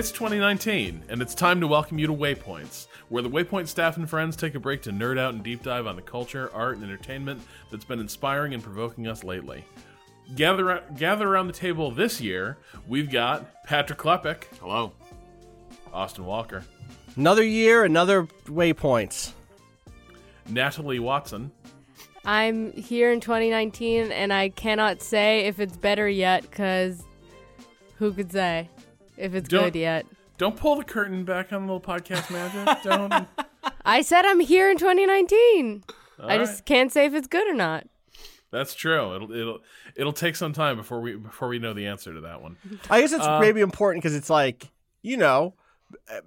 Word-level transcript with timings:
It's 0.00 0.10
2019, 0.12 1.02
and 1.10 1.20
it's 1.20 1.34
time 1.34 1.60
to 1.60 1.66
welcome 1.66 1.98
you 1.98 2.06
to 2.06 2.14
Waypoints, 2.14 2.86
where 3.10 3.22
the 3.22 3.28
Waypoint 3.28 3.68
staff 3.68 3.98
and 3.98 4.08
friends 4.08 4.34
take 4.34 4.54
a 4.54 4.58
break 4.58 4.80
to 4.84 4.92
nerd 4.92 5.18
out 5.18 5.34
and 5.34 5.42
deep 5.42 5.62
dive 5.62 5.86
on 5.86 5.94
the 5.94 6.00
culture, 6.00 6.50
art, 6.54 6.76
and 6.76 6.84
entertainment 6.84 7.42
that's 7.70 7.84
been 7.84 8.00
inspiring 8.00 8.54
and 8.54 8.62
provoking 8.62 9.06
us 9.06 9.24
lately. 9.24 9.62
Gather, 10.34 10.82
gather 10.96 11.28
around 11.28 11.48
the 11.48 11.52
table 11.52 11.90
this 11.90 12.18
year, 12.18 12.56
we've 12.88 13.10
got 13.10 13.62
Patrick 13.64 13.98
Klepek, 13.98 14.44
Hello. 14.62 14.94
Austin 15.92 16.24
Walker, 16.24 16.64
Another 17.16 17.44
year, 17.44 17.84
another 17.84 18.22
waypoints. 18.46 19.32
Natalie 20.48 20.98
Watson, 20.98 21.52
I'm 22.24 22.72
here 22.72 23.12
in 23.12 23.20
2019 23.20 24.12
and 24.12 24.32
I 24.32 24.48
cannot 24.48 25.02
say 25.02 25.40
if 25.40 25.60
it's 25.60 25.76
better 25.76 26.08
yet 26.08 26.40
because 26.40 27.02
who 27.96 28.14
could 28.14 28.32
say 28.32 28.70
if 29.20 29.34
it's 29.34 29.48
Don't- 29.48 29.64
good 29.64 29.76
yet? 29.76 30.06
Don't 30.38 30.56
pull 30.56 30.76
the 30.76 30.84
curtain 30.84 31.24
back 31.26 31.52
on 31.52 31.66
the 31.66 31.72
little 31.72 31.80
podcast 31.82 32.30
magic. 32.30 32.82
Don't. 32.84 33.28
I 33.84 34.00
said 34.00 34.24
I'm 34.24 34.40
here 34.40 34.70
in 34.70 34.78
2019. 34.78 35.84
I 36.18 36.32
All 36.32 36.38
just 36.38 36.54
right. 36.60 36.64
can't 36.66 36.90
say 36.90 37.04
if 37.04 37.12
it's 37.14 37.26
good 37.26 37.46
or 37.46 37.52
not. 37.54 37.86
That's 38.50 38.74
true. 38.74 39.14
It'll 39.14 39.30
it'll 39.32 39.58
it'll 39.96 40.12
take 40.14 40.36
some 40.36 40.52
time 40.54 40.76
before 40.76 41.00
we 41.02 41.14
before 41.16 41.48
we 41.48 41.58
know 41.58 41.72
the 41.74 41.86
answer 41.86 42.14
to 42.14 42.22
that 42.22 42.40
one. 42.42 42.56
I 42.88 43.00
guess 43.02 43.12
it's 43.12 43.24
Uh, 43.24 43.38
maybe 43.38 43.60
important 43.60 44.02
because 44.02 44.16
it's 44.16 44.30
like 44.30 44.70
you 45.02 45.16
know, 45.18 45.54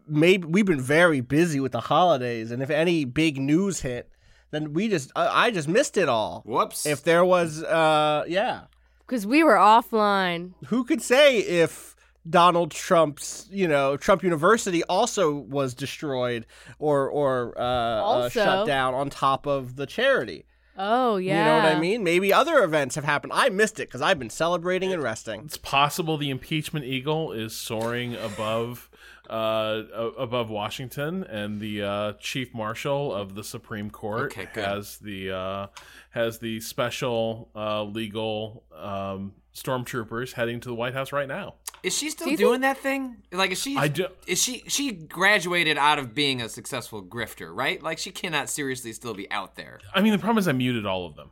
maybe 0.07 0.45
we've 0.47 0.65
been 0.65 0.79
very 0.81 1.21
busy 1.21 1.59
with 1.59 1.71
the 1.71 1.81
holidays, 1.81 2.51
and 2.51 2.61
if 2.63 2.69
any 2.69 3.05
big 3.05 3.37
news 3.39 3.81
hit, 3.81 4.09
then 4.51 4.73
we 4.73 4.87
just 4.89 5.11
I, 5.15 5.47
I 5.47 5.51
just 5.51 5.67
missed 5.67 5.97
it 5.97 6.07
all. 6.07 6.43
Whoops. 6.45 6.85
If 6.85 7.03
there 7.03 7.25
was, 7.25 7.63
uh, 7.63 8.25
yeah, 8.27 8.61
Because 8.99 9.25
we 9.27 9.43
were 9.43 9.55
offline. 9.55 10.53
who 10.67 10.83
could 10.83 11.01
say 11.01 11.39
if 11.39 11.92
Donald 12.29 12.71
Trump's, 12.71 13.47
you 13.51 13.67
know, 13.67 13.97
Trump 13.97 14.23
University 14.23 14.83
also 14.85 15.33
was 15.33 15.73
destroyed 15.73 16.45
or 16.79 17.09
or 17.09 17.59
uh, 17.59 17.63
uh, 17.63 18.29
shut 18.29 18.67
down 18.67 18.93
on 18.93 19.09
top 19.09 19.45
of 19.45 19.75
the 19.75 19.85
charity? 19.85 20.45
Oh, 20.75 21.17
yeah. 21.17 21.37
You 21.37 21.45
know 21.45 21.67
what 21.67 21.77
I 21.77 21.79
mean? 21.79 22.03
Maybe 22.03 22.33
other 22.33 22.63
events 22.63 22.95
have 22.95 23.03
happened. 23.03 23.33
I 23.35 23.49
missed 23.49 23.79
it 23.79 23.87
because 23.87 24.01
I've 24.01 24.17
been 24.17 24.31
celebrating 24.31 24.91
and 24.91 25.03
resting. 25.03 25.41
It's 25.45 25.57
possible 25.57 26.17
the 26.17 26.31
impeachment 26.31 26.85
eagle 26.85 27.31
is 27.31 27.55
soaring 27.55 28.15
above 28.15 28.89
uh, 29.29 29.83
above 30.17 30.49
Washington, 30.49 31.23
and 31.23 31.61
the 31.61 31.81
uh, 31.81 32.13
chief 32.19 32.53
marshal 32.53 33.13
of 33.13 33.35
the 33.35 33.43
Supreme 33.43 33.89
Court 33.89 34.37
Okay, 34.37 34.47
has 34.61 34.97
the 34.97 35.31
uh, 35.31 35.67
has 36.09 36.39
the 36.39 36.59
special 36.59 37.49
uh, 37.55 37.83
legal 37.83 38.63
um, 38.75 39.33
stormtroopers 39.55 40.33
heading 40.33 40.59
to 40.59 40.69
the 40.69 40.75
White 40.75 40.93
House 40.93 41.11
right 41.11 41.27
now. 41.27 41.55
Is 41.83 41.95
she 41.97 42.09
still 42.09 42.25
Do 42.25 42.31
you 42.31 42.37
doing 42.37 42.61
that 42.61 42.77
thing? 42.77 43.17
Like, 43.31 43.51
is 43.51 43.59
she? 43.61 43.75
I 43.77 43.87
do- 43.89 44.07
Is 44.25 44.41
she? 44.41 44.63
She 44.67 44.91
graduated 44.91 45.77
out 45.77 45.99
of 45.99 46.15
being 46.15 46.41
a 46.41 46.49
successful 46.49 47.03
grifter, 47.03 47.49
right? 47.53 47.81
Like, 47.83 47.97
she 47.99 48.09
cannot 48.11 48.49
seriously 48.49 48.93
still 48.93 49.13
be 49.13 49.29
out 49.31 49.55
there. 49.55 49.79
I 49.93 50.01
mean, 50.01 50.13
the 50.13 50.17
problem 50.19 50.37
is 50.39 50.47
I 50.47 50.53
muted 50.53 50.85
all 50.85 51.05
of 51.05 51.15
them. 51.15 51.29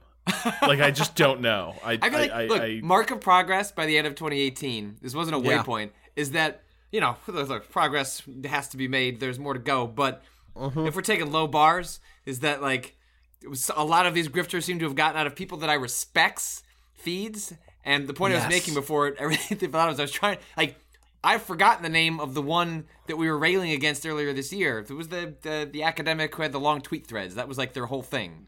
like 0.61 0.79
I 0.81 0.91
just 0.91 1.15
don't 1.15 1.41
know. 1.49 1.75
I 1.83 1.93
I 1.93 2.09
feel 2.09 2.19
like, 2.19 2.31
I, 2.31 2.45
look, 2.45 2.61
I- 2.61 2.79
mark 2.83 3.11
of 3.11 3.21
progress 3.21 3.71
by 3.71 3.85
the 3.85 3.97
end 3.97 4.05
of 4.07 4.15
2018. 4.15 4.97
This 5.01 5.15
wasn't 5.15 5.37
a 5.37 5.39
Yeah. 5.39 5.63
waypoint. 5.63 5.89
Is 6.15 6.31
that 6.31 6.63
you 6.91 6.99
know, 6.99 7.15
look, 7.27 7.47
look, 7.47 7.71
progress 7.71 8.21
has 8.45 8.67
to 8.69 8.77
be 8.77 8.87
made. 8.89 9.19
There's 9.21 9.39
more 9.39 9.53
to 9.53 9.59
go, 9.59 9.87
but 9.87 10.21
Mm-hmm. 10.53 10.85
if 10.85 10.97
we're 10.97 11.01
taking 11.01 11.31
low 11.31 11.47
bars, 11.47 12.01
is 12.25 12.41
that 12.41 12.61
like 12.61 12.97
it 13.41 13.47
was, 13.49 13.71
a 13.73 13.85
lot 13.85 14.05
of 14.05 14.13
these 14.13 14.27
grifters 14.27 14.63
seem 14.63 14.79
to 14.79 14.85
have 14.85 14.95
gotten 14.95 15.17
out 15.17 15.25
of 15.25 15.33
people 15.33 15.57
that 15.59 15.69
I 15.69 15.75
respects 15.75 16.61
feeds. 16.93 17.53
And 17.83 18.07
the 18.07 18.13
point 18.13 18.33
I 18.33 18.37
was 18.37 18.47
making 18.47 18.73
before 18.73 19.07
it, 19.07 19.15
everything 19.19 19.57
they 19.57 19.67
thought 19.67 19.89
was 19.89 19.99
I 19.99 20.03
was 20.03 20.11
trying 20.11 20.37
like. 20.57 20.75
I've 21.23 21.43
forgotten 21.43 21.83
the 21.83 21.89
name 21.89 22.19
of 22.19 22.33
the 22.33 22.41
one 22.41 22.85
that 23.05 23.15
we 23.15 23.29
were 23.29 23.37
railing 23.37 23.69
against 23.69 24.07
earlier 24.07 24.33
this 24.33 24.51
year. 24.51 24.79
It 24.79 24.89
was 24.89 25.09
the, 25.09 25.35
the 25.43 25.69
the 25.71 25.83
academic 25.83 26.33
who 26.33 26.41
had 26.41 26.51
the 26.51 26.59
long 26.59 26.81
tweet 26.81 27.05
threads. 27.05 27.35
That 27.35 27.47
was 27.47 27.59
like 27.59 27.73
their 27.73 27.85
whole 27.85 28.01
thing. 28.01 28.47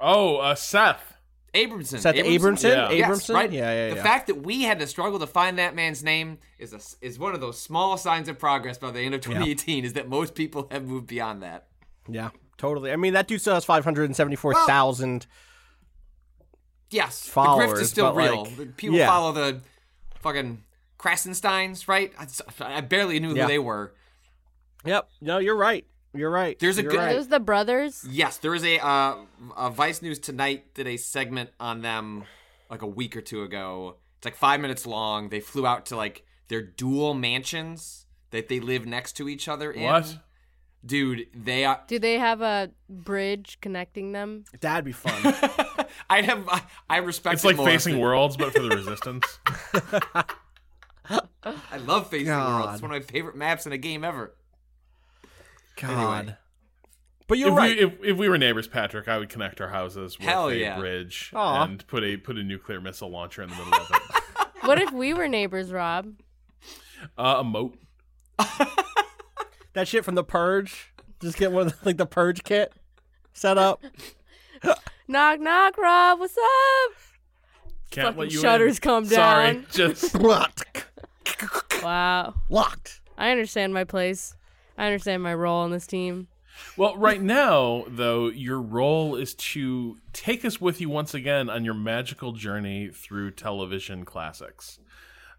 oh 0.00 0.38
uh, 0.38 0.56
Seth. 0.56 1.14
Abramson. 1.54 2.00
Seth 2.00 2.14
Abramson? 2.16 2.70
Yeah. 2.70 2.90
Yes, 2.90 3.08
Abramson? 3.08 3.34
right. 3.34 3.52
Yeah, 3.52 3.88
yeah, 3.88 3.94
The 3.94 4.02
fact 4.02 4.26
that 4.26 4.42
we 4.42 4.62
had 4.62 4.78
to 4.80 4.86
struggle 4.86 5.18
to 5.18 5.26
find 5.26 5.58
that 5.58 5.74
man's 5.74 6.02
name 6.04 6.38
is 6.58 6.72
a, 6.72 6.80
is 7.04 7.18
one 7.18 7.34
of 7.34 7.40
those 7.40 7.58
small 7.60 7.96
signs 7.96 8.28
of 8.28 8.38
progress 8.38 8.78
by 8.78 8.90
the 8.90 9.00
end 9.00 9.14
of 9.14 9.20
2018. 9.20 9.84
Is 9.84 9.94
that 9.94 10.08
most 10.08 10.34
people 10.34 10.68
have 10.70 10.84
moved 10.84 11.06
beyond 11.06 11.42
that. 11.42 11.68
Yeah, 12.08 12.30
totally. 12.56 12.92
I 12.92 12.96
mean, 12.96 13.12
that 13.14 13.28
dude 13.28 13.40
still 13.40 13.54
has 13.54 13.64
574,000. 13.64 15.26
Yes, 16.90 17.28
the 17.28 17.40
grift 17.40 17.80
is 17.80 17.90
still 17.90 18.12
real. 18.14 18.44
like, 18.58 18.76
people 18.76 18.96
yeah. 18.96 19.06
follow 19.06 19.32
the 19.32 19.60
fucking 20.20 20.62
Krassensteins, 20.98 21.88
right? 21.88 22.12
I, 22.18 22.26
I 22.76 22.80
barely 22.80 23.20
knew 23.20 23.34
Yeah. 23.34 23.42
who 23.42 23.48
they 23.48 23.58
were. 23.58 23.92
Yep. 24.84 25.08
No, 25.20 25.38
you're 25.38 25.56
right. 25.56 25.86
You're 26.14 26.30
right. 26.30 26.58
There's 26.58 26.78
a 26.78 26.82
You're 26.82 26.90
good- 26.90 26.98
right. 26.98 27.12
Those 27.14 27.28
the 27.28 27.40
brothers? 27.40 28.04
Yes, 28.08 28.38
there 28.38 28.54
is 28.54 28.64
a, 28.64 28.78
uh, 28.84 29.16
a 29.56 29.70
Vice 29.70 30.00
News 30.02 30.18
tonight 30.18 30.74
did 30.74 30.86
a 30.86 30.96
segment 30.96 31.50
on 31.60 31.82
them 31.82 32.24
like 32.70 32.82
a 32.82 32.86
week 32.86 33.16
or 33.16 33.20
two 33.20 33.42
ago. 33.42 33.96
It's 34.16 34.24
like 34.24 34.34
five 34.36 34.60
minutes 34.60 34.86
long. 34.86 35.28
They 35.28 35.40
flew 35.40 35.66
out 35.66 35.86
to 35.86 35.96
like 35.96 36.24
their 36.48 36.62
dual 36.62 37.14
mansions 37.14 38.06
that 38.30 38.48
they 38.48 38.58
live 38.60 38.86
next 38.86 39.12
to 39.14 39.28
each 39.28 39.48
other 39.48 39.70
in. 39.70 39.82
What? 39.84 40.18
Dude, 40.84 41.26
they 41.34 41.64
are. 41.64 41.82
Do 41.86 41.98
they 41.98 42.18
have 42.18 42.40
a 42.40 42.70
bridge 42.88 43.58
connecting 43.60 44.12
them? 44.12 44.44
That'd 44.60 44.84
be 44.84 44.92
fun. 44.92 45.12
I 46.10 46.22
have. 46.22 46.48
I, 46.48 46.62
I 46.88 46.96
respect. 46.98 47.34
It's 47.34 47.44
it 47.44 47.48
like 47.48 47.56
more 47.56 47.66
facing 47.66 47.96
if 47.96 48.00
worlds, 48.00 48.36
but 48.36 48.52
for 48.52 48.62
the 48.62 48.76
resistance. 48.76 49.38
I 51.44 51.76
love 51.78 52.08
facing 52.08 52.32
worlds. 52.32 52.74
It's 52.74 52.82
one 52.82 52.92
of 52.92 53.02
my 53.02 53.06
favorite 53.06 53.36
maps 53.36 53.66
in 53.66 53.72
a 53.72 53.78
game 53.78 54.04
ever. 54.04 54.34
God. 55.76 56.36
But 57.26 57.38
you're 57.38 57.50
if, 57.50 57.56
right. 57.56 57.76
we, 57.76 57.84
if, 57.84 57.92
if 58.12 58.16
we 58.16 58.28
were 58.28 58.38
neighbors, 58.38 58.66
Patrick, 58.66 59.06
I 59.06 59.18
would 59.18 59.28
connect 59.28 59.60
our 59.60 59.68
houses 59.68 60.18
with 60.18 60.26
Hell 60.26 60.48
a 60.48 60.54
yeah. 60.54 60.78
bridge 60.78 61.30
Aw. 61.34 61.64
and 61.64 61.86
put 61.86 62.02
a 62.02 62.16
put 62.16 62.38
a 62.38 62.42
nuclear 62.42 62.80
missile 62.80 63.10
launcher 63.10 63.42
in 63.42 63.50
the 63.50 63.56
middle 63.56 63.74
of 63.74 63.90
it. 63.90 64.66
What 64.66 64.80
if 64.80 64.92
we 64.92 65.12
were 65.14 65.28
neighbors, 65.28 65.70
Rob? 65.70 66.14
Uh, 67.16 67.36
a 67.38 67.44
moat. 67.44 67.78
That 69.78 69.86
shit 69.86 70.04
from 70.04 70.16
the 70.16 70.24
Purge. 70.24 70.92
Just 71.20 71.38
get 71.38 71.52
one 71.52 71.68
of 71.68 71.72
the, 71.72 71.78
like 71.86 71.96
the 71.96 72.06
Purge 72.06 72.42
kit 72.42 72.72
set 73.32 73.56
up. 73.58 73.82
Knock, 75.10 75.40
knock, 75.40 75.78
Rob. 75.78 76.18
What's 76.18 76.36
up? 76.36 76.92
Can't 77.90 78.08
Fucking 78.08 78.20
let 78.20 78.30
you 78.32 78.40
shutters 78.40 78.76
in. 78.76 78.82
come 78.82 79.06
Sorry, 79.06 79.52
down. 79.54 79.66
just 79.70 80.14
Locked. 80.16 80.84
Wow. 81.82 82.34
Locked. 82.50 83.00
I 83.16 83.30
understand 83.30 83.72
my 83.72 83.84
place. 83.84 84.34
I 84.76 84.84
understand 84.84 85.22
my 85.22 85.32
role 85.32 85.60
on 85.62 85.70
this 85.70 85.86
team. 85.86 86.28
well. 86.76 86.94
Right 86.96 87.22
now, 87.22 87.84
though, 87.88 88.28
your 88.28 88.60
role 88.60 89.16
is 89.16 89.34
to 89.36 89.96
take 90.12 90.44
us 90.44 90.60
with 90.60 90.78
you 90.78 90.90
once 90.90 91.14
again 91.14 91.48
on 91.48 91.64
your 91.64 91.72
magical 91.74 92.32
journey 92.32 92.90
through 92.92 93.30
television 93.30 94.04
classics. 94.04 94.78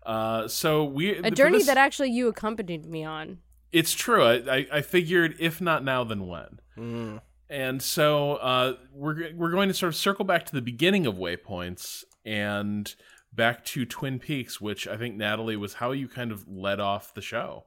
Uh, 0.04 0.48
so 0.48 0.84
we 0.84 1.12
A 1.18 1.30
journey 1.30 1.62
that 1.62 1.78
actually 1.78 2.10
you 2.10 2.28
accompanied 2.28 2.88
me 2.88 3.04
on. 3.04 3.38
It's 3.72 3.94
true. 3.94 4.24
I, 4.24 4.34
I, 4.34 4.68
I 4.74 4.82
figured 4.82 5.36
if 5.40 5.62
not 5.62 5.84
now, 5.84 6.04
then 6.04 6.28
when. 6.28 7.22
And 7.50 7.82
so 7.82 8.36
uh, 8.36 8.74
we're 8.94 9.34
we're 9.36 9.52
going 9.52 9.70
to 9.70 9.74
sort 9.74 9.90
of 9.90 9.96
circle 9.96 10.24
back 10.24 10.46
to 10.46 10.54
the 10.54 10.62
beginning 10.62 11.08
of 11.08 11.16
Waypoints 11.16 12.04
and 12.24 12.94
back 13.34 13.66
to 13.66 13.86
Twin 13.86 14.20
Peaks, 14.20 14.62
which 14.62 14.88
I 14.88 14.98
think 14.98 15.16
Natalie 15.16 15.56
was 15.56 15.76
how 15.76 15.92
you 15.92 16.08
kind 16.08 16.32
of 16.32 16.48
led 16.48 16.80
off 16.80 17.14
the 17.14 17.22
show. 17.22 17.66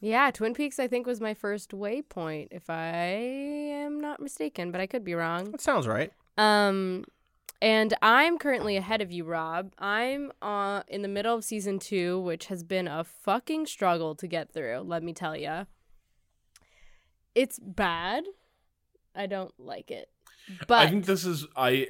Yeah, 0.00 0.32
Twin 0.32 0.54
Peaks 0.54 0.80
I 0.80 0.88
think 0.88 1.06
was 1.06 1.20
my 1.20 1.34
first 1.34 1.70
waypoint, 1.70 2.48
if 2.50 2.68
I 2.68 2.86
am 2.86 4.00
not 4.00 4.20
mistaken, 4.20 4.72
but 4.72 4.80
I 4.80 4.88
could 4.88 5.04
be 5.04 5.14
wrong. 5.14 5.52
That 5.52 5.60
sounds 5.60 5.86
right. 5.86 6.12
Um, 6.36 7.04
and 7.62 7.94
I'm 8.02 8.36
currently 8.38 8.76
ahead 8.76 9.00
of 9.00 9.10
you, 9.12 9.24
Rob. 9.24 9.72
I'm 9.78 10.32
uh, 10.42 10.82
in 10.88 11.00
the 11.02 11.08
middle 11.08 11.34
of 11.34 11.44
season 11.44 11.78
two, 11.78 12.20
which 12.20 12.46
has 12.46 12.62
been 12.64 12.88
a 12.88 13.04
fucking 13.04 13.66
struggle 13.66 14.14
to 14.16 14.26
get 14.26 14.52
through. 14.52 14.80
Let 14.80 15.02
me 15.02 15.12
tell 15.14 15.36
you. 15.36 15.66
it's 17.34 17.58
bad. 17.58 18.24
I 19.14 19.26
don't 19.26 19.52
like 19.58 19.90
it. 19.90 20.08
But 20.66 20.80
I 20.80 20.90
think 20.90 21.04
this 21.06 21.24
is 21.24 21.46
I 21.56 21.86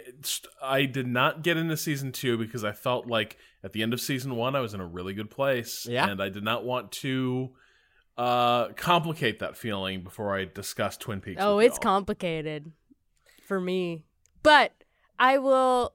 I 0.63 0.85
did 0.85 1.07
not 1.07 1.43
get 1.43 1.57
into 1.57 1.77
season 1.77 2.13
two 2.13 2.37
because 2.37 2.65
I 2.65 2.73
felt 2.73 3.07
like 3.07 3.39
at 3.65 3.73
the 3.73 3.83
end 3.83 3.95
of 3.95 4.01
season 4.01 4.37
one 4.37 4.55
I 4.55 4.61
was 4.61 4.75
in 4.75 4.81
a 4.81 4.87
really 4.87 5.15
good 5.15 5.31
place, 5.31 5.87
Yeah. 5.89 6.09
and 6.09 6.21
I 6.23 6.29
did 6.29 6.45
not 6.45 6.65
want 6.65 6.93
to 6.93 7.53
uh 8.19 8.69
complicate 8.75 9.39
that 9.39 9.57
feeling 9.57 10.03
before 10.03 10.37
I 10.37 10.45
discussed 10.45 11.01
Twin 11.01 11.23
Peaks. 11.23 11.41
oh, 11.43 11.57
with 11.57 11.67
it's 11.67 11.77
y'all. 11.77 11.83
complicated 11.83 12.71
for 13.49 13.59
me. 13.59 14.05
But 14.43 14.73
I 15.19 15.39
will 15.39 15.93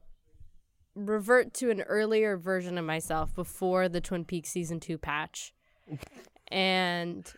revert 0.96 1.54
to 1.56 1.70
an 1.70 1.82
earlier 1.82 2.38
version 2.38 2.78
of 2.78 2.86
myself 2.86 3.34
before 3.36 3.88
the 3.90 4.02
Twin 4.02 4.26
Peaks 4.26 4.50
season 4.50 4.80
2 4.80 4.98
patch. 4.98 5.54
and 6.50 7.32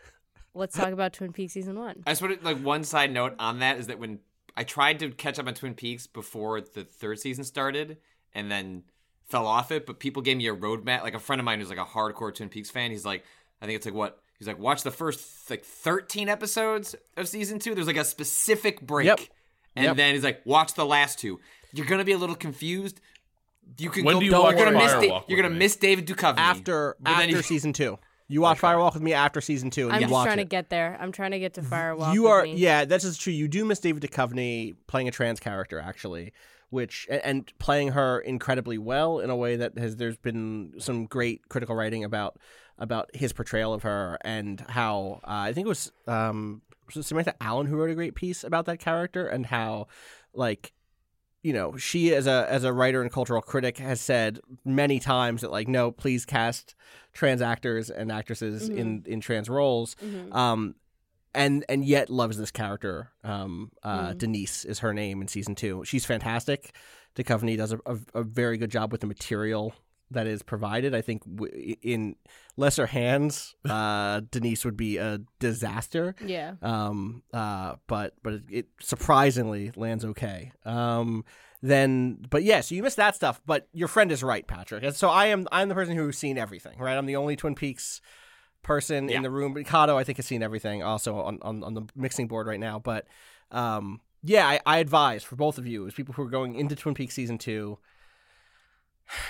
let's 0.53 0.75
talk 0.75 0.91
about 0.91 1.13
Twin 1.13 1.33
Peaks 1.33 1.53
season 1.53 1.77
1. 1.77 2.03
I 2.05 2.11
just 2.11 2.21
want 2.21 2.39
to, 2.39 2.45
like 2.45 2.59
one 2.61 2.83
side 2.83 3.11
note 3.11 3.35
on 3.39 3.59
that 3.59 3.77
is 3.77 3.87
that 3.87 3.99
when 3.99 4.19
I 4.55 4.63
tried 4.63 4.99
to 4.99 5.09
catch 5.11 5.39
up 5.39 5.47
on 5.47 5.53
Twin 5.53 5.73
Peaks 5.73 6.07
before 6.07 6.61
the 6.61 6.83
third 6.83 7.19
season 7.19 7.43
started, 7.43 7.97
and 8.33 8.51
then 8.51 8.83
fell 9.27 9.47
off 9.47 9.71
it, 9.71 9.85
but 9.85 9.99
people 9.99 10.21
gave 10.21 10.37
me 10.37 10.47
a 10.47 10.55
roadmap. 10.55 11.01
Like 11.03 11.13
a 11.15 11.19
friend 11.19 11.39
of 11.39 11.45
mine 11.45 11.59
who's 11.59 11.69
like 11.69 11.77
a 11.79 11.85
hardcore 11.85 12.33
Twin 12.33 12.49
Peaks 12.49 12.69
fan, 12.69 12.91
he's 12.91 13.05
like, 13.05 13.23
I 13.61 13.65
think 13.65 13.75
it's 13.77 13.85
like 13.85 13.95
what 13.95 14.19
he's 14.37 14.47
like, 14.47 14.59
watch 14.59 14.83
the 14.83 14.91
first 14.91 15.49
like 15.49 15.63
13 15.65 16.29
episodes 16.29 16.95
of 17.17 17.27
season 17.27 17.59
two. 17.59 17.73
There's 17.75 17.87
like 17.87 17.97
a 17.97 18.05
specific 18.05 18.81
break, 18.81 19.05
Yep. 19.07 19.19
and 19.75 19.85
Yep. 19.85 19.95
then 19.97 20.13
he's 20.13 20.23
like, 20.23 20.41
watch 20.45 20.73
the 20.75 20.85
last 20.85 21.19
two. 21.19 21.39
You're 21.73 21.85
gonna 21.85 22.03
be 22.05 22.11
a 22.13 22.17
little 22.17 22.35
confused. 22.35 22.99
You 23.77 23.89
can 23.89 24.03
When 24.05 24.15
go. 24.15 24.19
do 24.19 24.25
you 24.25 24.31
you're 24.31 24.53
gonna 24.53 24.71
miss. 24.77 24.93
Da- 24.93 25.23
you're 25.27 25.37
gonna 25.41 25.53
me? 25.53 25.59
miss 25.59 25.75
David 25.75 26.07
Duchovny 26.07 26.37
after 26.37 26.95
after 27.05 27.29
you- 27.29 27.41
season 27.41 27.73
two. 27.73 27.99
You 28.31 28.41
watch 28.41 28.59
Firewalk 28.59 28.93
with 28.93 29.01
me 29.01 29.13
after 29.13 29.41
season 29.41 29.71
two, 29.71 29.85
and 29.87 29.93
I'm 29.93 30.01
you 30.01 30.05
just 30.05 30.13
watch 30.13 30.25
trying 30.27 30.37
to 30.37 30.43
get 30.45 30.69
there. 30.69 30.95
I'm 31.01 31.11
trying 31.11 31.31
to 31.31 31.39
get 31.39 31.55
to 31.55 31.61
Firewalk. 31.61 32.13
you 32.13 32.23
with 32.23 32.31
are 32.31 32.43
me. 32.43 32.55
yeah 32.57 32.85
that's 32.85 33.03
just 33.03 33.19
true 33.21 33.33
you 33.33 33.47
do 33.47 33.65
miss 33.65 33.79
david 33.79 34.03
Duchovny 34.03 34.75
playing 34.87 35.07
a 35.07 35.11
trans 35.11 35.39
character 35.39 35.79
actually 35.79 36.31
which 36.69 37.07
and, 37.09 37.21
and 37.25 37.53
playing 37.57 37.89
her 37.93 38.19
incredibly 38.19 38.77
well 38.77 39.19
in 39.19 39.31
a 39.31 39.35
way 39.35 39.55
that 39.55 39.75
has 39.79 39.95
there's 39.95 40.17
been 40.17 40.73
some 40.77 41.05
great 41.07 41.49
critical 41.49 41.75
writing 41.75 42.03
about 42.03 42.37
about 42.77 43.09
his 43.15 43.33
portrayal 43.33 43.73
of 43.73 43.81
her 43.81 44.19
and 44.21 44.63
how 44.69 45.19
uh, 45.23 45.45
i 45.49 45.53
think 45.53 45.65
it 45.65 45.69
was 45.69 45.91
um 46.07 46.61
samantha 46.91 47.33
allen 47.41 47.65
who 47.65 47.75
wrote 47.75 47.89
a 47.89 47.95
great 47.95 48.13
piece 48.13 48.43
about 48.43 48.65
that 48.65 48.77
character 48.79 49.25
and 49.25 49.47
how 49.47 49.87
like 50.35 50.71
you 51.41 51.53
know 51.53 51.77
she 51.77 52.13
as 52.13 52.27
a 52.27 52.45
as 52.49 52.63
a 52.63 52.73
writer 52.73 53.01
and 53.01 53.11
cultural 53.11 53.41
critic 53.41 53.77
has 53.77 54.01
said 54.01 54.39
many 54.65 54.99
times 54.99 55.41
that 55.41 55.51
like 55.51 55.67
no 55.67 55.91
please 55.91 56.25
cast 56.25 56.75
trans 57.13 57.41
actors 57.41 57.89
and 57.89 58.11
actresses 58.11 58.69
in 58.69 59.03
in 59.05 59.21
trans 59.21 59.49
roles. 59.49 59.95
Um 60.31 60.75
and 61.33 61.63
and 61.69 61.85
yet 61.85 62.09
loves 62.09 62.37
this 62.37 62.51
character. 62.51 63.11
Um 63.23 63.71
uh 63.83 64.13
denise 64.13 64.65
is 64.65 64.79
her 64.79 64.93
name 64.93 65.21
in 65.21 65.27
season 65.27 65.55
two. 65.55 65.83
She's 65.85 66.05
fantastic. 66.05 66.73
Duchovny 67.15 67.57
does 67.57 67.71
a, 67.73 67.79
a, 67.85 67.97
a 68.15 68.23
very 68.23 68.57
good 68.57 68.71
job 68.71 68.91
with 68.91 69.01
the 69.01 69.07
material 69.07 69.73
that 70.11 70.25
is 70.27 70.41
provided. 70.43 70.95
I 70.95 71.01
think 71.01 71.23
w- 71.23 71.75
in 71.81 72.15
lesser 72.57 72.87
hands 72.87 73.55
uh 73.69 74.21
denise 74.31 74.65
would 74.65 74.77
be 74.77 74.97
a 74.97 75.19
disaster. 75.39 76.15
Yeah. 76.25 76.53
um 76.61 77.23
uh 77.33 77.75
but 77.87 78.13
but 78.23 78.33
it, 78.33 78.43
it 78.49 78.67
surprisingly 78.81 79.71
lands 79.75 80.03
okay. 80.05 80.51
Um 80.65 81.23
then 81.61 82.17
but 82.29 82.43
yeah 82.43 82.61
so 82.61 82.73
you 82.73 82.81
missed 82.83 82.95
that 82.97 83.15
stuff 83.15 83.41
but 83.45 83.67
your 83.73 83.87
friend 83.87 84.11
is 84.11 84.23
right 84.23 84.45
patrick. 84.47 84.83
And 84.83 84.95
so 84.95 85.09
i 85.09 85.25
am 85.27 85.47
i'm 85.51 85.67
the 85.69 85.75
person 85.75 85.95
who's 85.95 86.17
seen 86.17 86.37
everything 86.37 86.77
right? 86.79 86.97
I'm 86.97 87.05
the 87.05 87.15
only 87.17 87.35
twin 87.35 87.55
peaks 87.55 88.01
person 88.63 89.09
Yeah. 89.09 89.17
in 89.17 89.23
the 89.23 89.29
room. 89.31 89.53
Kato, 89.63 89.97
i 89.97 90.03
think 90.03 90.17
has 90.17 90.25
seen 90.25 90.43
everything 90.43 90.83
also 90.83 91.15
on, 91.21 91.39
on 91.41 91.63
on 91.63 91.73
the 91.73 91.83
mixing 91.95 92.27
board 92.27 92.47
right 92.47 92.59
now. 92.59 92.79
But 92.79 93.07
um 93.51 94.01
yeah 94.23 94.47
I, 94.47 94.59
I 94.65 94.77
advise 94.79 95.23
for 95.23 95.35
both 95.35 95.57
of 95.57 95.65
you 95.67 95.87
as 95.87 95.93
people 95.93 96.13
who 96.13 96.23
are 96.23 96.29
going 96.29 96.55
into 96.55 96.75
twin 96.75 96.93
peaks 96.95 97.13
season 97.15 97.37
two 97.37 97.77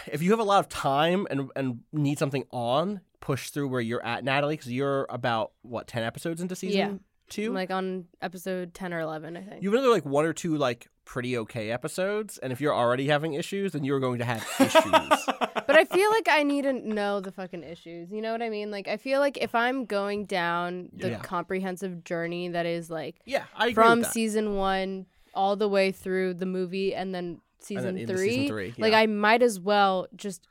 if 0.08 0.22
you 0.22 0.32
have 0.32 0.40
a 0.40 0.44
lot 0.44 0.60
of 0.60 0.70
time 0.70 1.28
and 1.30 1.50
and 1.56 1.80
need 1.94 2.20
something 2.20 2.44
on 2.52 3.02
push 3.22 3.50
through 3.50 3.68
where 3.68 3.82
you're 3.82 4.04
at 4.06 4.24
natalie 4.24 4.56
because 4.56 4.72
you're 4.72 5.06
about 5.10 5.52
what 5.62 5.88
10 5.88 6.04
episodes 6.04 6.42
into 6.42 6.56
season 6.56 6.78
Yeah. 6.80 6.94
two 7.30 7.48
I'm 7.48 7.54
like 7.54 7.72
on 7.72 8.06
episode 8.22 8.74
10 8.74 8.94
or 8.94 9.00
11, 9.02 9.38
I 9.38 9.42
think. 9.42 9.62
You've 9.64 9.74
another 9.74 9.90
like 9.90 10.06
one 10.06 10.26
or 10.26 10.34
two 10.34 10.58
like 10.58 10.88
pretty 11.06 11.38
okay 11.40 11.72
episodes, 11.72 12.38
and 12.38 12.54
if 12.54 12.62
you're 12.62 12.74
already 12.74 13.08
having 13.08 13.34
issues, 13.34 13.72
then 13.72 13.84
you're 13.84 14.00
going 14.00 14.20
to 14.20 14.26
have 14.26 14.48
issues. 14.60 14.84
but 14.86 15.76
I 15.76 15.84
feel 15.86 16.10
like 16.12 16.28
I 16.30 16.44
need 16.44 16.64
to 16.64 16.74
know 16.74 17.20
the 17.20 17.32
fucking 17.32 17.64
issues. 17.64 18.12
You 18.12 18.22
know 18.22 18.32
what 18.32 18.42
I 18.44 18.50
mean? 18.50 18.70
Like 18.72 18.88
I 18.88 18.98
feel 18.98 19.20
like 19.20 19.38
if 19.38 19.54
I'm 19.56 19.86
going 19.86 20.26
down 20.26 20.90
the 20.94 21.10
Yeah. 21.12 21.20
comprehensive 21.20 22.04
journey 22.04 22.50
that 22.50 22.66
is 22.66 22.90
like 22.90 23.18
yeah, 23.26 23.46
I 23.56 23.74
from 23.74 24.04
season 24.04 24.56
one 24.56 25.06
all 25.34 25.56
the 25.56 25.68
way 25.70 25.92
through 25.92 26.34
the 26.36 26.46
movie 26.46 26.94
and 26.96 27.14
then 27.14 27.42
season, 27.60 28.06
three, 28.08 28.30
season 28.30 28.48
three, 28.48 28.74
like. 28.78 28.94
I 28.94 29.06
might 29.06 29.42
as 29.42 29.60
well 29.60 30.08
just 30.16 30.48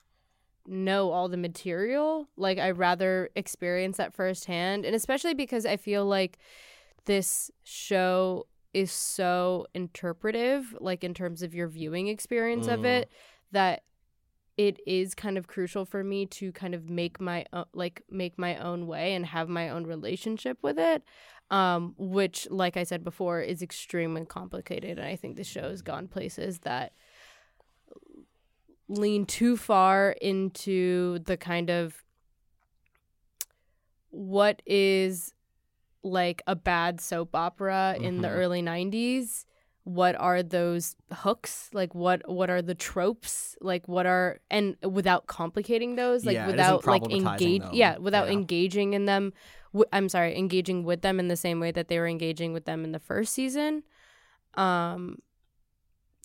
know 0.67 1.11
all 1.11 1.29
the 1.29 1.37
material. 1.37 2.29
Like 2.37 2.59
I'd 2.59 2.79
rather 2.79 3.31
experience 3.35 3.97
that 3.97 4.15
firsthand, 4.15 4.85
and 4.85 4.95
especially 4.95 5.35
because 5.35 5.65
I 5.67 5.77
feel 5.77 6.05
like 6.05 6.39
this 7.07 7.51
show 7.65 8.47
is 8.75 8.93
so 8.93 9.67
interpretive, 9.75 10.77
like 10.79 11.03
in 11.03 11.15
terms 11.15 11.43
of 11.43 11.55
your 11.55 11.69
viewing 11.69 12.09
experience 12.09 12.69
of 12.69 12.81
Mm. 12.81 12.85
it, 13.01 13.11
that 13.51 13.83
it 14.59 14.79
is 14.87 15.15
kind 15.15 15.39
of 15.39 15.47
crucial 15.47 15.85
for 15.85 16.05
me 16.05 16.27
to 16.27 16.53
kind 16.53 16.75
of 16.75 16.91
make 16.91 17.21
my 17.21 17.47
own, 17.53 17.65
like 17.73 18.03
make 18.11 18.37
my 18.39 18.57
own 18.59 18.87
way 18.87 19.15
and 19.15 19.25
have 19.25 19.49
my 19.49 19.71
own 19.71 19.87
relationship 19.87 20.59
with 20.63 20.79
it 20.79 21.03
um, 21.51 21.95
which 21.97 22.47
like 22.51 22.77
i 22.77 22.83
said 22.85 23.03
before 23.03 23.41
is 23.41 23.63
extremely 23.63 24.25
complicated 24.25 24.99
and 24.99 25.07
i 25.07 25.17
think 25.17 25.37
the 25.37 25.45
show 25.45 25.69
has 25.71 25.81
gone 25.83 26.07
places 26.09 26.59
that 26.61 26.93
lean 28.89 29.25
too 29.27 29.57
far 29.57 30.11
into 30.21 31.19
the 31.21 31.37
kind 31.37 31.71
of 31.71 32.03
what 34.11 34.63
is 34.67 35.35
like 36.03 36.43
a 36.47 36.57
bad 36.57 37.01
soap 37.01 37.35
opera 37.35 37.97
in 38.01 38.21
the 38.23 38.29
Mhm. 38.29 38.35
early 38.37 38.63
90s 38.63 39.45
what 39.89 40.15
are 40.17 40.43
those 40.43 40.95
hooks 41.13 41.71
like 41.73 41.95
what 41.95 42.21
what 42.29 42.51
are 42.51 42.61
the 42.61 42.75
tropes 42.75 43.57
like 43.63 43.89
what 43.89 44.05
are 44.05 44.39
and 44.51 44.77
without 44.83 45.27
complicating 45.27 45.97
those 45.97 46.27
like 46.27 46.35
Yeah, 46.35 46.47
without 46.47 46.87
like 46.87 47.11
engage 47.11 47.63
them. 47.63 47.71
yeah 47.73 47.97
without 47.97 48.27
Yeah. 48.27 48.35
engaging 48.35 48.93
in 48.93 49.07
them 49.07 49.33
w- 49.73 49.89
i'm 49.93 50.11
sorry 50.11 50.37
engaging 50.37 50.85
with 50.85 51.01
them 51.01 51.19
in 51.19 51.29
the 51.29 51.37
same 51.37 51.59
way 51.59 51.71
that 51.73 51.89
they 51.89 51.99
were 51.99 52.07
engaging 52.07 52.53
with 52.53 52.67
them 52.67 52.85
in 52.85 52.93
the 52.93 52.99
first 52.99 53.33
season 53.33 53.83
um 54.55 55.17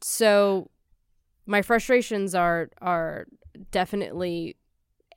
so 0.02 0.70
my 1.46 1.62
frustrations 1.62 2.36
are 2.36 2.70
are 2.82 3.26
definitely 3.72 4.58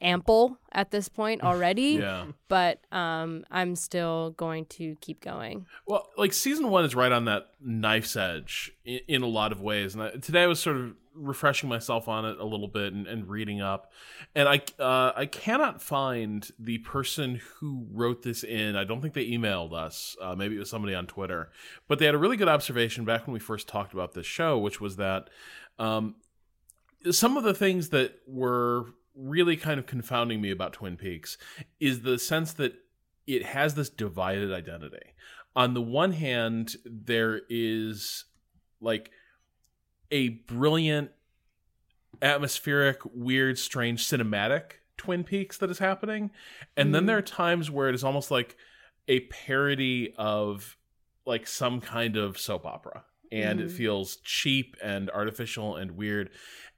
ample 0.01 0.59
at 0.73 0.91
this 0.91 1.09
point 1.09 1.43
already 1.45 1.99
Yeah. 2.01 2.27
but 2.49 2.81
um 2.93 3.45
i'm 3.51 3.77
still 3.77 4.31
going 4.31 4.67
to 4.67 4.97
keep 5.01 5.21
going 5.21 5.67
Well, 5.87 6.09
like 6.17 6.33
season 6.33 6.69
one 6.71 6.85
is 6.85 6.95
right 6.95 7.13
on 7.13 7.25
that 7.27 7.47
knife's 7.61 8.17
edge 8.17 8.73
in, 8.85 9.01
in 9.09 9.23
a 9.23 9.27
lot 9.27 9.53
of 9.53 9.61
ways, 9.61 9.95
and 9.95 10.03
I, 10.03 10.11
today 10.11 10.43
I 10.43 10.47
was 10.47 10.61
sort 10.61 10.77
of 10.77 10.95
refreshing 11.19 11.67
myself 11.71 12.09
on 12.09 12.27
it 12.27 12.39
a 12.39 12.45
little 12.45 12.69
bit 12.69 12.93
and, 12.93 13.07
and 13.07 13.27
reading 13.27 13.63
up, 13.63 13.91
and 14.35 14.47
I 14.49 14.61
uh, 14.79 15.13
I 15.17 15.25
cannot 15.25 15.81
find 15.81 16.47
the 16.59 16.77
person 16.79 17.41
who 17.55 17.87
wrote 17.91 18.23
this 18.23 18.45
in. 18.45 18.77
I 18.77 18.85
don't 18.85 19.01
think 19.01 19.15
they 19.15 19.27
emailed 19.31 19.73
us. 19.73 20.15
Uh, 20.21 20.35
maybe 20.35 20.57
it 20.57 20.59
was 20.59 20.69
somebody 20.69 20.95
on 20.95 21.07
Twitter, 21.07 21.51
but 21.89 21.99
they 21.99 22.05
had 22.05 22.15
a 22.15 22.19
really 22.19 22.37
good 22.37 22.49
observation 22.49 23.07
back 23.07 23.27
when 23.27 23.33
we 23.33 23.41
first 23.41 23.67
talked 23.67 23.95
about 23.95 24.13
this 24.13 24.27
show, 24.27 24.59
which 24.59 24.79
was 24.79 24.97
that 24.97 25.31
um, 25.79 26.17
some 27.11 27.37
of 27.39 27.45
the 27.45 27.55
things 27.55 27.89
that 27.91 28.19
were 28.27 28.87
really 29.17 29.57
kind 29.57 29.79
of 29.81 29.87
confounding 29.87 30.41
me 30.41 30.51
about 30.51 30.73
Twin 30.75 30.97
Peaks 30.97 31.39
is 31.81 32.03
the 32.03 32.19
sense 32.19 32.53
that 32.55 32.75
it 33.27 33.45
has 33.45 33.75
this 33.75 33.89
divided 33.89 34.53
identity. 34.53 35.15
On 35.55 35.75
the 35.75 35.83
one 35.83 36.13
hand, 36.13 36.77
there 36.85 37.43
is 37.49 38.25
like 38.81 39.11
a 40.11 40.29
brilliant, 40.29 41.11
atmospheric, 42.23 42.99
weird, 43.15 43.59
strange, 43.59 44.07
cinematic 44.07 44.73
Twin 44.97 45.25
Peaks 45.25 45.59
that 45.59 45.71
is 45.71 45.79
happening. 45.79 46.31
And 46.77 46.95
then 46.95 47.05
Mhm. 47.05 47.07
there 47.09 47.19
are 47.19 47.23
times 47.23 47.71
where 47.71 47.89
it 47.89 47.95
is 47.95 48.05
almost 48.05 48.31
like 48.31 48.57
a 49.09 49.21
parody 49.21 50.15
of 50.17 50.77
like 51.25 51.47
some 51.47 51.81
kind 51.81 52.17
of 52.17 52.39
soap 52.39 52.65
opera. 52.65 53.05
And 53.33 53.61
it 53.61 53.69
Mhm. 53.69 53.77
feels 53.77 54.17
cheap 54.19 54.77
and 54.81 55.11
artificial 55.11 55.75
and 55.77 55.93
weird. 55.93 56.31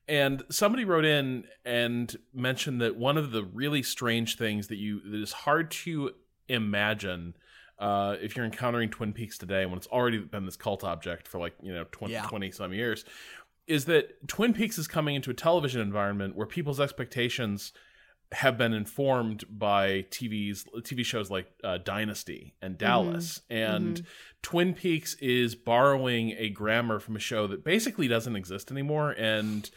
And 0.08 0.42
somebody 0.50 0.84
wrote 0.84 1.04
in 1.04 1.44
and 1.64 2.14
mentioned 2.32 2.80
that 2.80 2.96
one 2.96 3.16
of 3.18 3.30
the 3.30 3.42
really 3.44 3.82
strange 3.82 4.36
things 4.36 4.68
that 4.68 4.76
you 4.76 5.00
that 5.10 5.20
is 5.20 5.32
hard 5.32 5.70
to 5.70 6.12
imagine 6.48 7.34
uh, 7.78 8.16
if 8.20 8.34
you're 8.34 8.44
encountering 8.46 8.90
Twin 8.90 9.12
Peaks 9.12 9.38
today 9.38 9.64
when 9.66 9.76
it's 9.76 9.86
already 9.88 10.18
been 10.18 10.44
this 10.46 10.56
cult 10.56 10.82
object 10.82 11.28
for 11.28 11.38
like 11.38 11.54
you 11.62 11.72
know 11.72 11.84
20, 11.92 12.12
Yeah. 12.12 12.26
20 12.26 12.50
some 12.50 12.72
years 12.72 13.04
is 13.66 13.84
that 13.84 14.26
Twin 14.26 14.54
Peaks 14.54 14.78
is 14.78 14.88
coming 14.88 15.14
into 15.14 15.30
a 15.30 15.34
television 15.34 15.80
environment 15.82 16.34
where 16.34 16.46
people's 16.46 16.80
expectations 16.80 17.72
have 18.32 18.56
been 18.58 18.72
informed 18.72 19.44
by 19.50 20.04
TV's 20.10 20.64
TV 20.78 21.04
shows 21.04 21.30
like 21.30 21.46
uh, 21.62 21.78
Dynasty 21.78 22.54
and 22.62 22.76
Dallas, 22.78 23.40
and 23.50 24.02
Twin 24.42 24.72
Peaks 24.74 25.14
is 25.14 25.54
borrowing 25.54 26.30
a 26.38 26.48
grammar 26.50 26.98
from 26.98 27.16
a 27.16 27.18
show 27.18 27.46
that 27.46 27.62
basically 27.64 28.08
doesn't 28.08 28.36
exist 28.36 28.70
anymore, 28.70 29.12
and 29.12 29.70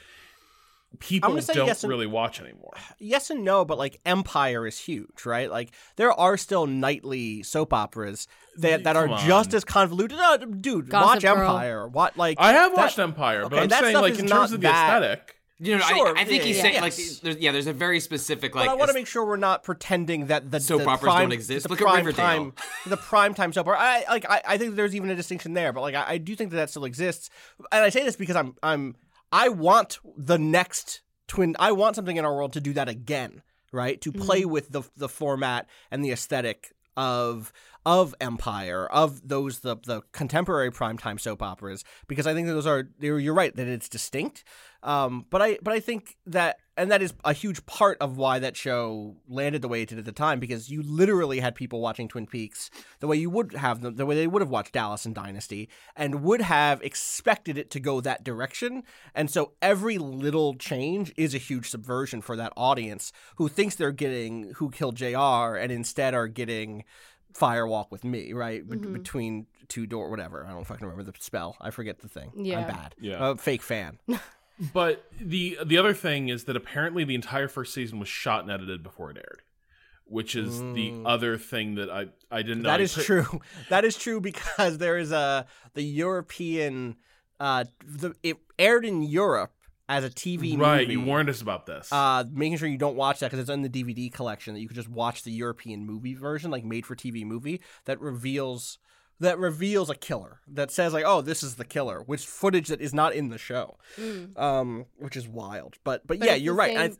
people 1.00 1.29
gonna 1.29 1.41
say 1.41 1.53
don't 1.53 1.67
yes 1.67 1.83
and- 1.83 1.89
really 1.89 2.05
watch 2.07 2.39
anymore. 2.41 2.74
yes 3.00 3.29
and 3.29 3.43
no, 3.43 3.65
but 3.65 3.77
like 3.77 4.00
Empire 4.05 4.67
is 4.67 4.77
huge, 4.77 5.25
right? 5.25 5.50
Like 5.50 5.71
there 5.95 6.12
are 6.12 6.38
still 6.38 6.67
nightly 6.67 7.43
soap 7.43 7.74
operas 7.74 8.27
that, 8.57 8.83
that 8.83 8.95
are 8.95 9.07
Come 9.07 9.27
just 9.27 9.53
as 9.53 9.63
convoluted. 9.63 10.17
No, 10.17 10.38
dude, 10.38 10.89
Gossip 10.89 11.07
watch 11.07 11.21
Girl. 11.21 11.38
Empire. 11.39 11.88
What 11.88 12.17
like 12.17 12.38
I 12.39 12.51
have 12.53 12.75
that- 12.75 12.81
watched 12.81 13.00
Empire, 13.00 13.43
but 13.43 13.53
okay, 13.53 13.63
I'm 13.75 13.83
saying 13.83 13.95
like 13.98 14.19
in 14.19 14.27
terms 14.27 14.51
of 14.51 14.62
the 14.62 14.67
that- 14.67 15.01
aesthetic. 15.03 15.36
You 15.63 15.77
know, 15.77 15.83
Sure, 15.83 16.17
I, 16.17 16.21
I 16.21 16.25
think 16.25 16.39
yeah, 16.41 16.48
he's 16.48 16.55
yeah, 16.57 16.62
saying 16.63 16.74
yes. 16.74 16.81
like, 16.81 17.21
there's, 17.21 17.38
yeah, 17.38 17.51
there's 17.51 17.67
a 17.67 17.74
very 17.74 18.00
specific 18.00 18.55
like. 18.55 18.65
But 18.65 18.71
I 18.71 18.74
want 18.74 18.89
to 18.89 18.95
make 18.95 19.05
sure 19.05 19.24
we're 19.24 19.36
not 19.36 19.62
pretending 19.63 20.25
that 20.25 20.50
the 20.50 20.60
Soap 20.60 20.79
the 20.81 20.88
operas 20.88 21.01
prime, 21.13 21.21
don't 21.25 21.31
exist. 21.33 21.65
The 21.65 21.69
Look 21.69 21.81
at 21.81 21.86
prime 21.86 21.98
Riverdale. 22.03 22.25
time, 22.25 22.53
the 22.88 22.98
prime 22.98 23.36
time 23.36 23.53
soap 23.53 23.67
opera. 23.67 23.77
I 23.79 24.03
like. 24.10 24.25
I, 24.27 24.41
I 24.43 24.57
think 24.57 24.75
there's 24.75 24.95
even 24.95 25.12
a 25.12 25.15
distinction 25.15 25.53
there, 25.53 25.71
but 25.71 25.81
like 25.81 25.93
I, 25.93 26.03
I 26.13 26.17
do 26.17 26.36
think 26.36 26.50
that 26.50 26.57
that 26.57 26.71
still 26.71 26.83
exists. 26.86 27.29
And 27.71 27.83
I 27.83 27.89
say 27.89 28.03
this 28.03 28.15
because 28.15 28.36
I'm 28.36 28.55
I'm 28.63 28.95
I 29.32 29.50
want 29.50 30.00
the 30.18 30.38
next 30.38 31.02
twin. 31.28 31.56
I 31.60 31.72
want 31.72 31.96
something 31.96 32.18
in 32.18 32.26
our 32.26 32.36
world 32.36 32.54
to 32.54 32.62
do 32.62 32.74
that 32.74 32.90
again, 32.90 33.42
right? 33.72 34.00
To 34.02 34.12
play 34.12 34.46
with 34.46 34.70
the 34.70 34.84
the 34.98 35.10
format 35.10 35.68
and 35.90 36.04
the 36.04 36.12
aesthetic 36.12 36.74
of 36.98 37.54
of 37.86 38.14
Empire, 38.22 38.88
of 38.88 39.28
those 39.28 39.60
the 39.60 39.78
the 39.78 40.02
contemporary 40.12 40.72
primetime 40.72 41.20
soap 41.20 41.42
operas, 41.42 41.84
because 42.08 42.28
I 42.28 42.34
think 42.34 42.48
that 42.48 42.54
those 42.54 42.68
are 42.68 42.90
you're 43.00 43.20
you're 43.20 43.34
right 43.34 43.56
that 43.56 43.68
it's 43.68 43.90
distinct. 43.90 44.44
Um, 44.84 45.26
but 45.30 45.42
I 45.42 45.58
but 45.62 45.74
I 45.74 45.80
think 45.80 46.18
that 46.26 46.58
and 46.82 46.90
that 46.90 47.04
is 47.04 47.14
a 47.24 47.32
huge 47.32 47.64
part 47.68 47.96
of 48.02 48.18
why 48.18 48.40
that 48.40 48.58
show 48.58 49.16
landed 49.30 49.62
the 49.62 49.68
way 49.68 49.84
it 49.84 49.90
did 49.90 50.00
at 50.00 50.06
the 50.06 50.12
time, 50.12 50.40
because 50.40 50.72
you 50.72 50.82
literally 50.82 51.40
had 51.40 51.54
people 51.54 51.80
watching 51.80 52.08
Twin 52.08 52.26
Peaks 52.26 52.72
the 53.00 53.06
way 53.06 53.18
you 53.18 53.30
would 53.30 53.54
have 53.54 53.82
them, 53.82 53.98
the 53.98 54.06
way 54.08 54.16
they 54.16 54.26
would 54.26 54.42
have 54.42 54.50
watched 54.50 54.74
Dallas 54.74 55.06
and 55.06 55.14
Dynasty, 55.14 55.70
and 55.96 56.24
would 56.24 56.42
have 56.42 56.82
expected 56.82 57.56
it 57.56 57.70
to 57.70 57.80
go 57.80 58.02
that 58.02 58.24
direction. 58.24 58.82
And 59.14 59.30
so 59.30 59.52
every 59.62 60.00
little 60.00 60.56
change 60.56 61.14
is 61.18 61.36
a 61.36 61.38
huge 61.38 61.70
subversion 61.70 62.20
for 62.20 62.36
that 62.36 62.52
audience 62.58 63.14
who 63.36 63.48
thinks 63.48 63.76
they're 63.76 63.92
getting 63.92 64.54
Who 64.56 64.72
Killed 64.72 64.96
J.R. 64.96 65.56
and 65.56 65.72
instead 65.72 66.16
are 66.16 66.28
getting 66.28 66.84
Firewalk 67.32 67.92
with 67.92 68.04
Me, 68.04 68.34
right? 68.34 68.68
Be- 68.68 68.78
mm-hmm. 68.78 68.94
between 68.94 69.46
two 69.68 69.86
door, 69.86 70.10
whatever. 70.10 70.48
I 70.48 70.52
don't 70.52 70.66
fucking 70.66 70.88
remember 70.88 71.12
the 71.12 71.16
spell. 71.20 71.58
I 71.62 71.70
forget 71.70 72.00
the 72.00 72.08
thing. 72.08 72.32
Yeah. 72.36 72.62
I'm 72.62 72.68
bad. 72.68 72.96
Yeah. 73.00 73.30
A 73.30 73.38
fake 73.38 73.62
fan. 73.62 74.00
But 74.74 75.06
the 75.20 75.58
the 75.65 75.77
other 75.77 75.94
thing 75.94 76.30
is 76.30 76.44
that 76.46 76.56
apparently 76.56 77.03
the 77.03 77.15
entire 77.15 77.48
first 77.48 77.74
season 77.74 78.00
was 78.00 78.08
shot 78.10 78.44
and 78.44 78.51
edited 78.51 78.84
before 78.84 79.10
it 79.12 79.18
aired, 79.18 79.41
which 80.06 80.36
is 80.36 80.60
the 80.60 81.01
other 81.06 81.38
thing 81.38 81.75
that 81.75 81.89
I 81.89 82.08
I 82.30 82.41
didn't 82.44 82.62
know. 82.62 82.70
Mm. 82.70 82.74
That 82.74 82.82
is 82.82 82.94
put- 82.94 83.06
true. 83.06 83.41
That 83.70 83.86
is 83.86 83.98
true 83.98 84.22
because 84.22 84.77
there 84.77 84.98
is 84.98 85.12
a 85.12 85.46
the 85.74 85.84
European. 85.84 86.96
Uh, 87.39 87.65
the 87.84 88.13
it 88.22 88.38
aired 88.60 88.86
in 88.86 89.01
Europe 89.01 89.51
as 89.89 90.03
a 90.03 90.10
TV 90.12 90.38
movie. 90.51 90.58
Right, 90.58 90.88
movie. 90.88 90.94
you 90.94 91.01
warned 91.01 91.27
us 91.30 91.41
about 91.41 91.65
this. 91.65 91.91
uh, 91.91 92.24
making 92.32 92.58
sure 92.60 92.68
you 92.68 92.77
don't 92.77 92.96
watch 92.96 93.20
that 93.20 93.32
because 93.32 93.39
it's 93.39 93.50
in 93.50 93.63
the 93.63 93.70
DVD 93.70 94.13
collection 94.13 94.53
that 94.53 94.60
you 94.62 94.68
could 94.68 94.75
just 94.75 94.89
watch 94.89 95.24
the 95.24 95.32
European 95.32 95.86
movie 95.88 96.13
version, 96.13 96.51
like 96.51 96.63
made 96.63 96.86
for 96.86 96.96
TV 96.96 97.25
movie 97.25 97.62
that 97.86 98.00
reveals 98.00 98.77
that 99.22 99.38
reveals 99.38 99.90
a 99.90 99.96
killer 99.96 100.42
that 100.48 100.72
says 100.72 100.94
like, 100.94 101.06
oh, 101.06 101.22
this 101.22 101.44
is 101.44 101.56
the 101.56 101.63
killer, 101.63 102.01
which 102.01 102.25
footage 102.25 102.68
that 102.68 102.82
is 102.82 102.94
not 102.94 103.13
in 103.13 103.30
the 103.30 103.38
show, 103.38 103.78
um, 104.36 104.86
which 104.98 105.16
is 105.16 105.28
wild. 105.28 105.78
But 105.84 106.06
but, 106.06 106.20
But 106.20 106.28
yeah, 106.28 106.36
you're 106.36 106.56
right. 106.56 106.75
Same- 106.75 106.98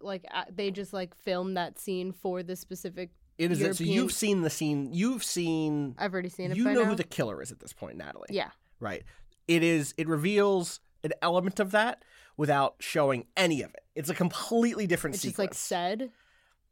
like 0.00 0.24
uh, 0.34 0.44
they 0.52 0.72
just 0.72 0.92
like 0.92 1.14
filmed 1.14 1.56
that 1.56 1.78
scene 1.78 2.12
for 2.12 2.42
the 2.42 2.56
specific. 2.56 3.10
it 3.38 3.52
is 3.52 3.78
so 3.78 3.84
you've 3.84 4.12
seen 4.12 4.42
the 4.42 4.50
scene. 4.50 4.92
You've 4.92 5.22
seen. 5.22 5.94
I've 5.96 6.12
already 6.12 6.28
seen 6.28 6.50
it. 6.50 6.56
You 6.56 6.64
know 6.64 6.82
now. 6.82 6.90
who 6.90 6.96
the 6.96 7.04
killer 7.04 7.40
is 7.40 7.52
at 7.52 7.60
this 7.60 7.72
point, 7.72 7.96
Natalie. 7.96 8.26
Yeah. 8.30 8.50
right? 8.80 9.04
It 9.46 9.62
is. 9.62 9.94
It 9.96 10.08
reveals 10.08 10.80
an 11.04 11.12
element 11.22 11.60
of 11.60 11.70
that 11.70 12.04
without 12.36 12.74
showing 12.80 13.26
any 13.36 13.62
of 13.62 13.70
it. 13.70 13.84
It's 13.94 14.10
a 14.10 14.14
completely 14.14 14.88
different 14.88 15.14
It's 15.14 15.22
just 15.22 15.38
like 15.38 15.54
said. 15.54 16.10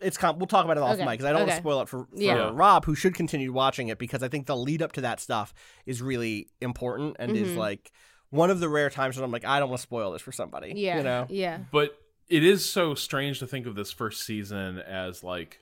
It's 0.00 0.16
com- 0.16 0.38
we'll 0.38 0.46
talk 0.46 0.64
about 0.64 0.76
it 0.76 0.82
off 0.82 0.94
Okay, 0.94 1.04
mic 1.04 1.12
because 1.18 1.26
I 1.26 1.32
don't 1.32 1.42
want 1.42 1.50
to 1.52 1.56
spoil 1.58 1.80
it 1.82 1.88
for, 1.88 2.04
for 2.06 2.08
Yeah. 2.16 2.50
Rob, 2.52 2.84
who 2.84 2.94
should 2.94 3.14
continue 3.14 3.52
watching 3.52 3.88
it 3.88 3.98
because 3.98 4.22
I 4.22 4.28
think 4.28 4.46
the 4.46 4.56
lead 4.56 4.82
up 4.82 4.92
to 4.92 5.00
that 5.02 5.20
stuff 5.20 5.52
is 5.86 6.00
really 6.02 6.48
important 6.60 7.16
and 7.18 7.36
is 7.36 7.48
Mhm. 7.50 7.56
like 7.56 7.92
one 8.30 8.50
of 8.50 8.60
the 8.60 8.68
rare 8.68 8.90
times 8.90 9.16
when 9.16 9.24
I'm 9.24 9.30
like, 9.32 9.44
I 9.44 9.58
don't 9.58 9.68
want 9.68 9.80
to 9.80 9.82
spoil 9.82 10.12
this 10.12 10.22
for 10.22 10.32
somebody. 10.32 10.72
Yeah. 10.76 10.98
you 10.98 11.02
know. 11.02 11.26
Yeah. 11.28 11.58
but 11.72 11.96
it 12.28 12.44
is 12.44 12.64
so 12.68 12.94
strange 12.94 13.40
to 13.40 13.46
think 13.46 13.66
of 13.66 13.74
this 13.74 13.90
first 13.90 14.22
season 14.24 14.78
as 14.78 15.24
like 15.24 15.58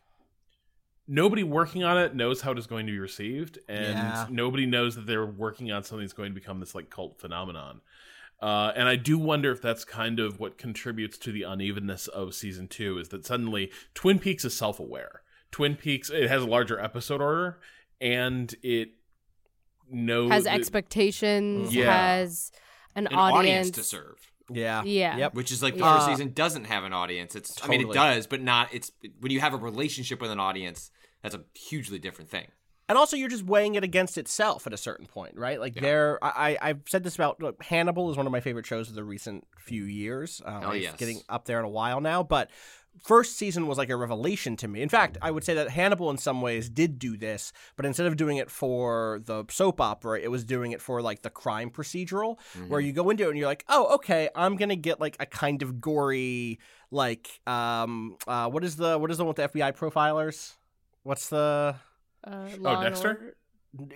nobody 1.07 1.43
working 1.43 1.83
on 1.85 1.97
it 1.99 2.15
knows 2.15 2.43
how 2.43 2.53
it 2.53 2.59
is 2.59 2.67
going 2.67 2.87
to 2.87 2.93
be 2.93 2.99
received 2.99 3.59
and 3.69 3.95
Yeah. 3.97 4.27
nobody 4.31 4.67
knows 4.67 4.95
that 4.97 5.07
they're 5.07 5.25
working 5.25 5.73
on 5.73 5.83
something 5.83 6.05
that's 6.05 6.13
going 6.13 6.31
to 6.31 6.35
become 6.35 6.61
this 6.61 6.75
like 6.75 6.91
cult 6.91 7.19
phenomenon 7.19 7.81
uh, 8.41 8.73
and 8.77 8.89
i 8.89 8.97
do 8.97 9.19
wonder 9.19 9.51
if 9.51 9.61
that's 9.63 9.85
kind 9.85 10.19
of 10.21 10.39
what 10.39 10.59
contributes 10.59 11.19
to 11.19 11.33
the 11.33 11.43
unevenness 11.43 12.07
of 12.09 12.35
season 12.35 12.69
two 12.69 12.99
is 12.99 13.09
that 13.09 13.25
suddenly 13.27 13.71
twin 13.95 14.19
peaks 14.19 14.45
is 14.45 14.57
self-aware 14.57 15.23
twin 15.51 15.75
peaks 15.77 16.11
it 16.11 16.29
has 16.29 16.43
a 16.43 16.47
larger 16.47 16.79
episode 16.81 17.21
order 17.21 17.59
and 18.01 18.55
it 18.63 18.91
knows 19.91 20.31
Has 20.31 20.45
that- 20.45 20.55
expectations. 20.55 21.75
Yeah. 21.75 21.93
Has 21.93 22.53
an, 22.95 23.07
an 23.07 23.15
audience. 23.15 23.39
audience. 23.39 23.71
to 23.73 23.83
serve. 23.83 24.33
Yeah. 24.51 24.83
Yeah. 24.85 25.17
Yep. 25.17 25.35
Which 25.35 25.51
is 25.51 25.63
like 25.63 25.75
the 25.75 25.81
Yeah. 25.81 25.97
first 25.97 26.07
season 26.09 26.33
doesn't 26.33 26.65
have 26.65 26.85
an 26.85 26.93
audience. 26.93 27.35
It's 27.35 27.57
I 27.63 27.69
mean 27.69 27.81
it 27.89 27.93
does, 27.93 28.27
but 28.27 28.41
not 28.43 28.69
it's 28.73 28.93
when 29.21 29.33
you 29.33 29.41
have 29.41 29.55
a 29.55 29.57
relationship 29.57 30.21
with 30.21 30.31
an 30.31 30.39
audience, 30.41 30.91
that's 31.23 31.35
a 31.35 31.43
hugely 31.55 31.99
different 31.99 32.31
thing. 32.31 32.49
And 32.89 32.97
also, 32.97 33.17
you're 33.17 33.29
just 33.29 33.45
weighing 33.45 33.75
it 33.75 33.85
against 33.85 34.17
itself 34.17 34.67
at 34.67 34.73
a 34.73 34.77
certain 34.79 35.07
point, 35.07 35.37
right? 35.37 35.61
Like, 35.61 35.75
Yeah. 35.77 35.83
there, 35.83 36.19
I, 36.25 36.57
I've 36.61 36.81
said 36.87 37.05
this 37.05 37.15
about 37.15 37.43
look, 37.43 37.63
Hannibal 37.63 38.11
is 38.11 38.17
one 38.17 38.27
of 38.27 38.33
my 38.33 38.41
favorite 38.41 38.67
shows 38.67 38.89
of 38.89 38.95
the 38.95 39.05
recent 39.05 39.47
few 39.59 39.85
years. 39.85 40.41
Um, 40.45 40.63
Oh, 40.65 40.73
yes. 40.73 40.95
getting 40.97 41.21
up 41.29 41.45
there 41.45 41.59
in 41.59 41.65
a 41.65 41.69
while 41.69 42.01
now, 42.01 42.23
but 42.23 42.51
first 43.05 43.37
season 43.37 43.67
was 43.67 43.79
like 43.79 43.91
a 43.91 43.97
revelation 43.97 44.57
to 44.57 44.67
me. 44.67 44.81
In 44.83 44.89
fact, 44.89 45.19
I 45.23 45.31
would 45.31 45.45
say 45.45 45.55
that 45.55 45.69
Hannibal, 45.71 46.11
in 46.11 46.17
some 46.17 46.41
ways, 46.41 46.69
did 46.71 46.99
do 46.99 47.17
this, 47.17 47.53
but 47.77 47.85
instead 47.87 48.07
of 48.07 48.17
doing 48.17 48.39
it 48.39 48.51
for 48.51 49.21
the 49.25 49.45
soap 49.51 49.81
opera, 49.81 50.19
it 50.19 50.31
was 50.31 50.43
doing 50.45 50.73
it 50.73 50.81
for 50.81 51.01
like 51.03 51.23
the 51.23 51.31
crime 51.31 51.71
procedural, 51.71 52.39
Mm-hmm. 52.57 52.69
where 52.71 52.81
you 52.81 52.93
go 52.93 53.11
into 53.11 53.25
it 53.25 53.29
and 53.29 53.39
you're 53.39 53.47
like, 53.47 53.65
oh, 53.69 53.95
okay, 53.97 54.31
I'm 54.35 54.57
gonna 54.57 54.75
get 54.77 54.99
like 54.99 55.17
a 55.21 55.27
kind 55.27 55.63
of 55.63 55.81
gory, 55.81 56.59
like, 56.91 57.29
um, 57.47 58.17
uh, 58.27 58.49
what 58.49 58.65
is 58.65 58.77
the 58.77 58.99
what 58.99 59.11
is 59.11 59.19
the 59.19 59.25
one 59.25 59.35
with 59.37 59.53
the 59.53 59.59
FBI 59.59 59.73
profilers? 59.77 60.55
What's 61.05 61.29
the 61.29 61.77
Uh, 62.25 62.49
Law 62.59 62.75
and 62.81 62.83
Dexter? 62.85 63.37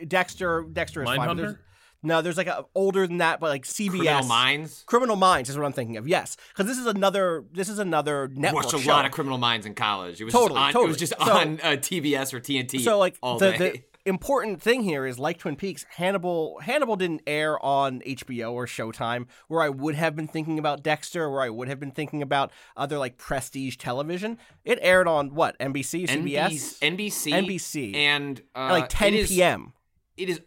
Dexter 0.06 0.62
Dexter 0.72 1.02
is 1.02 1.08
fine. 1.08 1.18
but 1.18 1.28
Mindhunter? 1.28 1.36
there's- 1.36 1.56
No, 2.04 2.20
there's 2.20 2.36
like 2.36 2.48
a 2.48 2.64
older 2.74 3.06
than 3.06 3.18
that, 3.18 3.38
but 3.40 3.48
like 3.50 3.64
CBS. 3.64 3.90
Criminal 3.90 4.24
Minds. 4.24 4.82
Criminal 4.86 5.16
Minds 5.16 5.48
is 5.50 5.56
what 5.56 5.64
I'm 5.64 5.72
thinking 5.72 5.96
of. 5.96 6.08
Yes, 6.08 6.36
because 6.48 6.66
this 6.66 6.78
is 6.78 6.86
another. 6.86 7.44
This 7.52 7.68
is 7.68 7.78
another 7.78 8.28
network 8.34 8.64
Watched 8.64 8.74
a 8.74 8.78
show. 8.80 8.90
lot 8.90 9.04
of 9.06 9.12
Criminal 9.12 9.38
Minds 9.38 9.66
in 9.66 9.74
college. 9.74 10.20
It 10.20 10.24
was 10.24 10.32
Totally, 10.32 10.58
just 10.58 10.62
on, 10.64 10.70
It 10.70 10.72
totally. 10.72 10.88
was 10.88 10.96
just 10.98 11.12
So- 11.18 11.32
on 11.32 11.60
uh, 11.62 11.66
TBS 11.76 12.34
or 12.34 12.40
TNT. 12.40 12.80
so 12.80 12.98
like 12.98 13.16
all 13.22 13.38
the, 13.38 13.52
day. 13.52 13.58
the 13.58 13.82
important 14.04 14.60
thing 14.60 14.82
here 14.82 15.06
is 15.06 15.18
like 15.18 15.38
Twin 15.38 15.56
Peaks, 15.56 15.84
Hannibal 15.96 16.58
Hannibal 16.60 16.96
didn't 16.96 17.22
air 17.26 17.62
on 17.64 18.00
HBO 18.00 18.52
or 18.52 18.66
Showtime, 18.66 19.26
where 19.48 19.62
I 19.62 19.68
would 19.68 19.94
have 19.94 20.16
been 20.16 20.26
thinking 20.28 20.58
about 20.58 20.82
Dexter, 20.82 21.30
where 21.30 21.42
I 21.42 21.48
would 21.50 21.68
have 21.68 21.78
been 21.80 21.90
thinking 21.92 22.22
about 22.22 22.50
other 22.76 22.98
like 22.98 23.16
prestige 23.18 23.76
television. 23.76 24.38
It 24.64 24.78
aired 24.82 25.06
on 25.08 25.34
what 25.34 25.58
NBC, 25.58 26.08
CBS, 26.08 26.78
NBC, 26.80 27.32
NBC. 27.32 27.94
and 27.94 28.40
uh, 28.54 28.58
at 28.58 28.72
like 28.72 28.88
10 28.88 29.14
it 29.14 29.20
is- 29.20 29.28
p.m. 29.28 29.72
It 30.16 30.28
is 30.28 30.40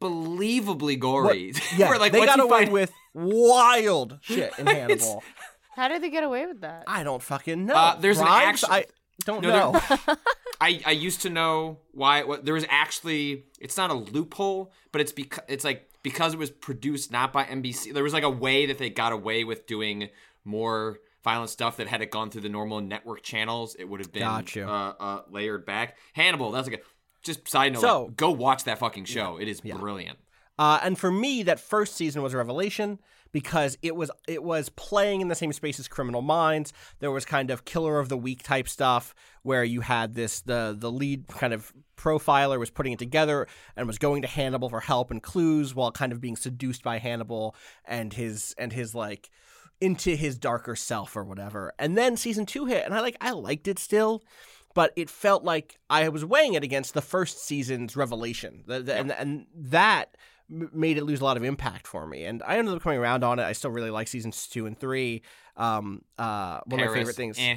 unbelievably 0.00 0.96
gory. 0.96 1.52
What- 1.52 1.72
yeah, 1.78 1.90
like, 1.96 2.12
they 2.12 2.24
got 2.26 2.40
away 2.40 2.60
find- 2.64 2.72
with 2.72 2.92
wild 3.14 4.18
shit 4.22 4.52
in 4.58 4.66
Hannibal. 4.66 5.22
How 5.74 5.88
did 5.88 6.02
they 6.02 6.10
get 6.10 6.24
away 6.24 6.46
with 6.46 6.62
that? 6.62 6.84
I 6.86 7.02
don't 7.02 7.22
fucking 7.22 7.66
know. 7.66 7.74
Uh, 7.74 7.96
there's 7.96 8.18
an 8.18 8.24
Bribes? 8.26 8.64
actu- 8.64 8.72
I 8.74 8.84
don't 9.24 9.42
No, 9.42 9.72
know. 9.72 9.80
I, 10.60 10.80
I 10.86 10.90
used 10.92 11.22
to 11.22 11.30
know 11.30 11.78
why 11.92 12.22
what, 12.22 12.44
there 12.44 12.54
was 12.54 12.64
actually 12.68 13.44
it's 13.60 13.76
not 13.76 13.90
a 13.90 13.94
loophole, 13.94 14.72
but 14.92 15.00
it's 15.00 15.12
because 15.12 15.44
it's 15.48 15.64
like 15.64 15.88
because 16.02 16.34
it 16.34 16.38
was 16.38 16.50
produced 16.50 17.10
not 17.12 17.32
by 17.32 17.44
NBC. 17.44 17.92
There 17.92 18.02
was 18.04 18.12
like 18.12 18.22
a 18.22 18.30
way 18.30 18.66
that 18.66 18.78
they 18.78 18.90
got 18.90 19.12
away 19.12 19.44
with 19.44 19.66
doing 19.66 20.08
more 20.44 20.98
violent 21.24 21.50
stuff 21.50 21.76
that 21.78 21.88
had 21.88 22.00
it 22.02 22.10
gone 22.12 22.30
through 22.30 22.42
the 22.42 22.48
normal 22.48 22.80
network 22.80 23.20
channels, 23.22 23.74
it 23.74 23.84
would 23.84 23.98
have 23.98 24.12
been 24.12 24.22
Got 24.22 24.54
you. 24.54 24.64
Uh, 24.64 24.94
uh, 25.00 25.22
layered 25.28 25.66
back. 25.66 25.96
Hannibal, 26.12 26.52
that's 26.52 26.68
like 26.68 26.78
a 26.78 26.82
just 27.24 27.48
side 27.48 27.72
note. 27.72 27.80
So- 27.80 28.04
like, 28.04 28.16
go 28.16 28.30
watch 28.30 28.62
that 28.64 28.78
fucking 28.78 29.06
show. 29.06 29.36
It 29.36 29.48
is 29.48 29.60
brilliant. 29.60 30.18
Uh, 30.58 30.78
and 30.82 30.96
for 30.98 31.10
me, 31.10 31.42
that 31.42 31.58
first 31.60 31.96
season 31.96 32.22
was 32.22 32.32
a 32.32 32.36
revelation 32.36 32.98
because 33.36 33.76
it 33.82 33.94
was 33.94 34.10
it 34.26 34.42
was 34.42 34.70
playing 34.70 35.20
in 35.20 35.28
the 35.28 35.34
same 35.34 35.52
space 35.52 35.78
as 35.78 35.88
Criminal 35.88 36.22
Minds. 36.22 36.72
There 37.00 37.10
was 37.10 37.26
kind 37.26 37.50
of 37.50 37.66
killer 37.66 37.98
of 37.98 38.08
the 38.08 38.16
week 38.16 38.42
type 38.42 38.66
stuff 38.66 39.14
where 39.42 39.62
you 39.62 39.82
had 39.82 40.14
this 40.14 40.40
the 40.40 40.74
the 40.74 40.90
lead 40.90 41.28
kind 41.28 41.52
of 41.52 41.70
profiler 41.98 42.58
was 42.58 42.70
putting 42.70 42.94
it 42.94 42.98
together 42.98 43.46
and 43.76 43.86
was 43.86 43.98
going 43.98 44.22
to 44.22 44.28
Hannibal 44.28 44.70
for 44.70 44.80
help 44.80 45.10
and 45.10 45.22
clues 45.22 45.74
while 45.74 45.92
kind 45.92 46.12
of 46.12 46.20
being 46.22 46.34
seduced 46.34 46.82
by 46.82 46.96
Hannibal 46.96 47.54
and 47.84 48.14
his 48.14 48.54
and 48.56 48.72
his 48.72 48.94
like 48.94 49.28
into 49.82 50.16
his 50.16 50.38
darker 50.38 50.74
self 50.74 51.14
or 51.14 51.22
whatever. 51.22 51.74
And 51.78 51.94
then 51.94 52.16
season 52.16 52.46
two 52.46 52.64
hit, 52.64 52.86
and 52.86 52.94
I 52.94 53.00
like 53.00 53.18
I 53.20 53.32
liked 53.32 53.68
it 53.68 53.78
still, 53.78 54.24
but 54.72 54.94
it 54.96 55.10
felt 55.10 55.44
like 55.44 55.78
I 55.90 56.08
was 56.08 56.24
weighing 56.24 56.54
it 56.54 56.64
against 56.64 56.94
the 56.94 57.02
first 57.02 57.44
season's 57.44 57.96
revelation, 57.96 58.64
the, 58.66 58.80
the, 58.80 58.94
and 58.94 59.12
and 59.12 59.46
that 59.54 60.16
made 60.48 60.96
it 60.98 61.04
lose 61.04 61.20
a 61.20 61.24
lot 61.24 61.36
of 61.36 61.44
impact 61.44 61.86
for 61.86 62.06
me. 62.06 62.24
And 62.24 62.42
I 62.46 62.58
ended 62.58 62.74
up 62.74 62.82
coming 62.82 62.98
around 62.98 63.24
on 63.24 63.38
it. 63.38 63.42
I 63.44 63.52
still 63.52 63.70
really 63.70 63.90
like 63.90 64.08
seasons 64.08 64.46
two 64.46 64.66
and 64.66 64.78
three. 64.78 65.22
Um, 65.56 66.02
uh, 66.18 66.60
one 66.66 66.80
of 66.80 66.86
my 66.88 66.94
favorite 66.94 67.16
things. 67.16 67.38
eh. 67.38 67.56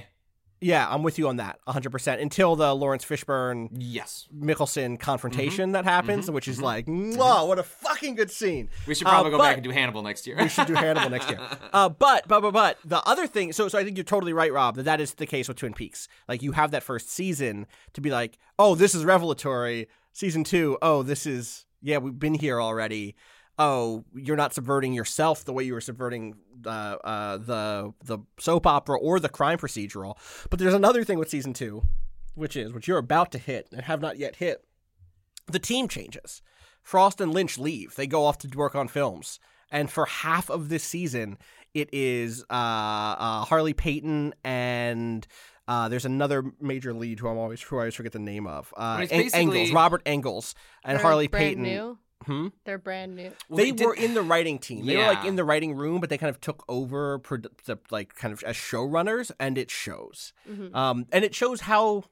Yeah, 0.61 0.85
I'm 0.89 1.03
with 1.03 1.17
you 1.17 1.29
on 1.29 1.37
that 1.37 1.57
100%. 1.69 2.21
Until 2.21 2.57
the 2.57 2.75
Laurence 2.75 3.05
Fishburne 3.05 3.69
Yes. 3.71 4.27
Mikkelsen 4.37 4.99
confrontation 4.99 5.71
that 5.71 5.85
happens, 5.85 6.29
which 6.29 6.49
is 6.49 6.61
like, 6.61 6.85
Mm-hmm. 6.85 7.17
whoa, 7.17 7.45
what 7.45 7.59
a 7.59 7.63
fucking 7.63 8.15
good 8.15 8.29
scene. 8.29 8.67
We 8.85 8.93
should 8.93 9.07
Uh, 9.07 9.11
probably 9.11 9.31
go 9.31 9.37
but- 9.37 9.43
back 9.43 9.55
and 9.55 9.63
do 9.63 9.69
Hannibal 9.69 10.01
next 10.01 10.27
year. 10.27 10.35
we 10.37 10.49
should 10.49 10.67
do 10.67 10.73
Hannibal 10.73 11.09
next 11.09 11.29
year. 11.29 11.39
Uh, 11.71 11.87
but 11.87 12.27
but 12.27 12.41
but 12.41 12.51
but 12.51 12.77
the 12.83 13.01
other 13.07 13.25
thing, 13.27 13.53
so 13.53 13.69
so 13.69 13.77
I 13.79 13.85
think 13.85 13.95
you're 13.95 14.03
totally 14.03 14.33
right, 14.33 14.51
Rob. 14.51 14.75
That 14.75 14.83
that 14.83 14.99
is 14.99 15.13
the 15.13 15.25
case 15.27 15.47
with 15.47 15.55
Twin 15.57 15.73
Peaks. 15.73 16.09
Like 16.27 16.41
you 16.41 16.51
have 16.53 16.71
that 16.71 16.83
first 16.83 17.09
season 17.09 17.65
to 17.93 18.01
be 18.01 18.09
like, 18.09 18.37
oh, 18.57 18.75
this 18.75 18.93
is 18.93 19.05
revelatory. 19.05 19.87
Season 20.11 20.43
two, 20.43 20.77
oh, 20.81 21.03
this 21.03 21.25
is 21.25 21.65
yeah, 21.81 21.97
we've 21.97 22.17
been 22.17 22.33
here 22.33 22.61
already. 22.61 23.15
Oh, 23.57 24.05
you're 24.15 24.37
not 24.37 24.53
subverting 24.53 24.93
yourself 24.93 25.43
the 25.43 25.51
way 25.53 25.63
you 25.63 25.73
were 25.73 25.81
subverting 25.81 26.35
uh, 26.65 26.95
uh, 27.03 27.37
the 27.37 27.93
the 28.03 28.19
soap 28.39 28.65
opera 28.65 28.97
or 28.97 29.19
the 29.19 29.29
crime 29.29 29.57
procedural. 29.57 30.17
But 30.49 30.59
there's 30.59 30.73
another 30.73 31.03
thing 31.03 31.19
with 31.19 31.29
season 31.29 31.53
two, 31.53 31.83
which 32.35 32.55
is 32.55 32.71
which 32.71 32.87
you're 32.87 32.97
about 32.97 33.31
to 33.33 33.37
hit 33.37 33.67
and 33.71 33.81
have 33.81 34.01
not 34.01 34.17
yet 34.17 34.37
hit. 34.37 34.63
The 35.47 35.59
team 35.59 35.87
changes. 35.87 36.41
Frost 36.81 37.19
and 37.19 37.33
Lynch 37.33 37.57
leave. 37.57 37.95
They 37.95 38.07
go 38.07 38.25
off 38.25 38.37
to 38.39 38.57
work 38.57 38.75
on 38.75 38.87
films. 38.87 39.39
And 39.71 39.91
for 39.91 40.05
half 40.05 40.49
of 40.49 40.69
this 40.69 40.83
season, 40.83 41.37
it 41.73 41.89
is 41.93 42.43
uh, 42.49 42.53
uh, 42.53 43.45
Harley 43.45 43.73
Peyton 43.73 44.33
and 44.43 45.27
uh, 45.69 45.87
there's 45.87 46.03
another 46.05 46.43
major 46.59 46.93
lead 46.93 47.19
who 47.19 47.27
I'm 47.29 47.37
always 47.37 47.61
who 47.61 47.77
I 47.77 47.79
always 47.79 47.95
forget 47.95 48.11
the 48.11 48.19
name 48.19 48.45
of. 48.47 48.73
Uh, 48.75 48.97
But 48.97 49.03
it's 49.03 49.11
basically- 49.13 49.39
Engels, 49.61 49.71
Robert 49.71 50.01
Engels, 50.05 50.55
and 50.83 50.97
They're 50.97 51.01
Harley 51.03 51.27
brand 51.27 51.45
Peyton. 51.45 51.63
New. 51.63 51.97
Hmm? 52.25 52.47
They're 52.65 52.77
brand 52.77 53.15
new. 53.15 53.31
Well, 53.47 53.57
they, 53.57 53.71
did- 53.71 53.85
were 53.85 53.93
in 53.95 54.13
the 54.13 54.21
writing 54.21 54.59
team. 54.59 54.85
They 54.85 54.97
were 54.97 55.03
like 55.03 55.23
in 55.25 55.37
the 55.37 55.45
writing 55.45 55.73
room, 55.75 56.01
but 56.01 56.09
they 56.09 56.17
kind 56.17 56.29
of 56.29 56.41
took 56.41 56.65
over, 56.67 57.17
produ- 57.19 57.55
the, 57.65 57.77
like 57.91 58.13
kind 58.15 58.33
of 58.33 58.43
as 58.43 58.57
showrunners, 58.57 59.31
and 59.39 59.57
it 59.57 59.71
shows. 59.71 60.33
Mhm. 60.49 60.75
Um, 60.75 61.05
and 61.13 61.23
it 61.23 61.33
shows 61.33 61.61
how 61.61 62.03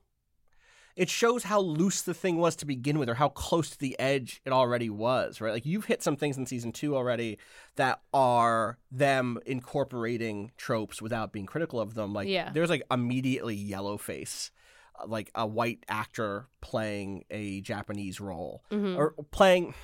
it 0.97 1.09
shows 1.09 1.43
how 1.43 1.59
loose 1.61 2.01
the 2.01 2.13
thing 2.13 2.37
was 2.37 2.55
to 2.57 2.65
begin 2.65 2.97
with, 2.99 3.07
or 3.07 3.13
how 3.13 3.29
close 3.29 3.69
to 3.69 3.77
the 3.79 3.97
edge 3.99 4.41
it 4.45 4.51
already 4.51 4.89
was. 4.89 5.39
Right, 5.39 5.53
like 5.53 5.65
you've 5.65 5.85
hit 5.85 6.03
some 6.03 6.17
things 6.17 6.37
in 6.37 6.45
season 6.45 6.71
two 6.73 6.95
already 6.97 7.37
that 7.77 8.01
are 8.13 8.77
them 8.91 9.37
incorporating 9.45 10.51
tropes 10.57 11.01
without 11.01 11.31
being 11.31 11.45
critical 11.45 11.79
of 11.79 11.93
them. 11.93 12.13
Like 12.13 12.27
Yeah. 12.27 12.51
there's 12.51 12.69
like 12.69 12.83
immediately 12.91 13.55
yellow 13.55 13.97
face. 13.97 14.51
uh, 14.99 15.05
Like 15.07 15.29
a 15.35 15.45
white 15.45 15.85
actor 15.87 16.47
playing 16.61 17.23
a 17.29 17.61
Japanese 17.61 18.19
role, 18.19 18.63
Mhm. 18.71 18.97
or 18.97 19.11
playing. 19.31 19.75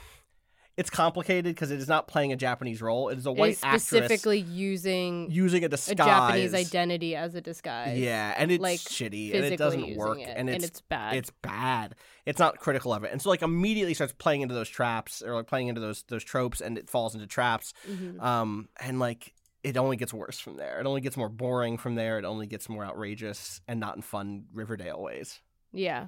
It's 0.76 0.90
complicated 0.90 1.54
because 1.54 1.70
it 1.70 1.80
is 1.80 1.88
not 1.88 2.08
playing 2.08 2.34
a 2.34 2.36
Japanese 2.36 2.82
role. 2.82 3.10
It 3.10 3.20
is 3.20 3.28
a 3.28 3.32
white 3.32 3.52
Is 3.54 3.64
actress 3.64 3.84
specifically 3.84 4.40
using 4.40 5.30
using 5.30 5.64
a 5.64 5.70
disguise. 5.70 5.94
a 5.94 5.96
Japanese 6.10 6.54
identity 6.56 7.16
as 7.16 7.36
a 7.36 7.42
disguise. 7.42 8.00
Yeah, 8.00 8.34
and 8.36 8.52
it's 8.52 8.62
like, 8.62 8.80
shitty, 8.80 9.36
and 9.36 9.46
it 9.46 9.58
doesn't 9.58 9.96
work, 9.96 10.20
it, 10.20 10.34
and 10.36 10.50
it's, 10.50 10.66
it's 10.66 10.82
bad. 10.82 11.16
It's 11.16 11.30
bad. 11.44 11.94
It's 12.26 12.40
not 12.40 12.58
critical 12.58 12.92
of 12.92 13.04
it, 13.04 13.12
and 13.12 13.22
so 13.22 13.30
like 13.30 13.44
immediately 13.44 13.94
starts 13.94 14.14
playing 14.18 14.42
into 14.42 14.56
those 14.56 14.68
traps 14.70 15.22
or 15.22 15.36
like 15.36 15.46
playing 15.46 15.68
into 15.68 15.80
those 15.80 16.04
those 16.08 16.24
tropes, 16.24 16.60
and 16.60 16.78
it 16.80 16.90
falls 16.90 17.14
into 17.14 17.28
traps. 17.28 17.74
Mhm. 17.88 18.20
Um, 18.20 18.68
and 18.80 19.00
like 19.00 19.32
it 19.64 19.78
only 19.78 19.96
gets 19.96 20.12
worse 20.14 20.40
from 20.40 20.58
there. 20.58 20.80
It 20.80 20.88
only 20.88 21.02
gets 21.02 21.16
more 21.16 21.30
boring 21.30 21.78
from 21.78 21.94
there. 21.96 22.18
It 22.18 22.26
only 22.26 22.48
gets 22.48 22.68
more 22.68 22.84
outrageous 22.84 23.62
and 23.68 23.80
not 23.80 23.96
in 23.96 24.02
fun 24.02 24.46
Riverdale 24.54 25.02
ways. 25.02 25.40
Yeah. 25.72 26.08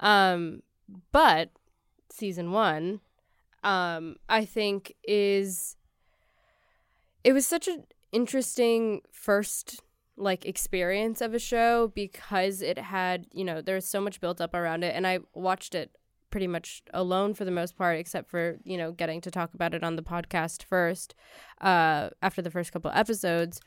Um 0.00 0.62
but 1.12 1.50
season 2.10 2.52
1 2.52 3.00
um 3.64 4.16
I 4.28 4.44
think 4.44 4.94
is 5.04 5.76
it 7.24 7.32
was 7.32 7.46
such 7.46 7.68
an 7.68 7.84
interesting 8.10 9.02
first 9.10 9.80
like 10.16 10.44
experience 10.44 11.20
of 11.20 11.34
a 11.34 11.38
show 11.38 11.90
because 11.94 12.60
it 12.60 12.78
had, 12.78 13.26
you 13.32 13.44
know, 13.44 13.62
there's 13.62 13.86
so 13.86 14.00
much 14.00 14.20
built 14.20 14.40
up 14.40 14.54
around 14.54 14.84
it 14.84 14.94
and 14.94 15.06
I 15.06 15.20
watched 15.34 15.74
it 15.74 15.90
pretty 16.30 16.46
much 16.46 16.82
alone 16.92 17.34
for 17.34 17.44
the 17.44 17.50
most 17.50 17.76
part 17.76 17.98
except 17.98 18.30
for, 18.30 18.58
you 18.64 18.76
know, 18.76 18.92
getting 18.92 19.20
to 19.22 19.30
talk 19.30 19.54
about 19.54 19.74
it 19.74 19.82
on 19.84 19.96
the 19.96 20.02
podcast 20.02 20.64
first 20.64 21.14
uh 21.60 22.10
after 22.22 22.42
the 22.42 22.50
first 22.50 22.72
couple 22.72 22.90
episodes. 22.94 23.60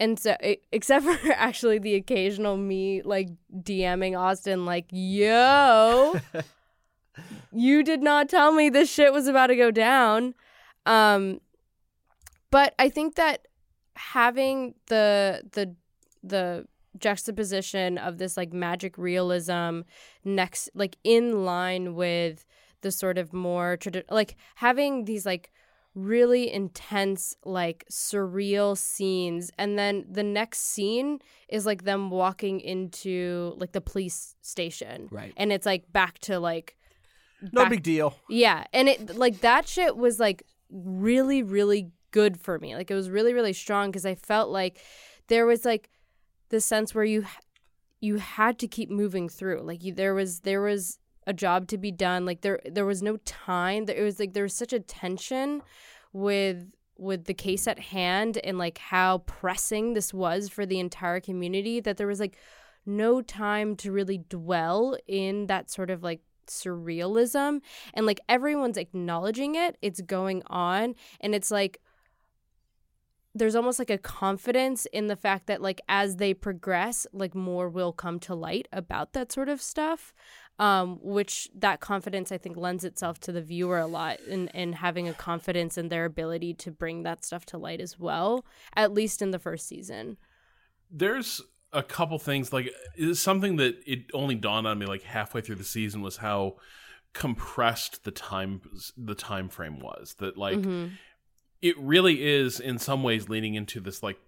And 0.00 0.18
so, 0.18 0.36
except 0.72 1.04
for 1.20 1.32
actually 1.32 1.78
the 1.78 1.94
occasional 1.94 2.56
me 2.56 3.02
like 3.02 3.28
DMing 3.54 4.18
Austin, 4.18 4.64
like, 4.64 4.86
yo, 4.90 6.14
you 7.52 7.82
did 7.82 8.02
not 8.02 8.28
tell 8.28 8.52
me 8.52 8.68
this 8.68 8.90
shit 8.90 9.12
was 9.12 9.26
about 9.26 9.48
to 9.48 9.56
go 9.56 9.70
down. 9.70 10.34
Um, 10.86 11.40
but 12.50 12.74
I 12.78 12.88
think 12.88 13.14
that 13.16 13.48
having 13.94 14.74
the, 14.86 15.42
the, 15.52 15.74
the, 16.22 16.66
juxtaposition 16.98 17.96
of 17.96 18.18
this 18.18 18.36
like 18.36 18.52
magic 18.52 18.98
realism 18.98 19.80
next 20.24 20.68
like 20.74 20.96
in 21.04 21.42
line 21.44 21.94
with 21.94 22.44
the 22.82 22.92
sort 22.92 23.16
of 23.16 23.32
more 23.32 23.78
tradi- 23.78 24.04
like 24.10 24.36
having 24.56 25.06
these 25.06 25.24
like 25.24 25.50
really 25.94 26.52
intense 26.52 27.34
like 27.44 27.84
surreal 27.90 28.76
scenes 28.76 29.50
and 29.58 29.78
then 29.78 30.04
the 30.10 30.22
next 30.22 30.60
scene 30.60 31.18
is 31.48 31.64
like 31.64 31.84
them 31.84 32.10
walking 32.10 32.60
into 32.60 33.54
like 33.56 33.72
the 33.72 33.80
police 33.80 34.36
station 34.42 35.08
Right. 35.10 35.32
and 35.38 35.50
it's 35.50 35.64
like 35.66 35.90
back 35.92 36.18
to 36.20 36.38
like 36.38 36.76
No 37.52 37.62
back- 37.62 37.70
big 37.70 37.82
deal. 37.82 38.14
yeah 38.28 38.64
and 38.72 38.88
it 38.88 39.16
like 39.16 39.40
that 39.40 39.66
shit 39.66 39.96
was 39.96 40.20
like 40.20 40.42
really 40.70 41.42
really 41.42 41.90
good 42.10 42.38
for 42.40 42.58
me. 42.58 42.74
Like 42.76 42.90
it 42.90 42.94
was 42.94 43.08
really 43.10 43.32
really 43.34 43.52
strong 43.54 43.90
because 43.90 44.04
i 44.06 44.14
felt 44.14 44.50
like 44.50 44.78
there 45.28 45.46
was 45.46 45.64
like 45.64 45.88
this 46.50 46.64
sense 46.64 46.94
where 46.94 47.04
you 47.04 47.24
you 48.00 48.16
had 48.16 48.58
to 48.58 48.66
keep 48.68 48.90
moving 48.90 49.28
through. 49.28 49.62
Like 49.62 49.82
you 49.82 49.94
there 49.94 50.14
was 50.14 50.40
there 50.40 50.60
was 50.60 50.98
a 51.26 51.32
job 51.32 51.68
to 51.68 51.78
be 51.78 51.90
done. 51.92 52.26
Like 52.26 52.40
there 52.42 52.60
there 52.70 52.84
was 52.84 53.02
no 53.02 53.16
time. 53.24 53.86
There 53.86 53.96
it 53.96 54.02
was 54.02 54.18
like 54.18 54.34
there 54.34 54.42
was 54.42 54.54
such 54.54 54.72
a 54.72 54.80
tension 54.80 55.62
with 56.12 56.70
with 56.98 57.24
the 57.24 57.34
case 57.34 57.66
at 57.66 57.78
hand 57.78 58.38
and 58.44 58.58
like 58.58 58.78
how 58.78 59.18
pressing 59.18 59.94
this 59.94 60.12
was 60.12 60.48
for 60.48 60.66
the 60.66 60.78
entire 60.78 61.20
community 61.20 61.80
that 61.80 61.96
there 61.96 62.06
was 62.06 62.20
like 62.20 62.36
no 62.84 63.22
time 63.22 63.74
to 63.76 63.90
really 63.90 64.18
dwell 64.28 64.96
in 65.06 65.46
that 65.46 65.70
sort 65.70 65.90
of 65.90 66.02
like 66.02 66.20
surrealism 66.52 67.60
and 67.94 68.06
like 68.06 68.20
everyone's 68.28 68.76
acknowledging 68.76 69.54
it 69.54 69.76
it's 69.82 70.00
going 70.02 70.42
on 70.46 70.94
and 71.20 71.34
it's 71.34 71.50
like 71.50 71.80
there's 73.34 73.54
almost 73.54 73.78
like 73.78 73.90
a 73.90 73.96
confidence 73.96 74.86
in 74.92 75.06
the 75.06 75.16
fact 75.16 75.46
that 75.46 75.62
like 75.62 75.80
as 75.88 76.16
they 76.16 76.34
progress 76.34 77.06
like 77.12 77.34
more 77.34 77.68
will 77.68 77.92
come 77.92 78.18
to 78.20 78.34
light 78.34 78.68
about 78.72 79.14
that 79.14 79.32
sort 79.32 79.48
of 79.48 79.62
stuff 79.62 80.12
um 80.58 80.98
which 81.02 81.48
that 81.54 81.80
confidence 81.80 82.30
i 82.30 82.36
think 82.36 82.56
lends 82.56 82.84
itself 82.84 83.18
to 83.18 83.32
the 83.32 83.40
viewer 83.40 83.78
a 83.78 83.86
lot 83.86 84.20
in 84.20 84.48
in 84.48 84.74
having 84.74 85.08
a 85.08 85.14
confidence 85.14 85.78
in 85.78 85.88
their 85.88 86.04
ability 86.04 86.52
to 86.52 86.70
bring 86.70 87.02
that 87.02 87.24
stuff 87.24 87.46
to 87.46 87.56
light 87.56 87.80
as 87.80 87.98
well 87.98 88.44
at 88.76 88.92
least 88.92 89.22
in 89.22 89.30
the 89.30 89.38
first 89.38 89.66
season. 89.66 90.16
There's 90.90 91.40
a 91.72 91.82
couple 91.82 92.18
things 92.18 92.52
like 92.52 92.70
something 93.14 93.56
that 93.56 93.76
it 93.86 94.04
only 94.12 94.34
dawned 94.34 94.66
on 94.66 94.78
me 94.78 94.86
like 94.86 95.02
halfway 95.02 95.40
through 95.40 95.54
the 95.56 95.64
season 95.64 96.02
was 96.02 96.18
how 96.18 96.56
compressed 97.14 98.04
the 98.04 98.10
time 98.10 98.60
the 98.96 99.14
time 99.14 99.48
frame 99.48 99.78
was 99.80 100.14
that 100.18 100.36
like 100.36 100.58
Mhm. 100.58 100.92
it 101.60 101.78
really 101.78 102.22
is 102.24 102.58
in 102.60 102.78
some 102.78 103.02
ways 103.02 103.28
leaning 103.28 103.54
into 103.54 103.80
this 103.80 104.02
like 104.02 104.18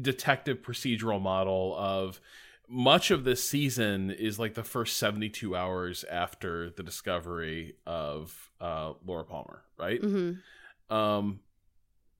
detective 0.00 0.58
procedural 0.62 1.20
model 1.20 1.74
of 1.76 2.20
much 2.68 3.10
of 3.10 3.24
this 3.24 3.46
season 3.48 4.10
is 4.10 4.38
like 4.38 4.54
the 4.54 4.62
first 4.62 4.96
72 4.96 5.56
hours 5.56 6.04
after 6.04 6.70
the 6.70 6.82
discovery 6.82 7.74
of 7.86 8.50
uh 8.60 8.92
Laura 9.04 9.24
Palmer, 9.24 9.64
right? 9.76 10.00
Mhm. 10.00 10.40
Um, 10.88 11.40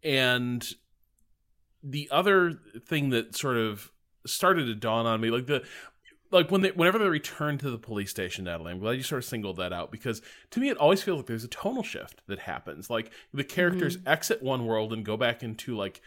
and 0.02 0.68
the 1.82 2.08
other 2.10 2.52
thing 2.84 3.10
that 3.10 3.34
sort 3.36 3.56
of 3.56 3.90
started 4.26 4.66
to 4.66 4.74
dawn 4.74 5.06
on 5.06 5.20
me, 5.20 5.30
like 5.30 5.46
the 5.46 5.64
like 6.30 6.50
when 6.50 6.60
they 6.60 6.70
whenever 6.70 6.98
they 6.98 7.08
return 7.08 7.58
to 7.58 7.70
the 7.70 7.78
police 7.78 8.10
station, 8.10 8.44
Natalie, 8.44 8.72
I'm 8.72 8.78
glad 8.78 8.92
you 8.92 9.02
sort 9.02 9.18
of 9.22 9.24
singled 9.28 9.56
that 9.56 9.72
out 9.72 9.90
because 9.90 10.22
to 10.50 10.60
me 10.60 10.68
it 10.68 10.76
always 10.76 11.02
feels 11.02 11.18
like 11.18 11.26
there's 11.26 11.44
a 11.44 11.48
tonal 11.48 11.82
shift 11.82 12.22
that 12.28 12.40
happens. 12.40 12.88
Like 12.90 13.10
the 13.34 13.44
characters 13.44 13.98
exit 14.06 14.42
one 14.42 14.66
world 14.66 14.92
and 14.92 15.04
go 15.04 15.16
back 15.16 15.42
into 15.42 15.76
like 15.76 16.00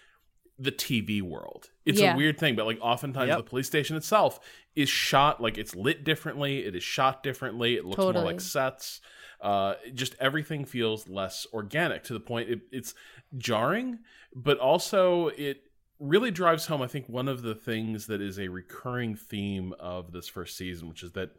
the 0.60 0.72
TV 0.72 1.22
world. 1.22 1.72
It's 1.86 2.00
Yeah. 2.00 2.14
a 2.14 2.18
weird 2.18 2.38
thing, 2.38 2.56
but 2.56 2.66
like 2.66 2.78
oftentimes 2.80 3.28
Yep. 3.30 3.38
the 3.38 3.44
police 3.44 3.68
station 3.68 3.98
itself 3.98 4.40
is 4.76 4.88
shot 4.88 5.42
like 5.42 5.58
it's 5.58 5.76
lit 5.76 6.04
differently, 6.04 6.60
it 6.66 6.76
is 6.76 6.84
shot 6.84 7.24
differently, 7.24 7.76
it 7.76 7.84
looks 7.86 7.98
more 7.98 8.14
like 8.14 8.40
sets. 8.40 9.02
Uh, 9.42 9.74
just 9.94 10.16
everything 10.22 10.64
feels 10.64 11.10
less 11.10 11.46
organic 11.54 12.04
to 12.04 12.14
the 12.14 12.20
point 12.20 12.50
it, 12.50 12.62
it's 12.72 12.94
jarring, 13.38 14.00
but 14.34 14.58
also 14.58 15.28
it 15.30 15.64
really 16.04 16.32
drives 16.32 16.66
home, 16.68 16.82
I 16.82 16.88
think, 16.88 17.08
one 17.08 17.28
of 17.28 17.42
the 17.42 17.56
things 17.56 18.08
that 18.08 18.22
is 18.22 18.38
a 18.38 18.50
recurring 18.50 19.16
theme 19.16 19.74
of 19.80 20.12
this 20.12 20.28
first 20.28 20.58
season, 20.58 20.90
which 20.90 21.02
is 21.04 21.14
that 21.14 21.32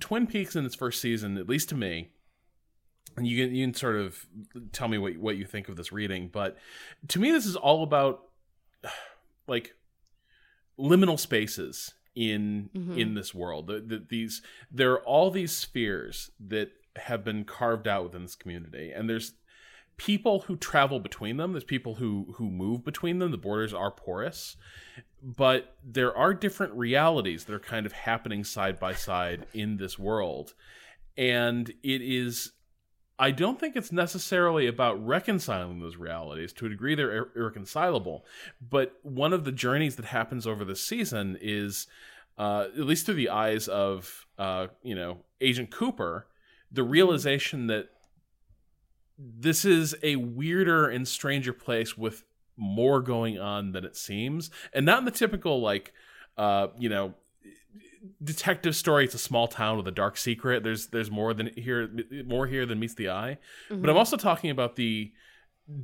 Twin 0.00 0.26
Peaks 0.26 0.54
in 0.56 0.64
its 0.64 0.74
first 0.74 1.00
season, 1.00 1.36
at 1.36 1.48
least 1.48 1.68
to 1.70 1.74
me, 1.74 2.10
and 3.16 3.26
you 3.26 3.44
can 3.44 3.54
you 3.54 3.66
can 3.66 3.74
sort 3.74 3.96
of 3.96 4.26
tell 4.72 4.88
me 4.88 4.96
what 4.98 5.16
what 5.18 5.36
you 5.36 5.44
think 5.44 5.68
of 5.68 5.76
this 5.76 5.92
reading, 5.92 6.28
but 6.32 6.56
to 7.08 7.18
me, 7.18 7.30
this 7.30 7.44
is 7.44 7.56
all 7.56 7.82
about 7.82 8.22
like 9.46 9.74
liminal 10.78 11.18
spaces 11.18 11.92
in 12.14 12.70
Mhm. 12.74 12.96
in 12.98 13.14
this 13.14 13.34
world. 13.34 13.66
The, 13.66 13.80
the, 13.80 14.06
these 14.08 14.42
there 14.70 14.92
are 14.92 15.02
all 15.02 15.30
these 15.30 15.52
spheres 15.52 16.30
that 16.40 16.70
have 16.96 17.24
been 17.24 17.44
carved 17.44 17.88
out 17.88 18.04
within 18.04 18.22
this 18.22 18.34
community, 18.36 18.92
and 18.92 19.08
there's 19.10 19.32
people 19.96 20.40
who 20.40 20.56
travel 20.56 21.00
between 21.00 21.36
them. 21.36 21.52
There's 21.52 21.64
people 21.64 21.96
who 21.96 22.34
who 22.36 22.50
move 22.50 22.84
between 22.84 23.18
them. 23.18 23.30
The 23.30 23.38
borders 23.38 23.74
are 23.74 23.90
porous, 23.90 24.56
but 25.22 25.76
there 25.84 26.16
are 26.16 26.34
different 26.34 26.74
realities 26.74 27.44
that 27.44 27.54
are 27.54 27.60
kind 27.60 27.86
of 27.86 27.92
happening 27.92 28.44
side 28.44 28.78
by 28.78 28.94
side 28.94 29.46
in 29.54 29.76
this 29.76 29.98
world, 29.98 30.54
and 31.16 31.68
it 31.82 32.02
is. 32.02 32.52
I 33.18 33.30
don't 33.30 33.60
think 33.60 33.76
it's 33.76 33.92
necessarily 33.92 34.66
about 34.66 35.04
reconciling 35.06 35.78
those 35.78 35.96
realities. 35.96 36.52
To 36.54 36.66
a 36.66 36.68
degree, 36.68 36.96
they're 36.96 37.12
ir- 37.12 37.30
irreconcilable. 37.36 38.24
But 38.60 38.98
one 39.02 39.32
of 39.32 39.44
the 39.44 39.52
journeys 39.52 39.94
that 39.96 40.06
happens 40.06 40.44
over 40.44 40.64
the 40.64 40.74
season 40.74 41.38
is, 41.40 41.86
uh, 42.36 42.68
at 42.76 42.84
least 42.84 43.06
through 43.06 43.16
the 43.16 43.28
eyes 43.28 43.68
of, 43.68 44.26
uh, 44.38 44.68
you 44.82 44.96
know, 44.96 45.18
Agent 45.40 45.70
Cooper, 45.70 46.26
the 46.72 46.82
realization 46.82 47.68
that 47.68 47.90
this 49.18 49.64
is 49.64 49.94
a 50.02 50.16
weirder 50.16 50.88
and 50.88 51.06
stranger 51.06 51.52
place 51.52 51.96
with 51.96 52.24
more 52.56 53.00
going 53.00 53.38
on 53.38 53.72
than 53.72 53.84
it 53.84 53.96
seems, 53.96 54.50
and 54.72 54.84
not 54.86 54.98
in 55.00 55.04
the 55.04 55.10
typical 55.10 55.60
like, 55.60 55.92
uh, 56.36 56.68
you 56.78 56.88
know, 56.88 57.14
detective 58.22 58.74
story. 58.76 59.04
It's 59.04 59.14
a 59.14 59.18
small 59.18 59.48
town 59.48 59.76
with 59.76 59.88
a 59.88 59.92
dark 59.92 60.16
secret. 60.16 60.62
There's 60.62 60.88
there's 60.88 61.10
more 61.10 61.34
than 61.34 61.50
here, 61.56 61.88
more 62.26 62.46
here 62.46 62.66
than 62.66 62.78
meets 62.78 62.94
the 62.94 63.10
eye. 63.10 63.38
But 63.70 63.88
I'm 63.90 63.96
also 63.96 64.16
talking 64.16 64.50
about 64.50 64.76
the 64.76 65.12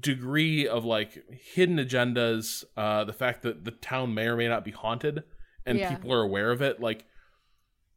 degree 0.00 0.66
of 0.66 0.84
like 0.84 1.22
hidden 1.30 1.78
agendas, 1.78 2.64
uh, 2.76 3.04
the 3.04 3.12
fact 3.12 3.42
that 3.42 3.64
the 3.64 3.70
town 3.70 4.12
may 4.14 4.26
or 4.26 4.36
may 4.36 4.48
not 4.48 4.64
be 4.64 4.72
haunted, 4.72 5.22
and 5.64 5.78
Yeah. 5.78 5.94
people 5.94 6.12
are 6.12 6.22
aware 6.22 6.50
of 6.50 6.60
it. 6.60 6.80
Like, 6.80 7.04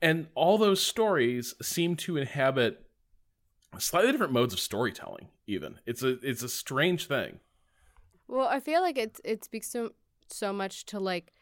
and 0.01 0.27
all 0.35 0.57
those 0.57 0.81
stories 0.81 1.55
seem 1.61 1.95
to 1.97 2.17
inhabit 2.17 2.85
slightly 3.79 4.11
different 4.11 4.33
modes 4.33 4.53
of 4.53 4.59
storytelling. 4.59 5.27
Even 5.47 5.79
it's 5.85 6.03
a 6.03 6.19
it's 6.21 6.43
a 6.43 6.49
strange 6.49 7.07
thing. 7.07 7.39
Well, 8.27 8.47
I 8.47 8.59
feel 8.59 8.81
like 8.81 8.97
it 8.97 9.19
it 9.23 9.43
speaks 9.43 9.69
so 9.69 9.91
so 10.27 10.53
much 10.53 10.85
to 10.87 10.99
like 10.99 11.33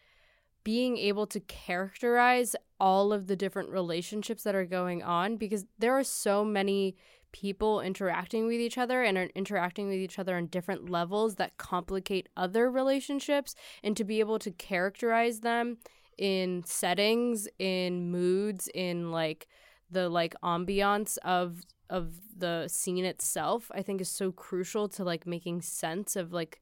being 0.64 0.98
able 0.98 1.26
to 1.28 1.40
characterize 1.40 2.56
all 2.80 3.14
of 3.14 3.28
the 3.28 3.36
different 3.36 3.70
relationships 3.70 4.44
that 4.44 4.56
are 4.56 4.66
going 4.66 5.02
on 5.02 5.38
because 5.38 5.66
there 5.78 5.98
are 5.98 6.04
so 6.04 6.44
many 6.44 6.96
people 7.32 7.80
interacting 7.82 8.48
with 8.48 8.60
each 8.60 8.78
other 8.78 9.04
and 9.04 9.18
are 9.18 9.30
interacting 9.36 9.88
with 9.88 9.98
each 9.98 10.18
other 10.18 10.36
on 10.36 10.48
different 10.48 10.90
levels 10.90 11.36
that 11.36 11.58
complicate 11.58 12.28
other 12.36 12.70
relationships 12.72 13.56
and 13.84 13.96
to 13.96 14.04
be 14.04 14.20
able 14.20 14.40
to 14.40 14.52
characterize 14.52 15.42
them 15.42 15.78
in 16.18 16.64
settings 16.66 17.48
in 17.60 18.12
moods 18.12 18.68
in 18.74 19.12
like 19.12 19.48
the 19.92 20.10
like 20.10 20.36
ambiance 20.44 21.18
of 21.20 21.62
of 21.90 22.14
the 22.38 22.68
scene 22.68 23.06
itself 23.06 23.72
i 23.74 23.82
think 23.82 24.00
is 24.02 24.10
so 24.10 24.32
crucial 24.32 24.88
to 24.88 25.04
like 25.04 25.26
making 25.26 25.62
sense 25.62 26.16
of 26.16 26.32
like 26.32 26.62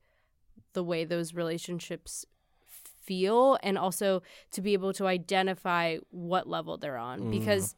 the 0.73 0.83
way 0.83 1.03
those 1.05 1.33
relationships 1.33 2.25
feel 3.05 3.57
and 3.63 3.77
also 3.77 4.21
to 4.51 4.61
be 4.61 4.73
able 4.73 4.93
to 4.93 5.05
identify 5.07 5.97
what 6.11 6.47
level 6.47 6.77
they're 6.77 6.97
on 6.97 7.19
Mm. 7.21 7.31
because 7.31 7.75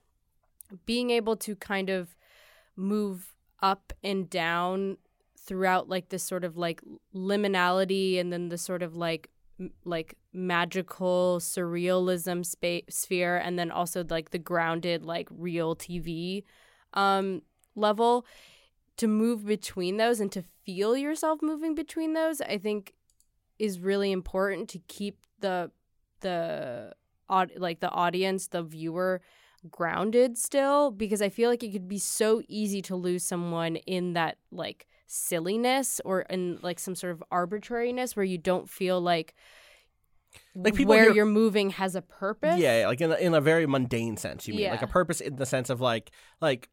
being 0.85 1.09
able 1.09 1.35
to 1.37 1.55
kind 1.55 1.89
of 1.89 2.15
move 2.75 3.33
up 3.61 3.93
and 4.03 4.29
down 4.29 4.97
throughout 5.37 5.89
like 5.89 6.09
this 6.09 6.23
sort 6.23 6.43
of 6.43 6.57
like 6.57 6.81
liminality 7.13 8.19
and 8.19 8.31
then 8.31 8.49
the 8.49 8.57
sort 8.57 8.83
of 8.83 8.95
like 8.95 9.29
m- 9.59 9.71
like 9.85 10.15
magical 10.33 11.39
surrealism 11.41 12.45
spa- 12.45 12.85
sphere 12.89 13.37
and 13.37 13.57
then 13.57 13.71
also 13.71 14.03
like 14.09 14.31
the 14.31 14.37
grounded 14.39 15.03
like 15.03 15.27
real 15.31 15.75
TV 15.75 16.43
um 16.93 17.41
level 17.75 18.25
to 18.97 19.07
move 19.07 19.45
between 19.45 19.97
those 19.97 20.19
and 20.19 20.31
to 20.31 20.43
feel 20.65 20.97
yourself 20.97 21.39
moving 21.41 21.75
between 21.75 22.13
those 22.13 22.41
I 22.41 22.57
think 22.57 22.93
is 23.57 23.79
really 23.79 24.11
important 24.11 24.69
to 24.69 24.79
keep 24.87 25.17
the 25.39 25.71
the 26.21 26.93
like 27.57 27.79
the 27.79 27.89
audience 27.91 28.47
the 28.47 28.63
viewer 28.63 29.21
grounded 29.69 30.37
still 30.37 30.89
because 30.89 31.21
I 31.21 31.29
feel 31.29 31.49
like 31.49 31.63
it 31.63 31.71
could 31.71 31.87
be 31.87 31.99
so 31.99 32.41
easy 32.47 32.81
to 32.83 32.95
lose 32.95 33.23
someone 33.23 33.75
in 33.75 34.13
that 34.13 34.37
like 34.51 34.87
silliness 35.05 35.99
or 36.05 36.21
in 36.21 36.59
like 36.61 36.79
some 36.79 36.95
sort 36.95 37.11
of 37.11 37.23
arbitrariness 37.31 38.15
where 38.15 38.23
you 38.25 38.37
don't 38.37 38.69
feel 38.69 39.01
like 39.01 39.33
Like, 40.55 40.75
people 40.75 40.91
where 40.93 41.05
hear- 41.05 41.13
you're 41.13 41.25
moving 41.25 41.71
has 41.71 41.95
a 41.95 42.01
purpose. 42.01 42.57
Yeah, 42.57 42.85
like 42.87 43.01
in 43.01 43.11
a, 43.11 43.15
in 43.15 43.33
a 43.33 43.41
very 43.41 43.65
mundane 43.65 44.17
sense, 44.17 44.47
you 44.47 44.53
mean 44.53 44.69
like 44.69 44.81
a 44.81 44.87
purpose 44.87 45.19
in 45.21 45.35
the 45.35 45.45
sense 45.45 45.69
of 45.69 45.81
like 45.81 46.11
like 46.41 46.69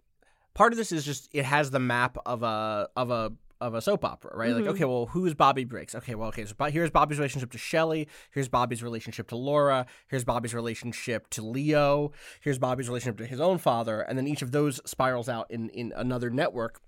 part 0.57 0.73
of 0.73 0.79
this 0.79 0.91
is 0.91 1.05
just 1.05 1.29
it 1.33 1.45
has 1.45 1.71
the 1.71 1.79
map 1.79 2.17
of 2.27 2.43
a 2.43 2.89
of 2.97 3.11
a 3.11 3.33
of 3.61 3.75
a 3.75 3.81
soap 3.81 4.05
opera, 4.05 4.37
right? 4.37 4.51
Mhm. 4.51 4.61
Like, 4.61 4.67
okay, 4.75 4.85
well, 4.85 5.07
who's 5.07 5.33
Bobby 5.35 5.65
Briggs? 5.65 5.95
Okay, 5.95 6.15
well, 6.15 6.29
okay, 6.29 6.45
so 6.45 6.55
here's 6.65 6.91
Bobby's 6.91 7.19
relationship 7.19 7.51
to 7.53 7.59
Shelley. 7.59 8.09
Here's 8.31 8.49
Bobby's 8.49 8.83
relationship 8.83 9.29
to 9.29 9.37
Laura. 9.37 9.87
Here's 10.09 10.25
Bobby's 10.25 10.55
relationship 10.55 11.29
to 11.31 11.43
Leo. 11.43 12.13
Here's 12.41 12.59
Bobby's 12.59 12.89
relationship 12.89 13.19
to 13.19 13.27
his 13.27 13.41
own 13.41 13.59
father, 13.59 14.01
and 14.01 14.19
then 14.19 14.27
each 14.27 14.43
of 14.43 14.51
those 14.53 14.81
spirals 14.85 15.29
out 15.29 15.51
in 15.51 15.69
in 15.71 15.93
another 15.97 16.31
network. 16.31 16.81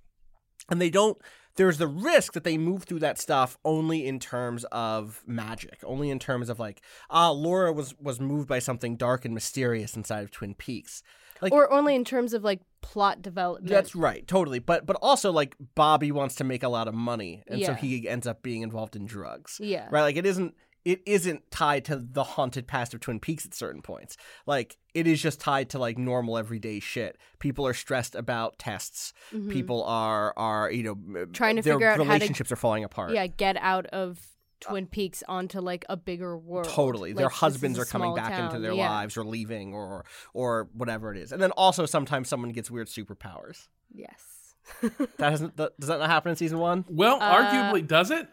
And 0.70 0.80
they 0.80 0.90
don't. 0.90 1.16
There's 1.56 1.78
the 1.78 1.88
risk 1.88 2.34
that 2.34 2.44
they 2.44 2.56
move 2.58 2.84
through 2.84 3.00
that 3.00 3.18
stuff 3.18 3.58
only 3.64 4.06
in 4.06 4.20
terms 4.20 4.64
of 4.70 5.22
magic, 5.26 5.80
only 5.82 6.10
in 6.10 6.18
terms 6.18 6.48
of 6.50 6.58
like, 6.60 6.82
ah, 7.10 7.30
Laura 7.30 7.72
was 7.72 7.94
was 7.98 8.20
moved 8.20 8.46
by 8.46 8.58
something 8.58 8.96
dark 8.96 9.24
and 9.24 9.34
mysterious 9.34 9.96
inside 9.96 10.22
of 10.22 10.30
Twin 10.30 10.54
Peaks. 10.54 11.02
Like, 11.40 11.52
or 11.52 11.70
only 11.72 11.94
in 11.94 12.04
terms 12.04 12.32
of 12.34 12.42
like 12.44 12.60
plot 12.80 13.22
development. 13.22 13.68
that's 13.68 13.94
right, 13.94 14.26
totally. 14.26 14.58
But 14.58 14.86
but 14.86 14.96
also 15.02 15.30
like 15.32 15.54
Bobby 15.74 16.10
wants 16.12 16.34
to 16.36 16.44
make 16.44 16.62
a 16.62 16.68
lot 16.68 16.88
of 16.88 16.94
money, 16.94 17.42
and 17.46 17.64
so 17.64 17.74
he 17.74 18.08
ends 18.08 18.26
up 18.26 18.42
being 18.42 18.62
involved 18.62 18.96
in 18.96 19.06
drugs. 19.06 19.58
yeah. 19.62 19.88
Right? 19.90 20.02
Like 20.02 20.16
it 20.16 20.26
isn't 20.26 20.54
it 20.84 21.02
isn't 21.06 21.50
tied 21.50 21.84
to 21.84 21.96
the 21.96 22.22
haunted 22.22 22.66
past 22.66 22.94
of 22.94 23.00
Twin 23.00 23.20
Peaks 23.20 23.44
at 23.44 23.52
certain 23.52 23.82
points. 23.82 24.16
Like 24.46 24.78
it 24.94 25.06
is 25.06 25.20
just 25.20 25.38
tied 25.40 25.68
to 25.70 25.78
like 25.78 25.98
normal 25.98 26.38
everyday 26.38 26.80
shit. 26.80 27.18
People 27.40 27.66
are 27.66 27.74
stressed 27.74 28.14
about 28.14 28.58
tests. 28.58 29.12
Mhm. 29.34 29.50
People 29.50 29.82
are 29.84 30.32
are 30.36 30.70
you 30.70 30.82
know 30.84 31.26
Trying 31.32 31.56
to 31.56 31.62
their 31.62 31.74
figure 31.74 31.88
out 31.88 31.98
how 31.98 32.04
to- 32.04 32.10
relationships 32.10 32.50
are 32.52 32.56
falling 32.56 32.84
apart. 32.84 33.12
Yeah, 33.12 33.26
get 33.26 33.56
out 33.58 33.86
of 33.86 34.18
Twin 34.60 34.86
Peaks 34.86 35.22
onto 35.28 35.60
like 35.60 35.84
a 35.88 35.96
bigger 35.96 36.36
world. 36.36 36.68
Totally. 36.68 37.12
Their 37.12 37.26
Like, 37.26 37.32
this 37.32 37.38
husbands 37.40 37.78
are 37.78 37.84
coming 37.84 38.06
small 38.08 38.16
back 38.16 38.38
into 38.38 38.58
their 38.60 38.72
Yeah. 38.72 38.88
lives 38.90 39.16
or 39.16 39.24
leaving 39.24 39.72
or 39.74 40.04
or 40.34 40.68
whatever 40.72 41.12
it 41.12 41.18
is. 41.18 41.32
And 41.32 41.40
then 41.42 41.50
also 41.52 41.86
sometimes 41.86 42.28
someone 42.28 42.50
gets 42.50 42.70
weird 42.70 42.88
superpowers. 42.88 43.68
Yes. 43.92 44.54
That 45.18 45.30
hasn't 45.32 45.56
that, 45.56 45.78
does 45.80 45.88
that 45.88 45.98
not 45.98 46.10
happen 46.10 46.30
in 46.30 46.36
season 46.36 46.58
1? 46.58 46.84
Well, 46.88 47.18
Uh, 47.20 47.34
arguably, 47.36 47.86
does 47.86 48.10
it? 48.10 48.28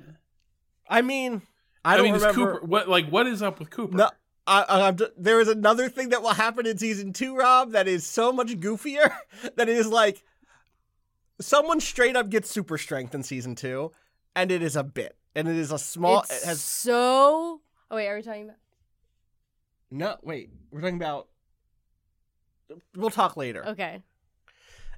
I 0.89 1.01
mean, 1.01 1.41
I 1.83 1.95
don't 1.97 2.05
mean, 2.05 2.13
remember 2.15 2.33
Cooper. 2.33 2.65
What 2.65 2.89
like 2.89 3.07
what 3.09 3.27
is 3.27 3.41
up 3.41 3.59
with 3.59 3.69
Cooper? 3.69 3.95
No, 3.95 4.09
I, 4.47 4.61
I, 4.63 4.87
I'm, 4.87 4.97
there 5.17 5.39
is 5.39 5.47
another 5.47 5.89
thing 5.89 6.09
that 6.09 6.21
will 6.21 6.33
happen 6.33 6.65
in 6.67 6.77
season 6.77 7.13
two, 7.13 7.35
Rob, 7.35 7.71
that 7.71 7.87
is 7.87 8.05
so 8.05 8.31
much 8.31 8.47
goofier. 8.59 9.11
That 9.55 9.69
is 9.69 9.87
like 9.87 10.23
someone 11.41 11.79
straight 11.79 12.15
up 12.15 12.29
gets 12.29 12.49
super 12.49 12.77
strength 12.77 13.13
in 13.15 13.23
season 13.23 13.55
two, 13.55 13.91
and 14.35 14.51
it 14.51 14.61
is 14.61 14.75
a 14.75 14.83
bit, 14.83 15.15
and 15.35 15.47
it 15.47 15.55
is 15.55 15.71
a 15.71 15.77
small. 15.79 16.21
it's 16.21 16.43
it 16.43 16.47
has 16.47 16.61
so. 16.61 17.61
Oh 17.91 17.95
wait, 17.95 18.07
are 18.07 18.15
we 18.15 18.21
talking 18.21 18.43
about? 18.45 18.55
no. 19.91 20.15
Wait, 20.23 20.49
we're 20.71 20.81
talking 20.81 20.95
about. 20.97 21.27
We'll 22.95 23.09
talk 23.11 23.37
later. 23.37 23.65
Okay. 23.67 24.01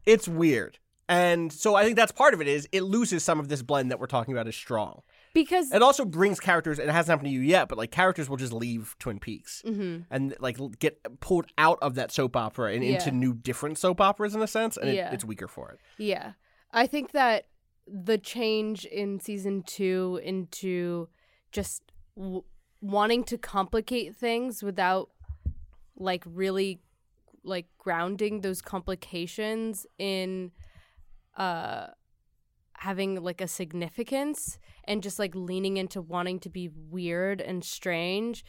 It's 0.05 0.25
weird, 0.27 0.79
and 1.09 1.51
so 1.51 1.75
I 1.75 1.83
think 1.83 1.97
that's 1.97 2.13
part 2.13 2.33
of 2.33 2.39
it. 2.39 2.47
Is 2.47 2.67
it 2.71 2.83
loses 2.83 3.23
some 3.23 3.39
of 3.41 3.49
this 3.49 3.61
blend 3.61 3.91
that 3.91 3.99
we're 3.99 4.07
talking 4.07 4.33
about 4.33 4.47
is 4.47 4.55
strong. 4.55 5.01
Because. 5.33 5.71
It 5.71 5.81
also 5.83 6.05
brings 6.05 6.39
characters. 6.39 6.79
and 6.79 6.89
It 6.89 6.93
hasn't 6.93 7.11
happened 7.11 7.27
to 7.27 7.33
you 7.33 7.41
yet, 7.41 7.67
but 7.67 7.77
like 7.77 7.91
characters 7.91 8.29
will 8.29 8.37
just 8.37 8.53
leave 8.53 8.95
Twin 8.99 9.19
Peaks. 9.19 9.61
hmm 9.65 9.97
and 10.09 10.33
like 10.39 10.57
get 10.79 11.05
pulled 11.19 11.47
out 11.57 11.77
of 11.81 11.95
that 11.95 12.11
soap 12.13 12.35
opera 12.37 12.73
and 12.73 12.83
into 12.83 13.11
new 13.11 13.33
different 13.33 13.77
soap 13.77 13.99
operas 13.99 14.33
in 14.33 14.41
a 14.41 14.47
sense 14.47 14.77
and 14.77 14.89
it, 14.89 14.95
it's 15.13 15.25
weaker 15.25 15.47
for 15.47 15.71
it 15.71 15.79
Yeah. 16.01 16.31
I 16.71 16.87
think 16.87 17.11
that 17.11 17.45
the 17.87 18.17
change 18.17 18.85
in 18.85 19.19
season 19.19 19.63
two 19.63 20.19
into 20.23 21.07
just 21.51 21.83
w- 22.15 22.43
wanting 22.81 23.23
to 23.23 23.37
complicate 23.37 24.15
things 24.15 24.61
without 24.61 25.09
like 25.95 26.23
really 26.25 26.79
like 27.43 27.65
grounding 27.77 28.41
those 28.41 28.61
complications 28.61 29.87
in 29.97 30.51
uh 31.37 31.87
having 32.77 33.23
like 33.23 33.41
a 33.41 33.47
significance 33.47 34.59
and 34.83 35.01
just 35.01 35.17
like 35.17 35.33
leaning 35.33 35.77
into 35.77 36.01
wanting 36.01 36.39
to 36.39 36.49
be 36.49 36.69
weird 36.69 37.41
and 37.41 37.63
strange 37.63 38.45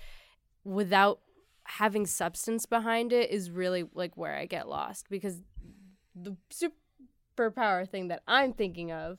without 0.65 1.21
having 1.65 2.07
substance 2.07 2.67
behind 2.67 3.13
it 3.13 3.31
is 3.31 3.51
really 3.51 3.85
like 3.95 4.17
where 4.17 4.35
I 4.35 4.47
get 4.47 4.69
lost 4.69 5.09
because 5.09 5.41
the 6.15 6.37
superpower 6.53 7.89
thing 7.89 8.09
that 8.09 8.23
I'm 8.27 8.53
thinking 8.53 8.93
of 8.93 9.19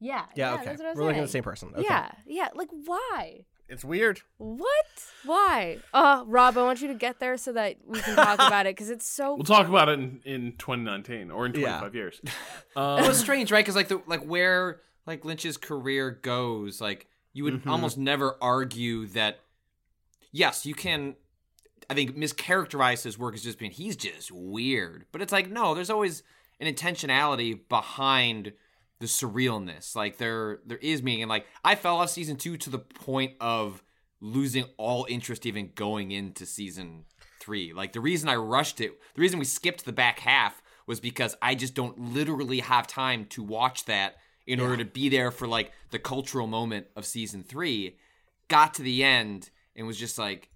yeah 0.00 0.24
Yeah, 0.34 0.54
okay. 0.54 0.64
that's 0.66 0.78
what 0.78 0.86
I 0.86 0.90
was 0.90 0.98
We're 0.98 1.04
looking 1.06 1.20
at 1.20 1.26
the 1.26 1.30
same 1.32 1.42
person. 1.42 1.70
Okay. 1.74 1.82
yeah 1.82 2.10
yeah 2.26 2.48
like 2.54 2.68
why 2.84 3.44
It's 3.68 3.84
weird. 3.84 4.20
what 4.38 4.86
why 5.24 5.78
uh 5.92 6.24
Rob 6.26 6.58
I 6.58 6.62
want 6.62 6.80
you 6.82 6.88
to 6.88 6.94
get 6.94 7.20
there 7.20 7.36
so 7.36 7.52
that 7.52 7.76
we 7.86 8.00
can 8.00 8.16
talk 8.16 8.34
about 8.46 8.66
it 8.66 8.74
because 8.76 8.90
it's 8.90 9.06
so 9.06 9.34
We'll 9.34 9.44
talk 9.44 9.68
about 9.68 9.88
it 9.88 9.98
in, 9.98 10.20
in 10.24 10.52
2019 10.58 11.30
or 11.30 11.46
in 11.46 11.54
Yeah. 11.54 11.78
25 11.80 11.94
years. 11.94 12.20
it 12.24 12.30
Um, 12.76 13.06
was 13.06 13.18
strange, 13.18 13.50
right? 13.52 13.64
Because 13.64 13.76
like 13.76 13.88
the 13.88 14.02
like 14.06 14.24
where 14.24 14.80
like 15.06 15.24
Lynch's 15.24 15.56
career 15.56 16.10
goes, 16.10 16.80
like 16.80 17.06
you 17.32 17.44
would 17.44 17.62
Mhm. 17.64 17.70
almost 17.70 17.96
never 17.98 18.36
argue 18.40 19.06
that. 19.08 19.40
Yes, 20.32 20.66
you 20.66 20.74
can. 20.74 21.14
I 21.90 21.94
think 21.94 22.16
mischaracterize 22.16 23.02
his 23.04 23.18
work 23.18 23.34
as 23.34 23.42
just 23.42 23.58
being 23.58 23.70
he's 23.70 23.94
just 23.96 24.32
weird, 24.32 25.04
but 25.12 25.20
it's 25.20 25.32
like 25.32 25.50
no, 25.50 25.74
there's 25.74 25.90
always 25.90 26.22
an 26.60 26.72
intentionality 26.72 27.60
behind 27.68 28.52
the 29.00 29.06
surrealness. 29.06 29.94
Like 29.94 30.18
there 30.18 30.60
there 30.66 30.78
is 30.78 31.02
meaning, 31.02 31.22
and 31.22 31.28
like 31.28 31.46
I 31.64 31.74
fell 31.74 31.96
off 31.96 32.10
season 32.10 32.36
two 32.36 32.56
to 32.58 32.70
the 32.70 32.78
point 32.78 33.34
of 33.40 33.82
losing 34.20 34.64
all 34.78 35.06
interest 35.08 35.46
even 35.46 35.70
going 35.74 36.10
into 36.10 36.46
season 36.46 37.04
three. 37.40 37.72
Like 37.72 37.92
the 37.92 38.00
reason 38.00 38.28
I 38.28 38.36
rushed 38.36 38.80
it, 38.80 38.92
the 39.14 39.20
reason 39.20 39.38
we 39.38 39.44
skipped 39.44 39.84
the 39.84 39.92
back 39.92 40.20
half 40.20 40.62
was 40.86 41.00
because 41.00 41.36
I 41.42 41.54
just 41.54 41.74
don't 41.74 41.98
literally 42.14 42.60
have 42.60 42.86
time 42.86 43.26
to 43.30 43.42
watch 43.42 43.84
that 43.86 44.16
in 44.46 44.60
order 44.60 44.76
to 44.76 44.84
be 44.84 45.08
there 45.08 45.30
for 45.30 45.46
like 45.46 45.72
the 45.90 45.98
cultural 45.98 46.46
moment 46.46 46.86
of 46.96 47.04
season 47.04 47.42
three. 47.42 47.98
Got 48.48 48.74
to 48.74 48.82
the 48.82 49.02
end 49.02 49.50
and 49.74 49.86
was 49.86 49.98
just 49.98 50.18
like 50.18 50.50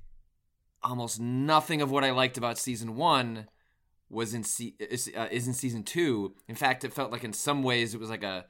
almost 0.83 1.21
nothing 1.21 1.83
of 1.83 1.91
what 1.91 2.05
I 2.05 2.11
liked 2.11 2.39
about 2.39 2.59
season 2.59 2.97
one 2.97 3.49
was 4.11 4.35
in 4.35 4.43
se- 4.45 4.75
is, 4.81 5.11
uh, 5.17 5.29
is 5.31 5.47
in 5.47 5.55
season 5.55 5.83
two. 5.83 6.35
In 6.49 6.55
fact, 6.55 6.85
it 6.85 6.93
felt 6.93 7.11
like 7.13 7.25
in 7.25 7.33
some 7.33 7.63
ways 7.63 7.95
it 7.95 8.01
was 8.01 8.11
like 8.11 8.23
a 8.23 8.47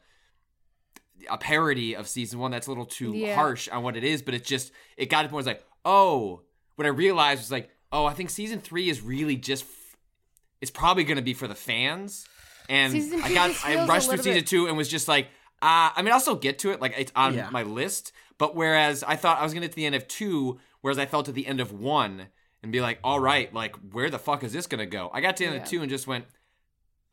a 1.28 1.36
parody 1.38 1.96
of 1.96 2.06
season 2.08 2.38
one. 2.38 2.50
That's 2.50 2.66
a 2.68 2.70
little 2.70 2.86
too 2.86 3.12
Yeah. 3.12 3.34
harsh 3.34 3.68
on 3.68 3.82
what 3.82 3.96
it 3.96 4.04
is, 4.04 4.22
but 4.22 4.34
it 4.34 4.44
just 4.44 4.70
it 4.96 5.06
got 5.10 5.22
to 5.22 5.28
the 5.28 5.32
point 5.32 5.46
where 5.46 5.52
it's 5.54 5.60
like, 5.60 5.66
oh, 5.84 6.42
what 6.76 6.86
I 6.86 6.90
realized 6.90 7.40
was 7.40 7.50
like, 7.50 7.70
oh, 7.90 8.04
I 8.04 8.14
think 8.14 8.30
season 8.30 8.60
three 8.60 8.88
is 8.88 9.00
really 9.00 9.36
just 9.36 9.64
f- 9.64 9.96
it's 10.60 10.70
probably 10.70 11.02
going 11.04 11.16
to 11.16 11.22
be 11.22 11.34
for 11.34 11.48
the 11.48 11.54
fans. 11.56 12.26
And 12.68 12.92
Season 12.92 13.20
I 13.22 13.32
got 13.34 13.50
I 13.64 13.84
rushed 13.86 14.08
through 14.08 14.18
season 14.18 14.34
bit- 14.34 14.46
two 14.46 14.66
and 14.68 14.76
was 14.76 14.88
just 14.88 15.08
like, 15.08 15.26
uh, 15.60 15.90
I 15.96 16.02
mean, 16.02 16.12
I'll 16.12 16.20
still 16.20 16.36
get 16.36 16.60
to 16.60 16.70
it. 16.70 16.80
Like 16.80 16.94
it's 16.96 17.12
on 17.16 17.34
Yeah. 17.34 17.50
my 17.50 17.62
list. 17.64 18.12
But 18.38 18.54
whereas 18.54 19.02
I 19.02 19.16
thought 19.16 19.38
I 19.40 19.42
was 19.42 19.52
gonna 19.52 19.66
get 19.66 19.72
to 19.72 19.76
the 19.76 19.86
end 19.86 19.96
of 19.96 20.06
two, 20.06 20.60
whereas 20.82 20.98
I 20.98 21.06
felt 21.06 21.28
at 21.28 21.34
the 21.34 21.46
end 21.48 21.58
of 21.60 21.72
one 21.72 22.28
and 22.62 22.72
be 22.72 22.80
like, 22.80 22.98
all 23.04 23.20
right, 23.20 23.52
like 23.54 23.76
where 23.92 24.10
the 24.10 24.18
fuck 24.18 24.42
is 24.44 24.52
this 24.52 24.66
gonna 24.66 24.86
go? 24.86 25.10
I 25.12 25.20
got 25.20 25.36
to 25.36 25.44
the 25.44 25.46
end 25.48 25.56
Yeah. 25.56 25.62
of 25.62 25.68
two 25.68 25.80
and 25.82 25.90
just 25.90 26.06
went, 26.06 26.24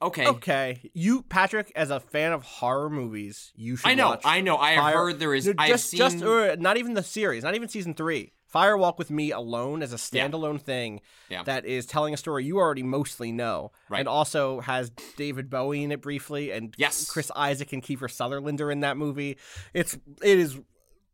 okay. 0.01 0.27
Okay, 0.27 0.91
you 0.93 1.21
Patrick, 1.23 1.71
as 1.75 1.89
a 1.89 1.99
fan 1.99 2.31
of 2.31 2.43
horror 2.43 2.89
movies, 2.89 3.51
you 3.55 3.75
should. 3.75 3.89
I 3.89 3.93
know, 3.95 4.10
watch 4.10 4.21
I 4.25 4.41
know. 4.41 4.58
I 4.58 4.71
have 4.71 4.84
Fire- 4.84 4.93
heard 4.97 5.19
there 5.19 5.34
is. 5.34 5.47
No, 5.47 5.53
I've 5.58 5.69
just 5.69 5.89
seen. 5.89 5.97
just 5.97 6.21
uh, 6.23 6.55
not 6.60 6.77
even 6.77 6.93
the 6.93 7.03
series, 7.03 7.43
not 7.43 7.55
even 7.55 7.69
season 7.69 7.93
three. 7.93 8.31
Firewalk 8.53 8.97
with 8.97 9.10
Me 9.12 9.31
alone 9.31 9.81
as 9.84 9.91
a 9.91 9.97
Yeah. 10.15 10.27
standalone 10.29 10.62
thing 10.62 11.01
Yeah. 11.29 11.43
that 11.43 11.65
is 11.65 11.86
telling 11.86 12.13
a 12.13 12.17
story 12.17 12.45
you 12.45 12.58
already 12.58 12.84
mostly 12.84 13.34
know, 13.34 13.71
Right. 13.89 13.99
and 13.99 14.08
also 14.08 14.62
has 14.62 14.91
David 15.17 15.49
Bowie 15.49 15.84
in 15.84 15.91
it 15.91 16.01
briefly, 16.01 16.51
and 16.51 16.73
Yes. 16.77 17.10
Chris 17.10 17.31
Isaak 17.36 17.73
and 17.73 17.84
Kiefer 17.84 18.10
Sutherland 18.10 18.62
are 18.62 18.71
in 18.71 18.79
that 18.79 18.95
movie. 18.95 19.38
It's 19.73 19.95
it 19.95 20.39
is 20.39 20.58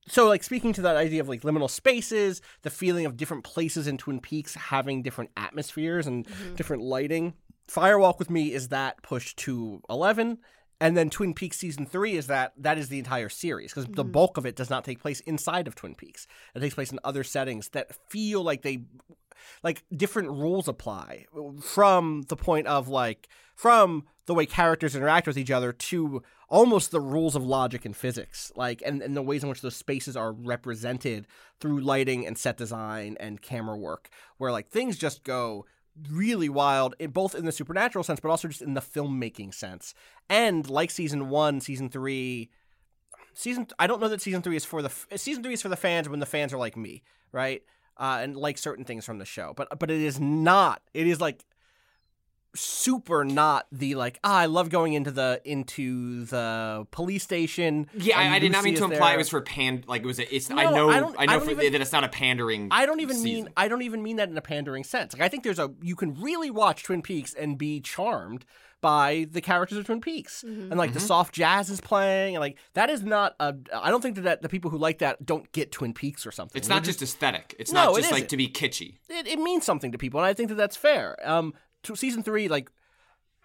so 0.07 0.27
like 0.27 0.43
speaking 0.43 0.73
to 0.73 0.81
that 0.81 0.97
idea 0.97 1.21
of 1.21 1.29
like 1.29 1.41
liminal 1.41 1.69
spaces, 1.69 2.41
the 2.63 2.69
feeling 2.69 3.05
of 3.05 3.17
different 3.17 3.43
places 3.43 3.87
in 3.87 3.97
Twin 3.97 4.19
Peaks 4.19 4.55
having 4.55 5.01
different 5.01 5.31
atmospheres 5.37 6.07
and 6.07 6.25
mm-hmm. 6.25 6.55
different 6.55 6.83
lighting. 6.83 7.33
Firewalk 7.67 8.19
with 8.19 8.29
Me 8.29 8.53
is 8.53 8.69
that 8.69 9.01
pushed 9.01 9.37
to 9.37 9.81
eleven, 9.89 10.39
and 10.81 10.97
then 10.97 11.11
Twin 11.11 11.35
Peaks 11.35 11.57
season 11.57 11.85
three 11.85 12.17
is 12.17 12.25
that 12.27 12.53
that 12.57 12.79
is 12.79 12.89
the 12.89 12.97
entire 12.97 13.29
series 13.29 13.71
because 13.71 13.85
the 13.85 14.03
mm. 14.03 14.11
bulk 14.11 14.35
of 14.35 14.47
it 14.47 14.55
does 14.55 14.69
not 14.69 14.83
take 14.83 14.99
place 14.99 15.19
inside 15.21 15.67
of 15.67 15.75
Twin 15.75 15.93
Peaks. 15.93 16.27
It 16.55 16.59
takes 16.59 16.73
place 16.73 16.91
in 16.91 16.99
other 17.03 17.23
settings 17.23 17.69
that 17.69 17.95
feel 18.09 18.43
like 18.43 18.63
they 18.63 18.81
like 19.63 19.83
different 19.95 20.29
rules 20.29 20.67
apply 20.67 21.27
from 21.61 22.23
the 22.29 22.35
point 22.35 22.65
of 22.65 22.87
like 22.87 23.29
from 23.55 24.05
the 24.25 24.33
way 24.33 24.47
characters 24.47 24.95
interact 24.95 25.27
with 25.27 25.37
each 25.37 25.51
other 25.51 25.71
to 25.71 26.23
almost 26.49 26.89
the 26.89 26.99
rules 26.99 27.35
of 27.35 27.43
logic 27.43 27.85
and 27.85 27.95
physics 27.95 28.51
like 28.55 28.81
and, 28.85 29.01
and 29.01 29.15
the 29.15 29.21
ways 29.21 29.43
in 29.43 29.49
which 29.49 29.61
those 29.61 29.75
spaces 29.75 30.17
are 30.17 30.31
represented 30.31 31.27
through 31.59 31.79
lighting 31.79 32.25
and 32.25 32.37
set 32.37 32.57
design 32.57 33.15
and 33.19 33.41
camera 33.41 33.77
work 33.77 34.09
where 34.37 34.51
like 34.51 34.69
things 34.69 34.97
just 34.97 35.23
go 35.23 35.65
really 36.09 36.49
wild 36.49 36.95
in 36.99 37.11
both 37.11 37.35
in 37.35 37.45
the 37.45 37.51
supernatural 37.51 38.03
sense 38.03 38.19
but 38.19 38.29
also 38.29 38.47
just 38.47 38.61
in 38.61 38.73
the 38.73 38.81
filmmaking 38.81 39.53
sense. 39.53 39.93
And 40.29 40.69
like 40.69 40.91
season 40.91 41.29
one 41.29 41.61
season 41.61 41.89
three 41.89 42.49
season 43.33 43.65
i 43.79 43.87
don't 43.87 44.01
know 44.01 44.09
that 44.09 44.21
season 44.21 44.41
three 44.41 44.57
is 44.57 44.65
for 44.65 44.81
the 44.81 44.91
season 45.15 45.41
three 45.41 45.53
is 45.53 45.61
for 45.61 45.69
the 45.69 45.77
fans 45.77 46.09
when 46.09 46.19
the 46.19 46.25
fans 46.25 46.51
are 46.53 46.57
like 46.57 46.75
me 46.75 47.01
right? 47.31 47.63
Uh, 47.97 48.19
and 48.21 48.35
like 48.35 48.57
certain 48.57 48.83
things 48.83 49.05
from 49.05 49.19
the 49.19 49.25
show 49.25 49.53
but 49.55 49.67
but 49.79 49.91
it 49.91 50.01
is 50.01 50.19
not 50.19 50.81
it 50.93 51.07
is 51.07 51.21
like 51.21 51.45
super 52.55 53.23
not 53.23 53.65
the 53.71 53.95
like 53.95 54.19
ah, 54.23 54.39
I 54.39 54.45
love 54.47 54.69
going 54.69 54.93
into 54.93 55.11
the 55.11 55.41
into 55.45 56.25
the 56.25 56.85
police 56.91 57.23
station. 57.23 57.87
yeah, 57.95 58.19
I, 58.19 58.35
I 58.35 58.39
did 58.39 58.51
not 58.51 58.63
mean 58.63 58.75
to 58.75 58.83
imply 58.83 59.09
there. 59.09 59.15
it 59.15 59.17
was 59.17 59.29
for 59.29 59.41
pan. 59.41 59.83
Like 59.87 60.01
it 60.03 60.07
was. 60.07 60.19
A, 60.19 60.35
it's. 60.35 60.51
I 60.51 60.65
know. 60.71 60.89
I 60.89 60.97
I, 60.97 60.99
don't- 60.99 61.15
I 61.19 61.25
know 61.25 61.33
don't 61.33 61.45
for, 61.45 61.51
even- 61.51 61.71
that 61.73 61.81
it's 61.81 61.91
not 61.91 62.03
a 62.03 62.09
pandering. 62.09 62.67
I 62.71 62.85
don't 62.85 62.99
even 62.99 63.15
season. 63.15 63.43
mean 63.45 63.49
I 63.55 63.67
don't 63.67 63.81
even 63.83 64.03
mean 64.03 64.17
that 64.17 64.29
in 64.29 64.37
a 64.37 64.41
pandering 64.41 64.83
sense. 64.83 65.13
Like 65.13 65.21
I 65.21 65.29
think 65.29 65.43
there's 65.43 65.59
a 65.59 65.71
you 65.81 65.95
can 65.95 66.13
really 66.21 66.51
watch 66.51 66.83
Twin 66.83 67.01
Peaks 67.01 67.33
and 67.33 67.57
be 67.57 67.79
charmed 67.79 68.45
by 68.81 69.27
the 69.29 69.41
characters 69.41 69.77
of 69.77 69.85
Twin 69.85 70.01
Peaks 70.01 70.41
and 70.41 70.71
like 70.75 70.93
the 70.93 70.97
Mm-hmm. 70.97 71.05
soft 71.05 71.35
jazz 71.35 71.69
is 71.69 71.79
playing 71.79 72.35
and 72.35 72.41
like 72.41 72.57
that 72.73 72.89
is 72.89 73.03
not 73.03 73.35
a 73.39 73.53
I 73.71 73.91
don't 73.91 74.01
think 74.01 74.15
that, 74.15 74.23
that 74.23 74.41
the 74.41 74.49
people 74.49 74.71
who 74.71 74.79
like 74.79 74.97
that 74.99 75.23
don't 75.23 75.49
get 75.51 75.71
Twin 75.71 75.93
Peaks 75.93 76.25
or 76.25 76.31
something. 76.31 76.57
It's 76.57 76.67
They're 76.67 76.77
not 76.77 76.83
just 76.83 76.99
aesthetic. 77.03 77.55
It's 77.59 77.71
No, 77.71 77.85
not 77.85 77.97
it 77.99 78.01
just 78.01 78.11
like 78.11 78.27
to 78.29 78.37
be 78.37 78.47
kitschy. 78.49 78.95
it, 79.07 79.27
it 79.27 79.37
means 79.39 79.65
something 79.65 79.91
to 79.91 79.99
people, 79.99 80.19
and 80.19 80.25
I 80.25 80.33
think 80.33 80.49
that 80.49 80.55
that's 80.55 80.75
fair. 80.75 81.15
Um, 81.23 81.53
season 81.83 82.23
three, 82.23 82.47
like 82.47 82.71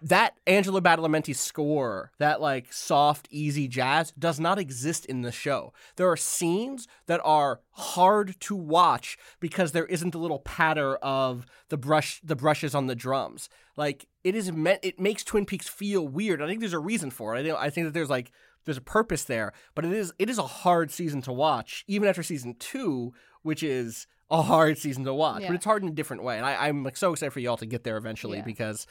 that 0.03 0.38
Angelo 0.46 0.81
Badalamenti 0.81 1.35
score, 1.35 2.12
that 2.18 2.40
like 2.40 2.72
soft, 2.72 3.29
easy 3.31 3.66
jazz, 3.66 4.12
does 4.18 4.38
not 4.38 4.59
exist 4.59 5.07
in 5.07 5.22
the 5.22 5.33
show. 5.33 5.72
There 5.96 6.11
are 6.11 6.16
scenes 6.16 6.87
that 7.07 7.20
are 7.25 7.61
hard 7.72 8.38
to 8.40 8.55
watch 8.55 9.16
because 9.40 9.72
there 9.72 9.87
isn't 9.87 10.14
a 10.14 10.18
little 10.18 10.40
patter 10.40 10.96
of 10.96 11.46
the 11.70 11.79
brush, 11.79 12.20
the 12.22 12.37
brushes 12.37 12.75
on 12.75 12.87
the 12.87 12.94
drums. 12.94 13.49
Like 13.77 14.07
it 14.22 14.35
is 14.35 14.53
meant, 14.53 14.81
it 14.83 15.01
makes 15.01 15.25
Twin 15.25 15.46
Peaks 15.46 15.68
feel 15.68 16.07
weird. 16.07 16.42
I 16.42 16.46
think 16.46 16.61
there's 16.61 16.72
a 16.72 16.79
reason 16.79 17.11
for 17.11 17.35
it. 17.35 17.40
I 17.40 17.42
think, 17.42 17.57
I 17.57 17.70
think 17.70 17.87
that 17.87 17.94
there's 17.94 18.11
like 18.11 18.33
there's 18.66 18.77
a 18.77 18.83
purpose 18.83 19.25
there, 19.25 19.53
but 19.75 19.85
it 19.85 19.92
is 19.92 20.12
it 20.18 20.29
is 20.29 20.38
a 20.38 20.42
hard 20.42 20.90
season 20.90 21.22
to 21.22 21.33
watch, 21.33 21.85
even 21.87 22.09
after 22.09 22.22
season 22.22 22.55
two, 22.59 23.14
which 23.42 23.62
is 23.62 24.07
a 24.31 24.43
hard 24.43 24.77
season 24.79 25.05
to 25.05 25.15
watch. 25.15 25.43
Yeah. 25.43 25.49
But 25.49 25.55
it's 25.57 25.65
hard 25.65 25.83
in 25.83 25.89
a 25.89 25.93
different 25.93 26.23
way, 26.25 26.37
and 26.37 26.45
I, 26.47 26.67
I'm 26.69 26.83
like 26.85 26.97
so 26.97 27.12
excited 27.12 27.33
for 27.33 27.41
y'all 27.41 27.57
to 27.59 27.67
get 27.67 27.85
there 27.85 27.97
eventually 27.97 28.39
Yeah. 28.39 28.45
because 28.45 28.87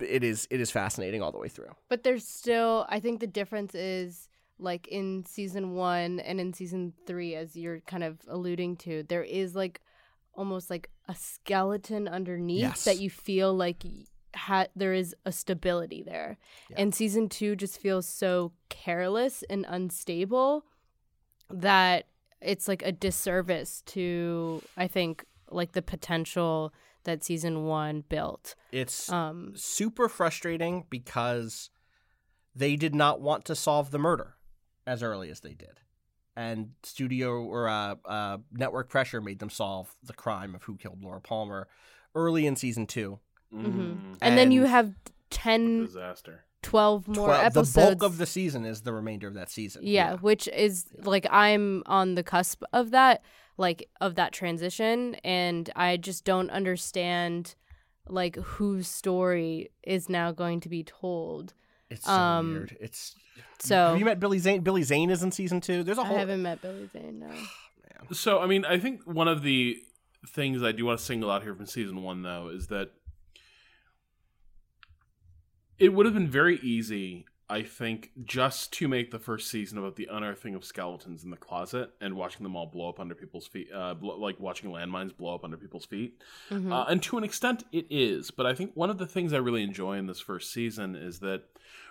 it 0.00 0.24
is 0.24 0.48
it 0.50 0.60
is 0.60 0.70
fascinating 0.70 1.22
all 1.22 1.32
the 1.32 1.38
way 1.38 1.48
through. 1.48 1.70
But 1.88 2.02
there's 2.02 2.26
still, 2.26 2.86
I 2.88 2.98
think 3.00 3.20
the 3.20 3.26
difference 3.26 3.74
is 3.74 4.28
like 4.58 4.86
in 4.88 5.24
season 5.26 5.74
one 5.74 6.20
and 6.20 6.40
in 6.40 6.52
season 6.54 6.94
three, 7.06 7.34
as 7.34 7.56
you're 7.56 7.80
kind 7.80 8.02
of 8.04 8.18
alluding 8.28 8.76
to, 8.78 9.02
there 9.08 9.22
is 9.24 9.54
like 9.54 9.80
almost 10.34 10.70
like 10.70 10.88
a 11.08 11.14
skeleton 11.14 12.08
underneath 12.08 12.60
Yes. 12.62 12.84
that 12.84 12.98
you 12.98 13.10
feel 13.10 13.52
like 13.54 13.84
ha- 14.34 14.68
there 14.74 14.94
is 14.94 15.14
a 15.26 15.32
stability 15.32 16.02
there. 16.02 16.38
And 16.74 16.94
season 16.94 17.28
two 17.28 17.54
just 17.56 17.78
feels 17.78 18.06
so 18.08 18.52
careless 18.70 19.44
and 19.50 19.66
unstable 19.68 20.64
that 21.50 22.06
it's 22.42 22.68
like 22.68 22.82
a 22.82 22.92
disservice 22.92 23.82
to, 23.86 24.62
I 24.76 24.88
think, 24.88 25.24
like 25.50 25.72
the 25.72 25.82
potential 25.82 26.72
that 27.04 27.24
season 27.24 27.64
one 27.64 28.04
built. 28.08 28.54
It's 28.70 29.10
Um, 29.10 29.52
super 29.56 30.08
frustrating 30.08 30.86
because 30.88 31.70
they 32.54 32.76
did 32.76 32.94
not 32.94 33.20
want 33.20 33.44
to 33.46 33.54
solve 33.54 33.90
the 33.90 33.98
murder 33.98 34.36
as 34.86 35.02
early 35.02 35.30
as 35.30 35.40
they 35.40 35.54
did. 35.54 35.80
And 36.34 36.72
studio 36.82 37.42
or 37.42 37.68
uh, 37.68 37.96
uh, 38.04 38.38
network 38.52 38.88
pressure 38.88 39.20
made 39.20 39.38
them 39.38 39.50
solve 39.50 39.94
the 40.02 40.14
crime 40.14 40.54
of 40.54 40.62
who 40.64 40.76
killed 40.76 41.02
Laura 41.02 41.20
Palmer 41.20 41.68
early 42.14 42.46
in 42.46 42.56
season 42.56 42.86
two. 42.86 43.20
mhm. 43.52 44.16
and, 44.22 44.38
then 44.38 44.50
you 44.50 44.64
have 44.64 44.94
10 45.30 45.84
Disaster. 45.84 46.44
12 46.62 47.08
more 47.08 47.26
Twelve- 47.26 47.44
episodes. 47.44 47.72
The 47.74 47.80
bulk 47.96 48.02
of 48.02 48.18
the 48.18 48.26
season 48.26 48.64
is 48.64 48.82
the 48.82 48.92
remainder 48.92 49.26
of 49.28 49.34
that 49.34 49.50
season. 49.50 49.82
yeah, 49.84 50.14
which 50.16 50.48
is 50.48 50.86
like 51.02 51.26
I'm 51.30 51.82
on 51.86 52.14
the 52.14 52.22
cusp 52.22 52.62
of 52.72 52.90
that, 52.92 53.22
like 53.58 53.88
of 54.00 54.14
that 54.14 54.32
transition 54.32 55.14
and 55.24 55.68
I 55.76 55.96
just 55.96 56.24
don't 56.24 56.50
understand 56.50 57.54
like 58.08 58.36
whose 58.36 58.88
story 58.88 59.70
is 59.82 60.08
now 60.08 60.32
going 60.32 60.60
to 60.60 60.68
be 60.68 60.82
told. 60.84 61.54
It's 61.90 62.04
so 62.06 62.12
Um, 62.12 62.52
weird. 62.52 62.76
It's 62.80 63.14
So 63.60 63.90
have 63.90 63.98
you 63.98 64.04
met 64.04 64.18
Billy 64.20 64.38
Zane? 64.38 64.62
Billy 64.62 64.82
Zane 64.82 65.10
is 65.10 65.22
in 65.22 65.30
season 65.30 65.60
two. 65.60 65.82
There's 65.84 65.98
a 65.98 66.04
whole. 66.04 66.16
I 66.16 66.20
haven't 66.20 66.42
met 66.42 66.60
Billy 66.62 66.88
Zane. 66.92 67.18
No. 67.20 67.30
So, 68.10 68.40
I 68.40 68.46
mean, 68.46 68.64
I 68.64 68.78
think 68.80 69.02
one 69.06 69.28
of 69.28 69.42
the 69.42 69.76
things 70.26 70.60
I 70.62 70.72
do 70.72 70.84
want 70.84 70.98
to 70.98 71.04
single 71.04 71.30
out 71.30 71.44
here 71.44 71.54
from 71.54 71.66
season 71.66 72.02
one, 72.02 72.22
though, 72.22 72.48
is 72.52 72.66
that 72.66 72.90
it 75.78 75.92
would 75.92 76.06
have 76.06 76.14
been 76.14 76.28
very 76.30 76.58
easy, 76.60 77.26
I 77.48 77.62
think, 77.62 78.12
just 78.24 78.72
to 78.74 78.88
make 78.88 79.10
the 79.10 79.18
first 79.18 79.50
season 79.50 79.78
about 79.78 79.96
the 79.96 80.08
unearthing 80.10 80.54
of 80.54 80.64
skeletons 80.64 81.24
in 81.24 81.30
the 81.30 81.36
closet 81.36 81.90
and 82.00 82.14
watching 82.14 82.42
them 82.44 82.56
all 82.56 82.66
blow 82.66 82.88
up 82.88 83.00
under 83.00 83.14
people's 83.14 83.46
feet, 83.46 83.68
uh, 83.74 83.94
blo- 83.94 84.18
like 84.18 84.38
watching 84.40 84.70
landmines 84.70 85.16
blow 85.16 85.34
up 85.34 85.44
under 85.44 85.56
people's 85.56 85.84
feet. 85.86 86.22
Mhm. 86.50 86.72
Uh, 86.72 86.84
and 86.88 87.02
to 87.02 87.18
an 87.18 87.24
extent, 87.24 87.64
it 87.72 87.86
is. 87.90 88.30
But 88.30 88.46
I 88.46 88.54
think 88.54 88.72
one 88.74 88.90
of 88.90 88.98
the 88.98 89.06
things 89.06 89.32
I 89.32 89.38
really 89.38 89.62
enjoy 89.62 89.96
in 89.98 90.06
this 90.06 90.20
first 90.20 90.52
season 90.52 90.94
is 90.94 91.20
that, 91.20 91.44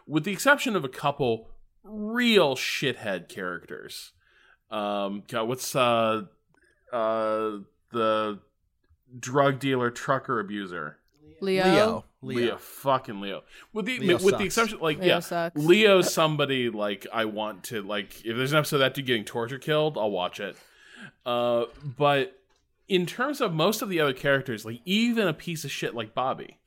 with 0.08 0.24
the 0.24 0.32
exception 0.32 0.76
of 0.76 0.84
a 0.84 0.89
couple 0.89 1.50
real 1.84 2.56
shithead 2.56 3.28
characters, 3.30 4.13
um, 4.70 5.24
God, 5.28 5.48
what's 5.48 5.76
uh, 5.76 6.24
uh, 6.94 7.58
the 7.91 8.39
drug 9.20 9.60
dealer, 9.60 9.91
trucker 9.91 10.39
abuser? 10.39 10.98
Leo. 11.41 11.63
Leo. 11.65 12.06
Leo. 12.21 12.38
Leo. 12.38 12.58
fucking 12.58 13.19
Leo. 13.19 13.43
With 13.73 13.86
the 13.86 13.99
Leo 13.99 14.13
with 14.15 14.21
sucks. 14.23 14.38
the 14.38 14.43
exception, 14.45 14.80
like 14.80 14.99
Leo 14.99 15.08
yeah, 15.08 15.19
sucks. 15.19 15.60
Leo's 15.62 16.13
somebody 16.13 16.69
like 16.69 17.08
I 17.12 17.25
want 17.25 17.63
to 17.65 17.82
like. 17.82 18.23
If 18.25 18.38
there's 18.38 18.51
an 18.51 18.60
episode 18.60 18.77
of 18.77 18.80
that 18.82 18.93
dude 18.93 19.06
getting 19.08 19.25
torture 19.25 19.58
killed, 19.60 19.97
I'll 19.97 20.12
watch 20.12 20.39
it. 20.39 20.56
Uh, 21.25 21.65
but 21.97 22.38
in 22.88 23.06
terms 23.06 23.41
of 23.41 23.54
most 23.54 23.82
of 23.82 23.89
the 23.89 23.99
other 23.99 24.13
characters, 24.13 24.65
like 24.65 24.82
even 24.86 25.27
a 25.27 25.34
piece 25.34 25.63
of 25.63 25.71
shit 25.71 25.95
like 25.95 26.13
Bobby, 26.13 26.60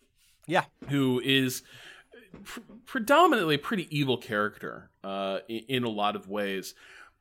Yeah. 0.47 0.65
who 0.89 1.21
is 1.25 1.63
pr- 2.45 2.61
predominantly 2.87 3.55
a 3.57 3.59
pretty 3.59 3.87
evil 3.97 4.17
character 4.17 4.91
uh, 5.05 5.39
in, 5.49 5.61
in 5.69 5.85
a 5.85 5.89
lot 5.89 6.17
of 6.17 6.29
ways. 6.29 6.75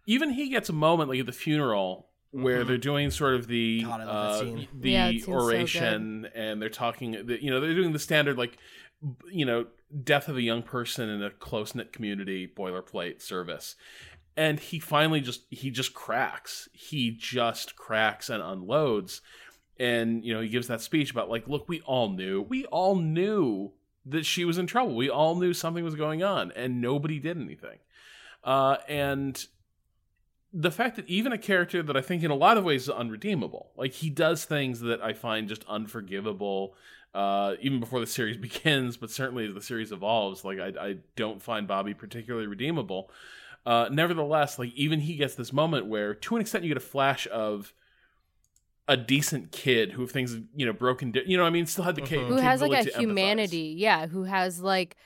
Even 0.05 0.31
he 0.31 0.49
gets 0.49 0.69
a 0.69 0.73
moment 0.73 1.09
like 1.09 1.19
at 1.19 1.25
the 1.27 1.31
funeral 1.31 2.07
where 2.33 2.63
they're 2.63 2.77
doing 2.77 3.11
sort 3.11 3.35
of 3.35 3.47
the 3.47 3.81
Mm-hmm. 3.83 3.89
God, 3.89 4.01
uh, 4.01 4.43
the 4.73 4.91
Yeah, 4.91 5.07
it 5.07 5.11
seems 5.11 5.25
so 5.25 5.33
oration, 5.33 6.27
and 6.35 6.61
they're 6.61 6.69
talking. 6.69 7.13
You 7.13 7.51
know, 7.51 7.59
they're 7.59 7.75
doing 7.75 7.93
the 7.93 7.99
standard 7.99 8.37
like 8.37 8.57
you 9.31 9.45
know 9.45 9.67
death 10.03 10.27
of 10.27 10.37
a 10.37 10.41
young 10.41 10.63
person 10.63 11.09
in 11.09 11.21
a 11.23 11.29
close 11.29 11.75
knit 11.75 11.93
community 11.93 12.47
boilerplate 12.47 13.21
service. 13.21 13.75
And 14.35 14.59
he 14.59 14.79
finally 14.79 15.21
just 15.21 15.43
he 15.49 15.69
just 15.69 15.93
cracks. 15.93 16.67
He 16.73 17.11
just 17.11 17.75
cracks 17.75 18.29
and 18.29 18.41
unloads 18.41 19.21
and 19.79 20.23
you 20.23 20.33
know 20.33 20.41
he 20.41 20.49
gives 20.49 20.67
that 20.67 20.81
speech 20.81 21.11
about 21.11 21.29
like 21.29 21.47
look 21.47 21.67
we 21.67 21.81
all 21.81 22.09
knew 22.09 22.41
we 22.41 22.65
all 22.65 22.95
knew 22.95 23.71
that 24.05 24.25
she 24.25 24.45
was 24.45 24.57
in 24.57 24.67
trouble 24.67 24.95
we 24.95 25.09
all 25.09 25.35
knew 25.35 25.53
something 25.53 25.83
was 25.83 25.95
going 25.95 26.21
on 26.23 26.51
and 26.55 26.81
nobody 26.81 27.19
did 27.19 27.37
anything 27.37 27.79
uh, 28.43 28.77
and 28.87 29.47
the 30.53 30.69
fact 30.71 30.95
that 30.97 31.07
even 31.09 31.31
a 31.33 31.37
character 31.37 31.81
that 31.81 31.97
i 31.97 32.01
think 32.01 32.21
in 32.23 32.29
a 32.31 32.35
lot 32.35 32.57
of 32.57 32.63
ways 32.63 32.83
is 32.83 32.89
unredeemable. 32.89 33.71
Like 33.75 33.91
he 33.93 34.09
does 34.09 34.45
things 34.45 34.79
that 34.81 35.01
i 35.01 35.13
find 35.13 35.49
just 35.49 35.63
unforgivable 35.67 36.75
uh, 37.15 37.53
even 37.61 37.79
before 37.79 37.99
the 37.99 38.07
series 38.07 38.37
begins 38.49 38.97
but 38.97 39.09
certainly 39.11 39.47
as 39.47 39.53
the 39.53 39.61
series 39.61 39.91
evolves 39.91 40.43
like 40.45 40.59
i, 40.59 40.71
I 40.79 40.97
don't 41.15 41.41
find 41.41 41.67
bobby 41.67 41.93
particularly 41.93 42.47
redeemable. 42.47 43.09
Uh, 43.65 43.87
nevertheless 43.91 44.59
like 44.59 44.73
even 44.73 44.99
he 44.99 45.15
gets 45.15 45.35
this 45.35 45.53
moment 45.53 45.85
where 45.87 46.13
to 46.13 46.35
an 46.35 46.41
extent 46.41 46.63
you 46.63 46.69
get 46.69 46.77
a 46.77 46.81
flash 46.85 47.27
of 47.31 47.73
a 48.87 48.97
decent 48.97 49.51
kid 49.53 49.93
who 49.93 50.01
have 50.01 50.11
things 50.11 50.37
you 50.55 50.65
know 50.65 50.73
broken 50.73 51.11
di- 51.11 51.23
you 51.25 51.37
know 51.37 51.43
what 51.43 51.49
i 51.49 51.51
mean? 51.53 51.65
Still 51.65 51.85
had 51.85 51.95
the 51.95 52.01
ca- 52.01 52.25
who 52.25 52.35
has 52.35 52.61
like 52.61 52.73
a 52.73 52.83
to 52.83 52.91
empathize. 52.91 52.99
humanity 52.99 53.75
yeah 53.77 54.07
who 54.07 54.23
has 54.25 54.59
like 54.59 54.97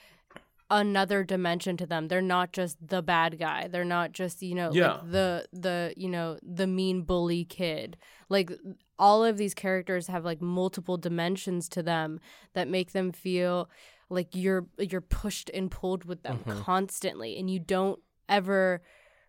another 0.70 1.24
dimension 1.24 1.78
to 1.78 1.86
them. 1.86 2.08
They're 2.08 2.22
not 2.22 2.52
just 2.52 2.78
the 2.86 3.02
bad 3.02 3.40
guy. 3.40 3.68
They're 3.68 3.86
not 3.86 4.12
just 4.12 4.42
you 4.42 4.56
know 4.56 4.72
Yeah. 4.72 4.94
like 4.94 5.12
the 5.12 5.48
the 5.54 5.94
you 5.96 6.10
know 6.10 6.38
the 6.44 6.68
mean 6.68 7.04
bully 7.04 7.46
kid. 7.46 7.98
Like 8.30 8.52
all 9.00 9.24
of 9.24 9.38
these 9.38 9.54
characters 9.54 10.08
have 10.08 10.26
like 10.26 10.42
multiple 10.42 10.98
dimensions 10.98 11.70
to 11.70 11.84
them 11.84 12.20
that 12.54 12.68
make 12.68 12.92
them 12.92 13.12
feel 13.12 13.70
like 14.10 14.36
you're 14.36 14.68
you're 14.78 15.02
pushed 15.02 15.50
and 15.54 15.72
pulled 15.72 16.06
with 16.06 16.24
them 16.24 16.40
mm-hmm. 16.40 16.62
constantly. 16.62 17.38
And 17.38 17.50
you 17.50 17.60
don't 17.60 18.00
ever 18.28 18.82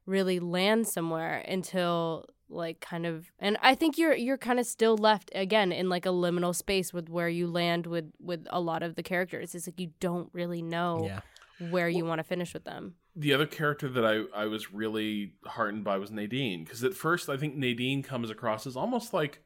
really 0.07 0.41
land 0.41 0.89
somewhere 0.89 1.45
until 1.47 2.25
like 2.51 2.81
kind 2.81 3.05
of 3.07 3.31
and 3.39 3.57
i 3.63 3.75
think 3.75 3.99
you're 3.99 4.15
you're 4.15 4.39
kind 4.39 4.59
of 4.59 4.67
still 4.67 4.97
left 4.97 5.31
again 5.35 5.71
in 5.73 5.89
like 5.89 6.07
a 6.07 6.11
liminal 6.11 6.55
space 6.55 6.93
with 6.93 7.09
where 7.09 7.29
you 7.29 7.47
land 7.47 7.87
with 7.87 8.11
with 8.21 8.47
a 8.51 8.61
lot 8.61 8.83
of 8.83 8.95
the 8.95 9.03
characters 9.03 9.55
it's 9.55 9.67
like 9.67 9.79
you 9.79 9.91
don't 10.01 10.29
really 10.33 10.63
know 10.63 11.05
Yeah. 11.05 11.69
where 11.71 11.89
you 11.89 12.05
want 12.05 12.19
to 12.21 12.25
finish 12.25 12.55
with 12.55 12.65
them 12.65 12.95
the 13.17 13.35
other 13.35 13.47
character 13.47 13.89
that 13.89 14.05
I, 14.05 14.43
I 14.43 14.47
was 14.47 14.73
really 14.73 15.33
heartened 15.45 15.83
by 15.83 15.99
was 15.99 16.11
Nadine 16.13 16.63
because 16.65 16.85
at 16.85 16.95
first 16.95 17.29
I 17.29 17.37
think 17.37 17.57
Nadine 17.57 18.03
comes 18.03 18.31
across 18.31 18.67
as 18.67 18.77
almost 18.77 19.13
like 19.13 19.41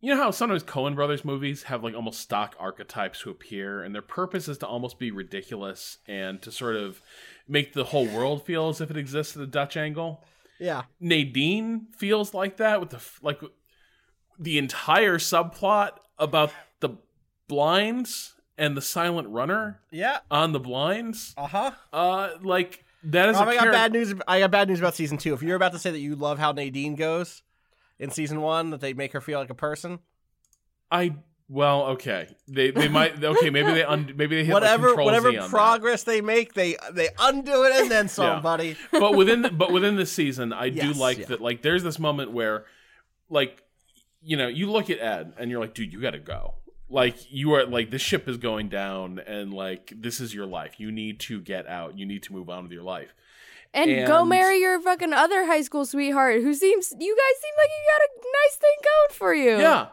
you 0.00 0.14
know 0.14 0.22
how 0.22 0.30
sometimes 0.30 0.62
Coen 0.62 0.94
Brothers 0.94 1.24
movies 1.24 1.64
have 1.64 1.82
like 1.82 1.94
almost 1.94 2.20
stock 2.20 2.54
archetypes 2.60 3.20
who 3.22 3.30
appear 3.30 3.82
and 3.82 3.94
their 3.94 4.02
purpose 4.02 4.48
is 4.48 4.58
to 4.58 4.66
almost 4.66 4.98
be 4.98 5.10
ridiculous 5.10 5.98
and 6.06 6.42
to 6.42 6.52
sort 6.52 6.76
of 6.76 7.00
make 7.48 7.72
the 7.72 7.84
whole 7.84 8.06
world 8.06 8.44
feel 8.44 8.68
as 8.68 8.80
if 8.82 8.90
it 8.90 8.98
exists 8.98 9.34
at 9.36 9.42
a 9.42 9.46
Dutch 9.46 9.76
angle. 9.78 10.22
Yeah. 10.58 10.82
Nadine 11.00 11.86
feels 11.96 12.32
like 12.34 12.56
that 12.58 12.80
with 12.80 12.90
the 12.90 13.00
like 13.22 13.40
the 14.38 14.58
entire 14.58 15.18
subplot 15.18 15.92
about 16.18 16.52
the 16.80 16.90
blinds 17.48 18.34
and 18.56 18.76
the 18.76 18.82
silent 18.82 19.28
runner 19.28 19.80
Yeah. 19.90 20.18
on 20.30 20.52
the 20.52 20.60
blinds. 20.60 21.34
Uh 21.36 21.46
huh. 21.46 21.70
Uh, 21.92 22.30
like 22.42 22.84
that 23.04 23.28
is 23.28 23.36
Rob, 23.36 23.48
a 23.48 23.50
I 23.50 23.54
got 23.56 23.62
char- 23.64 23.72
bad 23.72 23.92
news. 23.92 24.14
I 24.28 24.38
got 24.40 24.50
bad 24.50 24.68
news 24.68 24.78
about 24.78 24.94
season 24.94 25.18
two. 25.18 25.34
If 25.34 25.42
you're 25.42 25.56
about 25.56 25.72
to 25.72 25.78
say 25.78 25.90
that 25.90 25.98
you 25.98 26.14
love 26.16 26.38
how 26.38 26.52
Nadine 26.52 26.94
goes 26.94 27.42
in 27.98 28.10
season 28.10 28.40
one, 28.40 28.70
that 28.70 28.80
they 28.80 28.92
make 28.92 29.12
her 29.12 29.20
feel 29.20 29.38
like 29.38 29.50
a 29.50 29.54
person, 29.54 29.98
I 30.90 31.16
well, 31.48 31.82
okay. 31.88 32.28
They 32.48 32.70
they 32.70 32.88
might 32.88 33.22
okay. 33.24 33.50
Maybe 33.50 33.72
they 33.72 33.84
un- 33.84 34.12
maybe 34.16 34.36
they 34.36 34.44
hit 34.44 34.52
whatever 34.52 34.94
like, 34.94 35.04
whatever 35.04 35.30
Z 35.30 35.36
on 35.38 35.42
that. 35.42 35.50
progress 35.50 36.02
they 36.04 36.20
make, 36.20 36.54
they 36.54 36.76
they 36.92 37.08
undo 37.18 37.64
it 37.64 37.72
and 37.72 37.90
then 37.90 38.08
some, 38.08 38.24
Yeah. 38.36 38.40
buddy. 38.40 38.76
but 38.92 39.14
within 39.14 39.42
the, 39.42 39.50
but 39.62 39.72
within 39.72 39.96
the 39.96 40.06
season, 40.06 40.52
I 40.52 40.70
do 40.70 40.92
like 40.94 41.18
yeah. 41.18 41.26
that. 41.26 41.40
Like, 41.40 41.62
there's 41.62 41.82
this 41.82 41.98
moment 41.98 42.32
where, 42.32 42.64
like, 43.28 43.62
you 44.22 44.36
know, 44.36 44.48
you 44.48 44.70
look 44.70 44.88
at 44.90 44.98
Ed 45.00 45.34
and 45.38 45.50
you're 45.50 45.60
like, 45.60 45.74
dude, 45.74 45.92
you 45.92 46.00
got 46.00 46.12
to 46.12 46.18
go. 46.18 46.54
Like, 46.88 47.16
you 47.32 47.52
are 47.54 47.66
like 47.66 47.90
the 47.90 47.98
ship 47.98 48.28
is 48.28 48.36
going 48.36 48.68
down, 48.68 49.18
and 49.18 49.52
like 49.52 49.92
this 49.96 50.20
is 50.20 50.34
your 50.34 50.46
life. 50.46 50.78
You 50.78 50.90
need 50.92 51.18
to 51.20 51.40
get 51.40 51.66
out. 51.66 51.98
You 51.98 52.06
need 52.06 52.22
to 52.24 52.32
move 52.32 52.48
on 52.48 52.62
with 52.64 52.72
your 52.72 52.82
life. 52.84 53.14
and, 53.72 54.06
go 54.06 54.24
marry 54.24 54.60
your 54.60 54.80
fucking 54.80 55.12
other 55.12 55.46
high 55.46 55.62
school 55.62 55.84
sweetheart 55.84 56.40
who 56.42 56.54
seems 56.54 56.92
you 56.98 57.16
guys 57.16 57.40
seem 57.42 57.54
like 57.58 57.68
you 57.68 57.82
got 57.92 58.02
a 58.06 58.10
nice 58.44 58.56
thing 58.56 58.76
going 58.84 59.18
for 59.18 59.34
you 59.34 59.58
Yeah. 59.58 59.86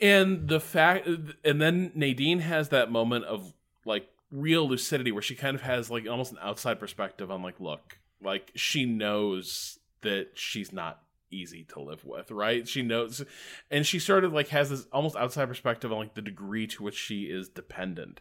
And 0.00 0.48
the 0.48 0.60
fact, 0.60 1.08
and 1.44 1.60
then 1.60 1.92
Nadine 1.94 2.40
has 2.40 2.68
that 2.68 2.90
moment 2.90 3.24
of 3.24 3.52
like 3.84 4.08
real 4.30 4.68
lucidity 4.68 5.10
where 5.10 5.22
she 5.22 5.34
kind 5.34 5.54
of 5.54 5.62
has 5.62 5.90
like 5.90 6.06
almost 6.08 6.32
an 6.32 6.38
outside 6.40 6.78
perspective 6.78 7.30
on 7.30 7.42
like, 7.42 7.58
look, 7.60 7.98
like 8.22 8.52
she 8.54 8.84
knows 8.84 9.78
that 10.02 10.28
she's 10.34 10.72
not 10.72 11.02
easy 11.30 11.64
to 11.64 11.80
live 11.80 12.04
with, 12.04 12.30
right? 12.30 12.66
She 12.68 12.82
knows, 12.82 13.24
and 13.70 13.86
she 13.86 13.98
sort 13.98 14.24
of 14.24 14.32
like 14.32 14.48
has 14.48 14.70
this 14.70 14.86
almost 14.92 15.16
outside 15.16 15.46
perspective 15.46 15.92
on 15.92 15.98
like 15.98 16.14
the 16.14 16.22
degree 16.22 16.66
to 16.68 16.82
which 16.82 16.96
she 16.96 17.24
is 17.24 17.48
dependent. 17.48 18.20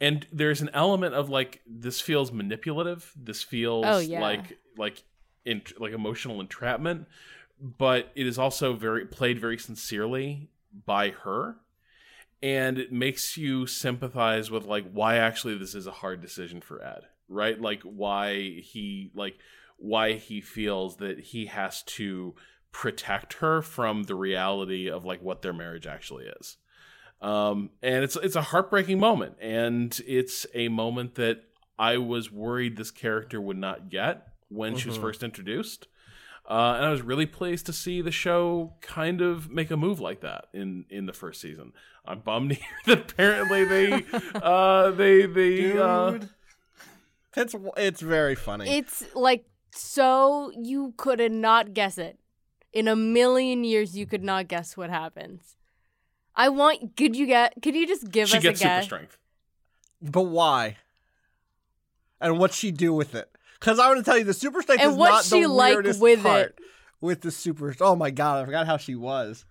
And 0.00 0.26
there's 0.30 0.60
an 0.60 0.70
element 0.74 1.14
of 1.14 1.28
like 1.28 1.62
this 1.66 2.00
feels 2.00 2.30
manipulative. 2.30 3.12
This 3.16 3.42
feels 3.42 3.84
Oh, 3.86 3.98
yeah. 3.98 4.20
like 4.20 4.58
like 4.76 5.02
in, 5.44 5.62
like 5.78 5.92
emotional 5.92 6.40
entrapment, 6.40 7.06
but 7.60 8.12
it 8.14 8.26
is 8.26 8.38
also 8.38 8.74
very 8.74 9.06
played 9.06 9.40
very 9.40 9.58
sincerely 9.58 10.50
by 10.86 11.10
her 11.10 11.56
and 12.42 12.78
it 12.78 12.92
makes 12.92 13.36
you 13.36 13.66
sympathize 13.66 14.50
with 14.50 14.64
like 14.64 14.88
why 14.92 15.16
actually 15.16 15.56
this 15.58 15.74
is 15.74 15.86
a 15.86 15.92
hard 15.92 16.20
decision 16.20 16.60
for 16.60 16.82
Ed, 16.82 17.02
right? 17.28 17.60
Like 17.60 17.82
why 17.82 18.60
he 18.60 19.10
like 19.14 19.38
why 19.76 20.14
he 20.14 20.40
feels 20.40 20.96
that 20.98 21.18
he 21.18 21.46
has 21.46 21.82
to 21.84 22.34
protect 22.70 23.34
her 23.34 23.60
from 23.62 24.04
the 24.04 24.14
reality 24.14 24.88
of 24.88 25.04
like 25.04 25.22
what 25.22 25.42
their 25.42 25.52
marriage 25.52 25.86
actually 25.86 26.26
is. 26.40 26.56
Um 27.20 27.70
and 27.82 28.04
it's 28.04 28.16
it's 28.16 28.36
a 28.36 28.42
heartbreaking 28.42 29.00
moment 29.00 29.34
and 29.40 29.98
it's 30.06 30.46
a 30.54 30.68
moment 30.68 31.16
that 31.16 31.42
I 31.78 31.96
was 31.96 32.30
worried 32.30 32.76
this 32.76 32.90
character 32.92 33.40
would 33.40 33.56
not 33.56 33.88
get 33.88 34.26
when 34.48 34.76
she 34.76 34.88
was 34.88 34.98
Mhm. 34.98 35.02
first 35.02 35.22
introduced. 35.22 35.88
Uh, 36.48 36.74
and 36.76 36.86
I 36.86 36.90
was 36.90 37.02
really 37.02 37.26
pleased 37.26 37.66
to 37.66 37.74
see 37.74 38.00
the 38.00 38.10
show 38.10 38.72
kind 38.80 39.20
of 39.20 39.50
make 39.50 39.70
a 39.70 39.76
move 39.76 40.00
like 40.00 40.22
that 40.22 40.46
in 40.54 40.86
in 40.88 41.04
the 41.04 41.12
first 41.12 41.40
season. 41.42 41.72
I'm 42.06 42.20
bummed 42.20 42.50
to 42.54 42.54
hear 42.56 42.66
that 42.86 43.10
apparently 43.12 43.64
they 43.64 44.04
uh, 44.34 44.90
they 44.92 45.26
they 45.26 45.78
uh, 45.78 46.10
Dude, 46.12 46.28
it's 47.36 47.54
it's 47.76 48.00
very 48.00 48.34
funny. 48.34 48.78
It's 48.78 49.04
like 49.14 49.44
so 49.72 50.50
you 50.58 50.94
could 50.96 51.20
not 51.30 51.74
guess 51.74 51.98
it. 51.98 52.18
In 52.72 52.88
a 52.88 52.96
million 52.96 53.64
years, 53.64 53.96
you 53.96 54.06
could 54.06 54.22
not 54.24 54.48
guess 54.48 54.76
what 54.76 54.88
happens. 54.90 55.56
I 56.34 56.48
want. 56.48 56.96
Could 56.96 57.14
you 57.14 57.26
get? 57.26 57.54
Could 57.62 57.74
you 57.74 57.86
just 57.86 58.10
give 58.10 58.28
a 58.28 58.30
she 58.30 58.36
us 58.38 58.42
gets 58.42 58.60
a 58.60 58.62
super 58.62 58.68
guess? 58.68 58.84
strength. 58.84 59.18
but 60.00 60.22
why? 60.22 60.76
and 62.20 62.38
what 62.38 62.52
she 62.52 62.70
do 62.70 62.92
with 62.92 63.14
it. 63.14 63.30
Because 63.60 63.78
I 63.78 63.88
want 63.88 63.98
to 63.98 64.04
tell 64.04 64.16
you, 64.18 64.24
the 64.24 64.34
super 64.34 64.62
strength 64.62 64.82
And 64.82 64.92
is 64.92 64.96
what 64.96 65.08
not 65.10 65.24
she 65.24 65.42
the 65.42 65.48
like 65.48 65.74
weirdest 65.74 66.00
with 66.00 66.22
part 66.22 66.40
it. 66.46 66.58
With 67.00 67.20
the 67.22 67.30
super, 67.30 67.74
oh 67.80 67.94
my 67.96 68.10
god, 68.10 68.42
I 68.42 68.44
forgot 68.44 68.66
how 68.66 68.76
she 68.76 68.94
was. 68.94 69.44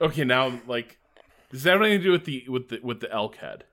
Okay, 0.00 0.24
now 0.24 0.60
like, 0.66 0.98
does 1.50 1.62
that 1.62 1.72
have 1.72 1.82
anything 1.82 2.00
to 2.00 2.04
do 2.04 2.12
with 2.12 2.24
the 2.24 2.44
with 2.48 2.68
the 2.68 2.80
with 2.82 3.00
the 3.00 3.10
elk 3.12 3.36
head? 3.36 3.64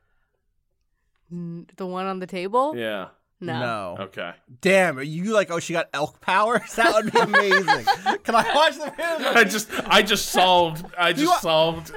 The 1.32 1.86
one 1.88 2.05
on 2.05 2.19
the 2.19 2.28
table? 2.28 2.76
Yeah. 2.78 3.07
No. 3.41 3.97
Okay. 3.99 4.32
Damn, 4.61 4.97
are 4.97 5.01
you 5.03 5.34
like, 5.34 5.51
oh, 5.51 5.59
she 5.59 5.74
got 5.74 5.89
elk 5.93 6.21
powers? 6.21 6.61
That 6.76 6.93
would 6.93 7.11
be 7.11 7.19
amazing. 7.19 7.86
Can 8.24 8.36
I 8.36 8.53
watch 8.55 8.76
the 8.78 8.91
video? 8.95 9.32
I 9.36 9.43
just 9.43 9.69
I 9.86 10.01
just 10.01 10.28
solved 10.28 10.86
I 10.97 11.11
just 11.13 11.28
want- 11.28 11.41
solved. 11.41 11.91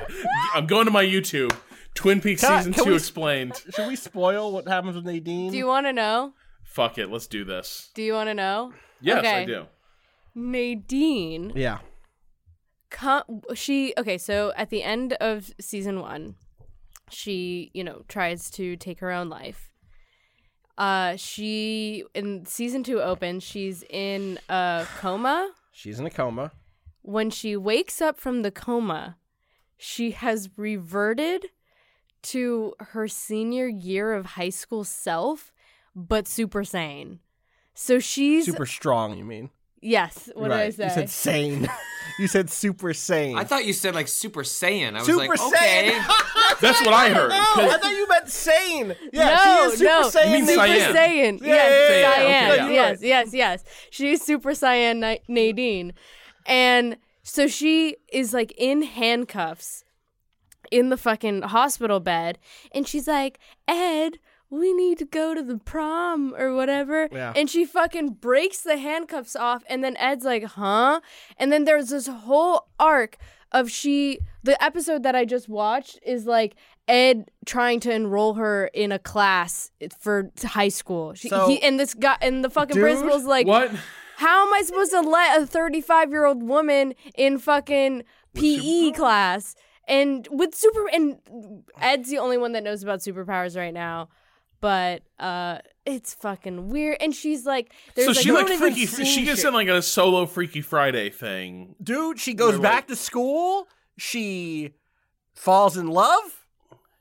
I'm 0.55 0.67
going 0.67 0.87
to 0.87 0.91
my 0.91 1.05
YouTube. 1.05 1.55
Twin 1.95 2.21
Peaks 2.21 2.41
Can 2.43 2.59
season 2.59 2.73
can 2.75 2.85
two 2.85 2.91
we- 2.91 2.97
explained. 2.97 3.63
Should 3.75 3.87
we 3.89 3.97
spoil 3.97 4.51
what 4.53 4.67
happens 4.67 4.97
with 4.97 5.05
Nadine? 5.05 5.51
Do 5.53 5.57
you 5.57 5.67
want 5.67 5.87
to 5.87 5.93
know? 5.93 6.33
Fuck 6.77 6.99
it, 6.99 7.11
let's 7.11 7.27
do 7.27 7.43
this. 7.43 7.91
Do 7.95 8.03
you 8.03 8.13
want 8.13 8.29
to 8.29 8.35
know? 8.35 8.73
Yes, 9.01 9.19
Okay. 9.19 9.43
I 9.43 9.45
do. 9.47 9.67
Nadine 10.35 11.53
yeah. 11.57 11.79
com- 12.91 13.41
she 13.55 13.95
okay 13.97 14.19
so 14.19 14.53
at 14.57 14.69
the 14.69 14.83
end 14.83 15.15
of 15.15 15.51
season 15.59 16.01
one 16.01 16.35
she 17.09 17.71
you 17.73 17.83
know 17.83 18.03
tries 18.09 18.51
to 18.51 18.77
take 18.77 19.01
her 19.01 19.11
own 19.11 19.31
life 19.31 19.71
uh 20.77 21.17
she 21.17 22.05
in 22.15 22.45
season 22.45 22.83
two 22.85 23.01
opens 23.01 23.43
she's 23.43 23.83
in 23.89 24.39
a 24.51 24.87
coma 24.99 25.51
She's 25.73 25.99
in 25.99 26.05
a 26.07 26.11
coma. 26.11 26.53
when 27.01 27.31
she 27.31 27.57
wakes 27.57 28.03
up 28.03 28.21
from 28.21 28.43
the 28.43 28.51
coma 28.51 29.17
she 29.79 30.11
has 30.11 30.51
reverted 30.57 31.47
to 32.25 32.75
her 32.79 33.09
senior 33.09 33.67
year 33.69 34.13
of 34.13 34.27
high 34.27 34.51
school 34.51 34.85
self 34.85 35.51
but 35.97 36.29
super 36.29 36.63
sane 36.63 37.19
so 37.75 37.99
she's 37.99 38.45
Super 38.47 38.67
strong, 38.67 39.19
you 39.19 39.25
mean? 39.25 39.51
yes 39.83 40.31
what 40.35 40.51
right. 40.51 40.75
did 40.75 40.85
i 40.87 40.89
say? 40.89 40.89
You 40.89 40.91
said 40.91 41.11
sane. 41.11 41.69
you 42.19 42.27
said 42.29 42.49
super 42.51 42.95
sane. 42.95 43.37
I 43.37 43.45
thought 43.45 43.65
you 43.67 43.73
said 43.73 43.95
like 43.95 44.09
Super 44.09 44.43
Saiyan. 44.43 44.95
I 44.95 44.99
was 44.99 45.07
super 45.07 45.19
like, 45.27 45.39
sane. 45.39 45.91
okay. 45.91 46.01
That's 46.61 46.81
what 46.81 46.95
I 46.95 47.11
heard. 47.11 47.31
No, 47.31 47.37
'cause- 47.55 47.75
I 47.75 47.79
thought 47.79 47.91
you 47.91 48.09
meant 48.09 48.29
sane. 48.31 48.97
Yeah, 49.13 49.35
no, 49.35 49.69
she 49.69 49.73
is 49.73 49.79
super 49.79 49.91
no, 49.91 50.09
saiyan. 50.09 50.25
You 50.27 50.33
mean 50.33 50.47
Super 50.47 50.67
Cyan. 50.67 50.95
Saiyan. 50.95 51.41
Yeah, 51.43 51.47
yes, 51.47 51.91
yeah, 51.91 51.99
yeah, 51.99 52.53
okay, 52.65 52.75
yeah. 52.75 52.89
Yes, 52.91 53.03
yes, 53.03 53.35
yes. 53.35 53.65
She's 53.91 54.23
Super 54.23 54.51
Saiyan 54.53 54.97
Na- 54.99 55.17
Nadine, 55.29 55.93
and 56.47 56.97
so 57.23 57.47
she 57.47 57.97
is 58.13 58.33
like 58.33 58.53
in 58.57 58.83
handcuffs 58.83 59.85
in 60.71 60.89
the 60.89 60.97
fucking 60.97 61.43
hospital 61.43 62.01
bed, 62.01 62.39
and 62.73 62.87
she's 62.89 63.07
like, 63.07 63.39
Ed. 63.69 64.19
We 64.51 64.73
need 64.73 64.99
to 64.99 65.05
go 65.05 65.35
to 65.35 65.43
the 65.43 65.59
prom 65.59 66.35
or 66.37 66.55
whatever. 66.55 67.09
Yeah. 67.11 67.33
And 67.35 67.51
she 67.51 67.65
fucking 67.65 68.11
breaks 68.21 68.61
the 68.61 68.77
handcuffs 68.77 69.35
off. 69.35 69.65
And 69.69 69.83
then 69.83 69.97
Ed's 69.97 70.25
like, 70.25 70.45
huh? 70.45 71.01
And 71.37 71.51
then 71.53 71.65
there's 71.65 71.89
this 71.91 72.07
whole 72.07 72.69
arc 72.79 73.17
of 73.53 73.71
she, 73.71 74.21
the 74.43 74.63
episode 74.63 75.03
that 75.03 75.15
I 75.17 75.25
just 75.25 75.49
watched 75.49 75.99
is 76.05 76.27
like 76.27 76.55
Ed 76.87 77.31
trying 77.45 77.81
to 77.81 77.93
enroll 77.93 78.35
her 78.35 78.67
in 78.69 78.93
a 78.93 78.99
class 78.99 79.71
for 79.99 80.31
high 80.45 80.69
school. 80.69 81.15
She, 81.15 81.29
So- 81.29 81.49
he, 81.49 81.61
and 81.63 81.79
this 81.81 81.95
guy, 81.95 82.17
and 82.21 82.45
the 82.45 82.51
fucking 82.51 82.75
Dude, 82.75 82.83
principal's 82.83 83.25
like, 83.25 83.47
what? 83.47 83.73
how 84.19 84.47
am 84.47 84.55
I 84.55 84.63
supposed 84.63 84.93
to 84.93 85.01
let 85.01 85.43
a 85.43 85.47
35 85.47 86.11
year 86.11 86.25
old 86.25 86.43
woman 86.43 86.95
in 87.17 87.39
fucking 87.39 88.05
PE 88.35 88.93
class 88.93 89.55
and 89.89 90.29
with 90.31 90.55
super 90.55 90.89
and 90.93 91.19
Ed's 91.81 92.11
the 92.11 92.19
only 92.19 92.37
one 92.39 92.53
that 92.53 92.63
knows 92.63 92.83
about 92.83 93.01
superpowers 93.01 93.57
right 93.57 93.73
now, 93.75 94.09
but 94.61 95.03
uh, 95.19 95.59
it's 95.85 96.15
fucking 96.15 96.69
weird. 96.69 96.99
And 97.01 97.15
she's 97.15 97.45
like, 97.47 97.73
there's 97.95 98.07
So 98.07 98.13
like, 98.13 98.21
she 98.23 98.33
like 98.33 98.59
freaky. 98.59 98.87
see 98.87 99.05
She 99.05 99.25
gets 99.25 99.41
shit. 99.41 99.49
in 99.49 99.55
like 99.55 99.69
a 99.69 99.83
solo 99.83 100.27
Freaky 100.27 100.61
Friday 100.63 101.11
thing. 101.11 101.75
Dude, 101.83 102.19
she 102.19 102.35
goes 102.35 102.53
They're 102.53 102.61
back 102.63 102.75
like- 102.83 102.87
to 102.89 102.97
school. 102.97 103.69
She 103.99 104.73
falls 105.35 105.77
in 105.77 105.87
love. 105.87 106.47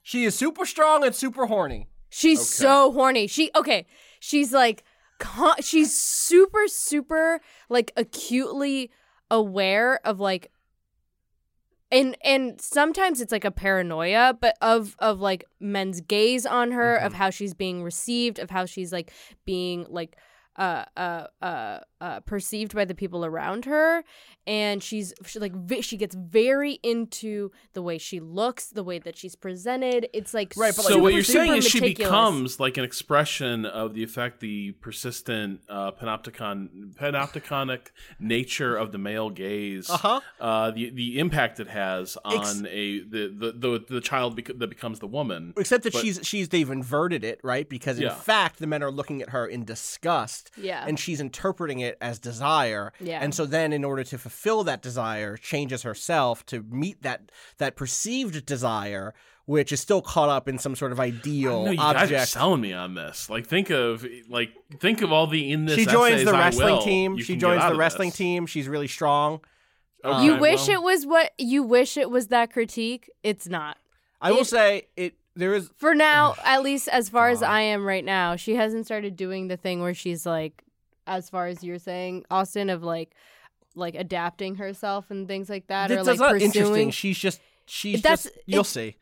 She 0.04 0.24
is 0.26 0.36
super 0.36 0.66
strong 0.66 1.04
and 1.06 1.16
super 1.16 1.48
horny. 1.48 1.88
She's 2.10 2.40
Okay. 2.40 2.46
so 2.46 2.92
horny. 2.92 3.28
She 3.28 3.50
okay. 3.56 3.86
She's 4.20 4.54
like, 4.54 4.84
con- 5.20 5.62
she's 5.62 5.96
super 6.00 6.68
super 6.68 7.42
like 7.70 7.92
acutely 7.98 8.92
aware 9.32 10.00
of 10.06 10.20
like, 10.20 10.52
and 11.92 12.18
and 12.24 12.60
sometimes 12.60 13.22
it's 13.22 13.32
like 13.32 13.46
a 13.46 13.52
paranoia, 13.52 14.38
but 14.40 14.58
of 14.62 14.96
of 15.00 15.20
like 15.20 15.46
men's 15.60 16.02
gaze 16.02 16.46
on 16.46 16.72
her, 16.72 16.96
of 16.96 17.12
mm-hmm. 17.12 17.22
how 17.22 17.30
she's 17.30 17.54
being 17.54 17.84
received, 17.84 18.40
of 18.40 18.50
how 18.50 18.66
she's 18.66 18.92
like 18.92 19.12
being 19.46 19.86
like. 19.90 20.18
Uh, 20.58 20.86
uh, 20.96 21.28
uh, 21.42 21.80
uh, 22.00 22.20
perceived 22.22 22.74
by 22.74 22.86
the 22.86 22.96
people 22.96 23.26
around 23.26 23.66
her, 23.66 24.06
and 24.48 24.82
she's 24.82 25.14
she 25.26 25.38
like 25.38 25.52
vi- 25.54 25.82
she 25.82 25.98
gets 25.98 26.16
very 26.16 26.80
into 26.82 27.52
the 27.74 27.82
way 27.82 27.98
she 27.98 28.22
looks, 28.22 28.68
the 28.68 28.84
way 28.84 28.98
that 28.98 29.18
she's 29.18 29.36
presented. 29.36 30.08
It's 30.14 30.34
like 30.34 30.54
Right, 30.56 30.74
but, 30.74 30.86
so 30.86 30.98
what 30.98 31.14
you're 31.14 31.24
saying 31.24 31.48
super 31.48 31.58
is 31.58 31.68
she 31.68 31.80
meticulous. 31.82 32.10
becomes 32.10 32.60
like 32.62 32.78
an 32.78 32.86
expression 32.86 33.66
of 33.66 33.94
the 33.96 34.04
effect 34.04 34.40
the 34.40 34.72
persistent 34.80 35.60
uh, 35.68 35.92
panopticon 35.92 36.94
panopticonic 36.96 37.88
nature 38.20 38.78
of 38.78 38.92
the 38.92 38.98
male 38.98 39.30
gaze 39.30 39.90
Uh-huh. 39.90 40.22
uh 40.40 40.72
the 40.72 40.90
the 40.92 41.20
impact 41.20 41.60
it 41.60 41.68
has 41.68 42.18
on 42.24 42.38
Ex- 42.38 42.62
a 42.70 43.00
the 43.02 43.28
the 43.28 43.52
the, 43.52 43.86
the 43.96 44.02
child 44.02 44.36
bec- 44.36 44.58
that 44.58 44.68
becomes 44.70 45.00
the 45.00 45.08
woman 45.08 45.54
Except 45.58 45.84
that 45.84 45.94
But- 45.94 46.02
she's 46.02 46.20
she's 46.24 46.50
they've 46.50 46.70
inverted 46.70 47.24
it, 47.26 47.40
right? 47.44 47.68
Because 47.68 47.98
in 47.98 48.04
Yeah. 48.04 48.16
fact, 48.16 48.60
the 48.60 48.68
men 48.68 48.82
are 48.84 48.92
looking 48.92 49.22
at 49.22 49.30
her 49.30 49.46
in 49.46 49.66
disgust. 49.66 50.45
Yeah. 50.58 50.86
And 50.88 51.00
she's 51.00 51.20
interpreting 51.20 51.80
it 51.80 51.98
as 52.02 52.20
desire. 52.20 52.94
Yeah. 53.00 53.20
And 53.22 53.34
so 53.34 53.46
then 53.46 53.74
in 53.74 53.84
order 53.84 54.04
to 54.04 54.18
fulfill 54.18 54.64
that 54.66 54.82
desire, 54.82 55.38
changes 55.38 55.84
herself 55.84 56.46
to 56.48 56.64
meet 56.70 57.02
that 57.04 57.32
that 57.58 57.76
perceived 57.76 58.46
desire, 58.46 59.14
which 59.46 59.72
is 59.72 59.80
still 59.80 60.02
caught 60.02 60.30
up 60.30 60.48
in 60.48 60.58
some 60.58 60.76
sort 60.76 60.92
of 60.92 61.00
ideal 61.00 61.66
no, 61.66 61.72
you 61.72 61.78
guys 61.78 61.96
are 61.96 62.04
object. 62.04 62.28
selling 62.30 62.62
me 62.62 62.74
on 62.74 62.96
this. 62.96 63.30
Like, 63.30 63.46
think 63.46 63.70
of 63.70 64.06
like 64.30 64.52
think 64.80 65.02
of 65.02 65.12
all 65.12 65.28
the 65.28 65.52
in 65.52 65.66
this. 65.66 65.76
She 65.76 65.86
joins 65.86 66.16
essays 66.16 66.26
the 66.26 66.34
wrestling 66.34 66.76
will 66.76 66.82
team. 66.82 67.18
She 67.20 67.36
joins 67.36 67.64
the 67.64 67.76
wrestling 67.76 68.10
this. 68.10 68.18
team. 68.18 68.46
She's 68.46 68.68
really 68.68 68.88
strong. 68.88 69.42
Okay, 70.04 70.24
You 70.24 70.38
wish 70.38 70.68
well, 70.68 70.78
it 70.78 70.84
was 70.84 71.06
what 71.06 71.32
you 71.38 71.64
wish 71.64 71.98
it 71.98 72.10
was 72.12 72.28
that 72.28 72.52
critique. 72.52 73.10
It's 73.24 73.48
not. 73.48 73.78
I 74.22 74.32
will 74.32 74.46
say 74.46 74.88
it 74.96 75.16
there 75.36 75.54
is 75.54 75.70
For 75.78 75.94
now, 75.94 76.36
at 76.44 76.64
least 76.64 76.88
as 76.88 77.10
far 77.10 77.30
as 77.30 77.42
I 77.44 77.62
am 77.62 77.86
right 77.86 78.06
now, 78.06 78.36
she 78.36 78.56
hasn't 78.56 78.86
started 78.86 79.16
doing 79.16 79.48
the 79.48 79.58
thing 79.58 79.82
where 79.82 79.94
she's 79.94 80.26
like 80.26 80.64
as 81.08 81.30
far 81.30 81.48
as 81.48 81.64
you're 81.64 81.80
saying, 81.80 82.26
Austin 82.32 82.70
of 82.70 82.84
like 82.84 83.12
like 83.76 83.96
adapting 83.96 84.56
herself 84.56 85.12
and 85.12 85.28
things 85.28 85.50
like 85.50 85.68
that 85.68 85.92
or 85.92 86.04
like 86.04 86.18
not 86.18 86.32
pursuing 86.34 86.46
interesting. 86.46 86.92
She's 86.92 87.18
just 87.18 87.42
she's 87.66 88.02
That's- 88.02 88.24
just 88.24 88.38
you'll 88.46 88.64
see. 88.64 88.96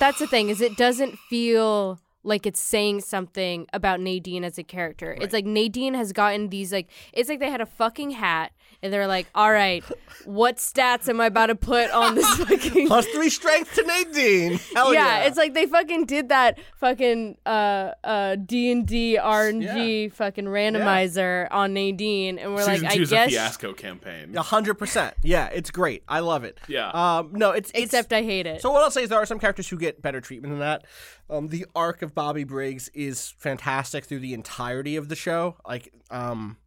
That's 0.00 0.18
the 0.18 0.26
thing 0.26 0.48
is 0.48 0.60
it 0.60 0.76
doesn't 0.76 1.18
feel 1.30 2.00
like 2.24 2.46
it's 2.46 2.60
saying 2.60 3.02
something 3.02 3.66
about 3.72 4.00
Nadine 4.00 4.44
as 4.44 4.58
a 4.58 4.64
character. 4.64 5.16
It's 5.20 5.32
like 5.32 5.44
Nadine 5.44 5.94
has 5.94 6.12
gotten 6.12 6.48
these 6.48 6.72
like 6.72 6.88
it's 7.12 7.28
like 7.28 7.38
they 7.38 7.50
had 7.50 7.60
a 7.60 7.66
fucking 7.66 8.12
hat 8.12 8.52
and 8.84 8.92
they're 8.92 9.06
like, 9.08 9.26
"All 9.34 9.50
right, 9.50 9.82
what 10.26 10.58
stats 10.58 11.08
am 11.08 11.20
I 11.20 11.26
about 11.26 11.46
to 11.46 11.54
put 11.56 11.90
on 11.90 12.14
this 12.14 12.28
fucking 12.36 12.86
Plus 12.86 13.06
three 13.06 13.30
strength 13.30 13.74
to 13.74 13.82
Nadine. 13.82 14.60
Hell 14.74 14.94
yeah, 14.94 15.22
yeah, 15.22 15.24
it's 15.26 15.36
like 15.36 15.54
they 15.54 15.66
fucking 15.66 16.04
did 16.06 16.28
that 16.28 16.58
fucking 16.76 17.36
uh 17.46 17.92
uh 18.04 18.36
D 18.36 18.70
and 18.70 18.86
D 18.86 19.18
RNG 19.20 20.12
fucking 20.12 20.44
randomizer 20.44 21.48
on 21.50 21.72
Nadine, 21.74 22.38
and 22.38 22.54
we're 22.54 22.62
Season 22.62 22.84
like, 22.84 22.94
two 22.94 23.00
I 23.00 23.02
is 23.02 23.10
guess, 23.10 23.28
a 23.28 23.30
fiasco 23.30 23.72
campaign. 23.72 24.36
A 24.36 24.42
hundred 24.42 24.74
percent. 24.74 25.14
Yeah, 25.22 25.46
it's 25.48 25.70
great. 25.70 26.02
I 26.08 26.20
love 26.20 26.44
it. 26.44 26.58
Yeah. 26.68 26.90
Um, 26.90 27.30
no, 27.32 27.50
it's 27.52 27.70
it's- 27.70 27.84
except 27.84 28.12
I 28.12 28.22
hate 28.22 28.46
it. 28.46 28.60
So 28.60 28.70
what 28.70 28.82
I'll 28.82 28.90
say 28.90 29.02
is 29.04 29.08
there 29.08 29.18
are 29.18 29.26
some 29.26 29.38
characters 29.38 29.68
who 29.68 29.76
get 29.78 30.02
better 30.02 30.20
treatment 30.20 30.52
than 30.52 30.60
that. 30.60 30.84
Um, 31.30 31.48
the 31.48 31.64
arc 31.74 32.02
of 32.02 32.14
Bobby 32.14 32.44
Briggs 32.44 32.90
is 32.90 33.34
fantastic 33.38 34.04
through 34.04 34.18
the 34.20 34.34
entirety 34.34 34.96
of 34.96 35.08
the 35.08 35.16
show. 35.16 35.56
Like, 35.66 35.92
um, 36.10 36.58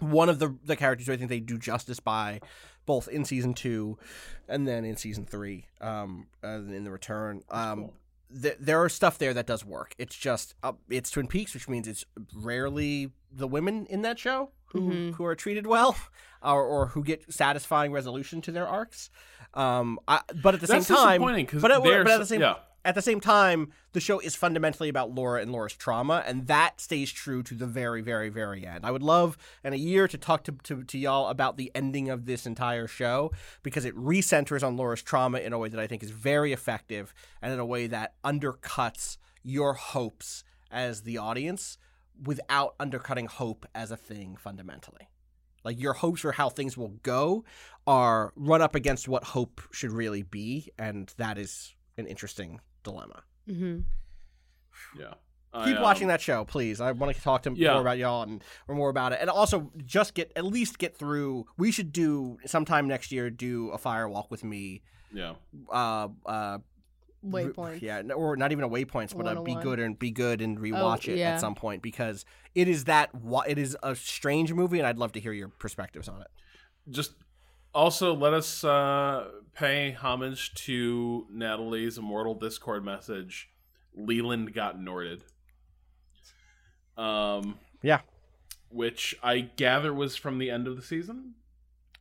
one 0.00 0.28
of 0.28 0.38
the 0.38 0.56
the 0.64 0.76
characters 0.76 1.06
who 1.06 1.12
I 1.12 1.16
think 1.16 1.30
they 1.30 1.40
do 1.40 1.58
justice 1.58 2.00
by, 2.00 2.40
both 2.86 3.08
in 3.08 3.24
season 3.24 3.54
two, 3.54 3.98
and 4.48 4.66
then 4.66 4.84
in 4.84 4.96
season 4.96 5.24
three, 5.26 5.66
um, 5.80 6.26
uh, 6.44 6.48
in 6.48 6.84
the 6.84 6.90
return. 6.90 7.42
Um, 7.50 7.90
th- 8.42 8.56
there 8.60 8.82
are 8.82 8.88
stuff 8.88 9.18
there 9.18 9.34
that 9.34 9.46
does 9.46 9.64
work. 9.64 9.94
It's 9.98 10.16
just 10.16 10.54
uh, 10.62 10.72
it's 10.90 11.10
Twin 11.10 11.26
Peaks, 11.26 11.54
which 11.54 11.68
means 11.68 11.88
it's 11.88 12.04
rarely 12.34 13.10
the 13.32 13.46
women 13.48 13.86
in 13.86 14.02
that 14.02 14.18
show 14.18 14.50
who 14.66 14.80
Mhm. 14.80 15.14
who 15.14 15.24
are 15.24 15.34
treated 15.34 15.66
well, 15.66 15.96
or 16.42 16.64
or 16.64 16.86
who 16.88 17.02
get 17.04 17.32
satisfying 17.32 17.92
resolution 17.92 18.40
to 18.42 18.52
their 18.52 18.66
arcs. 18.68 19.10
Um, 19.54 19.98
I, 20.06 20.20
but 20.42 20.54
at 20.54 20.60
the 20.60 20.66
That's 20.66 20.86
same 20.86 20.96
time, 20.96 21.20
but, 21.22 21.70
at- 21.70 21.82
but 21.82 22.06
at 22.08 22.18
the 22.18 22.26
same 22.26 22.40
yeah. 22.42 22.56
At 22.86 22.94
the 22.94 23.02
same 23.02 23.18
time, 23.18 23.72
the 23.94 24.00
show 24.00 24.20
is 24.20 24.36
fundamentally 24.36 24.88
about 24.88 25.12
Laura 25.12 25.42
and 25.42 25.50
Laura's 25.50 25.72
trauma, 25.72 26.22
and 26.24 26.46
that 26.46 26.80
stays 26.80 27.10
true 27.10 27.42
to 27.42 27.54
the 27.54 27.66
very, 27.66 28.00
very, 28.00 28.28
very 28.28 28.64
end. 28.64 28.86
I 28.86 28.92
would 28.92 29.02
love 29.02 29.36
in 29.64 29.72
a 29.72 29.76
year 29.76 30.06
to 30.06 30.16
talk 30.16 30.44
to, 30.44 30.52
to, 30.62 30.84
to 30.84 30.96
y'all 30.96 31.26
about 31.26 31.56
the 31.56 31.72
ending 31.74 32.08
of 32.08 32.26
this 32.26 32.46
entire 32.46 32.86
show 32.86 33.32
because 33.64 33.84
it 33.84 33.96
recenters 33.96 34.64
on 34.64 34.76
Laura's 34.76 35.02
trauma 35.02 35.38
in 35.38 35.52
a 35.52 35.58
way 35.58 35.68
that 35.68 35.80
I 35.80 35.88
think 35.88 36.04
is 36.04 36.12
very 36.12 36.52
effective 36.52 37.12
and 37.42 37.52
in 37.52 37.58
a 37.58 37.66
way 37.66 37.88
that 37.88 38.14
undercuts 38.24 39.16
your 39.42 39.74
hopes 39.74 40.44
as 40.70 41.02
the 41.02 41.18
audience 41.18 41.78
without 42.24 42.76
undercutting 42.78 43.26
hope 43.26 43.66
as 43.74 43.90
a 43.90 43.96
thing 43.96 44.36
fundamentally. 44.36 45.08
Like 45.64 45.80
your 45.80 45.94
hopes 45.94 46.20
for 46.20 46.30
how 46.30 46.50
things 46.50 46.76
will 46.76 46.94
go 47.02 47.44
are 47.84 48.32
run 48.36 48.62
up 48.62 48.76
against 48.76 49.08
what 49.08 49.24
hope 49.24 49.60
should 49.72 49.90
really 49.90 50.22
be, 50.22 50.70
and 50.78 51.12
that 51.16 51.36
is 51.36 51.74
an 51.98 52.06
interesting 52.06 52.60
dilemma. 52.86 53.22
hmm 53.46 53.80
Yeah. 54.98 55.14
Keep 55.64 55.74
I, 55.74 55.76
um, 55.76 55.82
watching 55.82 56.08
that 56.08 56.20
show, 56.20 56.44
please. 56.44 56.80
I 56.82 56.92
want 56.92 57.14
to 57.16 57.22
talk 57.22 57.42
to 57.44 57.52
Yeah. 57.54 57.72
more 57.72 57.80
about 57.80 57.96
y'all 57.98 58.22
and 58.22 58.42
or 58.68 58.74
more 58.74 58.90
about 58.90 59.12
it, 59.12 59.18
and 59.22 59.30
also 59.30 59.70
just 59.84 60.12
get 60.14 60.30
at 60.36 60.44
least 60.44 60.78
get 60.78 60.96
through. 60.96 61.46
We 61.56 61.70
should 61.72 61.92
do 61.92 62.36
sometime 62.44 62.86
next 62.88 63.10
year. 63.10 63.30
Do 63.30 63.70
a 63.70 63.78
firewalk 63.78 64.30
with 64.30 64.44
me. 64.44 64.82
Yeah. 65.14 65.34
Uh, 65.70 66.08
uh, 66.26 66.58
Waypoint. 67.24 67.80
yeah, 67.80 68.02
or 68.14 68.36
not 68.36 68.52
even 68.52 68.64
a 68.64 68.68
waypoints, 68.68 69.16
but 69.16 69.26
a 69.26 69.40
be 69.42 69.54
good 69.54 69.80
and 69.80 69.98
be 69.98 70.10
good 70.10 70.42
and 70.42 70.58
rewatch 70.58 71.08
it 71.08 71.12
Oh, 71.12 71.16
yeah. 71.16 71.30
at 71.34 71.40
some 71.40 71.54
point 71.54 71.80
because 71.82 72.24
it 72.54 72.68
is 72.68 72.84
that 72.84 73.14
wa- 73.14 73.44
it 73.48 73.58
is 73.58 73.76
a 73.82 73.96
strange 73.96 74.52
movie, 74.52 74.78
and 74.78 74.86
I'd 74.86 74.98
love 74.98 75.12
to 75.12 75.20
hear 75.20 75.32
your 75.32 75.48
perspectives 75.48 76.06
on 76.08 76.20
it. 76.20 76.28
Just 76.90 77.14
also 77.76 78.14
let 78.14 78.32
us 78.32 78.64
uh, 78.64 79.28
pay 79.54 79.92
homage 79.92 80.54
to 80.54 81.26
Natalie's 81.30 81.98
immortal 81.98 82.34
Discord 82.34 82.84
message. 82.84 83.50
Leland 83.94 84.54
got 84.54 84.80
Norded. 84.80 85.22
Um, 86.96 87.58
Yeah, 87.82 88.00
which 88.70 89.14
I 89.22 89.40
gather 89.40 89.92
was 89.92 90.16
from 90.16 90.38
the 90.38 90.50
end 90.50 90.66
of 90.66 90.76
the 90.76 90.82
season. 90.82 91.34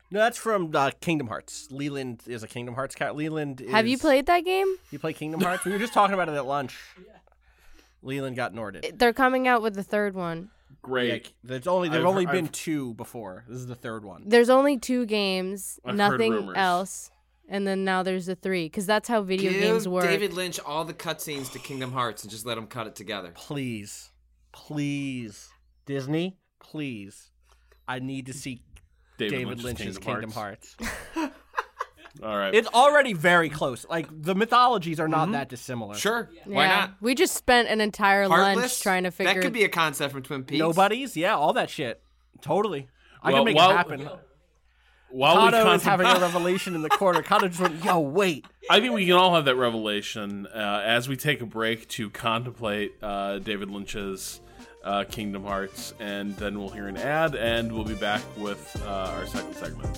no, 0.09 0.19
that's 0.19 0.37
from 0.37 0.71
uh, 0.73 0.91
Kingdom 1.01 1.27
Hearts. 1.27 1.67
Leland 1.69 2.23
is 2.25 2.43
a 2.43 2.47
Kingdom 2.47 2.75
Hearts 2.75 2.95
cat. 2.95 3.15
Leland, 3.15 3.61
is, 3.61 3.71
Have 3.71 3.87
you 3.87 3.97
played 3.97 4.25
that 4.27 4.45
game? 4.45 4.67
You 4.91 4.99
play 4.99 5.13
Kingdom 5.13 5.41
Hearts? 5.41 5.65
we 5.65 5.71
were 5.71 5.79
just 5.79 5.93
talking 5.93 6.13
about 6.13 6.29
it 6.29 6.35
at 6.35 6.45
lunch. 6.45 6.77
Leland 8.01 8.35
got 8.35 8.53
Norded. 8.53 8.97
They're 8.97 9.13
coming 9.13 9.47
out 9.47 9.61
with 9.61 9.73
the 9.73 9.83
third 9.83 10.15
one. 10.15 10.51
Great. 10.85 11.23
Yeah, 11.25 11.31
there's 11.43 11.65
only 11.67 11.89
there've 11.89 12.01
I've- 12.03 12.09
only 12.09 12.25
been 12.27 12.45
I've- 12.45 12.49
two 12.53 12.93
before. 12.93 13.43
This 13.47 13.57
is 13.57 13.65
the 13.67 13.73
third 13.75 14.05
one. 14.05 14.23
There's 14.27 14.51
only 14.51 14.77
two 14.77 15.05
games, 15.07 15.79
I've 15.83 15.95
nothing 15.95 16.51
else, 16.55 17.09
and 17.49 17.65
then 17.65 17.83
now 17.83 18.03
there's 18.03 18.27
the 18.27 18.35
three 18.35 18.65
because 18.67 18.85
that's 18.85 19.07
how 19.09 19.23
video 19.23 19.51
Give 19.51 19.61
games 19.61 19.87
work. 19.87 20.03
David 20.05 20.33
Lynch 20.33 20.59
all 20.59 20.85
the 20.85 20.93
cutscenes 20.93 21.51
to 21.53 21.59
Kingdom 21.59 21.91
Hearts 21.91 22.21
and 22.23 22.29
just 22.29 22.45
let 22.45 22.55
him 22.57 22.67
cut 22.67 22.85
it 22.85 22.95
together. 22.95 23.31
Please, 23.33 24.11
please, 24.51 25.49
Disney, 25.87 26.37
please. 26.59 27.31
I 27.87 27.97
need 27.99 28.27
to 28.27 28.33
see 28.33 28.61
David, 29.17 29.63
Lynch's 29.63 29.97
Kingdom, 29.97 30.31
Hearts. 30.31 30.75
All 32.23 32.37
right. 32.37 32.53
It's 32.55 32.67
already 32.69 33.13
very 33.13 33.49
close. 33.49 33.85
Like 33.89 34.07
the 34.09 34.35
mythologies 34.35 34.99
are 34.99 35.07
not 35.07 35.31
that 35.33 35.49
dissimilar. 35.49 35.95
Sure, 35.95 36.29
why 36.45 36.67
not? 36.67 36.91
We 37.01 37.13
just 37.15 37.35
spent 37.35 37.67
an 37.67 37.81
entire 37.81 38.27
Heartless? 38.27 38.55
lunch 38.55 38.81
trying 38.81 39.03
to 39.03 39.11
figure. 39.11 39.33
That 39.33 39.41
could 39.41 39.53
be 39.53 39.63
a 39.63 39.69
concept 39.69 40.13
from 40.13 40.23
Twin 40.23 40.43
Peaks. 40.43 40.59
Nobodies, 40.59 41.17
yeah, 41.17 41.35
all 41.35 41.53
that 41.53 41.69
shit. 41.69 42.01
Totally. 42.41 42.87
I 43.21 43.31
Well, 43.31 43.39
can 43.39 43.45
make 43.45 43.55
while- 43.57 43.71
it 43.71 43.75
happen. 43.75 44.09
While 45.09 45.45
we 45.45 45.51
Kato 45.51 45.71
is 45.73 45.83
having 45.83 46.07
a 46.07 46.19
revelation 46.19 46.75
in 46.75 46.81
the 46.81 46.89
corner. 46.89 47.21
Kato 47.21 47.47
just 47.47 47.61
went, 47.61 47.83
"Yo, 47.85 47.99
wait." 47.99 48.45
I 48.69 48.81
think 48.81 48.93
we 48.93 49.05
can 49.05 49.13
all 49.15 49.33
have 49.35 49.45
that 49.45 49.55
revelation 49.55 50.45
uh, 50.47 50.81
as 50.83 51.07
we 51.07 51.15
take 51.15 51.39
a 51.41 51.45
break 51.45 51.87
to 51.89 52.09
contemplate 52.09 52.95
uh, 53.01 53.39
David 53.39 53.69
Lynch's 53.71 54.41
uh, 54.83 55.05
Kingdom 55.09 55.43
Hearts, 55.45 55.93
and 55.99 56.35
then 56.37 56.59
we'll 56.59 56.69
hear 56.69 56.87
an 56.87 56.97
ad, 56.97 57.33
and 57.35 57.71
we'll 57.71 57.85
be 57.85 57.93
back 57.95 58.23
with 58.37 58.75
uh, 58.85 59.11
our 59.15 59.25
second 59.27 59.55
segment. 59.55 59.97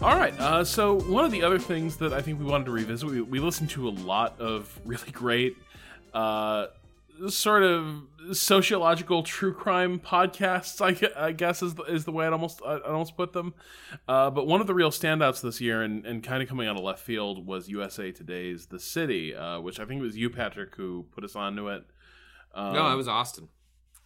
All 0.00 0.16
right. 0.16 0.32
Uh, 0.38 0.62
so 0.64 1.00
one 1.00 1.24
of 1.24 1.32
the 1.32 1.42
other 1.42 1.58
things 1.58 1.96
that 1.96 2.12
I 2.12 2.22
think 2.22 2.38
we 2.38 2.44
wanted 2.44 2.66
to 2.66 2.70
revisit, 2.70 3.08
we, 3.08 3.20
we 3.20 3.40
listened 3.40 3.70
to 3.70 3.88
a 3.88 3.90
lot 3.90 4.40
of 4.40 4.78
really 4.84 5.10
great, 5.10 5.56
uh, 6.14 6.66
sort 7.28 7.64
of 7.64 8.02
sociological 8.32 9.24
true 9.24 9.52
crime 9.52 9.98
podcasts. 9.98 10.80
I, 10.80 11.26
I 11.26 11.32
guess 11.32 11.62
is 11.62 11.74
the, 11.74 11.82
is 11.82 12.04
the 12.04 12.12
way 12.12 12.28
I'd 12.28 12.32
almost 12.32 12.62
I'd 12.64 12.82
almost 12.82 13.16
put 13.16 13.32
them. 13.32 13.54
Uh, 14.06 14.30
but 14.30 14.46
one 14.46 14.60
of 14.60 14.68
the 14.68 14.74
real 14.74 14.92
standouts 14.92 15.40
this 15.40 15.60
year, 15.60 15.82
and, 15.82 16.06
and 16.06 16.22
kind 16.22 16.44
of 16.44 16.48
coming 16.48 16.68
out 16.68 16.76
of 16.76 16.84
left 16.84 17.00
field, 17.00 17.44
was 17.44 17.68
USA 17.68 18.12
Today's 18.12 18.66
The 18.66 18.78
City, 18.78 19.34
uh, 19.34 19.60
which 19.60 19.80
I 19.80 19.84
think 19.84 19.98
it 20.00 20.04
was 20.04 20.16
you, 20.16 20.30
Patrick, 20.30 20.76
who 20.76 21.06
put 21.10 21.24
us 21.24 21.34
onto 21.34 21.68
it. 21.70 21.84
Um, 22.54 22.72
No, 22.72 22.92
it 22.92 22.96
was 22.96 23.08
Austin. 23.08 23.48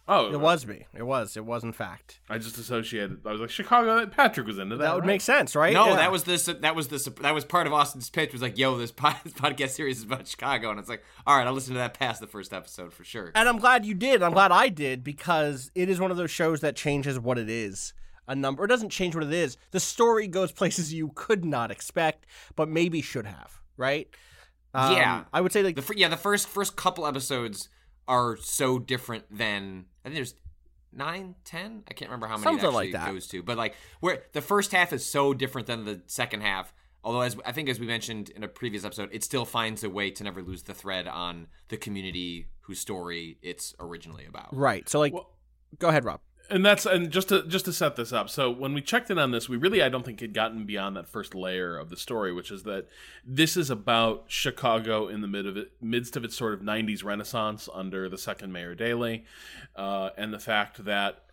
Oh, 0.05 0.33
It 0.33 0.39
was 0.39 0.67
me. 0.67 0.85
It 0.93 1.03
was. 1.03 1.37
It 1.37 1.45
was 1.45 1.63
in 1.63 1.71
fact. 1.71 2.19
I 2.29 2.37
just 2.37 2.57
associated. 2.57 3.19
I 3.25 3.31
was 3.31 3.39
like 3.39 3.49
Chicago. 3.49 4.05
Patrick 4.07 4.45
was 4.45 4.57
into 4.59 4.75
that. 4.75 4.83
That 4.83 4.93
would 4.95 5.01
right? 5.03 5.07
make 5.07 5.21
sense, 5.21 5.55
right? 5.55 5.73
No, 5.73 5.87
Yeah. 5.89 5.95
that 5.95 6.11
was 6.11 6.25
this. 6.25 6.45
That 6.45 6.75
was 6.75 6.89
this. 6.89 7.05
That 7.21 7.33
was 7.33 7.45
part 7.45 7.67
of 7.67 7.73
Austin's 7.73 8.09
pitch. 8.09 8.33
Was 8.33 8.41
like, 8.41 8.57
yo, 8.57 8.77
this 8.77 8.91
pod, 8.91 9.15
podcast 9.25 9.69
series 9.69 9.99
is 9.99 10.03
about 10.03 10.27
Chicago, 10.27 10.71
and 10.71 10.79
it's 10.79 10.89
like, 10.89 11.03
all 11.25 11.37
right, 11.37 11.47
I'll 11.47 11.53
listen 11.53 11.73
to 11.73 11.79
that 11.79 11.93
past 11.93 12.19
the 12.19 12.27
first 12.27 12.51
episode 12.53 12.91
for 12.93 13.05
sure. 13.05 13.31
And 13.33 13.47
I'm 13.47 13.59
glad 13.59 13.85
you 13.85 13.93
did. 13.93 14.21
I'm 14.21 14.33
glad 14.33 14.51
I 14.51 14.67
did 14.67 15.03
because 15.05 15.71
it 15.73 15.87
is 15.87 16.01
one 16.01 16.11
of 16.11 16.17
those 16.17 16.31
shows 16.31 16.59
that 16.59 16.75
changes 16.75 17.17
what 17.17 17.37
it 17.37 17.49
is. 17.49 17.93
A 18.27 18.35
number 18.35 18.65
it 18.65 18.67
doesn't 18.69 18.89
change 18.89 19.15
what 19.15 19.23
it 19.23 19.33
is. 19.33 19.55
The 19.71 19.79
story 19.79 20.27
goes 20.27 20.51
places 20.61 20.93
you 20.93 21.11
could 21.15 21.45
not 21.45 21.71
expect, 21.71 22.25
but 22.57 22.67
maybe 22.67 23.01
should 23.01 23.25
have. 23.25 23.61
Right? 23.77 24.09
Um, 24.73 24.95
Yeah. 24.97 25.23
I 25.31 25.39
would 25.39 25.51
say 25.53 25.63
like 25.63 25.75
The 25.75 25.81
fir- 25.81 25.93
yeah, 25.95 26.07
the 26.09 26.17
first 26.17 26.47
first 26.49 26.75
couple 26.75 27.05
episodes 27.07 27.69
are 28.07 28.37
so 28.37 28.79
different 28.79 29.25
than 29.35 29.85
I 30.03 30.09
think 30.09 30.15
there's 30.15 30.35
nine, 30.91 31.35
ten. 31.45 31.83
I 31.89 31.93
can't 31.93 32.09
remember 32.09 32.27
how 32.27 32.33
many 32.35 32.43
Something 32.43 32.69
it 32.69 32.73
like 32.73 32.87
actually 32.87 32.99
that. 32.99 33.11
goes 33.13 33.27
to, 33.27 33.43
but 33.43 33.57
like 33.57 33.75
where 33.99 34.23
the 34.33 34.41
first 34.41 34.71
half 34.71 34.93
is 34.93 35.05
so 35.05 35.33
different 35.33 35.67
than 35.67 35.85
the 35.85 36.01
second 36.07 36.41
half. 36.41 36.73
Although, 37.05 37.21
as 37.21 37.35
I 37.45 37.51
think, 37.51 37.67
as 37.67 37.81
we 37.81 37.87
mentioned 37.87 38.29
in 38.29 38.43
a 38.43 38.47
previous 38.47 38.85
episode, 38.85 39.09
it 39.11 39.25
still 39.25 39.43
finds 39.43 39.83
a 39.83 39.89
way 39.89 40.09
to 40.11 40.23
never 40.23 40.41
lose 40.41 40.63
the 40.63 40.73
thread 40.73 41.05
on 41.05 41.47
the 41.67 41.75
community 41.75 42.47
whose 42.61 42.79
story 42.79 43.37
it's 43.41 43.75
originally 43.79 44.25
about. 44.25 44.55
right. 44.55 44.87
So 44.87 44.99
like, 44.99 45.13
go 45.79 45.89
ahead, 45.89 46.05
Rob. 46.05 46.21
And 46.49 46.65
that's 46.65 46.85
and 46.85 47.09
just 47.09 47.29
to 47.29 47.43
just 47.47 47.65
to 47.65 47.73
set 47.73 47.95
this 47.95 48.11
up 48.11 48.29
so 48.29 48.51
when 48.51 48.73
we 48.73 48.81
checked 48.81 49.09
in 49.09 49.17
on 49.17 49.31
this 49.31 49.47
we 49.47 49.55
really 49.55 49.81
i 49.81 49.89
don't 49.89 50.05
think 50.05 50.19
had 50.19 50.33
gotten 50.33 50.65
beyond 50.65 50.95
that 50.95 51.07
first 51.07 51.33
layer 51.33 51.77
of 51.77 51.89
the 51.89 51.97
story 51.97 52.33
which 52.33 52.51
is 52.51 52.63
that 52.63 52.87
this 53.25 53.55
is 53.55 53.69
about 53.69 54.25
chicago 54.27 55.07
in 55.07 55.21
the 55.21 55.27
mid 55.27 55.47
of 55.47 55.55
it, 55.55 55.71
midst 55.81 56.17
of 56.17 56.23
its 56.23 56.35
sort 56.35 56.53
of 56.53 56.59
90s 56.59 57.03
renaissance 57.03 57.69
under 57.73 58.09
the 58.09 58.17
second 58.17 58.51
mayor 58.51 58.75
daley 58.75 59.23
uh, 59.75 60.09
and 60.17 60.33
the 60.33 60.39
fact 60.39 60.83
that 60.83 61.23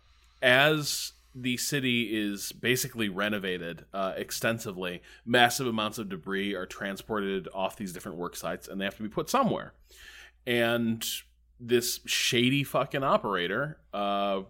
as 0.41 1.13
the 1.33 1.57
city 1.57 2.09
is 2.11 2.51
basically 2.51 3.07
renovated 3.09 3.85
uh, 3.93 4.13
extensively 4.17 5.01
massive 5.25 5.67
amounts 5.67 5.97
of 5.97 6.09
debris 6.09 6.53
are 6.53 6.65
transported 6.65 7.47
off 7.53 7.77
these 7.77 7.93
different 7.93 8.17
work 8.17 8.35
sites 8.35 8.67
and 8.67 8.79
they 8.79 8.85
have 8.85 8.97
to 8.97 9.03
be 9.03 9.09
put 9.09 9.29
somewhere. 9.29 9.73
And 10.45 11.05
this 11.59 11.99
shady 12.05 12.63
fucking 12.63 13.03
operator 13.03 13.77
uh, 13.93 14.41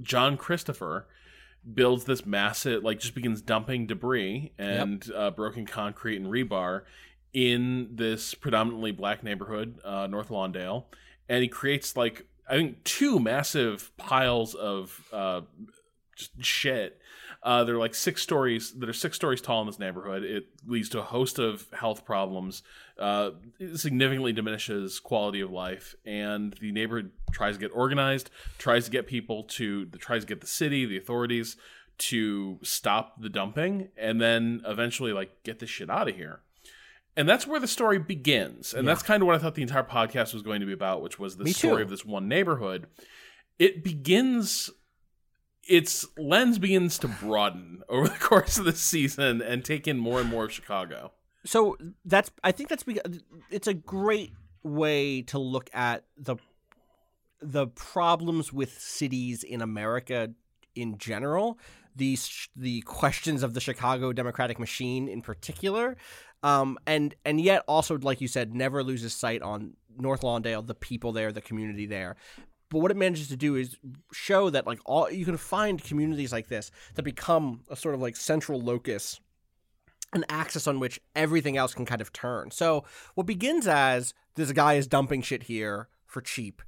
John 0.00 0.36
Christopher 0.36 1.06
builds 1.74 2.04
this 2.04 2.24
massive, 2.24 2.82
like, 2.82 3.00
just 3.00 3.14
begins 3.14 3.42
dumping 3.42 3.86
debris 3.86 4.52
and 4.58 5.04
uh, 5.14 5.30
broken 5.30 5.66
concrete 5.66 6.16
and 6.16 6.26
rebar 6.26 6.82
in 7.32 7.88
this 7.92 8.34
predominantly 8.34 8.92
black 8.92 9.22
neighborhood, 9.22 9.78
uh, 9.84 10.06
North 10.06 10.28
Lawndale, 10.28 10.84
and 11.28 11.42
he 11.42 11.48
creates 11.48 11.96
like 11.96 12.26
I 12.48 12.54
think 12.54 12.82
two 12.82 13.20
massive 13.20 13.96
piles 13.96 14.54
of 14.54 15.04
uh, 15.12 15.42
shit. 16.40 16.99
Uh, 17.42 17.64
they're 17.64 17.78
like 17.78 17.94
six 17.94 18.22
stories 18.22 18.72
that 18.72 18.88
are 18.88 18.92
six 18.92 19.16
stories 19.16 19.40
tall 19.40 19.62
in 19.62 19.66
this 19.66 19.78
neighborhood. 19.78 20.22
It 20.22 20.48
leads 20.66 20.90
to 20.90 20.98
a 20.98 21.02
host 21.02 21.38
of 21.38 21.66
health 21.72 22.04
problems. 22.04 22.62
Uh, 22.98 23.30
significantly 23.74 24.32
diminishes 24.32 25.00
quality 25.00 25.40
of 25.40 25.50
life, 25.50 25.94
and 26.04 26.54
the 26.60 26.70
neighborhood 26.70 27.12
tries 27.32 27.54
to 27.56 27.60
get 27.60 27.70
organized, 27.74 28.30
tries 28.58 28.84
to 28.84 28.90
get 28.90 29.06
people 29.06 29.44
to, 29.44 29.86
tries 29.86 30.22
to 30.22 30.26
get 30.26 30.42
the 30.42 30.46
city, 30.46 30.84
the 30.84 30.98
authorities 30.98 31.56
to 32.00 32.58
stop 32.62 33.20
the 33.20 33.28
dumping 33.28 33.88
and 33.96 34.20
then 34.20 34.62
eventually 34.66 35.12
like 35.12 35.30
get 35.44 35.58
this 35.58 35.68
shit 35.68 35.90
out 35.90 36.08
of 36.08 36.16
here. 36.16 36.40
And 37.14 37.28
that's 37.28 37.46
where 37.46 37.60
the 37.60 37.68
story 37.68 37.98
begins. 37.98 38.72
And 38.72 38.88
that's 38.88 39.02
kind 39.02 39.22
of 39.22 39.26
what 39.26 39.34
I 39.34 39.38
thought 39.38 39.54
the 39.54 39.62
entire 39.62 39.82
podcast 39.82 40.32
was 40.32 40.42
going 40.42 40.60
to 40.60 40.66
be 40.66 40.72
about, 40.72 41.02
which 41.02 41.18
was 41.18 41.36
the 41.36 41.44
Me 41.44 41.52
story 41.52 41.78
too. 41.78 41.82
of 41.82 41.90
this 41.90 42.04
one 42.04 42.26
neighborhood. 42.28 42.86
It 43.58 43.84
begins 43.84 44.70
its 45.68 46.06
lens 46.16 46.58
begins 46.58 46.98
to 46.98 47.08
broaden 47.08 47.82
over 47.88 48.08
the 48.08 48.18
course 48.18 48.58
of 48.58 48.64
the 48.64 48.72
season 48.72 49.40
and 49.42 49.64
take 49.64 49.86
in 49.86 49.98
more 49.98 50.20
and 50.20 50.28
more 50.28 50.44
of 50.44 50.52
Chicago. 50.52 51.12
so 51.44 51.76
that's 52.04 52.30
I 52.44 52.52
think 52.52 52.68
that's 52.68 52.82
because 52.82 53.20
it's 53.50 53.66
a 53.66 53.74
great 53.74 54.32
way 54.62 55.22
to 55.22 55.38
look 55.38 55.70
at 55.72 56.04
the 56.16 56.36
the 57.40 57.66
problems 57.68 58.52
with 58.52 58.78
cities 58.78 59.42
in 59.42 59.62
America 59.62 60.30
in 60.74 60.98
general, 60.98 61.58
these 61.96 62.48
the 62.54 62.82
questions 62.82 63.42
of 63.42 63.54
the 63.54 63.60
Chicago 63.60 64.12
democratic 64.12 64.58
machine 64.58 65.08
in 65.08 65.22
particular, 65.22 65.96
um, 66.42 66.78
and 66.86 67.14
and 67.24 67.40
yet 67.40 67.62
also 67.66 67.98
like 67.98 68.20
you 68.20 68.28
said, 68.28 68.54
never 68.54 68.82
loses 68.82 69.14
sight 69.14 69.42
on 69.42 69.74
North 69.98 70.22
Lawndale, 70.22 70.66
the 70.66 70.74
people 70.74 71.12
there, 71.12 71.32
the 71.32 71.40
community 71.40 71.86
there. 71.86 72.16
But 72.70 72.78
what 72.78 72.90
it 72.90 72.96
manages 72.96 73.28
to 73.28 73.36
do 73.36 73.56
is 73.56 73.76
show 74.12 74.48
that 74.50 74.66
like 74.66 74.78
all 74.86 75.10
you 75.10 75.24
can 75.24 75.36
find 75.36 75.82
communities 75.82 76.32
like 76.32 76.48
this 76.48 76.70
that 76.94 77.02
become 77.02 77.62
a 77.68 77.76
sort 77.76 77.94
of 77.94 78.00
like 78.00 78.16
central 78.16 78.60
locus 78.60 79.20
an 80.12 80.24
axis 80.28 80.66
on 80.66 80.80
which 80.80 81.00
everything 81.14 81.56
else 81.56 81.74
can 81.74 81.86
kind 81.86 82.00
of 82.00 82.12
turn. 82.12 82.50
So 82.50 82.84
what 83.14 83.26
begins 83.26 83.66
as 83.66 84.14
this 84.34 84.50
guy 84.52 84.74
is 84.74 84.86
dumping 84.86 85.22
shit 85.22 85.44
here 85.44 85.88
for 86.06 86.20
cheap 86.20 86.62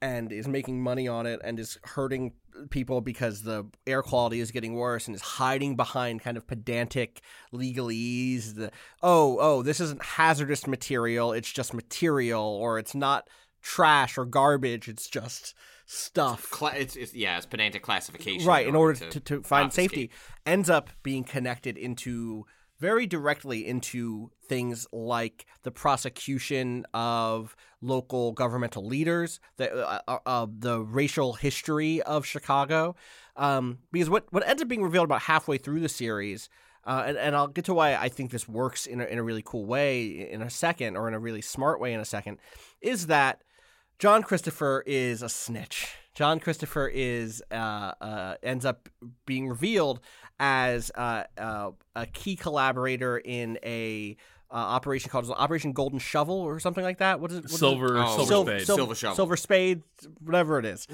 and 0.00 0.32
is 0.32 0.48
making 0.48 0.82
money 0.82 1.08
on 1.08 1.26
it 1.26 1.40
and 1.44 1.58
is 1.58 1.78
hurting 1.84 2.32
people 2.70 3.00
because 3.00 3.42
the 3.42 3.66
air 3.86 4.02
quality 4.02 4.40
is 4.40 4.50
getting 4.50 4.74
worse 4.74 5.06
and 5.06 5.14
is 5.14 5.22
hiding 5.22 5.76
behind 5.76 6.20
kind 6.20 6.36
of 6.36 6.46
pedantic 6.46 7.20
legalese 7.52 8.56
the 8.56 8.70
oh 9.00 9.38
oh 9.40 9.62
this 9.62 9.78
isn't 9.78 10.02
hazardous 10.02 10.66
material 10.66 11.32
it's 11.32 11.52
just 11.52 11.72
material 11.72 12.42
or 12.42 12.78
it's 12.78 12.96
not 12.96 13.28
trash 13.68 14.16
or 14.16 14.24
garbage 14.24 14.88
it's 14.88 15.06
just 15.06 15.54
stuff 15.84 16.50
Cla- 16.50 16.72
it's, 16.74 16.96
it's 16.96 17.14
yeah, 17.14 17.36
it's 17.36 17.44
pedantic 17.44 17.82
classification. 17.82 18.48
right 18.48 18.66
in 18.66 18.74
order 18.74 18.94
to, 18.94 19.10
to, 19.10 19.20
to, 19.20 19.42
find 19.42 19.70
safety 19.70 20.10
ends 20.46 20.70
up 20.70 20.88
being 21.02 21.22
connected 21.22 21.76
into 21.76 22.46
very 22.78 23.06
directly 23.06 23.66
into 23.66 24.30
things 24.46 24.86
like 24.90 25.44
the 25.64 25.70
prosecution 25.70 26.86
of 26.94 27.54
local 27.82 28.32
governmental 28.32 28.86
leaders 28.86 29.38
the 29.58 29.86
uh, 29.86 30.00
uh, 30.08 30.18
uh, 30.24 30.46
the 30.58 30.80
racial 30.80 31.34
history 31.34 32.00
of 32.02 32.24
Chicago 32.24 32.96
um, 33.36 33.80
because 33.92 34.08
what 34.08 34.24
what 34.32 34.48
ends 34.48 34.62
up 34.62 34.68
being 34.68 34.82
revealed 34.82 35.04
about 35.04 35.20
halfway 35.22 35.58
through 35.58 35.80
the 35.80 35.90
series 35.90 36.48
uh, 36.84 37.04
and, 37.06 37.18
and 37.18 37.36
I'll 37.36 37.48
get 37.48 37.66
to 37.66 37.74
why 37.74 37.94
I 37.96 38.08
think 38.08 38.30
this 38.30 38.48
works 38.48 38.86
in 38.86 39.02
a, 39.02 39.04
in 39.04 39.18
a 39.18 39.22
really 39.22 39.42
cool 39.44 39.66
way 39.66 40.30
in 40.30 40.40
a 40.40 40.48
second, 40.48 40.96
or 40.96 41.06
in 41.06 41.12
a 41.12 41.18
really 41.18 41.42
smart 41.42 41.80
way 41.80 41.92
in 41.92 42.00
a 42.00 42.04
second, 42.04 42.38
is 42.80 43.08
that 43.08 43.42
John 43.98 44.22
Christopher 44.22 44.82
is 44.86 45.22
a 45.22 45.28
snitch. 45.28 45.88
John 46.14 46.40
Christopher 46.40 46.88
is 46.92 47.42
uh, 47.50 47.92
uh, 48.00 48.34
ends 48.42 48.64
up 48.64 48.88
being 49.26 49.48
revealed 49.48 50.00
as 50.40 50.90
uh, 50.94 51.24
uh, 51.36 51.70
a 51.94 52.06
key 52.06 52.36
collaborator 52.36 53.18
in 53.18 53.58
a 53.64 54.16
uh, 54.50 54.54
operation 54.54 55.10
called 55.10 55.28
Operation 55.30 55.72
Golden 55.72 55.98
Shovel 55.98 56.36
or 56.36 56.58
something 56.60 56.84
like 56.84 56.98
that. 56.98 57.20
What 57.20 57.30
is 57.32 57.38
it? 57.38 57.42
What 57.42 57.50
is 57.50 57.54
it? 57.54 57.58
Silver, 57.58 57.98
Oh, 57.98 58.16
silver 58.16 58.26
Sil- 58.26 58.44
spade. 58.46 58.66
sil- 58.66 58.76
Silver 58.76 58.94
shovel. 58.94 59.16
Silver 59.16 59.36
spade, 59.36 59.82
whatever 60.24 60.58
it 60.58 60.64
is 60.64 60.86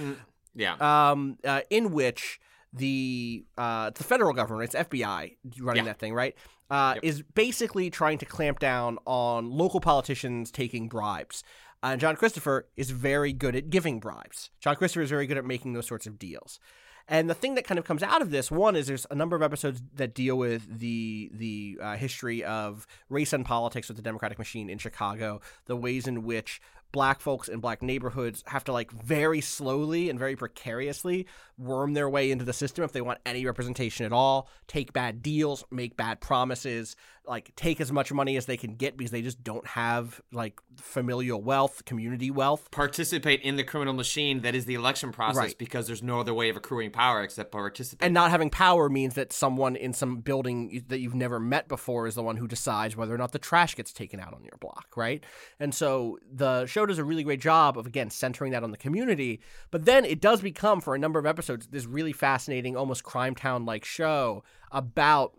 Yeah. 0.55 0.77
um, 0.81 1.39
uh, 1.45 1.61
in 1.71 1.93
which 1.93 2.41
the 2.73 3.45
uh, 3.57 3.91
the 3.91 4.03
federal 4.05 4.33
government, 4.33 4.75
it's 4.75 4.89
FBI 4.89 5.37
running 5.61 5.85
Yeah. 5.85 5.93
that 5.93 5.99
thing, 5.99 6.13
right? 6.15 6.35
Uh, 6.71 6.93
Yep. 6.97 7.05
Is 7.05 7.23
basically 7.35 7.91
trying 7.91 8.19
to 8.19 8.25
clamp 8.27 8.59
down 8.59 8.99
on 9.07 9.51
local 9.51 9.81
politicians 9.81 10.51
taking 10.51 10.89
bribes. 10.89 11.45
Uh, 11.85 11.89
and 11.89 12.01
John 12.01 12.17
Christopher 12.17 12.67
is 12.77 12.91
very 12.91 13.35
good 13.35 13.55
at 13.55 13.69
giving 13.69 14.01
bribes. 14.01 14.49
John 14.59 14.75
Christopher 14.75 15.03
is 15.03 15.11
very 15.11 15.27
good 15.27 15.37
at 15.37 15.45
making 15.45 15.75
those 15.75 15.87
sorts 15.87 16.07
of 16.07 16.19
deals. 16.19 16.59
And 17.07 17.29
the 17.29 17.35
thing 17.35 17.57
that 17.57 17.67
kind 17.67 17.79
of 17.79 17.85
comes 17.85 18.03
out 18.03 18.23
of 18.23 18.31
this 18.31 18.51
one 18.51 18.75
is 18.75 18.87
there's 18.87 19.07
a 19.11 19.15
number 19.15 19.37
of 19.37 19.43
episodes 19.43 19.83
that 19.97 20.15
deal 20.15 20.39
with 20.39 20.79
the 20.79 21.31
the 21.35 21.79
uh, 21.83 21.97
history 21.97 22.43
of 22.43 22.87
race 23.11 23.35
and 23.35 23.45
politics 23.45 23.89
with 23.89 23.99
the 23.99 24.03
Democratic 24.03 24.39
machine 24.39 24.71
in 24.71 24.79
Chicago, 24.79 25.43
the 25.67 25.77
ways 25.77 26.07
in 26.07 26.23
which 26.23 26.63
black 26.95 27.21
folks 27.21 27.49
in 27.49 27.59
black 27.59 27.83
neighborhoods 27.83 28.45
have 28.47 28.63
to 28.63 28.73
like 28.73 28.93
very 28.93 29.41
slowly 29.41 30.09
and 30.09 30.17
very 30.17 30.37
precariously 30.37 31.27
worm 31.59 31.93
their 31.93 32.09
way 32.09 32.31
into 32.31 32.45
the 32.45 32.53
system 32.53 32.85
if 32.85 32.93
they 32.93 33.01
want 33.01 33.19
any 33.27 33.45
representation 33.45 34.07
at 34.07 34.13
all, 34.13 34.49
take 34.69 34.93
bad 34.93 35.23
deals, 35.23 35.65
make 35.71 35.97
bad 35.97 36.21
promises, 36.21 36.95
like 37.27 37.53
take 37.57 37.81
as 37.81 37.91
much 37.91 38.13
money 38.13 38.37
as 38.37 38.47
they 38.47 38.57
can 38.57 38.75
get 38.77 38.97
because 38.97 39.11
they 39.11 39.23
just 39.23 39.43
don't 39.43 39.67
have 39.67 40.21
like 40.33 40.61
familial 40.77 41.41
wealth, 41.43 41.85
community 41.85 42.31
wealth. 42.31 42.71
Participate 42.71 43.41
in 43.43 43.57
the 43.57 43.65
criminal 43.65 43.95
machine 43.95 44.43
that 44.43 44.55
is 44.55 44.67
the 44.67 44.75
election 44.75 45.11
process 45.11 45.37
Right. 45.37 45.59
because 45.59 45.87
there's 45.87 46.03
no 46.03 46.21
other 46.21 46.35
way 46.35 46.49
of 46.49 46.57
accruing 46.57 46.91
power 46.91 47.23
except 47.23 47.51
by 47.51 47.59
participating. 47.59 48.05
And 48.07 48.15
not 48.15 48.31
having 48.31 48.51
power 48.51 48.89
means 48.89 49.15
that 49.15 49.33
someone 49.33 49.75
in 49.75 49.93
some 49.93 50.19
building 50.19 50.85
that 50.89 50.99
you've 51.01 51.15
never 51.15 51.41
met 51.41 51.67
before 51.67 52.07
is 52.07 52.15
the 52.15 52.23
one 52.23 52.37
who 52.37 52.47
decides 52.47 52.97
whether 52.97 53.15
or 53.15 53.19
not 53.19 53.33
the 53.33 53.39
trash 53.39 53.75
gets 53.75 53.93
taken 53.93 54.21
out 54.21 54.35
on 54.35 54.45
your 54.45 54.59
block, 54.61 54.89
right? 54.97 55.25
And 55.59 55.75
so 55.75 56.19
the 56.31 56.67
show 56.67 56.84
does 56.87 56.99
a 56.99 57.05
really 57.05 57.23
great 57.23 57.41
job 57.41 57.79
of, 57.79 57.87
again, 57.87 58.11
centering 58.11 58.53
that 58.53 58.63
on 58.63 58.71
the 58.71 58.77
community. 58.77 59.41
But 59.71 59.85
then 59.85 60.05
it 60.05 60.21
does 60.21 60.41
become, 60.41 60.81
for 60.81 60.95
a 60.95 60.99
number 60.99 61.19
of 61.19 61.27
episodes, 61.27 61.67
this 61.69 61.87
really 61.87 62.13
fascinating, 62.13 62.77
almost 62.77 63.05
Crime 63.05 63.35
Town 63.35 63.65
like 63.65 63.85
show 63.85 64.45
about 64.73 65.35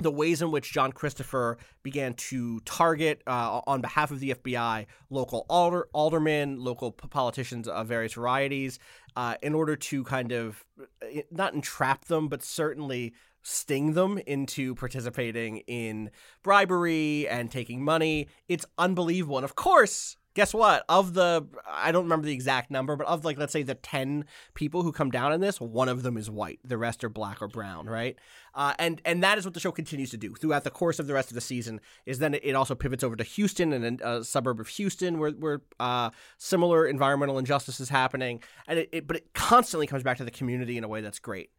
the 0.00 0.10
ways 0.10 0.42
in 0.42 0.50
which 0.50 0.72
John 0.72 0.92
Christopher 0.92 1.56
began 1.82 2.14
to 2.14 2.60
target, 2.60 3.22
uh, 3.26 3.60
on 3.66 3.80
behalf 3.80 4.10
of 4.10 4.20
the 4.20 4.34
FBI, 4.34 4.86
local 5.08 5.46
alder- 5.48 5.88
aldermen, 5.92 6.58
local 6.58 6.92
p- 6.92 7.08
politicians 7.08 7.68
of 7.68 7.86
various 7.86 8.14
varieties, 8.14 8.78
uh, 9.16 9.36
in 9.42 9.54
order 9.54 9.76
to 9.76 10.02
kind 10.04 10.32
of 10.32 10.64
uh, 10.80 11.20
not 11.30 11.54
entrap 11.54 12.06
them, 12.06 12.28
but 12.28 12.42
certainly 12.42 13.14
sting 13.42 13.92
them 13.92 14.18
into 14.26 14.74
participating 14.74 15.58
in 15.58 16.10
bribery 16.42 17.28
and 17.28 17.50
taking 17.50 17.84
money. 17.84 18.26
It's 18.48 18.66
unbelievable. 18.78 19.36
And 19.36 19.44
of 19.44 19.54
course, 19.54 20.16
guess 20.34 20.52
what? 20.52 20.84
Of 20.88 21.14
the, 21.14 21.46
I 21.66 21.92
don't 21.92 22.04
remember 22.04 22.26
the 22.26 22.32
exact 22.32 22.70
number, 22.70 22.96
but 22.96 23.06
of 23.06 23.24
like, 23.24 23.38
let's 23.38 23.52
say 23.52 23.62
the 23.62 23.76
10 23.76 24.24
people 24.54 24.82
who 24.82 24.92
come 24.92 25.10
down 25.10 25.32
in 25.32 25.40
this, 25.40 25.60
one 25.60 25.88
of 25.88 26.02
them 26.02 26.16
is 26.16 26.28
white. 26.28 26.58
The 26.64 26.76
rest 26.76 27.04
are 27.04 27.08
black 27.08 27.40
or 27.40 27.48
brown, 27.48 27.86
right? 27.86 28.16
Uh, 28.54 28.74
and, 28.78 29.00
and 29.04 29.22
that 29.22 29.38
is 29.38 29.44
what 29.44 29.54
the 29.54 29.60
show 29.60 29.70
continues 29.70 30.10
to 30.10 30.16
do 30.16 30.34
throughout 30.34 30.64
the 30.64 30.70
course 30.70 30.98
of 30.98 31.06
the 31.06 31.14
rest 31.14 31.30
of 31.30 31.34
the 31.34 31.40
season 31.40 31.80
is 32.04 32.18
then 32.18 32.34
it 32.34 32.54
also 32.54 32.74
pivots 32.74 33.04
over 33.04 33.16
to 33.16 33.24
Houston 33.24 33.72
and 33.72 34.00
a, 34.00 34.18
a 34.18 34.24
suburb 34.24 34.60
of 34.60 34.68
Houston 34.68 35.18
where, 35.18 35.30
where 35.30 35.62
uh, 35.78 36.10
similar 36.36 36.86
environmental 36.86 37.38
injustice 37.38 37.78
is 37.78 37.88
happening. 37.88 38.42
And 38.66 38.80
it, 38.80 38.88
it, 38.92 39.06
but 39.06 39.16
it 39.16 39.32
constantly 39.34 39.86
comes 39.86 40.02
back 40.02 40.18
to 40.18 40.24
the 40.24 40.30
community 40.30 40.76
in 40.76 40.84
a 40.84 40.88
way 40.88 41.00
that's 41.00 41.20
great. 41.20 41.50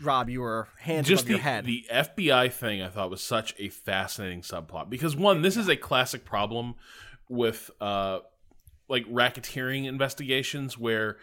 Rob, 0.00 0.28
you 0.28 0.40
were 0.40 0.68
hands 0.78 1.08
just 1.08 1.22
above 1.22 1.26
the, 1.26 1.32
your 1.34 1.42
head. 1.42 1.64
the 1.64 1.84
FBI 1.92 2.52
thing 2.52 2.82
I 2.82 2.88
thought 2.88 3.10
was 3.10 3.22
such 3.22 3.54
a 3.58 3.68
fascinating 3.68 4.42
subplot 4.42 4.88
because 4.90 5.16
one, 5.16 5.42
this 5.42 5.56
is 5.56 5.68
a 5.68 5.76
classic 5.76 6.24
problem 6.24 6.74
with 7.28 7.70
uh 7.80 8.20
like 8.88 9.04
racketeering 9.06 9.86
investigations 9.86 10.78
where 10.78 11.16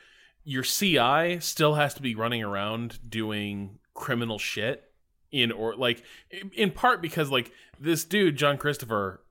your 0.44 0.64
CI 0.64 1.40
still 1.40 1.76
has 1.76 1.94
to 1.94 2.02
be 2.02 2.16
running 2.16 2.44
around 2.44 3.00
doing 3.10 3.80
criminal 3.94 4.38
shit 4.38 4.92
in 5.32 5.52
or 5.52 5.76
like 5.76 6.04
in 6.54 6.72
part 6.72 7.02
because 7.02 7.32
like 7.32 7.52
this 7.80 8.04
dude 8.04 8.36
John 8.36 8.58
Christopher 8.58 9.22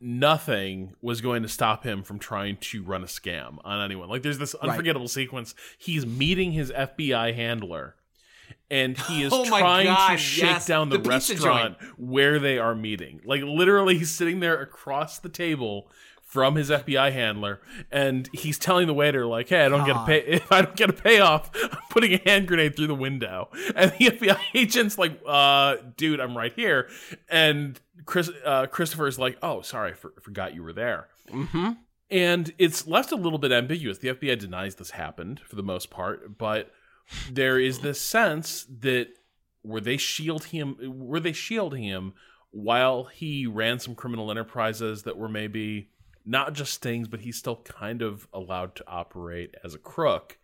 nothing 0.00 0.94
was 1.00 1.20
going 1.20 1.42
to 1.42 1.48
stop 1.48 1.84
him 1.84 2.02
from 2.02 2.18
trying 2.18 2.56
to 2.58 2.82
run 2.82 3.02
a 3.02 3.06
scam 3.06 3.56
on 3.64 3.82
anyone. 3.82 4.08
Like 4.08 4.22
there's 4.22 4.38
this 4.38 4.54
unforgettable 4.56 5.08
sequence 5.08 5.54
he's 5.78 6.04
meeting 6.04 6.52
his 6.52 6.70
FBI 6.70 7.34
handler 7.34 7.96
and 8.70 8.96
he 8.96 9.22
is 9.22 9.32
Oh 9.32 9.44
trying 9.44 9.86
God, 9.86 10.12
to 10.12 10.16
shake 10.18 10.44
yes. 10.44 10.66
down 10.66 10.88
the, 10.88 10.98
The 10.98 11.08
restaurant 11.08 11.76
where 11.96 12.38
they 12.38 12.58
are 12.58 12.74
meeting. 12.74 13.20
Like 13.24 13.42
literally 13.42 13.98
he's 13.98 14.10
sitting 14.10 14.40
there 14.40 14.60
across 14.60 15.18
the 15.18 15.28
table 15.28 15.88
from 16.22 16.56
his 16.56 16.70
FBI 16.70 17.12
handler 17.12 17.60
and 17.90 18.28
he's 18.32 18.58
telling 18.58 18.86
the 18.88 18.94
waiter 18.94 19.24
like, 19.26 19.48
"Hey, 19.48 19.64
I 19.64 19.68
don't 19.68 19.86
get 19.86 19.96
a 19.96 20.04
pay 20.04 20.18
if 20.26 20.50
I 20.50 20.62
don't 20.62 20.76
get 20.76 20.90
a 20.90 20.92
payoff, 20.92 21.50
I'm 21.54 21.78
putting 21.90 22.12
a 22.14 22.20
hand 22.24 22.48
grenade 22.48 22.76
through 22.76 22.88
the 22.88 22.94
window." 22.94 23.48
And 23.74 23.92
the 23.92 24.06
FBI 24.10 24.38
agent's 24.54 24.98
like, 24.98 25.20
"Uh, 25.26 25.76
dude, 25.96 26.20
I'm 26.20 26.36
right 26.36 26.52
here." 26.52 26.88
And 27.30 27.80
Chris 28.04 28.30
uh 28.44 28.66
Christopher's 28.66 29.18
like, 29.18 29.38
"Oh, 29.42 29.62
sorry, 29.62 29.92
I 29.92 29.94
for- 29.94 30.12
forgot 30.20 30.54
you 30.54 30.62
were 30.62 30.72
there." 30.72 31.08
mm-hmm. 31.32 31.72
And 32.08 32.52
it's 32.58 32.86
left 32.86 33.10
a 33.10 33.16
little 33.16 33.38
bit 33.38 33.50
ambiguous. 33.50 33.98
The 33.98 34.08
FBI 34.08 34.38
denies 34.38 34.76
this 34.76 34.90
happened 34.90 35.40
for 35.40 35.56
the 35.56 35.62
most 35.64 35.90
part, 35.90 36.38
but 36.38 36.70
there 37.30 37.58
is 37.58 37.80
this 37.80 38.00
sense 38.00 38.66
that 38.80 39.08
were 39.62 39.80
they 39.80 39.96
shield 39.96 40.44
him 40.44 40.76
were 40.80 41.20
they 41.20 41.32
shielding 41.32 41.82
him 41.82 42.14
while 42.50 43.04
he 43.04 43.46
ran 43.46 43.78
some 43.78 43.94
criminal 43.94 44.30
enterprises 44.30 45.02
that 45.02 45.18
were 45.18 45.28
maybe 45.28 45.90
not 46.24 46.54
just 46.54 46.72
stings, 46.72 47.06
but 47.06 47.20
he's 47.20 47.36
still 47.36 47.62
kind 47.62 48.02
of 48.02 48.26
allowed 48.32 48.74
to 48.76 48.84
operate 48.88 49.54
as 49.62 49.74
a 49.74 49.78
crook 49.78 50.38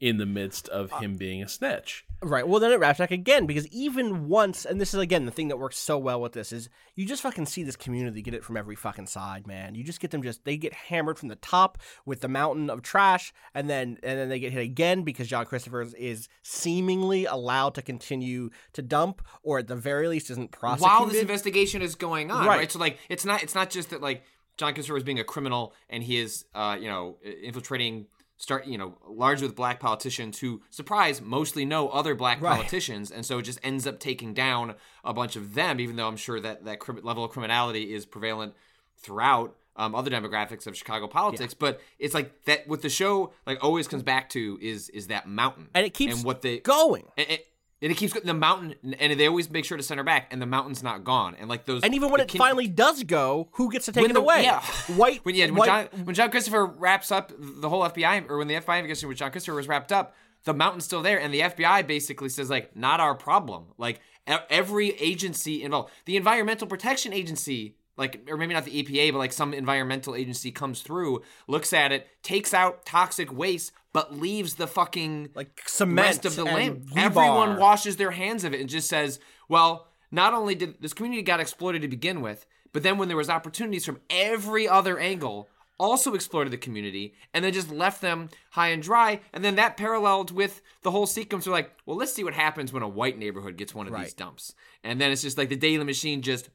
in 0.00 0.18
the 0.18 0.26
midst 0.26 0.68
of 0.68 0.92
Uh, 0.92 0.98
him 0.98 1.16
being 1.16 1.42
a 1.42 1.48
snitch. 1.48 2.04
Right. 2.22 2.48
Well, 2.48 2.60
then 2.60 2.72
it 2.72 2.78
wraps 2.80 2.98
back 2.98 3.10
again 3.10 3.44
because 3.46 3.66
even 3.68 4.26
once, 4.28 4.64
and 4.64 4.80
this 4.80 4.94
is 4.94 5.00
again 5.00 5.26
the 5.26 5.30
thing 5.30 5.48
that 5.48 5.58
works 5.58 5.76
so 5.78 5.98
well 5.98 6.20
with 6.20 6.32
this 6.32 6.50
is 6.50 6.68
you 6.94 7.04
just 7.06 7.22
fucking 7.22 7.44
see 7.46 7.62
this 7.62 7.76
community 7.76 8.22
get 8.22 8.32
it 8.32 8.42
from 8.42 8.56
every 8.56 8.74
fucking 8.74 9.06
side, 9.06 9.46
man. 9.46 9.74
You 9.74 9.84
just 9.84 10.00
get 10.00 10.10
them 10.12 10.22
just 10.22 10.44
they 10.44 10.56
get 10.56 10.72
hammered 10.72 11.18
from 11.18 11.28
the 11.28 11.36
top 11.36 11.76
with 12.06 12.22
the 12.22 12.28
mountain 12.28 12.70
of 12.70 12.82
trash, 12.82 13.32
and 13.54 13.68
then 13.68 13.98
and 14.02 14.18
then 14.18 14.28
they 14.30 14.38
get 14.38 14.52
hit 14.52 14.62
again 14.62 15.02
because 15.02 15.28
John 15.28 15.44
Christopher 15.44 15.82
is- 15.82 15.94
is 15.94 16.28
seemingly 16.42 17.26
allowed 17.26 17.74
to 17.74 17.82
continue 17.82 18.50
to 18.72 18.82
dump, 18.82 19.22
or 19.42 19.58
at 19.58 19.66
the 19.68 19.76
very 19.76 20.08
least 20.08 20.30
isn't 20.30 20.50
prosecuted. 20.52 20.82
while 20.98 21.06
this 21.06 21.20
investigation 21.20 21.82
is 21.82 21.94
going 21.94 22.30
on, 22.30 22.46
Right. 22.46 22.58
right. 22.58 22.72
So 22.72 22.78
like, 22.78 22.98
it's 23.10 23.24
not 23.26 23.42
it's 23.42 23.54
not 23.54 23.70
just 23.70 23.90
that 23.90 24.00
like 24.00 24.22
John 24.56 24.72
Christopher 24.72 24.96
is 24.96 25.04
being 25.04 25.20
a 25.20 25.24
criminal 25.24 25.74
and 25.90 26.02
he 26.02 26.18
is 26.18 26.46
uh 26.54 26.76
you 26.80 26.88
know 26.88 27.18
infiltrating 27.42 28.06
start 28.38 28.66
you 28.66 28.76
know 28.76 28.96
large 29.08 29.40
with 29.40 29.56
black 29.56 29.80
politicians 29.80 30.38
who 30.40 30.60
surprise 30.70 31.20
mostly 31.22 31.64
know 31.64 31.88
other 31.88 32.14
black 32.14 32.40
Right. 32.40 32.56
politicians 32.56 33.10
and 33.10 33.24
so 33.24 33.38
it 33.38 33.42
just 33.42 33.58
ends 33.62 33.86
up 33.86 33.98
taking 33.98 34.34
down 34.34 34.74
a 35.04 35.14
bunch 35.14 35.36
of 35.36 35.54
them 35.54 35.80
even 35.80 35.96
though 35.96 36.06
I'm 36.08 36.16
sure 36.18 36.38
that 36.40 36.64
that 36.66 36.78
crim- 36.78 37.00
level 37.02 37.24
of 37.24 37.30
criminality 37.30 37.94
is 37.94 38.04
prevalent 38.04 38.54
throughout 38.98 39.54
um, 39.76 39.94
other 39.94 40.10
demographics 40.10 40.66
of 40.66 40.76
Chicago 40.76 41.06
politics 41.06 41.54
but 41.54 41.80
it's 41.98 42.14
like 42.14 42.44
that 42.44 42.66
what 42.68 42.82
the 42.82 42.88
show 42.88 43.32
like 43.46 43.62
always 43.62 43.86
comes 43.88 44.02
back 44.02 44.28
to 44.30 44.58
is 44.60 44.88
is 44.90 45.06
that 45.08 45.26
mountain 45.28 45.68
and 45.74 45.84
it 45.86 45.94
keeps 45.94 46.16
and 46.16 46.24
what 46.24 46.42
they 46.42 46.58
going. 46.60 47.04
and 47.16 47.28
it, 47.30 47.46
and 47.82 47.92
it 47.92 47.96
keeps 47.96 48.18
the 48.18 48.32
mountain, 48.34 48.74
and 48.98 49.18
they 49.20 49.26
always 49.28 49.50
make 49.50 49.64
sure 49.64 49.76
to 49.76 49.82
center 49.82 50.02
back, 50.02 50.28
and 50.32 50.40
the 50.40 50.46
mountain's 50.46 50.82
not 50.82 51.04
gone. 51.04 51.34
And 51.38 51.48
like 51.48 51.64
those, 51.66 51.82
And 51.82 51.94
even 51.94 52.10
when 52.10 52.20
it 52.20 52.30
finally 52.32 52.68
does 52.68 53.02
go, 53.04 53.48
who 53.52 53.70
gets 53.70 53.84
to 53.86 53.92
take 53.92 54.08
it 54.08 54.12
the- 54.14 54.18
away? 54.20 54.42
yeah. 54.44 54.60
White. 54.96 55.24
when 55.24 55.34
yeah, 55.34 55.46
when 55.46 55.56
white, 55.56 55.90
John, 55.92 56.04
when 56.06 56.14
John 56.14 56.30
Christopher 56.30 56.64
wraps 56.66 57.10
up 57.12 57.32
the 57.38 57.68
whole 57.68 57.82
FBI, 57.82 58.28
or 58.30 58.38
when 58.38 58.48
the 58.48 58.54
FBI 58.54 58.78
investigation 58.78 59.08
with 59.08 59.18
John 59.18 59.30
Christopher 59.30 59.56
was 59.56 59.68
wrapped 59.68 59.92
up, 59.92 60.14
the 60.44 60.54
mountain's 60.54 60.84
still 60.84 61.02
there, 61.02 61.20
and 61.20 61.34
the 61.34 61.40
FBI 61.40 61.86
basically 61.86 62.28
says 62.28 62.48
like, 62.48 62.74
not 62.76 63.00
our 63.00 63.14
problem. 63.14 63.66
Like 63.78 64.00
every 64.26 64.90
agency 65.00 65.62
involved, 65.62 65.90
the 66.04 66.16
Environmental 66.16 66.66
Protection 66.66 67.12
Agency. 67.12 67.76
Like, 67.98 68.28
or 68.28 68.36
maybe 68.36 68.52
not 68.52 68.66
the 68.66 68.82
EPA, 68.82 69.10
but 69.12 69.16
like 69.18 69.32
some 69.32 69.54
environmental 69.54 70.14
agency 70.14 70.52
comes 70.52 70.82
through, 70.82 71.22
looks 71.48 71.72
at 71.72 71.92
it, 71.92 72.06
takes 72.22 72.52
out 72.52 72.84
toxic 72.84 73.32
waste, 73.32 73.72
but 73.96 74.14
leaves 74.14 74.56
the 74.56 74.66
fucking 74.66 75.30
like 75.34 75.62
cement 75.66 76.06
rest 76.06 76.26
of 76.26 76.36
the 76.36 76.44
land. 76.44 76.86
Everyone 76.98 77.56
washes 77.56 77.96
their 77.96 78.10
hands 78.10 78.44
of 78.44 78.52
it 78.52 78.60
and 78.60 78.68
just 78.68 78.90
says, 78.90 79.18
"Well, 79.48 79.88
not 80.10 80.34
only 80.34 80.54
did 80.54 80.82
this 80.82 80.92
community 80.92 81.22
got 81.22 81.40
exploited 81.40 81.80
to 81.80 81.88
begin 81.88 82.20
with, 82.20 82.44
but 82.74 82.82
then 82.82 82.98
when 82.98 83.08
there 83.08 83.16
was 83.16 83.30
opportunities 83.30 83.86
from 83.86 84.00
every 84.10 84.68
other 84.68 84.98
angle, 84.98 85.48
also 85.80 86.12
exploited 86.12 86.52
the 86.52 86.58
community, 86.58 87.14
and 87.32 87.42
then 87.42 87.54
just 87.54 87.70
left 87.70 88.02
them 88.02 88.28
high 88.50 88.68
and 88.68 88.82
dry. 88.82 89.20
And 89.32 89.42
then 89.42 89.54
that 89.54 89.78
paralleled 89.78 90.30
with 90.30 90.60
the 90.82 90.90
whole 90.90 91.06
sequence. 91.06 91.46
Of 91.46 91.54
like, 91.54 91.72
well, 91.86 91.96
let's 91.96 92.12
see 92.12 92.22
what 92.22 92.34
happens 92.34 92.74
when 92.74 92.82
a 92.82 92.88
white 92.88 93.16
neighborhood 93.16 93.56
gets 93.56 93.74
one 93.74 93.86
of 93.86 93.98
these 93.98 94.12
dumps, 94.12 94.54
and 94.84 95.00
then 95.00 95.10
it's 95.10 95.22
just 95.22 95.38
like 95.38 95.48
the 95.48 95.56
Daley 95.56 95.84
machine 95.84 96.20
just 96.20 96.50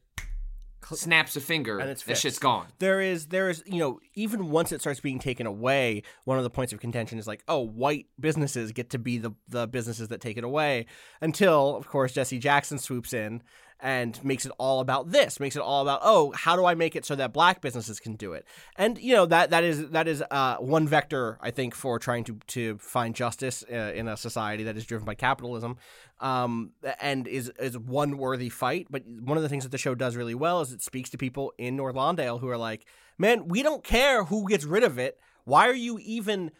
snaps 0.90 1.36
a 1.36 1.40
finger 1.40 1.78
and 1.78 1.90
it's 1.90 2.02
that 2.04 2.18
shit's 2.18 2.38
gone. 2.38 2.66
There 2.78 3.00
is 3.00 3.26
there 3.26 3.48
is 3.50 3.62
you 3.66 3.78
know, 3.78 4.00
even 4.14 4.50
once 4.50 4.72
it 4.72 4.80
starts 4.80 5.00
being 5.00 5.18
taken 5.18 5.46
away, 5.46 6.02
one 6.24 6.38
of 6.38 6.44
the 6.44 6.50
points 6.50 6.72
of 6.72 6.80
contention 6.80 7.18
is 7.18 7.26
like, 7.26 7.42
oh, 7.48 7.60
white 7.60 8.06
businesses 8.18 8.72
get 8.72 8.90
to 8.90 8.98
be 8.98 9.18
the 9.18 9.32
the 9.48 9.66
businesses 9.66 10.08
that 10.08 10.20
take 10.20 10.36
it 10.36 10.44
away. 10.44 10.86
Until, 11.20 11.76
of 11.76 11.86
course, 11.86 12.12
Jesse 12.12 12.38
Jackson 12.38 12.78
swoops 12.78 13.12
in 13.12 13.42
and 13.82 14.24
makes 14.24 14.46
it 14.46 14.52
all 14.58 14.78
about 14.78 15.10
this, 15.10 15.40
makes 15.40 15.56
it 15.56 15.62
all 15.62 15.82
about, 15.82 16.00
oh, 16.04 16.32
how 16.36 16.54
do 16.54 16.64
I 16.64 16.74
make 16.74 16.94
it 16.94 17.04
so 17.04 17.16
that 17.16 17.32
black 17.32 17.60
businesses 17.60 17.98
can 17.98 18.14
do 18.14 18.32
it? 18.32 18.46
And 18.76 18.96
you 18.96 19.14
know 19.14 19.26
that 19.26 19.50
that 19.50 19.64
is 19.64 19.90
that 19.90 20.06
is 20.06 20.22
uh, 20.30 20.56
one 20.56 20.86
vector, 20.86 21.36
I 21.42 21.50
think, 21.50 21.74
for 21.74 21.98
trying 21.98 22.24
to 22.24 22.38
to 22.46 22.78
find 22.78 23.14
justice 23.14 23.64
uh, 23.70 23.92
in 23.94 24.06
a 24.06 24.16
society 24.16 24.62
that 24.64 24.76
is 24.76 24.86
driven 24.86 25.04
by 25.04 25.16
capitalism 25.16 25.76
um, 26.20 26.70
and 27.00 27.26
is 27.26 27.50
is 27.58 27.76
one 27.76 28.16
worthy 28.16 28.48
fight. 28.48 28.86
But 28.88 29.02
one 29.06 29.36
of 29.36 29.42
the 29.42 29.48
things 29.48 29.64
that 29.64 29.70
the 29.72 29.78
show 29.78 29.94
does 29.94 30.14
really 30.16 30.36
well 30.36 30.60
is 30.60 30.72
it 30.72 30.80
speaks 30.80 31.10
to 31.10 31.18
people 31.18 31.52
in 31.58 31.76
North 31.76 31.96
Lawndale 31.96 32.40
who 32.40 32.48
are 32.48 32.56
like, 32.56 32.86
"Man, 33.18 33.48
we 33.48 33.62
don't 33.62 33.82
care 33.82 34.24
who 34.24 34.48
gets 34.48 34.64
rid 34.64 34.84
of 34.84 34.98
it. 34.98 35.18
Why 35.44 35.68
are 35.68 35.74
you 35.74 35.98
even?" 36.00 36.52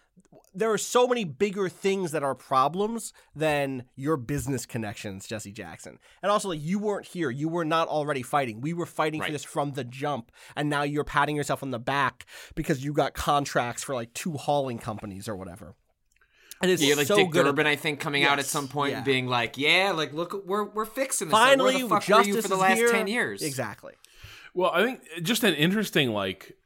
There 0.55 0.71
are 0.71 0.79
so 0.79 1.07
many 1.07 1.25
bigger 1.25 1.71
things 1.71 2.13
that 2.13 2.23
are 2.23 2.35
problems 2.35 3.15
than 3.35 3.85
your 3.97 4.19
business 4.19 4.67
connections, 4.67 5.27
Jesse 5.27 5.51
Jackson. 5.51 5.99
And 6.23 6.31
also, 6.31 6.51
like, 6.51 6.61
you 6.61 6.79
weren't 6.79 7.07
here. 7.07 7.31
You 7.31 7.49
were 7.49 7.65
not 7.65 7.89
already 7.89 8.23
fighting. 8.23 8.61
We 8.61 8.75
were 8.75 8.85
fighting 8.85 9.23
for 9.23 9.33
this 9.33 9.45
from 9.45 9.73
the 9.73 9.85
jump. 9.85 10.31
And 10.55 10.69
now 10.69 10.83
you're 10.83 11.05
patting 11.05 11.37
yourself 11.37 11.63
on 11.63 11.71
the 11.71 11.79
back 11.79 12.27
because 12.55 12.85
you 12.85 12.93
got 12.93 13.15
contracts 13.15 13.83
for 13.83 13.95
like 13.95 14.13
two 14.13 14.33
hauling 14.33 14.79
companies 14.79 15.27
or 15.27 15.37
whatever. 15.37 15.75
And 16.61 16.71
it's 16.71 16.83
Yeah, 16.83 16.95
like 16.95 17.07
so 17.07 17.17
Dick 17.17 17.31
good. 17.31 17.45
Durbin, 17.45 17.67
I 17.67 17.77
think, 17.77 17.99
coming 17.99 18.25
out 18.25 18.39
at 18.39 18.47
some 18.47 18.69
point 18.69 18.93
yeah. 18.93 18.99
and 18.99 19.05
being 19.05 19.27
like, 19.27 19.59
"Yeah, 19.59 19.93
like 19.97 20.13
look, 20.13 20.47
we're 20.47 20.65
we're 20.65 20.85
fixing 20.85 21.29
this. 21.29 21.33
Finally, 21.33 21.83
like, 21.83 21.91
where 21.91 22.01
the 22.01 22.05
fuck 22.05 22.05
justice 22.05 22.27
were 22.29 22.37
you 22.37 22.43
for 22.43 22.49
the 22.49 22.57
last 22.57 22.77
here. 22.77 22.89
ten 22.91 23.09
years?" 23.09 23.43
Exactly. 23.43 23.95
Well, 24.55 24.71
I 24.73 24.85
think 24.85 25.01
just 25.23 25.43
an 25.43 25.55
interesting 25.55 26.11
like 26.13 26.57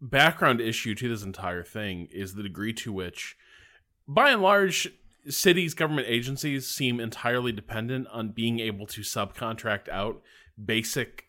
background 0.00 0.60
issue 0.60 0.94
to 0.94 1.08
this 1.08 1.22
entire 1.22 1.62
thing 1.62 2.08
is 2.10 2.34
the 2.34 2.42
degree 2.42 2.72
to 2.74 2.92
which, 2.92 3.36
by 4.08 4.30
and 4.30 4.42
large, 4.42 4.88
cities, 5.28 5.74
government 5.74 6.08
agencies 6.08 6.66
seem 6.66 7.00
entirely 7.00 7.52
dependent 7.52 8.08
on 8.08 8.30
being 8.30 8.60
able 8.60 8.86
to 8.86 9.02
subcontract 9.02 9.88
out 9.88 10.22
basic 10.62 11.26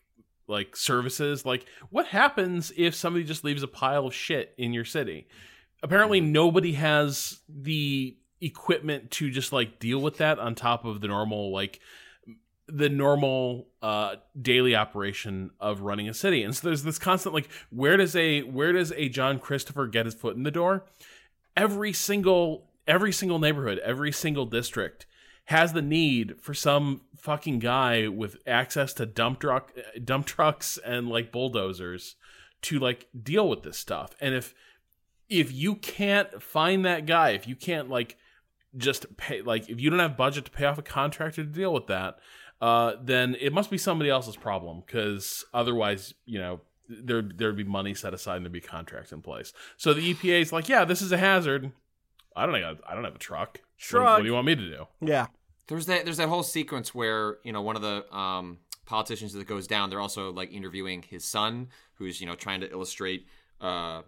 like 0.48 0.76
services. 0.76 1.44
Like, 1.44 1.66
what 1.90 2.06
happens 2.06 2.72
if 2.76 2.94
somebody 2.94 3.24
just 3.24 3.44
leaves 3.44 3.62
a 3.62 3.68
pile 3.68 4.06
of 4.06 4.14
shit 4.14 4.54
in 4.56 4.72
your 4.72 4.84
city? 4.84 5.28
Apparently, 5.82 6.20
mm-hmm. 6.20 6.32
nobody 6.32 6.72
has 6.72 7.40
the 7.48 8.16
equipment 8.40 9.10
to 9.12 9.30
just 9.30 9.52
like 9.52 9.78
deal 9.78 10.00
with 10.00 10.18
that 10.18 10.38
on 10.38 10.54
top 10.54 10.84
of 10.84 11.00
the 11.00 11.06
normal 11.06 11.52
like 11.52 11.78
the 12.74 12.88
normal 12.88 13.68
uh 13.82 14.16
daily 14.40 14.74
operation 14.74 15.50
of 15.60 15.82
running 15.82 16.08
a 16.08 16.14
city. 16.14 16.42
And 16.42 16.56
so 16.56 16.68
there's 16.68 16.82
this 16.82 16.98
constant 16.98 17.34
like 17.34 17.48
where 17.70 17.96
does 17.96 18.16
a 18.16 18.42
where 18.42 18.72
does 18.72 18.92
a 18.92 19.08
john 19.08 19.38
christopher 19.38 19.86
get 19.86 20.06
his 20.06 20.14
foot 20.14 20.36
in 20.36 20.42
the 20.42 20.50
door? 20.50 20.86
Every 21.56 21.92
single 21.92 22.70
every 22.88 23.12
single 23.12 23.38
neighborhood 23.38 23.78
every 23.80 24.10
single 24.10 24.46
district 24.46 25.06
has 25.46 25.74
the 25.74 25.82
need 25.82 26.40
for 26.40 26.54
some 26.54 27.02
fucking 27.16 27.58
guy 27.58 28.08
with 28.08 28.36
access 28.46 28.94
to 28.94 29.06
dump 29.06 29.40
truck 29.40 29.72
dump 30.04 30.26
trucks 30.26 30.78
and 30.84 31.08
like 31.08 31.30
bulldozers 31.30 32.16
to 32.62 32.78
like 32.78 33.08
deal 33.20 33.48
with 33.48 33.62
this 33.64 33.78
stuff. 33.78 34.12
And 34.20 34.34
if 34.34 34.54
if 35.28 35.52
you 35.52 35.74
can't 35.74 36.42
find 36.42 36.86
that 36.86 37.04
guy 37.04 37.30
if 37.30 37.46
you 37.46 37.54
can't 37.54 37.90
like 37.90 38.16
just 38.78 39.16
pay 39.18 39.42
like 39.42 39.68
if 39.68 39.78
you 39.78 39.90
don't 39.90 39.98
have 39.98 40.16
budget 40.16 40.46
to 40.46 40.50
pay 40.50 40.64
off 40.64 40.78
a 40.78 40.82
contractor 40.82 41.44
to 41.44 41.50
deal 41.50 41.74
with 41.74 41.86
that 41.88 42.18
uh, 42.62 42.94
then 43.02 43.36
it 43.40 43.52
must 43.52 43.70
be 43.70 43.76
somebody 43.76 44.08
else's 44.08 44.36
problem 44.36 44.84
because 44.86 45.44
otherwise, 45.52 46.14
you 46.24 46.38
know, 46.38 46.60
there 46.88 47.20
there'd 47.20 47.56
be 47.56 47.64
money 47.64 47.92
set 47.92 48.14
aside 48.14 48.36
and 48.36 48.44
there'd 48.44 48.52
be 48.52 48.60
contracts 48.60 49.10
in 49.10 49.20
place. 49.20 49.52
So 49.76 49.92
the 49.92 50.14
EPA 50.14 50.42
is 50.42 50.52
like, 50.52 50.68
yeah, 50.68 50.84
this 50.84 51.02
is 51.02 51.10
a 51.10 51.18
hazard. 51.18 51.72
I 52.36 52.46
don't 52.46 52.54
have, 52.54 52.80
I 52.88 52.94
don't 52.94 53.02
have 53.02 53.16
a 53.16 53.18
truck. 53.18 53.60
What, 53.90 54.02
what 54.02 54.18
do 54.20 54.26
you 54.26 54.32
want 54.32 54.46
me 54.46 54.54
to 54.54 54.70
do? 54.70 54.86
Yeah. 55.00 55.26
There's 55.66 55.86
that 55.86 56.04
there's 56.04 56.18
that 56.18 56.28
whole 56.28 56.44
sequence 56.44 56.94
where 56.94 57.38
you 57.42 57.52
know 57.52 57.62
one 57.62 57.74
of 57.74 57.82
the 57.82 58.14
um, 58.16 58.58
politicians 58.86 59.32
that 59.32 59.48
goes 59.48 59.66
down. 59.66 59.90
They're 59.90 60.00
also 60.00 60.32
like 60.32 60.52
interviewing 60.52 61.02
his 61.02 61.24
son, 61.24 61.68
who's 61.94 62.20
you 62.20 62.28
know 62.28 62.36
trying 62.36 62.60
to 62.60 62.70
illustrate 62.70 63.26
uh, 63.60 64.02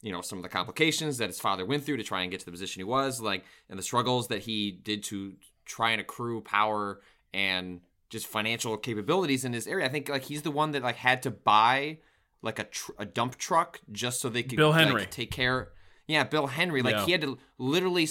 you 0.00 0.12
know 0.12 0.20
some 0.20 0.38
of 0.38 0.42
the 0.44 0.48
complications 0.48 1.18
that 1.18 1.28
his 1.28 1.40
father 1.40 1.64
went 1.64 1.84
through 1.84 1.96
to 1.96 2.04
try 2.04 2.22
and 2.22 2.30
get 2.30 2.38
to 2.40 2.46
the 2.46 2.52
position 2.52 2.80
he 2.80 2.84
was, 2.84 3.20
like 3.20 3.44
and 3.68 3.78
the 3.78 3.82
struggles 3.82 4.28
that 4.28 4.42
he 4.42 4.70
did 4.70 5.02
to 5.04 5.34
try 5.64 5.90
and 5.90 6.00
accrue 6.00 6.40
power 6.40 7.00
and 7.32 7.80
just 8.10 8.26
financial 8.26 8.76
capabilities 8.76 9.44
in 9.44 9.52
this 9.52 9.66
area. 9.66 9.86
I 9.86 9.88
think 9.88 10.08
like 10.08 10.24
he's 10.24 10.42
the 10.42 10.50
one 10.50 10.72
that 10.72 10.82
like 10.82 10.96
had 10.96 11.22
to 11.24 11.30
buy 11.30 11.98
like 12.42 12.58
a 12.58 12.64
tr- 12.64 12.92
a 12.98 13.04
dump 13.04 13.36
truck 13.36 13.80
just 13.90 14.20
so 14.20 14.28
they 14.28 14.42
could 14.42 14.56
Bill 14.56 14.70
like, 14.70 14.86
Henry. 14.86 15.06
take 15.06 15.30
care. 15.30 15.70
Yeah, 16.06 16.24
Bill 16.24 16.46
Henry. 16.46 16.82
Like 16.82 16.94
Yeah. 16.94 17.04
he 17.06 17.12
had 17.12 17.20
to 17.22 17.38
literally. 17.58 18.08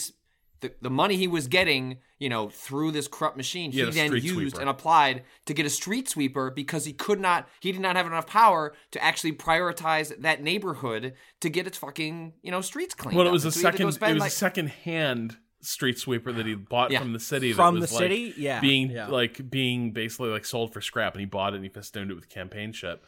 The, 0.62 0.72
the 0.82 0.90
money 0.90 1.18
he 1.18 1.28
was 1.28 1.48
getting, 1.48 1.98
you 2.18 2.30
know, 2.30 2.48
through 2.48 2.92
this 2.92 3.10
corrupt 3.10 3.36
machine, 3.36 3.72
Yeah, 3.74 3.86
he 3.86 3.92
then 3.92 4.14
used 4.14 4.30
sweeper. 4.34 4.62
and 4.62 4.70
applied 4.70 5.24
to 5.48 5.54
get 5.54 5.66
a 5.66 5.70
street 5.70 6.08
sweeper 6.08 6.50
because 6.50 6.86
he 6.86 6.94
could 6.94 7.20
not, 7.20 7.50
he 7.60 7.74
did 7.74 7.82
not 7.82 7.98
have 7.98 8.08
enough 8.08 8.26
power 8.26 8.74
to 8.92 9.04
actually 9.04 9.34
prioritize 9.34 10.18
that 10.22 10.42
neighborhood 10.42 11.14
to 11.42 11.50
get 11.50 11.68
its 11.68 11.78
fucking, 11.78 12.34
you 12.42 12.52
know, 12.52 12.62
streets 12.62 12.96
cleaned. 12.96 13.18
Well, 13.18 13.26
it 13.26 13.30
up. 13.30 13.34
was 13.34 13.44
a 13.44 13.52
so 13.52 13.60
he 13.60 13.66
had 13.66 13.72
to 13.76 13.84
go 13.84 13.92
second. 13.92 14.10
It 14.10 14.14
was 14.14 14.22
like- 14.22 14.32
a 14.32 14.34
second 14.34 14.68
hand 14.70 15.38
street 15.66 15.98
sweeper 16.00 16.32
that 16.32 16.46
he 16.46 16.56
bought 16.56 16.92
Yeah. 16.92 17.00
from 17.00 17.14
the 17.14 17.20
city. 17.20 17.52
that 17.52 17.56
From 17.56 17.80
was, 17.80 17.90
the 17.90 17.96
like, 17.96 18.04
city? 18.04 18.34
Yeah, 18.38 18.60
being 18.62 18.92
yeah. 18.92 19.08
like 19.08 19.50
being 19.50 19.92
basically 19.92 20.30
like 20.30 20.46
sold 20.46 20.74
for 20.74 20.82
scrap, 20.82 21.14
and 21.14 21.20
he 21.20 21.26
bought 21.26 21.54
it 21.54 21.58
and 21.58 21.66
he 21.66 21.70
festooned 21.70 22.12
it 22.12 22.14
with 22.16 22.30
campaign 22.30 22.72
shit. 22.72 23.02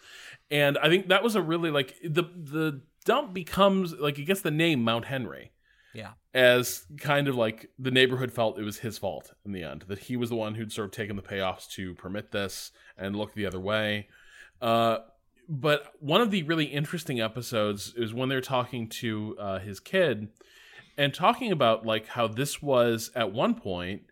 And 0.51 0.77
I 0.77 0.89
think 0.89 1.07
that 1.09 1.23
was 1.23 1.35
a 1.35 1.41
really 1.41 1.71
like 1.71 1.95
the 2.03 2.23
the 2.23 2.81
dump 3.05 3.33
becomes 3.33 3.93
like 3.93 4.19
it 4.19 4.25
gets 4.25 4.41
the 4.41 4.51
name 4.51 4.83
Mount 4.83 5.05
Henry. 5.05 5.51
Yeah. 5.93 6.11
as 6.35 6.85
kind 6.99 7.27
of 7.27 7.35
like 7.35 7.71
the 7.79 7.89
neighborhood 7.89 8.31
felt 8.31 8.59
it 8.59 8.63
was 8.63 8.77
his 8.79 8.99
fault 8.99 9.33
in 9.43 9.51
the 9.51 9.63
end 9.63 9.85
that 9.87 9.97
he 9.97 10.15
was 10.15 10.29
the 10.29 10.35
one 10.35 10.53
who'd 10.53 10.71
sort 10.71 10.85
of 10.85 10.91
taken 10.91 11.15
the 11.15 11.23
payoffs 11.23 11.67
to 11.71 11.95
permit 11.95 12.31
this 12.31 12.71
and 12.99 13.15
look 13.15 13.33
the 13.33 13.47
other 13.47 13.59
way 13.59 14.07
uh, 14.61 14.99
but 15.49 15.93
one 15.99 16.21
of 16.21 16.29
the 16.29 16.43
really 16.43 16.65
interesting 16.65 17.19
episodes 17.19 17.95
is 17.97 18.13
when 18.13 18.29
they're 18.29 18.41
talking 18.41 18.87
to 18.89 19.35
uh, 19.39 19.57
his 19.59 19.79
kid 19.79 20.27
and 20.97 21.13
talking 21.13 21.51
about 21.51 21.85
like 21.85 22.07
how 22.07 22.27
this 22.27 22.61
was 22.61 23.11
at 23.15 23.31
one 23.31 23.55
point 23.55 24.03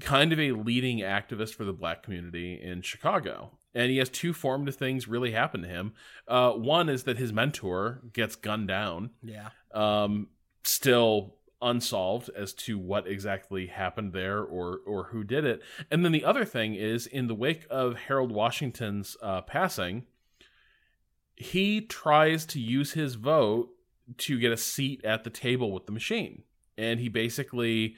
kind 0.00 0.32
of 0.32 0.40
a 0.40 0.52
leading 0.52 1.00
activist 1.00 1.54
for 1.54 1.64
the 1.64 1.72
black 1.72 2.02
community 2.02 2.60
in 2.60 2.82
Chicago. 2.82 3.58
And 3.74 3.90
he 3.90 3.98
has 3.98 4.08
two 4.08 4.32
formative 4.32 4.76
things 4.76 5.08
really 5.08 5.32
happen 5.32 5.62
to 5.62 5.68
him. 5.68 5.92
Uh, 6.28 6.52
one 6.52 6.88
is 6.88 7.04
that 7.04 7.18
his 7.18 7.32
mentor 7.32 8.02
gets 8.12 8.36
gunned 8.36 8.68
down. 8.68 9.10
Yeah. 9.22 9.48
Um, 9.72 10.28
still 10.64 11.36
unsolved 11.62 12.28
as 12.36 12.52
to 12.52 12.76
what 12.76 13.06
exactly 13.06 13.68
happened 13.68 14.12
there 14.12 14.42
or 14.42 14.80
or 14.84 15.04
who 15.04 15.24
did 15.24 15.44
it. 15.44 15.62
And 15.90 16.04
then 16.04 16.12
the 16.12 16.24
other 16.24 16.44
thing 16.44 16.74
is 16.74 17.06
in 17.06 17.28
the 17.28 17.34
wake 17.34 17.66
of 17.70 17.96
Harold 17.96 18.32
Washington's 18.32 19.16
uh, 19.22 19.42
passing, 19.42 20.04
he 21.36 21.80
tries 21.80 22.44
to 22.46 22.60
use 22.60 22.92
his 22.92 23.14
vote 23.14 23.70
to 24.18 24.38
get 24.38 24.52
a 24.52 24.56
seat 24.56 25.04
at 25.04 25.24
the 25.24 25.30
table 25.30 25.72
with 25.72 25.86
the 25.86 25.92
machine, 25.92 26.42
and 26.76 27.00
he 27.00 27.08
basically 27.08 27.96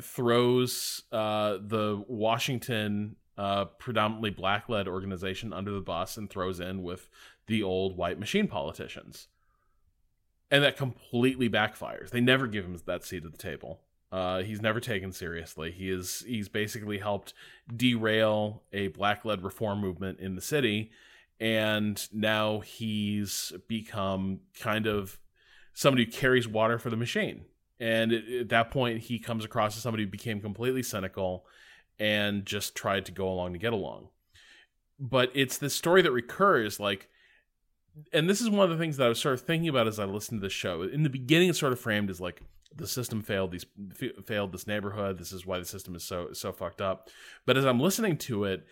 throws 0.00 1.02
uh, 1.12 1.58
the 1.60 2.02
Washington 2.08 3.16
uh, 3.36 3.64
predominantly 3.64 4.30
black 4.30 4.68
led 4.68 4.88
organization 4.88 5.52
under 5.52 5.70
the 5.70 5.80
bus 5.80 6.16
and 6.16 6.30
throws 6.30 6.60
in 6.60 6.82
with 6.82 7.08
the 7.46 7.62
old 7.62 7.96
white 7.96 8.18
machine 8.18 8.46
politicians 8.46 9.28
and 10.52 10.62
that 10.62 10.76
completely 10.76 11.48
backfires. 11.48 12.10
They 12.10 12.20
never 12.20 12.46
give 12.46 12.66
him 12.66 12.78
that 12.84 13.04
seat 13.04 13.24
at 13.24 13.32
the 13.32 13.38
table. 13.38 13.80
Uh, 14.12 14.42
he's 14.42 14.60
never 14.60 14.78
taken 14.78 15.10
seriously. 15.10 15.72
He 15.72 15.90
is 15.90 16.22
he's 16.26 16.50
basically 16.50 16.98
helped 16.98 17.32
derail 17.74 18.62
a 18.70 18.88
black-led 18.88 19.42
reform 19.42 19.80
movement 19.80 20.20
in 20.20 20.34
the 20.34 20.42
city, 20.42 20.90
and 21.40 22.06
now 22.12 22.60
he's 22.60 23.54
become 23.66 24.40
kind 24.60 24.86
of 24.86 25.18
somebody 25.74 26.04
who 26.04 26.10
carries 26.10 26.48
water 26.48 26.78
for 26.78 26.90
the 26.90 26.96
machine. 26.96 27.44
And 27.80 28.12
at 28.12 28.48
that 28.50 28.70
point, 28.70 29.00
he 29.00 29.18
comes 29.18 29.44
across 29.44 29.76
as 29.76 29.82
somebody 29.82 30.04
who 30.04 30.10
became 30.10 30.40
completely 30.40 30.82
cynical 30.82 31.46
and 31.98 32.46
just 32.46 32.74
tried 32.74 33.06
to 33.06 33.12
go 33.12 33.28
along 33.28 33.54
to 33.54 33.58
get 33.58 33.72
along. 33.72 34.08
But 35.00 35.30
it's 35.34 35.58
this 35.58 35.74
story 35.74 36.02
that 36.02 36.12
recurs, 36.12 36.78
like 36.78 37.08
and 38.12 38.28
this 38.28 38.40
is 38.40 38.48
one 38.48 38.64
of 38.64 38.70
the 38.70 38.82
things 38.82 38.96
that 38.96 39.06
I 39.06 39.08
was 39.08 39.20
sort 39.20 39.34
of 39.34 39.42
thinking 39.42 39.68
about 39.68 39.86
as 39.86 39.98
I 39.98 40.04
listened 40.04 40.40
to 40.40 40.46
the 40.46 40.50
show. 40.50 40.82
In 40.82 41.02
the 41.02 41.10
beginning, 41.10 41.50
it's 41.50 41.58
sort 41.58 41.72
of 41.72 41.80
framed 41.80 42.10
as 42.10 42.20
like 42.20 42.40
the 42.74 42.86
system 42.86 43.20
failed 43.20 43.50
these 43.50 43.66
f- 44.00 44.24
failed 44.24 44.52
this 44.52 44.66
neighborhood. 44.66 45.18
This 45.18 45.32
is 45.32 45.44
why 45.44 45.58
the 45.58 45.64
system 45.64 45.94
is 45.94 46.04
so 46.04 46.32
so 46.32 46.52
fucked 46.52 46.80
up. 46.80 47.08
But 47.44 47.56
as 47.56 47.66
I'm 47.66 47.80
listening 47.80 48.16
to 48.18 48.44
it, 48.44 48.66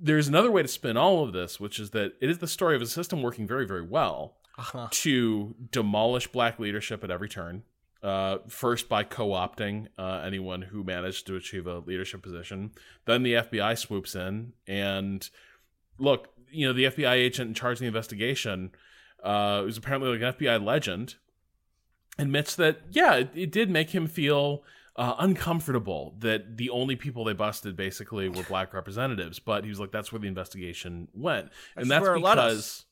there's 0.00 0.28
another 0.28 0.50
way 0.50 0.62
to 0.62 0.68
spin 0.68 0.96
all 0.96 1.22
of 1.22 1.32
this, 1.32 1.60
which 1.60 1.78
is 1.78 1.90
that 1.90 2.14
it 2.20 2.30
is 2.30 2.38
the 2.38 2.48
story 2.48 2.74
of 2.74 2.82
a 2.82 2.86
system 2.86 3.22
working 3.22 3.46
very 3.46 3.66
very 3.66 3.86
well 3.86 4.39
Uh-huh. 4.60 4.88
to 4.90 5.54
demolish 5.72 6.26
black 6.28 6.58
leadership 6.58 7.02
at 7.02 7.10
every 7.10 7.28
turn. 7.28 7.62
Uh, 8.02 8.38
first 8.48 8.88
by 8.88 9.04
co-opting 9.04 9.86
uh, 9.98 10.22
anyone 10.24 10.62
who 10.62 10.82
managed 10.82 11.26
to 11.26 11.36
achieve 11.36 11.66
a 11.66 11.80
leadership 11.80 12.22
position. 12.22 12.70
Then 13.04 13.22
the 13.22 13.34
FBI 13.34 13.76
swoops 13.76 14.14
in 14.14 14.54
and 14.66 15.28
look, 15.98 16.28
you 16.50 16.66
know, 16.66 16.72
the 16.72 16.84
FBI 16.84 17.12
agent 17.12 17.48
in 17.48 17.54
charge 17.54 17.76
of 17.76 17.80
the 17.80 17.86
investigation, 17.86 18.70
uh, 19.22 19.62
who's 19.62 19.76
apparently 19.76 20.16
like 20.16 20.22
an 20.22 20.32
FBI 20.32 20.64
legend, 20.64 21.16
admits 22.18 22.56
that 22.56 22.80
yeah, 22.90 23.16
it, 23.16 23.30
it 23.34 23.52
did 23.52 23.68
make 23.68 23.90
him 23.90 24.06
feel 24.06 24.62
uh, 24.96 25.14
uncomfortable 25.18 26.14
that 26.18 26.56
the 26.56 26.70
only 26.70 26.96
people 26.96 27.24
they 27.24 27.32
busted 27.32 27.76
basically 27.76 28.28
were 28.28 28.42
black 28.42 28.74
representatives. 28.74 29.38
But 29.38 29.64
he 29.64 29.70
was 29.70 29.80
like, 29.80 29.92
that's 29.92 30.12
where 30.12 30.18
the 30.18 30.28
investigation 30.28 31.08
went, 31.14 31.50
and 31.76 31.90
that's 31.90 32.02
where 32.02 32.16
it 32.16 32.20
led 32.20 32.38
us. 32.38 32.52
because. 32.52 32.84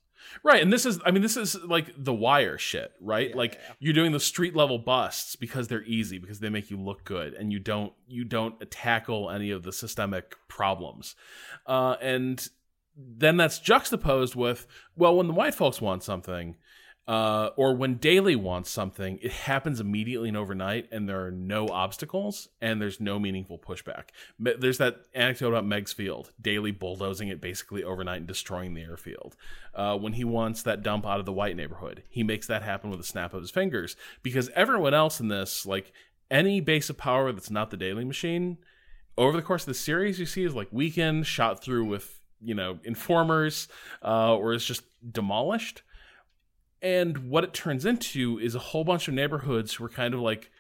Right, 0.43 0.62
and 0.62 0.73
this 0.73 0.87
is 0.87 1.01
I 1.05 1.11
mean 1.11 1.23
this 1.23 1.37
is 1.37 1.57
like 1.62 1.93
the 1.97 2.14
wire 2.14 2.59
shit, 2.59 2.93
right? 3.01 3.35
like 3.35 3.59
you're 3.79 3.95
doing 3.95 4.12
the 4.12 4.21
street 4.21 4.55
level 4.55 4.79
busts 4.79 5.37
because 5.37 5.69
they're 5.69 5.85
easy 5.85 6.19
because 6.19 6.41
they 6.41 6.49
make 6.49 6.71
you 6.71 6.77
look 6.79 7.05
good 7.05 7.35
and 7.35 7.53
you 7.53 7.59
don't 7.59 7.93
you 8.07 8.25
don't 8.25 8.71
tackle 8.71 9.31
any 9.31 9.51
of 9.51 9.62
the 9.62 9.73
systemic 9.73 10.35
problems. 10.49 11.14
Uh 11.66 11.97
and 12.01 12.49
then 12.97 13.37
that's 13.37 13.59
juxtaposed 13.59 14.35
with 14.35 14.66
well 14.97 15.16
when 15.16 15.29
the 15.29 15.33
white 15.33 15.55
folks 15.55 15.81
want 15.81 16.03
something 16.03 16.57
uh, 17.09 17.48
or 17.56 17.74
when 17.74 17.94
Daley 17.94 18.36
wants 18.36 18.70
something, 18.70 19.18
it 19.22 19.32
happens 19.32 19.80
immediately 19.80 20.28
and 20.28 20.36
overnight, 20.36 20.88
and 20.92 21.09
there 21.09 21.24
are 21.24 21.30
no 21.30 21.66
obstacles, 21.68 22.48
and 22.61 22.82
there's 22.82 23.00
no 23.00 23.18
meaningful 23.18 23.59
pushback. 23.59 24.11
There's 24.38 24.76
that 24.76 25.06
anecdote 25.14 25.48
about 25.48 25.64
Meigs 25.64 25.94
Field, 25.94 26.32
Daley 26.38 26.70
bulldozing 26.70 27.28
it 27.28 27.40
basically 27.40 27.82
overnight 27.82 28.18
and 28.18 28.26
destroying 28.26 28.74
the 28.74 28.82
airfield. 28.82 29.36
Uh, 29.74 29.96
when 29.96 30.12
he 30.12 30.24
wants 30.24 30.62
that 30.64 30.82
dump 30.82 31.06
out 31.06 31.18
of 31.18 31.24
the 31.24 31.32
white 31.32 31.56
neighborhood, 31.56 32.02
he 32.11 32.22
makes 32.22 32.46
that 32.46 32.62
happen 32.62 32.90
with 32.90 33.00
a 33.00 33.04
snap 33.04 33.32
of 33.32 33.40
his 33.40 33.50
fingers, 33.50 33.96
because 34.22 34.50
everyone 34.54 34.92
else 34.92 35.18
in 35.18 35.28
this, 35.28 35.64
like 35.64 35.92
any 36.30 36.61
base 36.61 36.90
of 36.90 36.98
power 36.98 37.32
that's 37.32 37.50
not 37.50 37.70
the 37.70 37.78
Daley 37.78 38.04
Machine, 38.04 38.59
over 39.16 39.34
the 39.34 39.42
course 39.42 39.62
of 39.62 39.68
the 39.68 39.74
series, 39.74 40.20
you 40.20 40.26
see 40.26 40.44
is 40.44 40.54
like 40.54 40.68
weakened, 40.70 41.26
shot 41.26 41.62
through 41.62 41.86
with 41.86 42.20
you 42.42 42.54
know 42.54 42.78
informers, 42.84 43.66
uh, 44.04 44.36
or 44.36 44.52
is 44.52 44.64
just 44.64 44.82
demolished. 45.11 45.82
And 46.81 47.31
what 47.31 47.45
it 47.45 47.53
turns 47.53 47.85
into 47.85 48.39
is 48.39 48.55
a 48.55 48.59
whole 48.59 48.85
bunch 48.85 49.09
of 49.09 49.14
neighborhoods 49.14 49.74
who 49.74 49.85
are 49.85 49.89
kind 49.89 50.14
of 50.14 50.20
like 50.20 50.51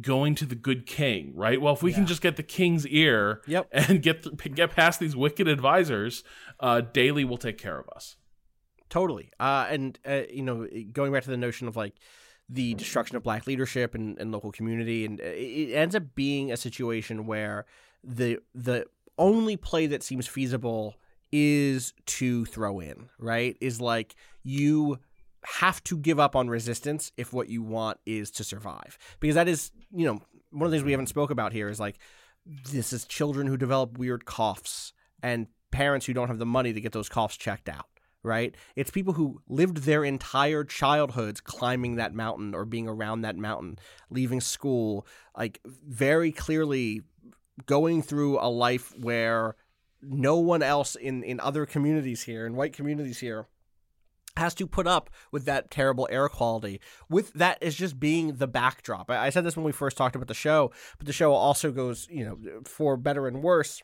going 0.00 0.34
to 0.36 0.46
the 0.46 0.54
good 0.54 0.86
king, 0.86 1.32
right? 1.34 1.60
Well, 1.60 1.74
if 1.74 1.82
we 1.82 1.92
can 1.92 2.06
just 2.06 2.20
get 2.20 2.36
the 2.36 2.42
king's 2.42 2.86
ear 2.86 3.42
Yep. 3.46 3.68
and 3.72 4.02
get 4.02 4.22
th- 4.22 4.54
get 4.54 4.70
past 4.70 4.98
these 5.00 5.14
wicked 5.14 5.46
advisors, 5.46 6.24
uh, 6.60 6.80
Daley 6.80 7.24
will 7.24 7.36
take 7.38 7.58
care 7.58 7.78
of 7.78 7.88
us. 7.90 8.16
Totally. 8.88 9.30
Uh, 9.38 9.66
and, 9.70 9.98
uh, 10.06 10.22
you 10.30 10.42
know, 10.42 10.66
going 10.92 11.12
back 11.12 11.24
to 11.24 11.30
the 11.30 11.36
notion 11.36 11.68
of 11.68 11.76
like 11.76 11.94
the 12.48 12.74
destruction 12.74 13.16
of 13.16 13.22
black 13.22 13.46
leadership 13.46 13.94
and, 13.94 14.18
and 14.18 14.30
local 14.30 14.52
community, 14.52 15.04
and 15.04 15.20
uh, 15.20 15.24
it 15.24 15.70
it 15.70 15.74
ends 15.74 15.94
up 15.94 16.14
being 16.14 16.52
a 16.52 16.56
situation 16.56 17.26
where 17.26 17.64
the 18.02 18.38
the 18.54 18.86
only 19.16 19.56
play 19.56 19.86
that 19.86 20.02
seems 20.02 20.26
feasible 20.26 20.96
is 21.32 21.92
to 22.06 22.44
throw 22.44 22.80
in, 22.80 23.08
right? 23.18 23.56
Is 23.60 23.80
like 23.80 24.14
you 24.42 24.98
have 25.44 25.82
to 25.84 25.96
give 25.96 26.18
up 26.18 26.34
on 26.34 26.48
resistance 26.48 27.12
if 27.16 27.32
what 27.32 27.48
you 27.48 27.62
want 27.62 27.98
is 28.06 28.30
to 28.32 28.44
survive. 28.44 28.98
Because 29.20 29.34
that 29.34 29.48
is, 29.48 29.72
you 29.94 30.06
know, 30.06 30.20
one 30.50 30.66
of 30.66 30.70
the 30.70 30.76
things 30.76 30.84
we 30.84 30.92
haven't 30.92 31.08
spoke 31.08 31.30
about 31.30 31.52
here 31.52 31.68
is 31.68 31.80
like 31.80 31.98
this 32.46 32.92
is 32.92 33.04
children 33.04 33.46
who 33.46 33.56
develop 33.56 33.98
weird 33.98 34.24
coughs 34.24 34.92
and 35.22 35.46
parents 35.70 36.06
who 36.06 36.12
don't 36.12 36.28
have 36.28 36.38
the 36.38 36.46
money 36.46 36.72
to 36.72 36.80
get 36.80 36.92
those 36.92 37.08
coughs 37.08 37.36
checked 37.36 37.68
out 37.68 37.86
right? 38.24 38.56
It's 38.74 38.90
people 38.90 39.12
who 39.12 39.42
lived 39.48 39.78
their 39.78 40.02
entire 40.02 40.64
childhoods 40.64 41.40
climbing 41.40 41.96
that 41.96 42.14
mountain 42.14 42.54
or 42.54 42.64
being 42.64 42.88
around 42.88 43.20
that 43.20 43.36
mountain, 43.36 43.78
leaving 44.10 44.40
school, 44.40 45.06
like 45.36 45.60
very 45.64 46.32
clearly 46.32 47.02
going 47.66 48.02
through 48.02 48.40
a 48.40 48.48
life 48.48 48.92
where 48.98 49.56
no 50.00 50.38
one 50.38 50.62
else 50.62 50.96
in, 50.96 51.22
in 51.22 51.38
other 51.38 51.66
communities 51.66 52.22
here, 52.22 52.46
in 52.46 52.56
white 52.56 52.72
communities 52.72 53.20
here, 53.20 53.46
has 54.36 54.54
to 54.54 54.66
put 54.66 54.86
up 54.86 55.10
with 55.30 55.44
that 55.44 55.70
terrible 55.70 56.08
air 56.10 56.28
quality. 56.28 56.80
With 57.08 57.32
that 57.34 57.62
as 57.62 57.74
just 57.74 58.00
being 58.00 58.36
the 58.36 58.48
backdrop. 58.48 59.10
I, 59.10 59.26
I 59.26 59.30
said 59.30 59.44
this 59.44 59.56
when 59.56 59.64
we 59.64 59.72
first 59.72 59.96
talked 59.96 60.16
about 60.16 60.28
the 60.28 60.34
show, 60.34 60.72
but 60.98 61.06
the 61.06 61.12
show 61.12 61.32
also 61.32 61.70
goes, 61.70 62.08
you 62.10 62.24
know, 62.24 62.62
for 62.64 62.96
better 62.96 63.26
and 63.26 63.42
worse 63.42 63.82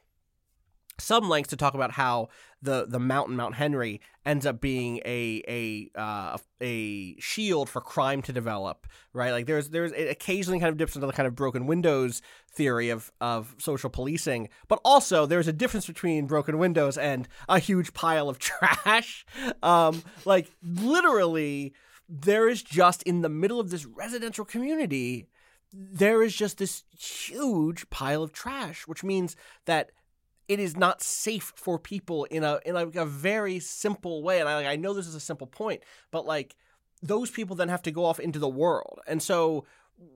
some 1.00 1.28
lengths 1.28 1.50
to 1.50 1.56
talk 1.56 1.74
about 1.74 1.92
how 1.92 2.28
the 2.62 2.86
the 2.86 2.98
mountain 2.98 3.36
Mount 3.36 3.54
Henry 3.54 4.00
ends 4.24 4.44
up 4.44 4.60
being 4.60 4.98
a 5.04 5.42
a 5.48 5.98
uh, 5.98 6.36
a 6.60 7.18
shield 7.18 7.68
for 7.68 7.80
crime 7.80 8.22
to 8.22 8.32
develop, 8.32 8.86
right? 9.12 9.30
Like 9.30 9.46
there's 9.46 9.70
there's 9.70 9.92
it 9.92 10.10
occasionally 10.10 10.60
kind 10.60 10.70
of 10.70 10.76
dips 10.76 10.94
into 10.94 11.06
the 11.06 11.12
kind 11.12 11.26
of 11.26 11.34
broken 11.34 11.66
windows 11.66 12.20
theory 12.52 12.90
of 12.90 13.10
of 13.20 13.54
social 13.58 13.90
policing, 13.90 14.48
but 14.68 14.80
also 14.84 15.26
there's 15.26 15.48
a 15.48 15.52
difference 15.52 15.86
between 15.86 16.26
broken 16.26 16.58
windows 16.58 16.98
and 16.98 17.28
a 17.48 17.58
huge 17.58 17.94
pile 17.94 18.28
of 18.28 18.38
trash. 18.40 19.24
Um, 19.62 20.02
like 20.24 20.50
literally, 20.62 21.74
there 22.08 22.48
is 22.48 22.62
just 22.62 23.02
in 23.04 23.22
the 23.22 23.28
middle 23.28 23.60
of 23.60 23.70
this 23.70 23.86
residential 23.86 24.44
community. 24.44 25.28
There 25.72 26.20
is 26.22 26.34
just 26.34 26.58
this 26.58 26.82
huge 26.98 27.88
pile 27.90 28.24
of 28.24 28.32
trash, 28.32 28.88
which 28.88 29.04
means 29.04 29.36
that 29.66 29.92
it 30.50 30.58
is 30.58 30.76
not 30.76 31.00
safe 31.00 31.52
for 31.54 31.78
people 31.78 32.24
in 32.24 32.42
a 32.42 32.58
in 32.66 32.74
like 32.74 32.96
a 32.96 33.06
very 33.06 33.60
simple 33.60 34.22
way. 34.24 34.40
And 34.40 34.48
I 34.48 34.72
I 34.72 34.76
know 34.76 34.92
this 34.92 35.06
is 35.06 35.14
a 35.14 35.20
simple 35.20 35.46
point, 35.46 35.82
but 36.10 36.26
like 36.26 36.56
those 37.00 37.30
people 37.30 37.54
then 37.54 37.68
have 37.68 37.82
to 37.82 37.92
go 37.92 38.04
off 38.04 38.18
into 38.18 38.40
the 38.40 38.48
world, 38.48 38.98
and 39.06 39.22
so 39.22 39.64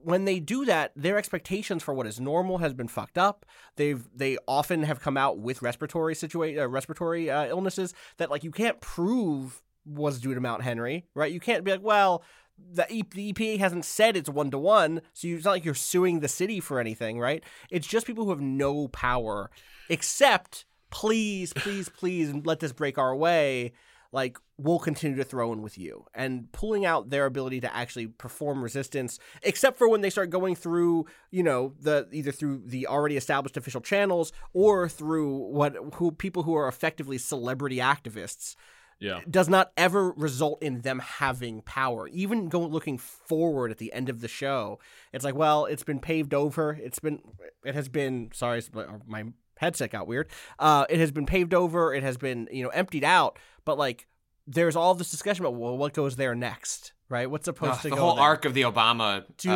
when 0.03 0.25
they 0.25 0.39
do 0.39 0.65
that, 0.65 0.91
their 0.95 1.17
expectations 1.17 1.83
for 1.83 1.93
what 1.93 2.07
is 2.07 2.19
normal 2.19 2.57
has 2.57 2.73
been 2.73 2.87
fucked 2.87 3.17
up. 3.17 3.45
They've 3.77 4.03
they 4.13 4.37
often 4.45 4.83
have 4.83 4.99
come 4.99 5.15
out 5.15 5.39
with 5.39 5.61
respiratory 5.61 6.15
situa- 6.15 6.59
uh, 6.59 6.67
respiratory 6.67 7.29
uh, 7.31 7.45
illnesses 7.45 7.93
that 8.17 8.29
like 8.29 8.43
you 8.43 8.51
can't 8.51 8.81
prove 8.81 9.61
was 9.85 10.19
due 10.19 10.33
to 10.33 10.41
Mount 10.41 10.63
Henry, 10.63 11.05
right? 11.13 11.31
You 11.31 11.39
can't 11.39 11.63
be 11.63 11.71
like, 11.71 11.83
well, 11.83 12.23
the, 12.57 12.85
the 13.13 13.33
EPA 13.33 13.59
hasn't 13.59 13.85
said 13.85 14.15
it's 14.17 14.29
one 14.29 14.51
to 14.51 14.57
one, 14.57 15.01
so 15.13 15.27
you- 15.27 15.35
it's 15.35 15.45
not 15.45 15.51
like 15.51 15.65
you're 15.65 15.73
suing 15.73 16.19
the 16.19 16.27
city 16.27 16.59
for 16.59 16.79
anything, 16.79 17.19
right? 17.19 17.43
It's 17.69 17.87
just 17.87 18.07
people 18.07 18.23
who 18.25 18.31
have 18.31 18.41
no 18.41 18.87
power, 18.89 19.49
except 19.89 20.65
please, 20.89 21.53
please, 21.53 21.89
please 21.89 22.33
let 22.43 22.59
this 22.59 22.71
break 22.73 22.97
our 22.97 23.15
way. 23.15 23.73
like 24.11 24.37
we'll 24.57 24.79
continue 24.79 25.17
to 25.17 25.23
throw 25.25 25.51
in 25.51 25.61
with 25.61 25.77
you 25.77 26.05
and 26.13 26.49
pulling 26.53 26.85
out 26.85 27.09
their 27.09 27.25
ability 27.25 27.59
to 27.59 27.75
actually 27.75 28.07
perform 28.07 28.63
resistance 28.63 29.19
except 29.41 29.77
for 29.77 29.89
when 29.89 29.99
they 29.99 30.09
start 30.09 30.29
going 30.29 30.55
through 30.55 31.05
you 31.31 31.43
know 31.43 31.73
the 31.81 32.07
either 32.13 32.31
through 32.31 32.61
the 32.65 32.87
already 32.87 33.17
established 33.17 33.57
official 33.57 33.81
channels 33.81 34.31
or 34.53 34.87
through 34.87 35.35
what 35.51 35.75
who 35.95 36.11
people 36.11 36.43
who 36.43 36.55
are 36.55 36.69
effectively 36.69 37.17
celebrity 37.17 37.77
activists 37.77 38.55
Yeah. 38.99 39.19
does 39.29 39.49
not 39.49 39.71
ever 39.75 40.11
result 40.11 40.63
in 40.63 40.81
them 40.81 40.99
having 40.99 41.61
power. 41.61 42.07
Even 42.07 42.47
going 42.49 42.71
looking 42.71 42.97
forward 42.97 43.69
at 43.71 43.77
the 43.77 43.91
end 43.93 44.09
of 44.09 44.21
the 44.21 44.27
show, 44.27 44.79
it's 45.11 45.23
like, 45.25 45.35
well, 45.35 45.65
it's 45.65 45.83
been 45.83 45.99
paved 45.99 46.33
over. 46.33 46.77
It's 46.81 46.99
been, 46.99 47.19
it 47.65 47.75
has 47.75 47.89
been. 47.89 48.29
Sorry, 48.33 48.61
my 49.05 49.25
headset 49.57 49.91
got 49.91 50.07
weird. 50.07 50.29
Uh, 50.59 50.85
it 50.89 50.99
has 50.99 51.11
been 51.11 51.25
paved 51.25 51.53
over. 51.53 51.93
It 51.93 52.03
has 52.03 52.17
been, 52.17 52.47
you 52.51 52.63
know, 52.63 52.69
emptied 52.69 53.03
out. 53.03 53.37
But 53.65 53.77
like, 53.77 54.07
there's 54.47 54.75
all 54.75 54.93
this 54.95 55.11
discussion 55.11 55.43
about 55.45 55.55
well, 55.57 55.77
what 55.77 55.93
goes 55.93 56.15
there 56.15 56.33
next, 56.35 56.93
right? 57.09 57.29
What's 57.29 57.45
supposed 57.45 57.73
Ugh, 57.73 57.81
to 57.81 57.89
the 57.89 57.95
go 57.95 58.01
whole 58.01 58.15
there? 58.15 58.23
arc 58.23 58.45
of 58.45 58.53
the 58.53 58.61
Obama 58.61 59.25
dude. 59.37 59.51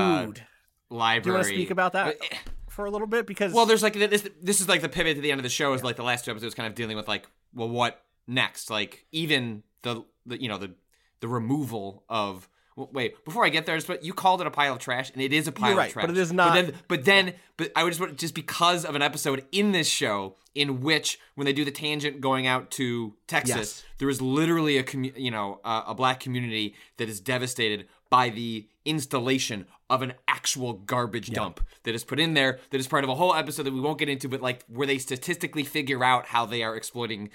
uh, 0.92 1.20
do 1.20 1.30
you 1.30 1.34
want 1.34 1.44
to 1.46 1.50
speak 1.50 1.72
about 1.72 1.94
that 1.94 2.18
Uh, 2.22 2.36
for 2.70 2.86
a 2.86 2.92
little 2.92 3.08
bit? 3.08 3.26
Because 3.28 3.54
Well, 3.54 3.66
there's 3.66 3.84
like 3.84 3.94
this. 3.94 4.28
This 4.42 4.62
is 4.62 4.68
like 4.68 4.82
the 4.82 4.90
pivot 4.90 5.16
to 5.16 5.22
the 5.22 5.32
end 5.32 5.40
of 5.40 5.44
the 5.44 5.50
show. 5.50 5.74
Is 5.74 5.84
like 5.84 5.96
the 5.96 6.04
last 6.04 6.26
two 6.26 6.32
episodes 6.32 6.56
kind 6.56 6.68
of 6.68 6.76
dealing 6.76 6.98
with 6.98 7.08
like, 7.08 7.28
well, 7.54 7.70
what 7.70 8.02
next? 8.30 8.70
Like 8.70 9.06
even 9.12 9.64
the, 9.82 10.04
the 10.26 10.42
you 10.42 10.48
know 10.48 10.58
the 10.58 10.72
the 11.20 11.28
removal 11.28 12.04
of. 12.08 12.48
well, 12.78 12.90
Wait, 12.94 13.26
before 13.26 13.44
I 13.46 13.50
get 13.50 13.66
there, 13.66 13.78
but 13.86 14.04
you 14.06 14.14
called 14.14 14.40
it 14.40 14.48
a 14.48 14.52
pile 14.52 14.74
of 14.74 14.80
trash, 14.80 15.12
and 15.12 15.22
it 15.22 15.34
is 15.34 15.48
a 15.48 15.52
pile 15.52 15.76
right, 15.76 15.88
of 15.88 15.94
trash. 15.94 16.04
but 16.06 16.12
it 16.12 16.18
is 16.18 16.32
not- 16.32 16.54
But 16.54 16.62
then, 16.62 16.74
but 16.88 17.04
then, 17.06 17.34
but 17.58 17.72
I 17.76 17.84
would 17.84 17.90
just 17.90 18.00
want 18.00 18.18
just 18.18 18.34
because 18.34 18.86
of 18.86 18.96
an 18.96 19.02
episode 19.02 19.44
in 19.52 19.74
this 19.74 19.88
show 19.90 20.38
in 20.56 20.80
which 20.82 21.20
when 21.36 21.44
they 21.46 21.52
do 21.54 21.66
the 21.66 21.72
tangent 21.72 22.22
going 22.22 22.48
out 22.48 22.72
to 22.72 23.16
Texas, 23.28 23.56
Yes. 23.58 23.84
there 23.98 24.08
is 24.10 24.22
literally 24.22 24.78
a 24.78 24.84
commu- 24.84 25.18
you 25.20 25.30
know 25.32 25.60
a, 25.66 25.84
a 25.88 25.94
black 25.96 26.22
community 26.22 26.74
that 26.98 27.10
is 27.10 27.20
devastated 27.20 27.88
by 28.10 28.30
the 28.30 28.68
installation 28.86 29.66
of 29.90 30.02
an 30.02 30.14
actual 30.28 30.74
garbage 30.74 31.30
dump 31.32 31.60
that 31.84 31.94
is 31.94 32.04
put 32.04 32.20
in 32.20 32.34
there 32.34 32.60
that 32.72 32.78
is 32.80 32.88
part 32.88 33.04
of 33.04 33.10
a 33.10 33.16
whole 33.16 33.34
episode 33.36 33.64
that 33.64 33.74
we 33.74 33.80
won't 33.82 34.00
get 34.00 34.08
into 34.10 34.28
but 34.30 34.42
like 34.42 34.64
where 34.68 34.88
they 34.88 34.98
statistically 34.98 35.64
figure 35.64 36.04
out 36.04 36.26
how 36.28 36.46
they 36.46 36.64
are 36.64 36.76
exploiting 36.76 37.30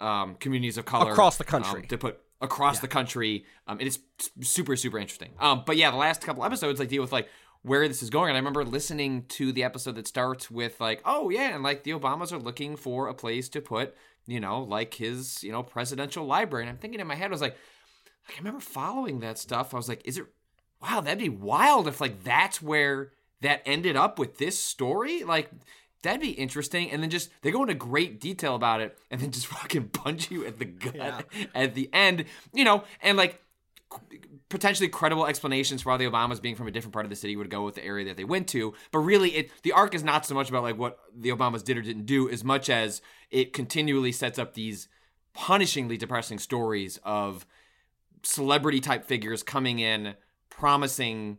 um, 0.00 0.34
communities 0.36 0.78
of 0.78 0.84
color 0.84 1.12
Across 1.12 1.38
the 1.38 1.44
um, 1.44 1.62
country. 1.62 1.86
to 1.88 1.98
put 1.98 2.20
across 2.40 2.78
the 2.78 2.88
country 2.88 3.44
um, 3.66 3.80
it's 3.80 3.98
super 4.42 4.76
super 4.76 4.98
interesting 4.98 5.30
um, 5.40 5.62
but 5.66 5.76
yeah 5.76 5.90
the 5.90 5.96
last 5.96 6.20
couple 6.20 6.44
episodes 6.44 6.78
like 6.78 6.88
deal 6.88 7.02
with 7.02 7.12
like 7.12 7.28
where 7.62 7.88
this 7.88 8.02
is 8.02 8.10
going 8.10 8.28
and 8.28 8.36
i 8.36 8.38
remember 8.38 8.64
listening 8.64 9.24
to 9.26 9.50
the 9.50 9.64
episode 9.64 9.96
that 9.96 10.06
starts 10.06 10.48
with 10.48 10.80
like 10.80 11.02
oh 11.04 11.30
yeah 11.30 11.52
and 11.54 11.64
like 11.64 11.82
the 11.82 11.90
obamas 11.90 12.32
are 12.32 12.38
looking 12.38 12.76
for 12.76 13.08
a 13.08 13.14
place 13.14 13.48
to 13.48 13.60
put 13.60 13.96
you 14.28 14.38
know 14.38 14.62
like 14.62 14.94
his 14.94 15.42
you 15.42 15.50
know 15.50 15.64
presidential 15.64 16.24
library 16.24 16.62
and 16.62 16.70
i'm 16.70 16.76
thinking 16.76 17.00
in 17.00 17.06
my 17.08 17.16
head 17.16 17.26
I 17.26 17.32
was 17.32 17.40
like 17.40 17.56
I 18.28 18.38
remember 18.38 18.60
following 18.60 19.20
that 19.20 19.38
stuff. 19.38 19.72
I 19.72 19.76
was 19.76 19.88
like, 19.88 20.02
is 20.04 20.18
it 20.18 20.26
wow, 20.80 21.00
that'd 21.00 21.18
be 21.18 21.28
wild 21.28 21.88
if 21.88 22.00
like 22.00 22.22
that's 22.22 22.62
where 22.62 23.12
that 23.40 23.62
ended 23.64 23.96
up 23.96 24.18
with 24.18 24.38
this 24.38 24.58
story? 24.58 25.24
Like 25.24 25.50
that'd 26.02 26.20
be 26.20 26.30
interesting. 26.30 26.90
And 26.90 27.02
then 27.02 27.10
just 27.10 27.30
they 27.42 27.50
go 27.50 27.62
into 27.62 27.74
great 27.74 28.20
detail 28.20 28.54
about 28.54 28.80
it 28.80 28.98
and 29.10 29.20
then 29.20 29.30
just 29.32 29.46
fucking 29.46 29.88
punch 29.88 30.30
you 30.30 30.44
at 30.46 30.58
the 30.58 30.64
gut 30.64 31.26
at 31.54 31.74
the 31.74 31.90
end, 31.92 32.24
you 32.52 32.64
know, 32.64 32.84
and 33.02 33.16
like 33.16 33.40
potentially 34.48 34.88
credible 34.88 35.26
explanations 35.26 35.82
for 35.82 35.90
why 35.90 35.96
the 35.96 36.04
Obamas 36.04 36.40
being 36.40 36.54
from 36.54 36.68
a 36.68 36.70
different 36.70 36.92
part 36.92 37.06
of 37.06 37.10
the 37.10 37.16
city 37.16 37.36
would 37.36 37.50
go 37.50 37.64
with 37.64 37.74
the 37.74 37.84
area 37.84 38.06
that 38.06 38.16
they 38.16 38.24
went 38.24 38.48
to. 38.48 38.74
But 38.92 39.00
really 39.00 39.30
it 39.30 39.50
the 39.62 39.72
arc 39.72 39.94
is 39.94 40.04
not 40.04 40.26
so 40.26 40.34
much 40.34 40.48
about 40.48 40.62
like 40.62 40.78
what 40.78 40.98
the 41.14 41.30
Obamas 41.30 41.64
did 41.64 41.76
or 41.76 41.82
didn't 41.82 42.06
do 42.06 42.28
as 42.28 42.44
much 42.44 42.70
as 42.70 43.02
it 43.30 43.52
continually 43.52 44.12
sets 44.12 44.38
up 44.38 44.54
these 44.54 44.88
punishingly 45.36 45.98
depressing 45.98 46.38
stories 46.38 46.98
of 47.04 47.46
celebrity 48.22 48.80
type 48.80 49.04
figures 49.04 49.42
coming 49.42 49.78
in 49.78 50.14
promising 50.50 51.38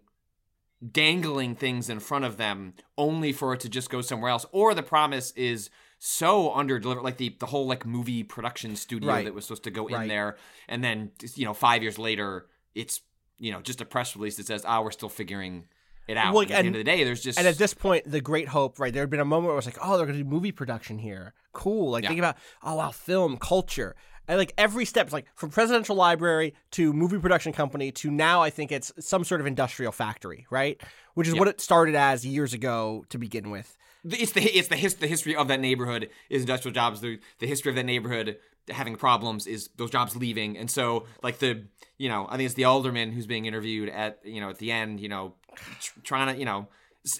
dangling 0.92 1.56
things 1.56 1.90
in 1.90 2.00
front 2.00 2.24
of 2.26 2.38
them 2.38 2.74
only 2.98 3.34
for 3.34 3.54
it 3.54 3.60
to 3.60 3.70
just 3.70 3.90
go 3.90 4.02
somewhere 4.02 4.32
else 4.32 4.46
or 4.52 4.74
the 4.74 4.84
promise 4.84 5.32
is 5.32 5.70
so 5.98 6.54
under 6.54 6.80
delivered 6.80 7.02
like 7.04 7.18
the 7.18 7.36
the 7.40 7.48
whole 7.48 7.68
like 7.68 7.86
movie 7.86 8.24
production 8.24 8.76
studio 8.78 9.10
Right. 9.10 9.26
that 9.26 9.34
was 9.34 9.44
supposed 9.46 9.66
to 9.66 9.72
go 9.72 9.88
in 9.88 10.08
there 10.08 10.38
and 10.70 10.82
then 10.82 11.12
you 11.36 11.44
know 11.44 11.54
5 11.54 11.82
years 11.84 12.00
later 12.00 12.46
it's 12.76 13.02
you 13.38 13.52
know 13.52 13.60
just 13.62 13.82
a 13.82 13.86
press 13.86 14.16
release 14.16 14.38
that 14.38 14.48
says 14.48 14.64
ah 14.66 14.82
we're 14.82 14.92
still 14.92 15.10
figuring 15.10 15.66
it 16.08 16.16
out 16.16 16.34
Well, 16.34 16.44
and 16.44 16.52
at 16.52 16.62
the 16.62 16.68
end 16.68 16.76
of 16.76 16.80
the 16.80 16.84
day 16.86 17.04
there's 17.04 17.22
just 17.22 17.38
And 17.38 17.48
at 17.48 17.58
this 17.58 17.74
point, 17.74 18.10
the 18.10 18.20
great 18.22 18.48
hope, 18.48 18.80
right? 18.80 18.92
There 18.92 19.04
had 19.04 19.10
been 19.12 19.20
a 19.20 19.26
moment 19.26 19.48
where 19.48 19.54
it 19.54 19.58
was 19.58 19.68
like, 19.68 19.78
oh, 19.80 19.96
they're 19.96 20.08
going 20.08 20.18
to 20.18 20.24
do 20.24 20.28
movie 20.30 20.52
production 20.52 20.98
here. 20.98 21.36
Cool. 21.54 21.92
Like, 21.92 22.02
Yeah. 22.04 22.10
think 22.10 22.20
about, 22.20 22.38
oh, 22.64 22.74
wow, 22.76 22.90
film, 22.90 23.38
culture. 23.38 23.96
And 24.30 24.38
like 24.38 24.54
every 24.60 24.86
step, 24.86 25.08
it's 25.08 25.14
like 25.14 25.26
from 25.34 25.50
presidential 25.50 25.96
library 25.96 26.54
to 26.72 26.94
movie 26.94 27.18
production 27.18 27.52
company 27.52 27.92
to 27.94 28.12
now, 28.12 28.44
I 28.44 28.52
think 28.52 28.72
it's 28.72 28.94
some 29.00 29.24
sort 29.24 29.42
of 29.42 29.48
industrial 29.48 29.92
factory, 29.92 30.46
right? 30.52 30.80
Which 31.16 31.28
is 31.28 31.34
what 31.34 31.48
it 31.48 31.60
started 31.60 31.96
as 31.96 32.24
years 32.24 32.54
ago 32.54 33.06
to 33.10 33.18
begin 33.18 33.50
with. 33.50 33.76
it's 34.06 34.34
the 34.34 34.44
it's 34.44 34.68
the 34.68 34.76
his, 34.76 34.96
the 34.96 35.08
history 35.08 35.36
of 35.36 35.48
that 35.48 35.60
neighborhood 35.60 36.12
is 36.30 36.44
industrial 36.44 36.76
jobs. 36.76 37.02
The 37.02 37.20
the 37.40 37.48
history 37.48 37.72
of 37.72 37.76
that 37.76 37.86
neighborhood 37.86 38.38
having 38.70 38.96
problems 38.96 39.48
is 39.48 39.70
those 39.78 39.90
jobs 39.90 40.16
leaving, 40.16 40.60
and 40.60 40.70
so 40.70 41.08
like 41.24 41.40
the 41.40 41.64
you 41.98 42.08
know 42.08 42.28
I 42.30 42.38
think 42.38 42.46
it's 42.46 42.56
the 42.56 42.66
alderman 42.66 43.12
who's 43.12 43.26
being 43.26 43.46
interviewed 43.48 43.90
at 43.90 44.20
you 44.24 44.42
know 44.42 44.52
at 44.52 44.60
the 44.60 44.72
end 44.72 45.00
you 45.00 45.10
know 45.10 45.34
tr- 45.82 46.00
trying 46.04 46.34
to 46.34 46.40
you 46.40 46.46
know 46.46 46.68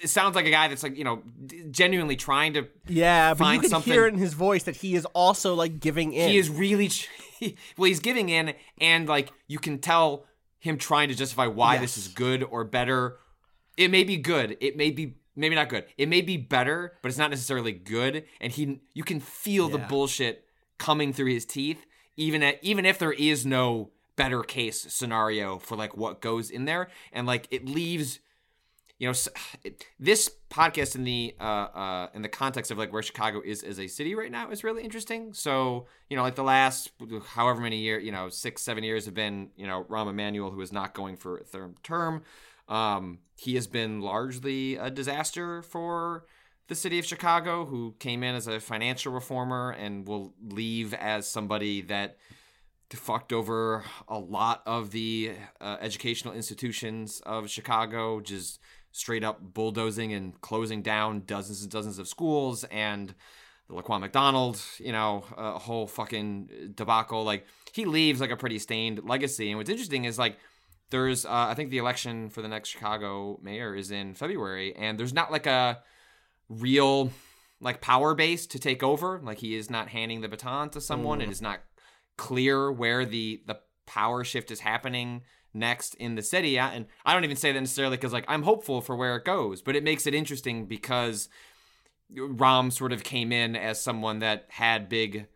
it 0.02 0.10
sounds 0.10 0.36
like 0.36 0.46
a 0.46 0.52
guy 0.52 0.68
that's 0.68 0.84
like 0.84 0.98
you 0.98 1.04
know 1.04 1.22
genuinely 1.72 2.16
trying 2.16 2.54
to 2.54 2.68
Yeah, 2.88 3.34
but 3.34 3.40
you 3.46 3.50
Find 3.52 3.62
can 3.62 3.70
something- 3.70 3.94
hear 3.94 4.08
in 4.08 4.18
his 4.18 4.34
voice 4.34 4.64
that 4.64 4.76
he 4.78 4.96
is 4.96 5.06
also 5.14 5.56
like 5.56 5.80
giving 5.80 6.14
in. 6.14 6.30
he 6.30 6.38
is 6.38 6.50
really 6.50 6.92
well 7.78 7.88
he's 7.88 8.00
giving 8.00 8.30
in 8.30 8.54
and 8.80 9.08
like 9.08 9.32
you 9.48 9.60
can 9.60 9.80
tell 9.80 10.26
him 10.60 10.78
trying 10.78 11.08
to 11.08 11.16
justify 11.16 11.48
why 11.48 11.78
this 11.78 11.98
is 11.98 12.08
good 12.10 12.44
or 12.44 12.64
better. 12.66 13.18
It 13.78 13.90
may 13.92 14.04
be 14.04 14.18
good. 14.18 14.58
It 14.60 14.76
may 14.76 14.92
be 14.92 15.16
maybe 15.38 15.56
not 15.56 15.70
good. 15.70 15.86
It 15.98 16.10
may 16.10 16.22
be 16.22 16.36
better 16.36 16.98
but 17.02 17.08
it's 17.10 17.18
not 17.18 17.30
necessarily 17.30 17.72
good. 17.72 18.26
And 18.42 18.52
he 18.52 18.82
you 18.94 19.04
can 19.06 19.22
feel 19.22 19.70
the 19.70 19.78
bullshit 19.78 20.44
coming 20.78 21.14
through 21.14 21.32
his 21.34 21.46
teeth 21.46 21.86
even 22.18 22.44
at, 22.44 22.62
even 22.62 22.86
if 22.86 23.00
there 23.00 23.14
is 23.14 23.46
no 23.46 23.92
better 24.18 24.44
case 24.44 24.82
scenario 24.94 25.58
for 25.58 25.78
like 25.78 25.96
what 25.96 26.20
goes 26.20 26.50
in 26.50 26.66
there. 26.66 26.90
And 27.14 27.26
like 27.26 27.48
it 27.52 27.66
leaves 27.70 28.20
you 29.00 29.08
know 29.08 29.14
this 30.00 30.30
podcast 30.50 30.96
in 30.96 31.06
the 31.06 31.34
uh 31.40 31.44
uh 31.44 32.08
in 32.14 32.22
the 32.22 32.30
context 32.30 32.70
of 32.70 32.78
like 32.78 32.92
where 32.92 33.02
chicago 33.02 33.42
is 33.44 33.64
as 33.64 33.80
a 33.80 33.88
city 33.88 34.14
right 34.14 34.32
now 34.32 34.52
is 34.52 34.64
really 34.64 34.84
interesting. 34.84 35.34
So 35.34 35.88
you 36.10 36.18
know 36.18 36.24
like 36.24 36.36
the 36.36 36.44
last 36.44 36.92
however 37.28 37.62
many 37.62 37.78
years 37.78 38.04
you 38.04 38.12
know 38.12 38.30
six 38.30 38.62
seven 38.62 38.84
years 38.84 39.06
have 39.06 39.14
been 39.14 39.50
you 39.56 39.66
know 39.66 39.86
rahm 39.90 40.10
emanuel 40.10 40.52
who 40.52 40.62
is 40.62 40.72
not 40.72 40.94
going 40.94 41.16
for 41.16 41.38
a 41.38 41.44
third 41.44 41.82
term 41.82 42.24
um 42.68 43.20
he 43.36 43.56
has 43.56 43.68
been 43.68 44.02
largely 44.02 44.76
a 44.76 44.92
disaster 44.92 45.62
for 45.62 46.26
the 46.68 46.76
city 46.76 47.00
of 47.00 47.06
chicago 47.06 47.66
who 47.66 47.96
came 48.00 48.22
in 48.22 48.36
as 48.36 48.48
a 48.48 48.60
financial 48.60 49.12
reformer 49.12 49.72
and 49.72 50.08
will 50.08 50.34
leave 50.42 50.94
as 50.94 51.28
somebody 51.28 51.82
that 51.82 52.18
fucked 52.98 53.32
over 53.32 53.84
a 54.08 54.18
lot 54.18 54.64
of 54.66 54.92
the 54.92 55.34
uh, 55.62 55.78
educational 55.80 56.34
institutions 56.34 57.22
of 57.26 57.50
Chicago, 57.50 58.20
just 58.20 58.60
straight 58.92 59.24
up 59.24 59.40
bulldozing 59.42 60.14
and 60.14 60.40
closing 60.42 60.82
down 60.82 61.24
dozens 61.26 61.62
and 61.62 61.72
dozens 61.72 62.00
of 62.00 62.08
schools 62.08 62.64
and 62.66 63.14
the 63.68 63.76
Laquan 63.76 64.00
McDonald, 64.00 64.60
you 64.80 64.92
know, 64.92 65.24
a 65.38 65.60
whole 65.60 65.88
fucking 65.88 66.74
debacle. 66.76 67.24
Like 67.24 67.46
he 67.72 67.86
leaves 67.86 68.20
like 68.20 68.32
a 68.32 68.38
pretty 68.38 68.60
stained 68.60 69.02
legacy. 69.04 69.50
And 69.50 69.58
what's 69.58 69.70
interesting 69.70 70.06
is 70.06 70.18
like 70.18 70.38
there's 70.90 71.26
uh, 71.26 71.30
I 71.32 71.54
think 71.54 71.70
the 71.70 71.78
election 71.78 72.30
for 72.30 72.42
the 72.42 72.48
next 72.48 72.70
Chicago 72.70 73.40
mayor 73.44 73.76
is 73.76 73.92
in 73.92 74.16
February, 74.16 74.76
and 74.76 75.00
there's 75.00 75.14
not 75.14 75.32
like 75.32 75.46
a 75.46 75.84
real 76.50 77.12
like 77.62 77.82
power 77.82 78.16
base 78.16 78.48
to 78.48 78.60
take 78.60 78.82
over. 78.82 79.20
Like 79.24 79.38
he 79.38 79.56
is 79.56 79.70
not 79.70 79.90
handing 79.90 80.22
the 80.22 80.30
baton 80.30 80.72
to 80.72 80.82
someone. 80.82 81.22
It 81.22 81.30
is 81.30 81.42
not 81.42 81.60
clear 82.18 82.72
where 82.72 83.06
the 83.06 83.42
the 83.46 83.60
power 83.86 84.24
shift 84.24 84.52
is 84.52 84.60
happening 84.60 85.22
next 85.54 85.96
in 85.96 86.16
the 86.16 86.22
city. 86.22 86.58
And 86.58 86.86
I 87.06 87.14
don't 87.14 87.24
even 87.24 87.36
say 87.36 87.52
that 87.52 87.60
necessarily 87.60 87.98
because 87.98 88.14
like 88.14 88.26
I'm 88.28 88.44
hopeful 88.44 88.82
for 88.82 88.96
where 88.96 89.16
it 89.16 89.26
goes, 89.26 89.62
but 89.62 89.76
it 89.76 89.84
makes 89.84 90.08
it 90.08 90.14
interesting 90.14 90.66
because 90.66 91.30
Rahm 92.16 92.72
sort 92.72 92.94
of 92.94 93.04
came 93.04 93.32
in 93.32 93.56
as 93.56 93.82
someone 93.82 94.20
that 94.20 94.46
had 94.50 94.90
big. 94.90 95.28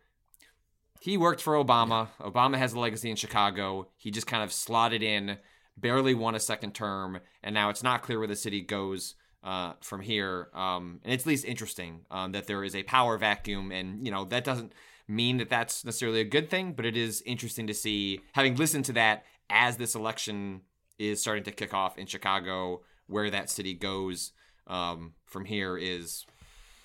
He 1.00 1.16
worked 1.16 1.40
for 1.40 1.54
Obama. 1.54 2.08
Obama 2.20 2.56
has 2.56 2.72
a 2.72 2.80
legacy 2.80 3.10
in 3.10 3.16
Chicago. 3.16 3.88
He 3.96 4.10
just 4.10 4.26
kind 4.26 4.42
of 4.42 4.52
slotted 4.52 5.02
in, 5.02 5.38
barely 5.76 6.14
won 6.14 6.34
a 6.34 6.40
second 6.40 6.74
term, 6.74 7.20
and 7.42 7.54
now 7.54 7.68
it's 7.68 7.82
not 7.82 8.02
clear 8.02 8.18
where 8.18 8.28
the 8.28 8.36
city 8.36 8.62
goes 8.62 9.14
uh, 9.44 9.74
from 9.82 10.00
here. 10.00 10.48
Um, 10.54 11.00
and 11.04 11.12
it's 11.12 11.24
at 11.24 11.28
least 11.28 11.44
interesting 11.44 12.00
um, 12.10 12.32
that 12.32 12.46
there 12.46 12.64
is 12.64 12.74
a 12.74 12.82
power 12.84 13.18
vacuum, 13.18 13.70
and 13.70 14.04
you 14.04 14.10
know 14.10 14.24
that 14.24 14.44
doesn't 14.44 14.72
mean 15.06 15.36
that 15.36 15.50
that's 15.50 15.84
necessarily 15.84 16.20
a 16.20 16.24
good 16.24 16.48
thing, 16.48 16.72
but 16.72 16.86
it 16.86 16.96
is 16.96 17.22
interesting 17.26 17.66
to 17.66 17.74
see, 17.74 18.20
having 18.32 18.56
listened 18.56 18.86
to 18.86 18.92
that 18.94 19.24
as 19.50 19.76
this 19.76 19.94
election 19.94 20.62
is 20.98 21.20
starting 21.20 21.44
to 21.44 21.52
kick 21.52 21.74
off 21.74 21.98
in 21.98 22.06
Chicago, 22.06 22.82
where 23.06 23.30
that 23.30 23.50
city 23.50 23.74
goes 23.74 24.32
um, 24.66 25.14
from 25.26 25.44
here 25.44 25.76
is 25.76 26.26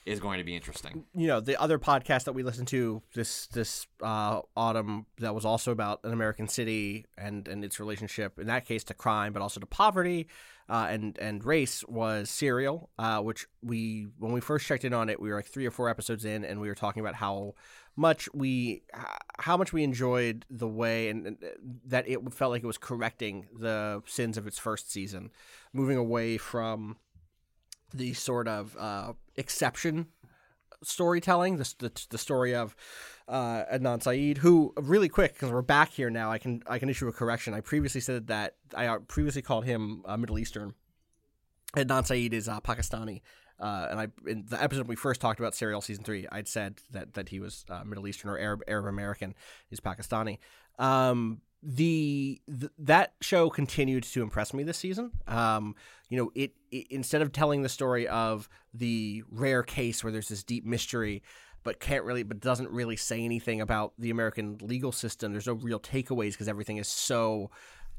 is 0.06 0.20
going 0.20 0.40
to 0.40 0.44
be 0.44 0.56
interesting. 0.56 1.04
you 1.14 1.28
know 1.28 1.40
the 1.40 1.60
other 1.62 1.78
podcast 1.78 2.24
that 2.24 2.34
we 2.34 2.42
listened 2.42 2.68
to 2.68 3.02
this 3.14 3.48
this 3.48 3.86
uh, 4.02 4.42
autumn 4.56 5.06
that 5.20 5.36
was 5.36 5.46
also 5.46 5.72
about 5.72 6.00
an 6.04 6.12
American 6.12 6.48
city 6.48 7.06
and 7.18 7.48
and 7.48 7.64
its 7.64 7.80
relationship 7.80 8.40
in 8.40 8.48
that 8.48 8.66
case 8.66 8.84
to 8.84 8.94
crime 8.94 9.34
but 9.34 9.42
also 9.42 9.60
to 9.60 9.66
poverty 9.66 10.28
uh, 10.70 10.88
and 10.90 11.18
and 11.20 11.44
race 11.44 11.84
was 11.88 12.30
Serial, 12.30 12.90
uh, 13.00 13.20
which 13.20 13.48
we 13.62 14.08
when 14.20 14.32
we 14.32 14.40
first 14.40 14.68
checked 14.68 14.86
in 14.86 14.94
on 14.94 15.10
it 15.10 15.20
we 15.20 15.30
were 15.30 15.36
like 15.36 15.48
three 15.48 15.66
or 15.66 15.72
four 15.72 15.90
episodes 15.90 16.26
in 16.26 16.46
and 16.46 16.62
we 16.62 16.68
were 16.68 16.76
talking 16.76 17.02
about 17.02 17.16
how 17.16 17.54
much 18.00 18.30
we 18.34 18.82
how 19.40 19.58
much 19.58 19.74
we 19.74 19.84
enjoyed 19.84 20.46
the 20.50 20.68
way 20.68 21.10
and, 21.10 21.28
and 21.28 21.38
that 21.86 22.08
it 22.08 22.20
felt 22.34 22.52
like 22.52 22.64
it 22.64 22.68
was 22.68 22.78
correcting 22.78 23.48
the 23.58 24.02
sins 24.06 24.38
of 24.38 24.48
its 24.48 24.58
first 24.58 24.90
season, 24.90 25.32
moving 25.74 25.98
away 25.98 26.38
from 26.38 26.96
the 27.94 28.14
sort 28.14 28.48
of 28.48 28.78
uh, 28.80 29.14
exception 29.36 30.08
storytelling, 30.82 31.58
the, 31.58 31.74
the, 31.80 32.06
the 32.10 32.18
story 32.18 32.56
of 32.56 32.74
uh, 33.28 33.66
Adnan 33.66 34.02
Saeed, 34.02 34.38
who 34.38 34.74
really 34.78 35.10
quick 35.10 35.34
because 35.34 35.52
we're 35.52 35.62
back 35.62 35.92
here 35.92 36.10
now. 36.10 36.32
I 36.32 36.38
can 36.38 36.64
I 36.68 36.80
can 36.80 36.90
issue 36.90 37.08
a 37.10 37.12
correction. 37.12 37.54
I 37.54 37.60
previously 37.60 38.02
said 38.02 38.28
that 38.28 38.56
I 38.74 38.88
uh, 38.88 39.00
previously 39.00 39.42
called 39.42 39.66
him 39.66 40.04
uh, 40.06 40.16
Middle 40.16 40.40
Eastern. 40.40 40.74
Adnan 41.76 42.08
Saeed 42.08 42.34
is 42.34 42.48
uh, 42.48 42.62
Pakistani. 42.62 43.22
Uh, 43.60 43.88
and 43.92 44.00
I 44.00 44.08
in 44.28 44.46
the 44.48 44.62
episode 44.62 44.88
we 44.88 44.96
first 44.96 45.20
talked 45.22 45.40
about 45.40 45.56
Serial 45.56 45.82
season 45.82 46.04
three, 46.04 46.28
I'd 46.32 46.48
said 46.48 46.82
that 46.92 47.14
that 47.14 47.30
he 47.30 47.40
was 47.40 47.66
uh, 47.70 47.84
Middle 47.84 48.08
Eastern 48.08 48.30
or 48.32 48.38
Arab 48.38 48.64
Arab 48.68 48.86
American. 48.86 49.36
He's 49.70 49.80
Pakistani. 49.80 50.38
Um, 50.78 51.42
the, 51.62 52.42
that 52.78 53.14
show 53.22 53.50
continued 53.50 54.04
to 54.04 54.24
impress 54.24 54.54
me 54.54 54.64
this 54.64 54.78
season. 54.78 55.12
Um, 55.28 55.76
you 56.08 56.18
know, 56.18 56.32
it, 56.34 56.54
it, 56.72 56.88
instead 56.90 57.22
of 57.22 57.32
telling 57.32 57.64
the 57.64 57.70
story 57.70 58.08
of 58.08 58.48
the 58.74 59.24
rare 59.30 59.64
case 59.64 60.04
where 60.04 60.12
there's 60.12 60.30
this 60.30 60.44
deep 60.44 60.66
mystery, 60.66 61.22
but 61.64 61.80
can't 61.80 62.06
really, 62.06 62.24
but 62.24 62.40
doesn't 62.40 62.70
really 62.70 62.96
say 62.96 63.20
anything 63.24 63.60
about 63.60 63.94
the 64.00 64.10
American 64.10 64.58
legal 64.62 64.94
system. 64.94 65.34
There's 65.34 65.48
no 65.48 65.54
real 65.54 65.80
takeaways 65.80 66.32
because 66.32 66.48
everything 66.48 66.78
is 66.78 66.88
so 66.88 67.52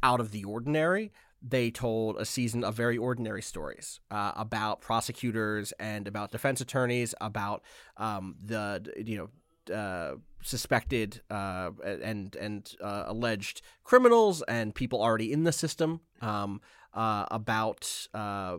out 0.02 0.20
of 0.20 0.30
the 0.30 0.44
ordinary. 0.44 1.12
They 1.43 1.70
told 1.70 2.16
a 2.18 2.24
season 2.24 2.64
of 2.64 2.74
very 2.74 2.99
ordinary 2.99 3.43
stories 3.43 4.01
uh, 4.11 4.32
about 4.36 4.80
prosecutors 4.80 5.72
and 5.78 6.07
about 6.07 6.32
defense 6.32 6.61
attorneys, 6.61 7.14
about 7.20 7.62
um, 7.97 8.36
the 8.45 8.93
you 8.97 9.16
know 9.16 9.74
uh, 9.74 10.16
suspected 10.43 11.22
uh, 11.30 11.70
and 11.84 12.36
and 12.36 12.74
uh, 12.82 13.05
alleged 13.07 13.62
criminals 13.84 14.43
and 14.43 14.74
people 14.74 15.03
already 15.03 15.32
in 15.32 15.45
the 15.45 15.53
system. 15.53 16.01
Um, 16.20 16.61
uh, 16.93 17.24
about 17.30 18.09
uh, 18.14 18.59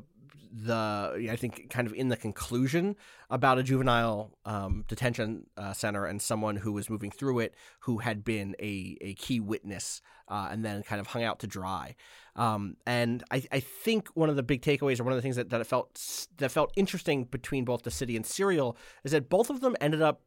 the 0.51 1.27
I 1.31 1.35
think 1.35 1.69
kind 1.69 1.87
of 1.87 1.93
in 1.93 2.09
the 2.09 2.17
conclusion 2.17 2.95
about 3.29 3.57
a 3.57 3.63
juvenile 3.63 4.31
um, 4.45 4.83
detention 4.87 5.47
uh, 5.57 5.73
center 5.73 6.05
and 6.05 6.21
someone 6.21 6.57
who 6.57 6.71
was 6.71 6.89
moving 6.89 7.11
through 7.11 7.39
it 7.39 7.55
who 7.81 7.99
had 7.99 8.23
been 8.23 8.55
a, 8.59 8.97
a 9.01 9.13
key 9.15 9.39
witness 9.39 10.01
and 10.31 10.63
then 10.63 10.83
kind 10.83 11.01
of 11.01 11.07
hung 11.07 11.23
out 11.23 11.39
to 11.39 11.47
dry. 11.47 11.95
Um, 12.35 12.77
and 12.85 13.23
I, 13.31 13.43
I 13.51 13.59
think 13.59 14.07
one 14.13 14.29
of 14.29 14.35
the 14.35 14.43
big 14.43 14.61
takeaways 14.61 14.99
or 14.99 15.03
one 15.03 15.13
of 15.13 15.17
the 15.17 15.21
things 15.21 15.35
that, 15.35 15.49
that 15.49 15.65
felt 15.67 16.27
that 16.37 16.51
felt 16.51 16.71
interesting 16.75 17.25
between 17.25 17.65
both 17.65 17.83
the 17.83 17.91
city 17.91 18.15
and 18.15 18.25
Serial 18.25 18.77
is 19.03 19.11
that 19.11 19.29
both 19.29 19.49
of 19.49 19.61
them 19.61 19.75
ended 19.81 20.01
up 20.01 20.21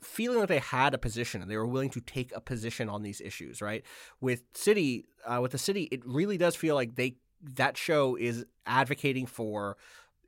feeling 0.00 0.38
like 0.38 0.48
they 0.48 0.58
had 0.58 0.94
a 0.94 0.98
position 0.98 1.42
and 1.42 1.50
they 1.50 1.56
were 1.56 1.66
willing 1.66 1.90
to 1.90 2.00
take 2.00 2.32
a 2.34 2.40
position 2.40 2.88
on 2.88 3.02
these 3.02 3.20
issues, 3.20 3.60
right? 3.60 3.84
With 4.20 4.44
City, 4.54 5.04
uh, 5.26 5.40
with 5.42 5.52
the 5.52 5.58
city, 5.58 5.88
it 5.90 6.00
really 6.06 6.38
does 6.38 6.56
feel 6.56 6.74
like 6.74 6.94
they 6.94 7.16
that 7.42 7.76
show 7.76 8.16
is 8.16 8.46
advocating 8.66 9.26
for 9.26 9.76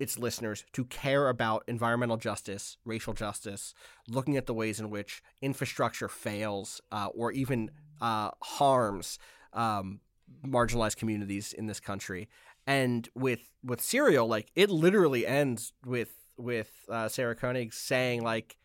its 0.01 0.19
listeners 0.19 0.65
to 0.73 0.85
care 0.87 1.29
about 1.29 1.63
environmental 1.69 2.17
justice, 2.17 2.77
racial 2.85 3.13
justice, 3.13 3.75
looking 4.09 4.37
at 4.37 4.47
the 4.47 4.55
ways 4.55 4.81
in 4.81 4.91
which 4.91 5.23
infrastructure 5.41 6.09
fails 6.09 6.81
uh, 6.91 7.07
or 7.15 7.31
even 7.33 7.71
uh, 8.01 8.31
harms 8.43 9.19
um, 9.53 10.01
marginalized 10.45 10.97
communities 10.97 11.53
in 11.53 11.67
this 11.67 11.81
country. 11.81 12.29
And 12.67 13.09
with 13.15 13.51
with 13.63 13.81
Serial, 13.81 14.27
like 14.27 14.51
it 14.57 14.71
literally 14.71 15.27
ends 15.27 15.73
with 15.85 16.13
with 16.37 16.71
uh, 16.89 17.09
Sarah 17.09 17.37
Koenig 17.37 17.73
saying 17.73 18.23
like 18.23 18.57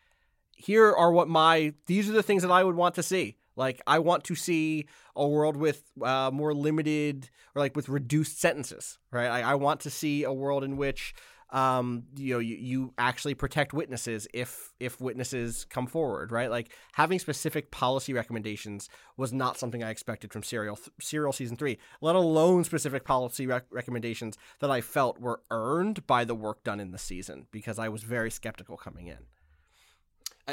here 0.56 0.92
are 0.92 1.12
what 1.12 1.28
my 1.28 1.74
these 1.86 2.08
are 2.08 2.12
the 2.12 2.22
things 2.22 2.42
that 2.42 2.50
I 2.50 2.64
would 2.64 2.76
want 2.76 2.94
to 2.96 3.02
see. 3.02 3.36
Like 3.56 3.80
I 3.86 3.98
want 3.98 4.24
to 4.24 4.34
see 4.34 4.86
a 5.16 5.26
world 5.26 5.56
with 5.56 5.82
uh, 6.02 6.30
more 6.32 6.54
limited 6.54 7.30
or 7.54 7.60
like 7.60 7.76
with 7.76 7.88
reduced 7.88 8.40
sentences, 8.40 8.98
right? 9.10 9.28
I, 9.28 9.52
I 9.52 9.54
want 9.54 9.80
to 9.80 9.90
see 9.90 10.24
a 10.24 10.32
world 10.32 10.64
in 10.64 10.76
which 10.76 11.14
um, 11.52 12.04
you 12.16 12.34
know 12.34 12.38
you, 12.38 12.56
you 12.56 12.94
actually 12.96 13.34
protect 13.34 13.72
witnesses 13.72 14.28
if 14.32 14.72
if 14.78 15.00
witnesses 15.00 15.66
come 15.68 15.86
forward, 15.86 16.30
right? 16.30 16.50
Like 16.50 16.72
having 16.92 17.18
specific 17.18 17.70
policy 17.70 18.12
recommendations 18.12 18.88
was 19.16 19.32
not 19.32 19.58
something 19.58 19.82
I 19.82 19.90
expected 19.90 20.32
from 20.32 20.42
Serial 20.42 20.78
Serial 21.00 21.32
season 21.32 21.56
three, 21.56 21.78
let 22.00 22.14
alone 22.14 22.64
specific 22.64 23.04
policy 23.04 23.46
rec- 23.46 23.66
recommendations 23.70 24.38
that 24.60 24.70
I 24.70 24.80
felt 24.80 25.20
were 25.20 25.40
earned 25.50 26.06
by 26.06 26.24
the 26.24 26.34
work 26.34 26.62
done 26.62 26.80
in 26.80 26.92
the 26.92 26.98
season 26.98 27.46
because 27.50 27.78
I 27.78 27.88
was 27.88 28.02
very 28.02 28.30
skeptical 28.30 28.76
coming 28.76 29.08
in 29.08 29.18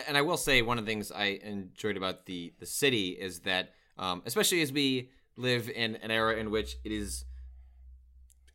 and 0.07 0.17
I 0.17 0.21
will 0.21 0.37
say 0.37 0.61
one 0.61 0.77
of 0.77 0.85
the 0.85 0.91
things 0.91 1.11
I 1.11 1.39
enjoyed 1.43 1.97
about 1.97 2.25
the 2.25 2.53
the 2.59 2.65
city 2.65 3.09
is 3.09 3.39
that, 3.41 3.73
um, 3.97 4.21
especially 4.25 4.61
as 4.61 4.71
we 4.71 5.09
live 5.35 5.69
in 5.69 5.95
an 5.97 6.11
era 6.11 6.35
in 6.35 6.51
which 6.51 6.77
it 6.83 6.91
is 6.91 7.25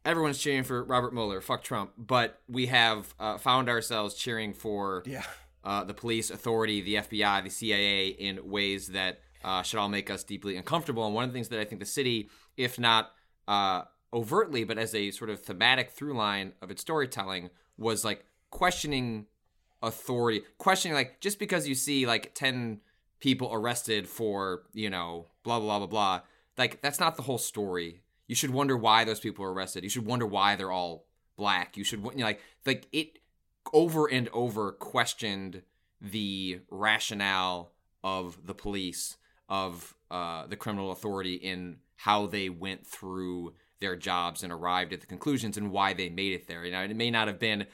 everyone's 0.05 0.39
cheering 0.39 0.65
for 0.65 0.83
Robert 0.85 1.15
Mueller, 1.15 1.41
fuck 1.41 1.63
Trump, 1.63 1.93
but 1.97 2.41
we 2.49 2.67
have 2.67 3.15
uh, 3.21 3.39
found 3.39 3.69
ourselves 3.69 4.15
cheering 4.15 4.53
for 4.53 5.03
yeah. 5.07 5.23
uh, 5.65 5.85
the 5.85 5.95
police 5.95 6.31
authority, 6.31 6.81
the 6.81 6.97
FBI, 6.97 7.45
the 7.45 7.51
CIA 7.51 8.09
in 8.09 8.51
ways 8.51 8.89
that 8.89 9.21
uh, 9.45 9.63
should 9.63 9.79
all 9.79 9.89
make 9.89 10.11
us 10.11 10.25
deeply 10.25 10.57
uncomfortable. 10.57 11.07
And 11.07 11.15
one 11.15 11.25
of 11.25 11.31
the 11.31 11.35
things 11.35 11.49
that 11.49 11.61
I 11.61 11.65
think 11.65 11.81
the 11.81 11.87
city, 11.87 12.31
if 12.57 12.79
not 12.79 13.13
uh, 13.49 13.83
overtly, 14.13 14.65
but 14.65 14.79
as 14.79 14.95
a 14.95 15.11
sort 15.11 15.31
of 15.31 15.41
thematic 15.41 15.91
through 15.91 16.15
line 16.17 16.53
of 16.61 16.71
its 16.71 16.83
storytelling, 16.83 17.51
was 17.77 18.05
like 18.05 18.25
questioning 18.51 19.27
authority 19.83 20.43
questioning 20.59 20.95
like 20.95 21.21
just 21.21 21.39
because 21.39 21.67
you 21.67 21.75
see 21.75 22.07
like 22.07 22.35
10 22.35 22.81
people 23.21 23.51
arrested 23.53 24.09
for 24.09 24.63
you 24.73 24.89
know 24.91 25.27
blah 25.43 25.59
blah 25.59 25.79
blah 25.79 25.87
blah 25.87 25.87
blah 25.87 26.21
like 26.59 26.81
that's 26.81 27.01
not 27.01 27.17
the 27.17 27.23
whole 27.23 27.39
story. 27.39 28.03
You 28.27 28.35
should 28.35 28.51
wonder 28.51 28.77
why 28.77 29.05
those 29.05 29.21
people 29.21 29.45
are 29.45 29.53
arrested. 29.53 29.85
You 29.85 29.91
should 29.91 30.07
wonder 30.07 30.27
why 30.27 30.57
they're 30.57 30.71
all 30.71 31.07
black. 31.37 31.77
You 31.77 31.85
should 31.85 32.03
you 32.05 32.19
know, 32.19 32.25
like 32.25 32.41
like 32.67 32.89
it 32.93 33.19
over 33.73 34.07
and 34.07 34.29
over 34.33 34.73
questioned 34.73 35.63
the 36.01 36.61
rationale 36.71 37.73
of 38.03 38.47
the 38.47 38.55
police 38.55 39.17
of 39.49 39.95
uh, 40.11 40.47
the 40.47 40.57
criminal 40.57 40.93
authority 40.93 41.35
in 41.35 41.77
how 41.97 42.27
they 42.27 42.49
went 42.49 42.87
through 42.87 43.55
their 43.81 43.97
jobs 43.97 44.43
and 44.43 44.53
arrived 44.53 44.93
at 44.93 45.01
the 45.01 45.07
conclusions 45.07 45.57
and 45.57 45.71
why 45.71 45.93
they 45.93 46.09
made 46.09 46.33
it 46.33 46.47
there. 46.49 46.65
You 46.65 46.73
know 46.73 46.83
it 46.83 46.97
may 46.97 47.11
not 47.11 47.29
have 47.29 47.39
been 47.39 47.67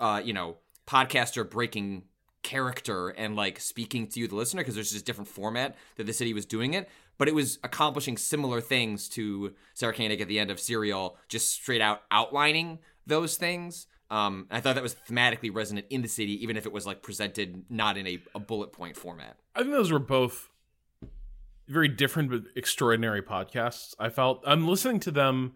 uh, 0.00 0.20
you 0.24 0.32
know 0.32 0.56
podcaster 0.86 1.48
breaking 1.48 2.04
character 2.42 3.08
and 3.08 3.34
like 3.34 3.58
speaking 3.58 4.06
to 4.08 4.20
you, 4.20 4.28
the 4.28 4.36
listener, 4.36 4.60
because 4.60 4.74
there's 4.74 4.92
just 4.92 5.06
different 5.06 5.28
format 5.28 5.76
that 5.96 6.04
the 6.04 6.12
city 6.12 6.32
was 6.32 6.46
doing 6.46 6.74
it. 6.74 6.88
But 7.16 7.28
it 7.28 7.34
was 7.34 7.58
accomplishing 7.64 8.16
similar 8.16 8.60
things 8.60 9.08
to 9.10 9.54
Sarah 9.74 9.94
Koenig 9.94 10.20
at 10.20 10.28
the 10.28 10.38
end 10.38 10.50
of 10.50 10.60
Serial, 10.60 11.16
just 11.28 11.50
straight 11.50 11.80
out 11.80 12.02
outlining 12.10 12.80
those 13.06 13.36
things. 13.36 13.86
Um, 14.10 14.46
I 14.50 14.60
thought 14.60 14.74
that 14.74 14.82
was 14.82 14.96
thematically 15.08 15.52
resonant 15.52 15.86
in 15.90 16.02
the 16.02 16.08
city, 16.08 16.42
even 16.42 16.56
if 16.56 16.66
it 16.66 16.72
was 16.72 16.86
like 16.86 17.02
presented 17.02 17.64
not 17.70 17.96
in 17.96 18.06
a, 18.06 18.18
a 18.34 18.38
bullet 18.38 18.72
point 18.72 18.96
format. 18.96 19.36
I 19.54 19.60
think 19.60 19.72
those 19.72 19.90
were 19.90 19.98
both 19.98 20.50
very 21.66 21.88
different 21.88 22.30
but 22.30 22.42
extraordinary 22.56 23.22
podcasts. 23.22 23.94
I 23.98 24.10
felt 24.10 24.42
I'm 24.46 24.68
listening 24.68 25.00
to 25.00 25.10
them 25.10 25.54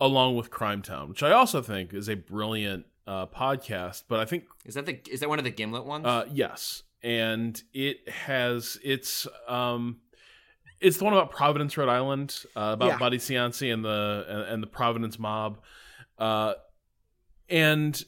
along 0.00 0.36
with 0.36 0.50
Crime 0.50 0.82
Town, 0.82 1.08
which 1.08 1.22
I 1.22 1.32
also 1.32 1.62
think 1.62 1.94
is 1.94 2.08
a 2.08 2.14
brilliant 2.14 2.86
uh, 3.06 3.26
podcast, 3.26 4.04
but 4.08 4.20
I 4.20 4.24
think 4.24 4.44
is 4.64 4.74
that 4.74 4.86
the 4.86 5.00
is 5.10 5.20
that 5.20 5.28
one 5.28 5.38
of 5.38 5.44
the 5.44 5.50
Gimlet 5.50 5.84
ones? 5.84 6.06
Uh, 6.06 6.24
yes, 6.30 6.82
and 7.02 7.60
it 7.72 8.08
has 8.08 8.78
it's 8.82 9.26
um, 9.48 9.98
it's 10.80 10.98
the 10.98 11.04
one 11.04 11.12
about 11.12 11.30
Providence, 11.30 11.76
Rhode 11.76 11.88
Island, 11.88 12.36
uh, 12.56 12.72
about 12.74 12.88
yeah. 12.88 12.98
Buddy 12.98 13.18
Cianci 13.18 13.72
and 13.72 13.84
the 13.84 14.26
and, 14.28 14.40
and 14.42 14.62
the 14.62 14.66
Providence 14.66 15.18
mob, 15.18 15.58
uh, 16.18 16.54
and 17.48 18.02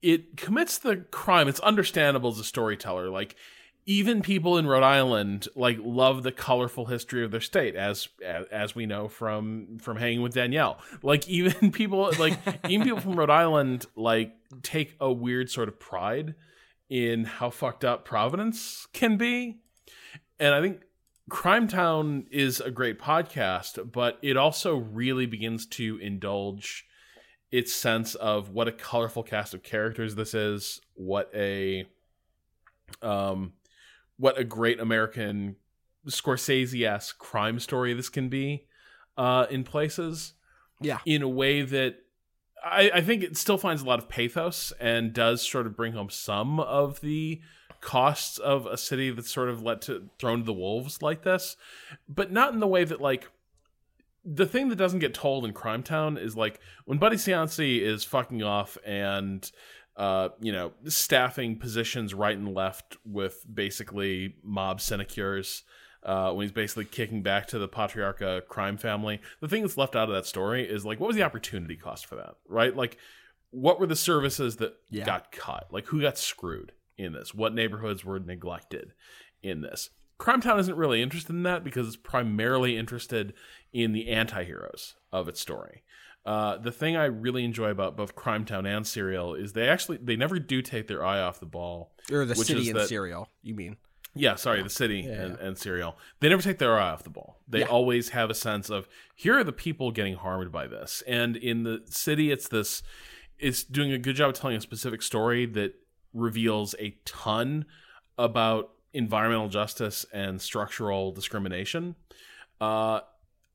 it 0.00 0.36
commits 0.36 0.78
the 0.78 0.96
crime. 1.10 1.48
It's 1.48 1.60
understandable 1.60 2.30
as 2.30 2.38
a 2.38 2.44
storyteller, 2.44 3.10
like 3.10 3.36
even 3.84 4.22
people 4.22 4.58
in 4.58 4.66
Rhode 4.66 4.84
Island 4.84 5.48
like 5.56 5.78
love 5.80 6.22
the 6.22 6.32
colorful 6.32 6.86
history 6.86 7.24
of 7.24 7.30
their 7.30 7.40
state, 7.40 7.74
as 7.74 8.08
as 8.50 8.74
we 8.74 8.86
know 8.86 9.08
from 9.08 9.78
from 9.80 9.96
hanging 9.96 10.22
with 10.22 10.34
Danielle. 10.34 10.78
Like 11.02 11.28
even 11.28 11.72
people 11.72 12.12
like 12.18 12.38
even 12.68 12.84
people 12.84 13.00
from 13.00 13.16
Rhode 13.16 13.30
Island 13.30 13.86
like 13.96 14.32
take 14.62 14.96
a 15.00 15.12
weird 15.12 15.50
sort 15.50 15.68
of 15.68 15.80
pride 15.80 16.34
in 16.88 17.24
how 17.24 17.50
fucked 17.50 17.84
up 17.84 18.04
Providence 18.04 18.86
can 18.92 19.16
be, 19.16 19.58
and 20.38 20.54
I 20.54 20.60
think 20.60 20.82
Crime 21.28 21.66
Town 21.66 22.26
is 22.30 22.60
a 22.60 22.70
great 22.70 22.98
podcast, 23.00 23.90
but 23.92 24.18
it 24.22 24.36
also 24.36 24.76
really 24.76 25.26
begins 25.26 25.66
to 25.66 25.98
indulge 25.98 26.84
its 27.50 27.72
sense 27.72 28.14
of 28.14 28.50
what 28.50 28.68
a 28.68 28.72
colorful 28.72 29.22
cast 29.22 29.54
of 29.54 29.62
characters 29.62 30.14
this 30.14 30.34
is, 30.34 30.80
what 30.94 31.30
a 31.34 31.86
um 33.00 33.52
what 34.22 34.38
a 34.38 34.44
great 34.44 34.78
American 34.78 35.56
Scorsese-esque 36.06 37.18
crime 37.18 37.58
story 37.58 37.92
this 37.92 38.08
can 38.08 38.28
be 38.28 38.66
uh 39.16 39.46
in 39.50 39.64
places 39.64 40.34
Yeah. 40.80 40.98
in 41.04 41.22
a 41.22 41.28
way 41.28 41.62
that 41.62 41.96
I, 42.64 42.90
I 42.94 43.00
think 43.00 43.24
it 43.24 43.36
still 43.36 43.58
finds 43.58 43.82
a 43.82 43.84
lot 43.84 43.98
of 43.98 44.08
pathos 44.08 44.72
and 44.80 45.12
does 45.12 45.42
sort 45.46 45.66
of 45.66 45.76
bring 45.76 45.92
home 45.94 46.08
some 46.10 46.60
of 46.60 47.00
the 47.00 47.40
costs 47.80 48.38
of 48.38 48.66
a 48.66 48.76
city 48.76 49.10
that's 49.10 49.30
sort 49.32 49.48
of 49.48 49.60
let 49.62 49.82
to 49.82 50.08
thrown 50.20 50.38
to 50.38 50.44
the 50.44 50.52
wolves 50.52 51.02
like 51.02 51.24
this, 51.24 51.56
but 52.08 52.30
not 52.30 52.54
in 52.54 52.60
the 52.60 52.68
way 52.68 52.84
that 52.84 53.00
like 53.00 53.28
the 54.24 54.46
thing 54.46 54.68
that 54.68 54.76
doesn't 54.76 55.00
get 55.00 55.12
told 55.14 55.44
in 55.44 55.52
Crime 55.52 55.82
Town 55.82 56.16
is 56.16 56.36
like 56.36 56.60
when 56.84 56.98
Buddy 56.98 57.16
Cianci 57.16 57.80
is 57.80 58.04
fucking 58.04 58.44
off 58.44 58.78
and 58.86 59.50
uh, 59.96 60.30
you 60.40 60.52
know, 60.52 60.72
staffing 60.86 61.56
positions 61.58 62.14
right 62.14 62.36
and 62.36 62.54
left 62.54 62.96
with 63.04 63.44
basically 63.52 64.36
mob 64.42 64.80
sinecures. 64.80 65.62
Uh, 66.04 66.32
when 66.32 66.42
he's 66.42 66.50
basically 66.52 66.84
kicking 66.84 67.22
back 67.22 67.46
to 67.46 67.60
the 67.60 67.68
Patriarca 67.68 68.44
crime 68.48 68.76
family, 68.76 69.20
the 69.40 69.46
thing 69.46 69.62
that's 69.62 69.76
left 69.76 69.94
out 69.94 70.08
of 70.08 70.14
that 70.14 70.26
story 70.26 70.68
is 70.68 70.84
like, 70.84 70.98
what 70.98 71.06
was 71.06 71.16
the 71.16 71.22
opportunity 71.22 71.76
cost 71.76 72.06
for 72.06 72.16
that, 72.16 72.34
right? 72.48 72.74
Like, 72.74 72.98
what 73.52 73.78
were 73.78 73.86
the 73.86 73.94
services 73.94 74.56
that 74.56 74.74
Yeah. 74.90 75.04
got 75.04 75.30
cut? 75.30 75.68
Like, 75.70 75.86
who 75.86 76.00
got 76.00 76.18
screwed 76.18 76.72
in 76.98 77.12
this? 77.12 77.32
What 77.32 77.54
neighborhoods 77.54 78.04
were 78.04 78.18
neglected 78.18 78.94
in 79.44 79.60
this? 79.60 79.90
Crime 80.18 80.40
Town 80.40 80.58
isn't 80.58 80.76
really 80.76 81.02
interested 81.02 81.30
in 81.30 81.44
that 81.44 81.62
because 81.62 81.86
it's 81.86 81.96
primarily 81.96 82.76
interested 82.76 83.32
in 83.72 83.92
the 83.92 84.08
anti-heroes 84.08 84.96
of 85.12 85.28
its 85.28 85.40
story. 85.40 85.84
Uh, 86.24 86.56
the 86.56 86.70
thing 86.70 86.96
I 86.96 87.06
really 87.06 87.44
enjoy 87.44 87.70
about 87.70 87.96
both 87.96 88.14
Crime 88.14 88.44
Town 88.44 88.64
and 88.64 88.86
Serial 88.86 89.34
is 89.34 89.52
they 89.54 89.68
actually 89.68 89.96
they 89.98 90.14
never 90.16 90.38
do 90.38 90.62
take 90.62 90.86
their 90.86 91.04
eye 91.04 91.20
off 91.20 91.40
the 91.40 91.46
ball. 91.46 91.92
Or 92.12 92.24
the 92.24 92.34
city 92.36 92.62
is 92.62 92.68
and 92.68 92.76
that- 92.78 92.88
cereal, 92.88 93.28
you 93.42 93.54
mean? 93.54 93.76
Yeah, 94.14 94.34
sorry, 94.34 94.62
the 94.62 94.68
city 94.68 95.00
Yeah, 95.00 95.12
and, 95.22 95.38
and 95.38 95.56
Serial. 95.58 95.96
They 96.20 96.28
never 96.28 96.42
take 96.42 96.58
their 96.58 96.78
eye 96.78 96.90
off 96.90 97.02
the 97.02 97.08
ball. 97.10 97.40
They 97.48 97.60
Yeah. 97.60 97.66
always 97.68 98.10
have 98.10 98.28
a 98.28 98.34
sense 98.34 98.68
of 98.68 98.86
here 99.14 99.38
are 99.38 99.44
the 99.44 99.54
people 99.54 99.90
getting 99.90 100.16
harmed 100.16 100.52
by 100.52 100.66
this. 100.66 101.02
And 101.06 101.34
in 101.34 101.62
the 101.62 101.80
city, 101.86 102.30
it's 102.30 102.46
this 102.46 102.82
it's 103.38 103.64
doing 103.64 103.90
a 103.90 103.98
good 103.98 104.14
job 104.14 104.28
of 104.28 104.34
telling 104.34 104.56
a 104.56 104.60
specific 104.60 105.02
story 105.02 105.46
that 105.46 105.74
reveals 106.12 106.74
a 106.78 106.96
ton 107.04 107.64
about 108.18 108.70
environmental 108.92 109.48
justice 109.48 110.04
and 110.12 110.40
structural 110.40 111.10
discrimination. 111.10 111.96
Uh, 112.60 113.00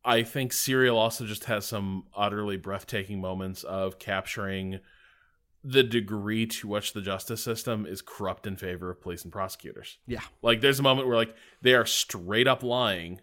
I 0.07 0.23
think 0.23 0.53
Serial 0.53 0.97
also 0.97 1.25
just 1.25 1.45
has 1.45 1.65
some 1.65 2.05
utterly 2.15 2.55
breathtaking 2.55 3.19
moments 3.19 3.63
of 3.63 3.99
capturing 3.99 4.79
the 5.65 5.83
degree 5.83 6.45
to 6.45 6.67
which 6.69 6.93
the 6.93 7.01
justice 7.01 7.43
system 7.43 7.85
is 7.85 8.01
corrupt 8.01 8.47
in 8.47 8.55
favor 8.55 8.89
of 8.89 9.01
police 9.01 9.23
and 9.23 9.33
prosecutors. 9.33 9.97
Yeah. 10.07 10.21
Like 10.41 10.61
there's 10.61 10.79
a 10.79 10.83
moment 10.83 11.09
where 11.09 11.17
like 11.17 11.35
they 11.61 11.73
are 11.73 11.85
straight 11.85 12.47
up 12.47 12.63
lying 12.63 13.19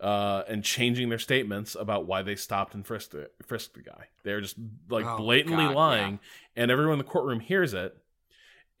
uh, 0.00 0.42
and 0.48 0.64
changing 0.64 1.08
their 1.08 1.20
statements 1.20 1.76
about 1.78 2.06
why 2.06 2.22
they 2.22 2.34
stopped 2.34 2.74
and 2.74 2.84
frisked 2.84 3.12
the, 3.12 3.30
frisked 3.46 3.74
the 3.74 3.82
guy. 3.82 4.08
They're 4.24 4.40
just 4.40 4.56
like 4.90 5.06
Oh, 5.06 5.16
blatantly 5.18 5.66
God, 5.66 5.76
lying, 5.76 6.18
and 6.56 6.68
everyone 6.68 6.94
in 6.94 6.98
the 6.98 7.04
courtroom 7.04 7.38
hears 7.38 7.74
it. 7.74 7.96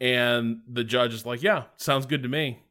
And 0.00 0.62
the 0.68 0.82
judge 0.82 1.14
is 1.14 1.24
like, 1.24 1.40
"Yeah, 1.40 1.64
sounds 1.76 2.04
good 2.04 2.24
to 2.24 2.28
me. 2.28 2.64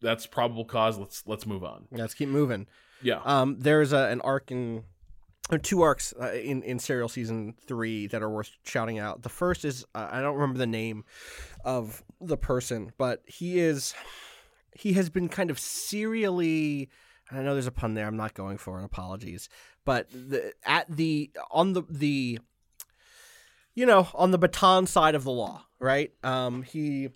That's 0.00 0.26
probable 0.26 0.64
cause. 0.64 0.96
Let's 0.96 1.24
let's 1.26 1.44
move 1.44 1.64
on." 1.64 1.86
Let's 1.90 2.14
keep 2.14 2.28
moving. 2.28 2.68
Yeah, 3.02 3.20
Um, 3.24 3.56
there's 3.60 3.92
a, 3.92 4.08
an 4.08 4.20
arc 4.22 4.50
in, 4.50 4.84
or 5.50 5.58
two 5.58 5.82
arcs 5.82 6.12
uh, 6.20 6.32
in 6.32 6.62
in 6.62 6.78
serial 6.78 7.08
season 7.08 7.54
three 7.66 8.06
that 8.08 8.22
are 8.22 8.28
worth 8.28 8.50
shouting 8.64 8.98
out. 8.98 9.22
The 9.22 9.28
first 9.28 9.64
is 9.64 9.84
uh, 9.94 10.08
I 10.10 10.20
don't 10.20 10.34
remember 10.34 10.58
the 10.58 10.66
name 10.66 11.04
of 11.64 12.02
the 12.20 12.36
person, 12.36 12.92
but 12.98 13.22
he 13.26 13.58
is 13.58 13.94
he 14.74 14.92
has 14.94 15.10
been 15.10 15.28
kind 15.28 15.50
of 15.50 15.58
serially. 15.58 16.90
I 17.30 17.42
know 17.42 17.52
there's 17.52 17.66
a 17.66 17.72
pun 17.72 17.94
there. 17.94 18.06
I'm 18.06 18.16
not 18.16 18.34
going 18.34 18.58
for 18.58 18.80
it. 18.80 18.84
Apologies, 18.84 19.48
but 19.84 20.08
the, 20.10 20.52
at 20.64 20.86
the 20.88 21.30
on 21.50 21.72
the 21.72 21.82
the 21.88 22.38
you 23.74 23.86
know 23.86 24.08
on 24.14 24.30
the 24.32 24.38
baton 24.38 24.86
side 24.86 25.14
of 25.14 25.24
the 25.24 25.30
law, 25.30 25.64
right? 25.78 26.10
Um, 26.22 26.62
he 26.62 27.10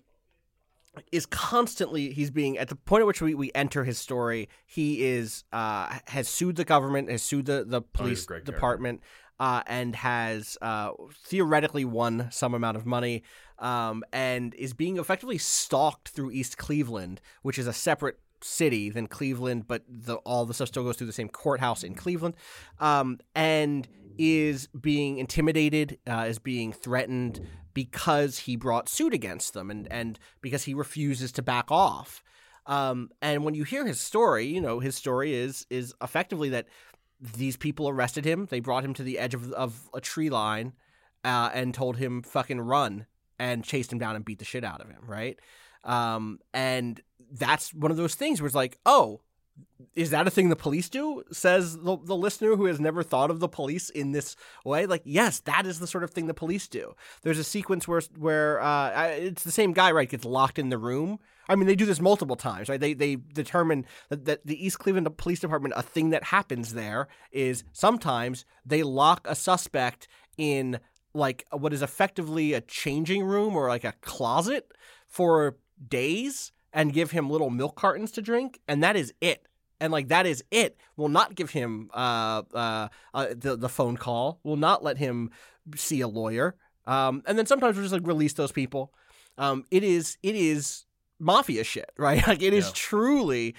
is 1.11 1.25
constantly 1.25 2.11
he's 2.11 2.31
being 2.31 2.57
at 2.57 2.67
the 2.69 2.75
point 2.75 3.01
at 3.01 3.07
which 3.07 3.21
we, 3.21 3.33
we 3.33 3.51
enter 3.55 3.83
his 3.83 3.97
story 3.97 4.49
he 4.65 5.03
is 5.03 5.43
uh 5.51 5.97
has 6.07 6.27
sued 6.27 6.55
the 6.55 6.65
government 6.65 7.09
has 7.09 7.23
sued 7.23 7.45
the 7.45 7.63
the 7.67 7.81
police 7.81 8.23
a 8.23 8.27
great 8.27 8.45
department 8.45 9.01
uh 9.39 9.61
and 9.67 9.95
has 9.95 10.57
uh 10.61 10.91
theoretically 11.25 11.85
won 11.85 12.27
some 12.31 12.53
amount 12.53 12.77
of 12.77 12.85
money 12.85 13.23
um 13.59 14.03
and 14.13 14.53
is 14.55 14.73
being 14.73 14.97
effectively 14.97 15.37
stalked 15.37 16.09
through 16.09 16.31
east 16.31 16.57
cleveland 16.57 17.19
which 17.41 17.57
is 17.57 17.67
a 17.67 17.73
separate 17.73 18.19
city 18.41 18.89
than 18.89 19.07
cleveland 19.07 19.65
but 19.67 19.83
the 19.87 20.15
all 20.17 20.45
the 20.45 20.53
stuff 20.53 20.67
still 20.67 20.83
goes 20.83 20.97
through 20.97 21.07
the 21.07 21.13
same 21.13 21.29
courthouse 21.29 21.83
in 21.83 21.95
cleveland 21.95 22.35
um 22.79 23.17
and 23.33 23.87
is 24.17 24.67
being 24.79 25.17
intimidated 25.17 25.97
uh, 26.07 26.25
is 26.27 26.37
being 26.37 26.71
threatened 26.71 27.41
because 27.73 28.39
he 28.39 28.55
brought 28.55 28.89
suit 28.89 29.13
against 29.13 29.53
them 29.53 29.69
and, 29.69 29.91
and 29.91 30.19
because 30.41 30.63
he 30.63 30.73
refuses 30.73 31.31
to 31.33 31.41
back 31.41 31.71
off. 31.71 32.23
Um, 32.65 33.09
and 33.21 33.43
when 33.43 33.55
you 33.55 33.63
hear 33.63 33.85
his 33.85 33.99
story, 33.99 34.45
you 34.45 34.61
know 34.61 34.79
his 34.79 34.95
story 34.95 35.33
is 35.33 35.65
is 35.69 35.93
effectively 36.01 36.49
that 36.49 36.67
these 37.19 37.57
people 37.57 37.89
arrested 37.89 38.25
him. 38.25 38.47
They 38.49 38.59
brought 38.59 38.85
him 38.85 38.93
to 38.95 39.03
the 39.03 39.19
edge 39.19 39.33
of 39.33 39.51
of 39.53 39.89
a 39.93 39.99
tree 39.99 40.29
line 40.29 40.73
uh, 41.23 41.49
and 41.53 41.73
told 41.73 41.97
him 41.97 42.21
fucking 42.21 42.61
run 42.61 43.05
and 43.39 43.63
chased 43.63 43.91
him 43.91 43.99
down 43.99 44.15
and 44.15 44.23
beat 44.23 44.39
the 44.39 44.45
shit 44.45 44.63
out 44.63 44.81
of 44.81 44.89
him. 44.89 45.03
Right. 45.05 45.39
Um, 45.83 46.39
and 46.53 47.01
that's 47.31 47.73
one 47.73 47.91
of 47.91 47.97
those 47.97 48.15
things 48.15 48.41
where 48.41 48.47
it's 48.47 48.55
like, 48.55 48.77
oh, 48.85 49.21
is 49.95 50.09
that 50.09 50.27
a 50.27 50.31
thing 50.31 50.49
the 50.49 50.55
police 50.55 50.89
do? 50.89 51.23
Says 51.31 51.77
the, 51.77 51.97
the 52.03 52.15
listener 52.15 52.55
who 52.55 52.65
has 52.65 52.79
never 52.79 53.03
thought 53.03 53.29
of 53.29 53.39
the 53.39 53.47
police 53.47 53.89
in 53.89 54.11
this 54.11 54.35
way. 54.65 54.85
Like, 54.85 55.03
yes, 55.05 55.39
that 55.41 55.65
is 55.65 55.79
the 55.79 55.87
sort 55.87 56.03
of 56.03 56.11
thing 56.11 56.27
the 56.27 56.33
police 56.33 56.67
do. 56.67 56.95
There's 57.21 57.37
a 57.37 57.43
sequence 57.43 57.87
where 57.87 58.01
where 58.17 58.61
uh, 58.61 59.07
it's 59.09 59.43
the 59.43 59.51
same 59.51 59.73
guy, 59.73 59.91
right? 59.91 60.09
Gets 60.09 60.25
locked 60.25 60.57
in 60.57 60.69
the 60.69 60.77
room. 60.77 61.19
I 61.47 61.55
mean, 61.55 61.67
they 61.67 61.75
do 61.75 61.85
this 61.85 62.01
multiple 62.01 62.35
times, 62.35 62.69
right? 62.69 62.79
They 62.79 62.93
they 62.93 63.15
determine 63.15 63.85
that, 64.09 64.25
that 64.25 64.45
the 64.45 64.65
East 64.65 64.79
Cleveland 64.79 65.15
Police 65.17 65.39
Department, 65.39 65.75
a 65.77 65.83
thing 65.83 66.09
that 66.09 66.25
happens 66.25 66.73
there 66.73 67.07
is 67.31 67.63
sometimes 67.71 68.45
they 68.65 68.81
lock 68.81 69.27
a 69.29 69.35
suspect 69.35 70.07
in 70.37 70.79
like 71.13 71.45
what 71.51 71.73
is 71.73 71.83
effectively 71.83 72.53
a 72.53 72.61
changing 72.61 73.23
room 73.23 73.55
or 73.55 73.67
like 73.67 73.83
a 73.83 73.93
closet 74.01 74.71
for 75.07 75.57
days 75.87 76.52
and 76.73 76.91
give 76.91 77.11
him 77.11 77.29
little 77.29 77.49
milk 77.49 77.75
cartons 77.75 78.11
to 78.13 78.21
drink, 78.21 78.59
and 78.67 78.83
that 78.83 78.95
is 78.95 79.13
it. 79.21 79.47
And 79.79 79.91
like 79.91 80.07
that 80.09 80.25
is 80.25 80.43
it. 80.51 80.77
Will 80.97 81.09
not 81.09 81.35
give 81.35 81.49
him 81.51 81.89
uh, 81.93 82.41
uh, 82.53 82.87
uh, 83.13 83.27
the 83.35 83.55
the 83.57 83.69
phone 83.69 83.97
call. 83.97 84.39
Will 84.43 84.55
not 84.55 84.83
let 84.83 84.97
him 84.97 85.29
see 85.75 86.01
a 86.01 86.07
lawyer. 86.07 86.55
Um, 86.85 87.21
and 87.25 87.37
then 87.37 87.45
sometimes 87.45 87.75
we'll 87.75 87.83
just 87.85 87.93
like 87.93 88.05
release 88.07 88.33
those 88.33 88.51
people. 88.51 88.93
Um, 89.37 89.65
it 89.71 89.83
is 89.83 90.17
it 90.23 90.35
is 90.35 90.85
mafia 91.19 91.63
shit, 91.63 91.91
right? 91.97 92.25
Like 92.27 92.41
it 92.41 92.53
is 92.53 92.67
Yeah. 92.67 92.71
truly 92.75 93.55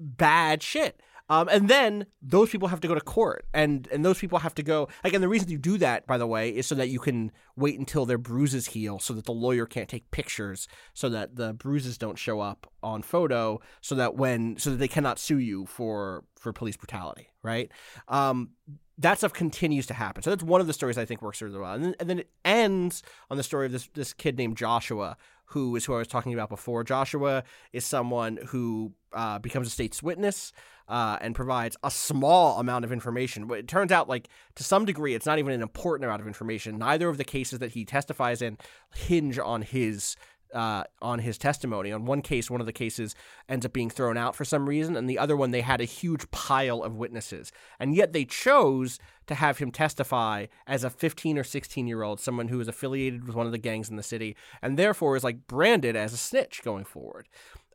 bad 0.00 0.62
shit. 0.62 1.00
Um, 1.28 1.48
and 1.50 1.68
then 1.68 2.06
those 2.22 2.50
people 2.50 2.68
have 2.68 2.80
to 2.80 2.88
go 2.88 2.94
to 2.94 3.00
court, 3.00 3.44
and 3.52 3.86
and 3.92 4.04
those 4.04 4.18
people 4.18 4.38
have 4.38 4.54
to 4.54 4.62
go. 4.62 4.88
And 5.04 5.22
the 5.22 5.28
reason 5.28 5.50
you 5.50 5.58
do 5.58 5.78
that, 5.78 6.06
by 6.06 6.18
the 6.18 6.26
way, 6.26 6.50
is 6.50 6.66
so 6.66 6.74
that 6.76 6.88
you 6.88 6.98
can 6.98 7.32
wait 7.56 7.78
until 7.78 8.06
their 8.06 8.18
bruises 8.18 8.68
heal, 8.68 8.98
so 8.98 9.12
that 9.14 9.26
the 9.26 9.32
lawyer 9.32 9.66
can't 9.66 9.88
take 9.88 10.10
pictures, 10.10 10.68
so 10.94 11.08
that 11.10 11.36
the 11.36 11.52
bruises 11.52 11.98
don't 11.98 12.18
show 12.18 12.40
up 12.40 12.66
on 12.82 13.02
photo, 13.02 13.60
so 13.80 13.94
that 13.94 14.14
when 14.14 14.56
so 14.58 14.70
that 14.70 14.76
they 14.76 14.88
cannot 14.88 15.18
sue 15.18 15.38
you 15.38 15.66
for 15.66 16.24
for 16.36 16.52
police 16.52 16.76
brutality, 16.76 17.28
right? 17.42 17.70
Um, 18.08 18.50
that 18.98 19.18
stuff 19.18 19.32
continues 19.32 19.86
to 19.86 19.94
happen. 19.94 20.22
So 20.22 20.30
that's 20.30 20.42
one 20.42 20.60
of 20.60 20.66
the 20.66 20.72
stories 20.72 20.98
I 20.98 21.04
think 21.04 21.22
works 21.22 21.40
really 21.40 21.58
well. 21.58 21.72
And 21.72 21.84
then, 21.84 21.94
and 22.00 22.10
then 22.10 22.18
it 22.18 22.30
ends 22.44 23.02
on 23.30 23.36
the 23.36 23.42
story 23.42 23.66
of 23.66 23.72
this 23.72 23.88
this 23.94 24.12
kid 24.12 24.36
named 24.36 24.56
Joshua, 24.56 25.16
who 25.46 25.76
is 25.76 25.84
who 25.84 25.94
I 25.94 25.98
was 25.98 26.08
talking 26.08 26.34
about 26.34 26.48
before. 26.48 26.84
Joshua 26.84 27.44
is 27.72 27.84
someone 27.84 28.38
who 28.48 28.92
uh, 29.12 29.38
becomes 29.38 29.66
a 29.66 29.70
state's 29.70 30.02
witness 30.02 30.52
uh, 30.88 31.18
and 31.20 31.34
provides 31.34 31.76
a 31.82 31.90
small 31.90 32.58
amount 32.58 32.84
of 32.84 32.92
information. 32.92 33.46
But 33.46 33.58
it 33.58 33.68
turns 33.68 33.92
out, 33.92 34.08
like 34.08 34.28
to 34.56 34.64
some 34.64 34.84
degree, 34.84 35.14
it's 35.14 35.26
not 35.26 35.38
even 35.38 35.52
an 35.52 35.62
important 35.62 36.04
amount 36.04 36.20
of 36.20 36.26
information. 36.26 36.78
Neither 36.78 37.08
of 37.08 37.18
the 37.18 37.24
cases 37.24 37.58
that 37.58 37.72
he 37.72 37.84
testifies 37.84 38.42
in 38.42 38.58
hinge 38.94 39.38
on 39.38 39.62
his 39.62 40.16
uh, 40.54 40.84
on 41.02 41.18
his 41.18 41.38
testimony. 41.38 41.92
On 41.92 42.04
one 42.04 42.22
case, 42.22 42.50
one 42.50 42.60
of 42.60 42.66
the 42.66 42.72
cases 42.72 43.14
ends 43.48 43.66
up 43.66 43.72
being 43.72 43.90
thrown 43.90 44.16
out 44.16 44.34
for 44.34 44.44
some 44.44 44.68
reason, 44.68 44.96
and 44.96 45.08
the 45.08 45.18
other 45.18 45.36
one 45.36 45.50
they 45.50 45.60
had 45.60 45.80
a 45.80 45.84
huge 45.84 46.30
pile 46.30 46.82
of 46.82 46.96
witnesses, 46.96 47.52
and 47.78 47.94
yet 47.94 48.12
they 48.12 48.24
chose 48.24 48.98
to 49.26 49.34
have 49.34 49.58
him 49.58 49.70
testify 49.70 50.46
as 50.66 50.84
a 50.84 50.90
15 50.90 51.38
or 51.38 51.44
16 51.44 51.86
year 51.86 52.02
old, 52.02 52.20
someone 52.20 52.48
who 52.48 52.60
is 52.60 52.68
affiliated 52.68 53.26
with 53.26 53.36
one 53.36 53.46
of 53.46 53.52
the 53.52 53.58
gangs 53.58 53.90
in 53.90 53.96
the 53.96 54.02
city, 54.02 54.36
and 54.62 54.78
therefore 54.78 55.16
is 55.16 55.24
like 55.24 55.46
branded 55.46 55.96
as 55.96 56.12
a 56.12 56.16
snitch 56.16 56.62
going 56.64 56.84
forward. 56.84 57.28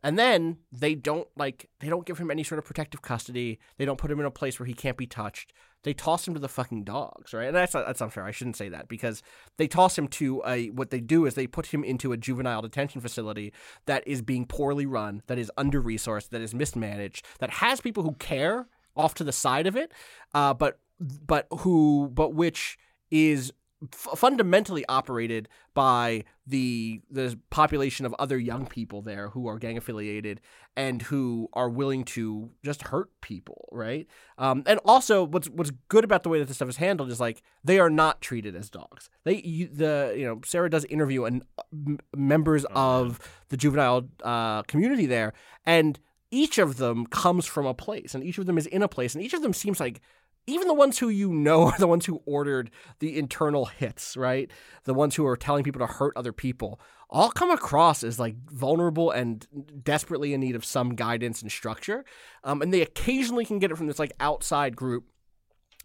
And 0.04 0.18
then 0.18 0.58
they 0.70 0.94
don't 0.94 1.26
like 1.34 1.70
they 1.80 1.88
don't 1.88 2.04
give 2.04 2.18
him 2.18 2.30
any 2.30 2.44
sort 2.44 2.58
of 2.58 2.66
protective 2.66 3.00
custody. 3.00 3.58
They 3.78 3.86
don't 3.86 3.96
put 3.96 4.10
him 4.10 4.20
in 4.20 4.26
a 4.26 4.30
place 4.30 4.60
where 4.60 4.66
he 4.66 4.74
can't 4.74 4.98
be 4.98 5.06
touched. 5.06 5.54
They 5.82 5.94
toss 5.94 6.28
him 6.28 6.34
to 6.34 6.40
the 6.40 6.48
fucking 6.48 6.84
dogs, 6.84 7.32
right? 7.32 7.46
And 7.46 7.56
that's 7.56 7.72
that's 7.72 8.02
unfair. 8.02 8.24
I 8.24 8.30
shouldn't 8.30 8.56
say 8.56 8.68
that 8.68 8.86
because 8.86 9.22
they 9.56 9.66
toss 9.66 9.96
him 9.96 10.06
to 10.08 10.42
a 10.46 10.68
what 10.68 10.90
they 10.90 11.00
do 11.00 11.24
is 11.24 11.34
they 11.34 11.46
put 11.46 11.68
him 11.68 11.82
into 11.82 12.12
a 12.12 12.18
juvenile 12.18 12.60
detention 12.60 13.00
facility 13.00 13.54
that 13.86 14.06
is 14.06 14.20
being 14.20 14.44
poorly 14.44 14.84
run, 14.84 15.22
that 15.26 15.38
is 15.38 15.50
under 15.56 15.82
resourced, 15.82 16.28
that 16.28 16.42
is 16.42 16.54
mismanaged, 16.54 17.24
that 17.38 17.50
has 17.50 17.80
people 17.80 18.02
who 18.02 18.12
care 18.12 18.66
off 18.94 19.14
to 19.14 19.24
the 19.24 19.32
side 19.32 19.66
of 19.66 19.74
it, 19.74 19.90
uh, 20.34 20.52
but 20.52 20.80
but 21.00 21.46
who 21.60 22.10
but 22.12 22.34
which 22.34 22.76
is 23.10 23.54
f- 23.92 24.18
fundamentally 24.18 24.84
operated 24.88 25.48
by 25.74 26.24
the 26.46 27.00
the 27.10 27.38
population 27.50 28.06
of 28.06 28.14
other 28.18 28.38
young 28.38 28.66
people 28.66 29.02
there 29.02 29.30
who 29.30 29.46
are 29.46 29.58
gang 29.58 29.76
affiliated 29.76 30.40
and 30.76 31.02
who 31.02 31.48
are 31.52 31.68
willing 31.68 32.04
to 32.04 32.50
just 32.64 32.82
hurt 32.82 33.10
people, 33.20 33.68
right? 33.72 34.06
Um, 34.38 34.62
and 34.66 34.80
also, 34.84 35.24
what's 35.24 35.48
what's 35.48 35.70
good 35.88 36.04
about 36.04 36.22
the 36.22 36.28
way 36.28 36.38
that 36.38 36.46
this 36.46 36.56
stuff 36.56 36.68
is 36.68 36.76
handled 36.76 37.10
is 37.10 37.20
like 37.20 37.42
they 37.62 37.78
are 37.78 37.90
not 37.90 38.20
treated 38.20 38.54
as 38.56 38.70
dogs. 38.70 39.08
They 39.24 39.36
you, 39.42 39.68
the 39.68 40.14
you 40.16 40.26
know 40.26 40.40
Sarah 40.44 40.70
does 40.70 40.84
interview 40.86 41.24
and 41.24 41.44
m- 41.72 41.98
members 42.14 42.64
of 42.70 43.20
the 43.48 43.56
juvenile 43.56 44.08
uh, 44.22 44.62
community 44.62 45.06
there, 45.06 45.32
and 45.64 45.98
each 46.30 46.58
of 46.58 46.78
them 46.78 47.06
comes 47.06 47.46
from 47.46 47.66
a 47.66 47.74
place, 47.74 48.14
and 48.14 48.24
each 48.24 48.38
of 48.38 48.46
them 48.46 48.58
is 48.58 48.66
in 48.66 48.82
a 48.82 48.88
place, 48.88 49.14
and 49.14 49.22
each 49.22 49.34
of 49.34 49.42
them 49.42 49.52
seems 49.52 49.78
like 49.78 50.00
even 50.46 50.68
the 50.68 50.74
ones 50.74 50.98
who 50.98 51.08
you 51.08 51.32
know 51.32 51.64
are 51.68 51.78
the 51.78 51.86
ones 51.86 52.06
who 52.06 52.22
ordered 52.26 52.70
the 52.98 53.18
internal 53.18 53.66
hits, 53.66 54.16
right? 54.16 54.50
The 54.84 54.94
ones 54.94 55.14
who 55.14 55.26
are 55.26 55.36
telling 55.36 55.64
people 55.64 55.86
to 55.86 55.92
hurt 55.92 56.12
other 56.16 56.32
people, 56.32 56.80
all 57.10 57.30
come 57.30 57.50
across 57.50 58.02
as 58.02 58.18
like 58.18 58.36
vulnerable 58.50 59.10
and 59.10 59.46
desperately 59.82 60.34
in 60.34 60.40
need 60.40 60.56
of 60.56 60.64
some 60.64 60.94
guidance 60.94 61.42
and 61.42 61.50
structure. 61.50 62.04
Um, 62.42 62.62
and 62.62 62.72
they 62.72 62.82
occasionally 62.82 63.44
can 63.44 63.58
get 63.58 63.70
it 63.70 63.76
from 63.76 63.86
this 63.86 63.98
like 63.98 64.12
outside 64.20 64.76
group 64.76 65.04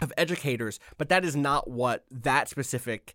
of 0.02 0.14
educators, 0.18 0.80
but 0.98 1.10
that 1.10 1.26
is 1.26 1.36
not 1.36 1.70
what 1.70 2.06
that 2.10 2.48
specific 2.50 3.14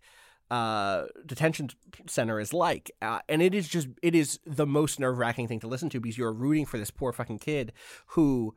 uh, 0.51 1.05
detention 1.25 1.69
center 2.07 2.39
is 2.39 2.53
like. 2.53 2.91
Uh, 3.01 3.19
and 3.27 3.41
it 3.41 3.55
is 3.55 3.67
just, 3.67 3.87
it 4.03 4.13
is 4.13 4.39
the 4.45 4.67
most 4.67 4.99
nerve 4.99 5.17
wracking 5.17 5.47
thing 5.47 5.59
to 5.59 5.67
listen 5.67 5.89
to 5.89 5.99
because 5.99 6.17
you're 6.17 6.31
rooting 6.31 6.65
for 6.65 6.77
this 6.77 6.91
poor 6.91 7.11
fucking 7.11 7.39
kid 7.39 7.73
who 8.07 8.53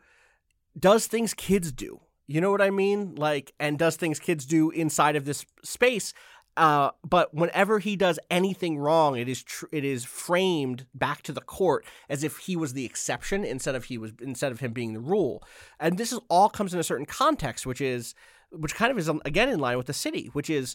does 0.78 1.06
things 1.06 1.32
kids 1.35 1.73
do 1.73 2.01
you 2.29 2.41
know 2.43 2.53
what 2.53 2.63
I 2.63 2.71
mean? 2.71 3.15
Like, 3.17 3.53
and 3.59 3.79
does 3.79 3.97
things 3.97 4.21
kids 4.21 4.47
do 4.47 4.71
inside 4.71 5.17
of 5.17 5.25
this 5.25 5.45
space. 5.65 6.13
Uh, 6.59 6.91
but 7.09 7.33
whenever 7.33 7.79
he 7.79 7.97
does 7.97 8.19
anything 8.31 8.79
wrong, 8.79 9.17
it 9.17 9.29
is 9.29 9.43
tr- 9.43 9.67
it 9.73 9.85
is 9.85 10.05
framed 10.05 10.87
back 10.93 11.23
to 11.23 11.33
the 11.33 11.41
court 11.41 11.87
as 12.09 12.25
if 12.25 12.37
he 12.39 12.57
was 12.57 12.73
the 12.73 12.85
exception 12.85 13.45
instead 13.45 13.75
of 13.75 13.85
he 13.85 13.97
was 13.97 14.13
instead 14.21 14.53
of 14.53 14.61
him 14.61 14.73
being 14.73 14.93
the 14.93 15.01
rule. 15.01 15.43
And 15.81 15.97
this 15.97 16.13
is 16.13 16.19
all 16.29 16.49
comes 16.49 16.75
in 16.75 16.81
a 16.81 16.85
certain 16.85 17.07
context, 17.07 17.65
which 17.65 17.81
is 17.81 18.15
which 18.51 18.75
kind 18.75 18.91
of 18.91 18.99
is 18.99 19.09
um, 19.09 19.23
again 19.25 19.49
in 19.49 19.61
line 19.61 19.77
with 19.77 19.87
the 19.87 19.93
city, 19.93 20.31
which 20.33 20.51
is 20.51 20.75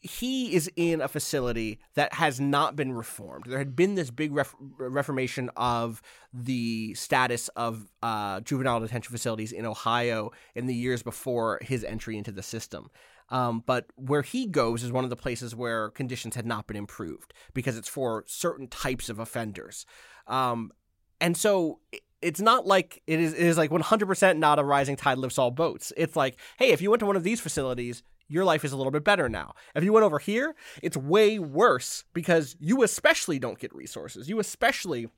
he 0.00 0.54
is 0.54 0.70
in 0.76 1.02
a 1.02 1.08
facility 1.08 1.78
that 1.94 2.14
has 2.14 2.40
not 2.40 2.74
been 2.74 2.92
reformed. 2.92 3.44
There 3.46 3.58
had 3.58 3.76
been 3.76 3.96
this 3.96 4.10
big 4.10 4.32
ref- 4.32 4.54
reformation 4.58 5.50
of 5.56 6.00
the 6.32 6.94
status 6.94 7.48
of 7.48 7.86
uh, 8.02 8.40
juvenile 8.40 8.80
detention 8.80 9.12
facilities 9.12 9.52
in 9.52 9.66
Ohio 9.66 10.30
in 10.54 10.66
the 10.66 10.74
years 10.74 11.02
before 11.02 11.58
his 11.62 11.84
entry 11.84 12.16
into 12.16 12.32
the 12.32 12.42
system. 12.42 12.90
Um, 13.28 13.62
but 13.64 13.86
where 13.94 14.22
he 14.22 14.46
goes 14.46 14.82
is 14.82 14.90
one 14.90 15.04
of 15.04 15.10
the 15.10 15.16
places 15.16 15.54
where 15.54 15.90
conditions 15.90 16.34
had 16.34 16.46
not 16.46 16.66
been 16.66 16.76
improved 16.76 17.34
because 17.52 17.76
it's 17.76 17.88
for 17.88 18.24
certain 18.26 18.68
types 18.68 19.08
of 19.08 19.18
offenders. 19.18 19.84
Um, 20.26 20.72
and 21.20 21.36
so 21.36 21.78
it's 22.22 22.40
not 22.40 22.66
like 22.66 23.02
it 23.06 23.20
is, 23.20 23.34
it 23.34 23.42
is 23.42 23.58
like 23.58 23.70
100% 23.70 24.38
not 24.38 24.58
a 24.58 24.64
rising 24.64 24.96
tide 24.96 25.18
lifts 25.18 25.38
all 25.38 25.50
boats. 25.50 25.92
It's 25.96 26.16
like, 26.16 26.38
hey, 26.58 26.70
if 26.70 26.80
you 26.80 26.90
went 26.90 27.00
to 27.00 27.06
one 27.06 27.16
of 27.16 27.22
these 27.22 27.40
facilities, 27.40 28.02
your 28.30 28.44
life 28.44 28.64
is 28.64 28.72
a 28.72 28.76
little 28.76 28.92
bit 28.92 29.04
better 29.04 29.28
now. 29.28 29.54
If 29.74 29.84
you 29.84 29.92
went 29.92 30.04
over 30.04 30.18
here, 30.18 30.54
it's 30.82 30.96
way 30.96 31.38
worse 31.38 32.04
because 32.14 32.56
you 32.60 32.82
especially 32.82 33.38
don't 33.38 33.58
get 33.58 33.74
resources. 33.74 34.28
You 34.28 34.38
especially 34.38 35.08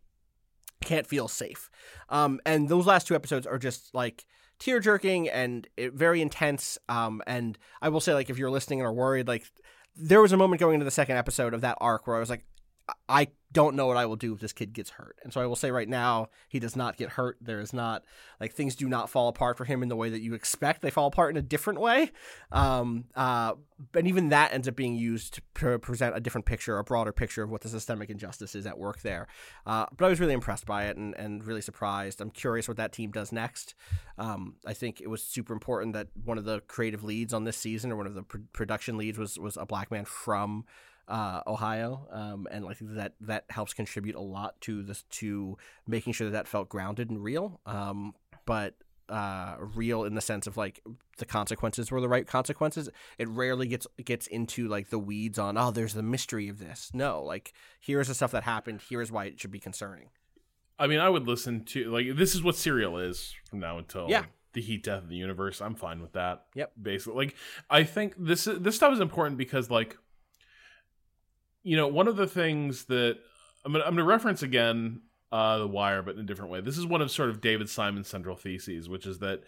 can't 0.82 1.06
feel 1.06 1.28
safe. 1.28 1.70
Um, 2.08 2.40
and 2.44 2.68
those 2.68 2.86
last 2.86 3.06
two 3.06 3.14
episodes 3.14 3.46
are 3.46 3.58
just 3.58 3.94
like 3.94 4.24
tear 4.58 4.80
jerking 4.80 5.28
and 5.28 5.68
it, 5.76 5.92
very 5.92 6.22
intense. 6.22 6.78
Um, 6.88 7.22
and 7.26 7.58
I 7.80 7.90
will 7.90 8.00
say, 8.00 8.14
like, 8.14 8.30
if 8.30 8.38
you're 8.38 8.50
listening 8.50 8.80
and 8.80 8.86
are 8.86 8.92
worried, 8.92 9.28
like, 9.28 9.44
there 9.94 10.22
was 10.22 10.32
a 10.32 10.36
moment 10.36 10.60
going 10.60 10.74
into 10.74 10.84
the 10.84 10.90
second 10.90 11.18
episode 11.18 11.52
of 11.52 11.60
that 11.60 11.76
arc 11.80 12.06
where 12.06 12.16
I 12.16 12.20
was 12.20 12.30
like, 12.30 12.44
I 13.08 13.28
don't 13.52 13.76
know 13.76 13.86
what 13.86 13.96
I 13.96 14.06
will 14.06 14.16
do 14.16 14.32
if 14.32 14.40
this 14.40 14.52
kid 14.52 14.72
gets 14.72 14.90
hurt. 14.90 15.18
And 15.22 15.32
so 15.32 15.40
I 15.40 15.46
will 15.46 15.56
say 15.56 15.70
right 15.70 15.88
now, 15.88 16.28
he 16.48 16.58
does 16.58 16.74
not 16.74 16.96
get 16.96 17.10
hurt. 17.10 17.36
There 17.40 17.60
is 17.60 17.72
not 17.72 18.02
like 18.40 18.52
things 18.52 18.74
do 18.74 18.88
not 18.88 19.10
fall 19.10 19.28
apart 19.28 19.58
for 19.58 19.64
him 19.64 19.82
in 19.82 19.88
the 19.88 19.96
way 19.96 20.08
that 20.08 20.22
you 20.22 20.34
expect. 20.34 20.80
They 20.80 20.90
fall 20.90 21.08
apart 21.08 21.30
in 21.32 21.36
a 21.36 21.42
different 21.42 21.80
way. 21.80 22.10
Um, 22.50 23.04
uh, 23.14 23.54
and 23.94 24.08
even 24.08 24.30
that 24.30 24.52
ends 24.52 24.68
up 24.68 24.76
being 24.76 24.94
used 24.94 25.40
to 25.54 25.78
present 25.78 26.16
a 26.16 26.20
different 26.20 26.46
picture, 26.46 26.78
a 26.78 26.84
broader 26.84 27.12
picture 27.12 27.42
of 27.42 27.50
what 27.50 27.60
the 27.60 27.68
systemic 27.68 28.08
injustice 28.08 28.54
is 28.54 28.66
at 28.66 28.78
work 28.78 29.02
there. 29.02 29.26
Uh, 29.66 29.86
but 29.96 30.06
I 30.06 30.08
was 30.08 30.20
really 30.20 30.34
impressed 30.34 30.64
by 30.64 30.86
it 30.86 30.96
and, 30.96 31.14
and 31.16 31.44
really 31.44 31.62
surprised. 31.62 32.20
I'm 32.20 32.30
curious 32.30 32.68
what 32.68 32.78
that 32.78 32.92
team 32.92 33.10
does 33.10 33.32
next. 33.32 33.74
Um, 34.16 34.54
I 34.66 34.72
think 34.72 35.00
it 35.00 35.08
was 35.08 35.22
super 35.22 35.52
important 35.52 35.92
that 35.92 36.08
one 36.24 36.38
of 36.38 36.44
the 36.44 36.60
creative 36.60 37.04
leads 37.04 37.34
on 37.34 37.44
this 37.44 37.56
season 37.58 37.92
or 37.92 37.96
one 37.96 38.06
of 38.06 38.14
the 38.14 38.22
pr- 38.22 38.38
production 38.52 38.96
leads 38.96 39.18
was 39.18 39.38
was 39.38 39.56
a 39.56 39.66
black 39.66 39.90
man 39.90 40.04
from 40.04 40.64
uh, 41.08 41.42
Ohio, 41.46 42.06
um, 42.10 42.46
and 42.50 42.66
I 42.66 42.74
think 42.74 42.94
that 42.94 43.14
that 43.20 43.44
helps 43.50 43.74
contribute 43.74 44.14
a 44.14 44.20
lot 44.20 44.60
to 44.62 44.82
this 44.82 45.02
to 45.10 45.56
making 45.86 46.12
sure 46.12 46.26
that 46.26 46.32
that 46.32 46.48
felt 46.48 46.68
grounded 46.68 47.10
and 47.10 47.22
real. 47.22 47.60
Um, 47.66 48.14
but 48.46 48.74
uh, 49.08 49.56
real 49.58 50.04
in 50.04 50.14
the 50.14 50.20
sense 50.20 50.46
of 50.46 50.56
like 50.56 50.82
the 51.18 51.26
consequences 51.26 51.90
were 51.90 52.00
the 52.00 52.08
right 52.08 52.26
consequences. 52.26 52.88
It 53.18 53.28
rarely 53.28 53.68
gets 53.68 53.86
gets 54.04 54.26
into 54.26 54.68
like 54.68 54.90
the 54.90 54.98
weeds 54.98 55.38
on 55.38 55.58
oh, 55.58 55.70
there's 55.70 55.94
the 55.94 56.02
mystery 56.02 56.48
of 56.48 56.58
this. 56.58 56.90
No, 56.94 57.22
like 57.22 57.52
here's 57.78 58.08
the 58.08 58.14
stuff 58.14 58.32
that 58.32 58.44
happened. 58.44 58.80
Here's 58.88 59.12
why 59.12 59.26
it 59.26 59.38
should 59.38 59.50
be 59.50 59.60
concerning. 59.60 60.08
I 60.78 60.86
mean, 60.86 60.98
I 60.98 61.08
would 61.08 61.26
listen 61.28 61.64
to 61.66 61.90
like 61.90 62.16
this 62.16 62.34
is 62.34 62.42
what 62.42 62.56
Serial 62.56 62.98
is 62.98 63.34
from 63.48 63.60
now 63.60 63.78
until 63.78 64.08
yeah. 64.08 64.24
the 64.52 64.62
heat 64.62 64.84
death 64.84 65.02
of 65.02 65.08
the 65.08 65.16
universe. 65.16 65.60
I'm 65.60 65.74
fine 65.74 66.00
with 66.00 66.12
that. 66.12 66.46
Yep. 66.54 66.72
Basically, 66.80 67.26
like 67.26 67.36
I 67.68 67.84
think 67.84 68.14
this 68.18 68.44
this 68.50 68.76
stuff 68.76 68.94
is 68.94 69.00
important 69.00 69.36
because 69.36 69.70
like 69.70 69.98
you 71.62 71.76
know, 71.76 71.88
one 71.88 72.08
of 72.08 72.16
the 72.16 72.26
things 72.26 72.84
that 72.86 73.18
I'm 73.64 73.72
gonna, 73.72 74.04
reference 74.04 74.42
again 74.42 75.02
uh, 75.30 75.58
the 75.58 75.66
Wire, 75.66 76.02
but 76.02 76.14
in 76.14 76.20
a 76.20 76.24
different 76.24 76.50
way. 76.50 76.60
This 76.60 76.76
is 76.76 76.84
one 76.84 77.00
of 77.00 77.10
sort 77.10 77.30
of 77.30 77.40
David 77.40 77.68
Simon's 77.70 78.08
central 78.08 78.36
theses, 78.36 78.88
which 78.88 79.06
is 79.06 79.20
that 79.20 79.42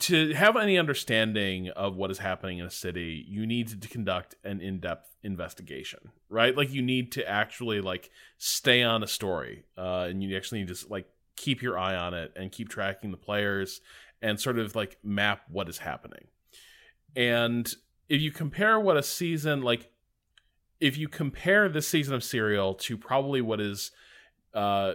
to 0.00 0.32
have 0.32 0.56
any 0.56 0.78
understanding 0.78 1.70
of 1.70 1.96
what 1.96 2.12
is 2.12 2.18
happening 2.18 2.58
in 2.58 2.66
a 2.66 2.70
city, 2.70 3.24
you 3.26 3.44
need 3.44 3.82
to 3.82 3.88
conduct 3.88 4.36
an 4.44 4.60
in-depth 4.60 5.16
investigation, 5.24 5.98
right? 6.28 6.56
Like 6.56 6.72
you 6.72 6.82
need 6.82 7.10
to 7.12 7.28
actually 7.28 7.80
like 7.80 8.10
stay 8.38 8.84
on 8.84 9.02
a 9.02 9.08
story, 9.08 9.64
uh, 9.76 10.06
and 10.08 10.22
you 10.22 10.36
actually 10.36 10.60
need 10.60 10.74
to 10.74 10.86
like 10.88 11.06
keep 11.36 11.62
your 11.62 11.76
eye 11.76 11.96
on 11.96 12.14
it 12.14 12.32
and 12.36 12.52
keep 12.52 12.68
tracking 12.68 13.10
the 13.10 13.16
players 13.16 13.80
and 14.22 14.38
sort 14.38 14.58
of 14.58 14.76
like 14.76 14.98
map 15.02 15.42
what 15.48 15.68
is 15.68 15.78
happening. 15.78 16.28
And 17.16 17.68
if 18.08 18.20
you 18.20 18.30
compare 18.30 18.78
what 18.78 18.96
a 18.96 19.02
season 19.02 19.62
like 19.62 19.90
if 20.84 20.98
you 20.98 21.08
compare 21.08 21.66
this 21.70 21.88
season 21.88 22.14
of 22.14 22.22
Serial 22.22 22.74
to 22.74 22.98
probably 22.98 23.40
what 23.40 23.58
is 23.58 23.90
uh, 24.52 24.92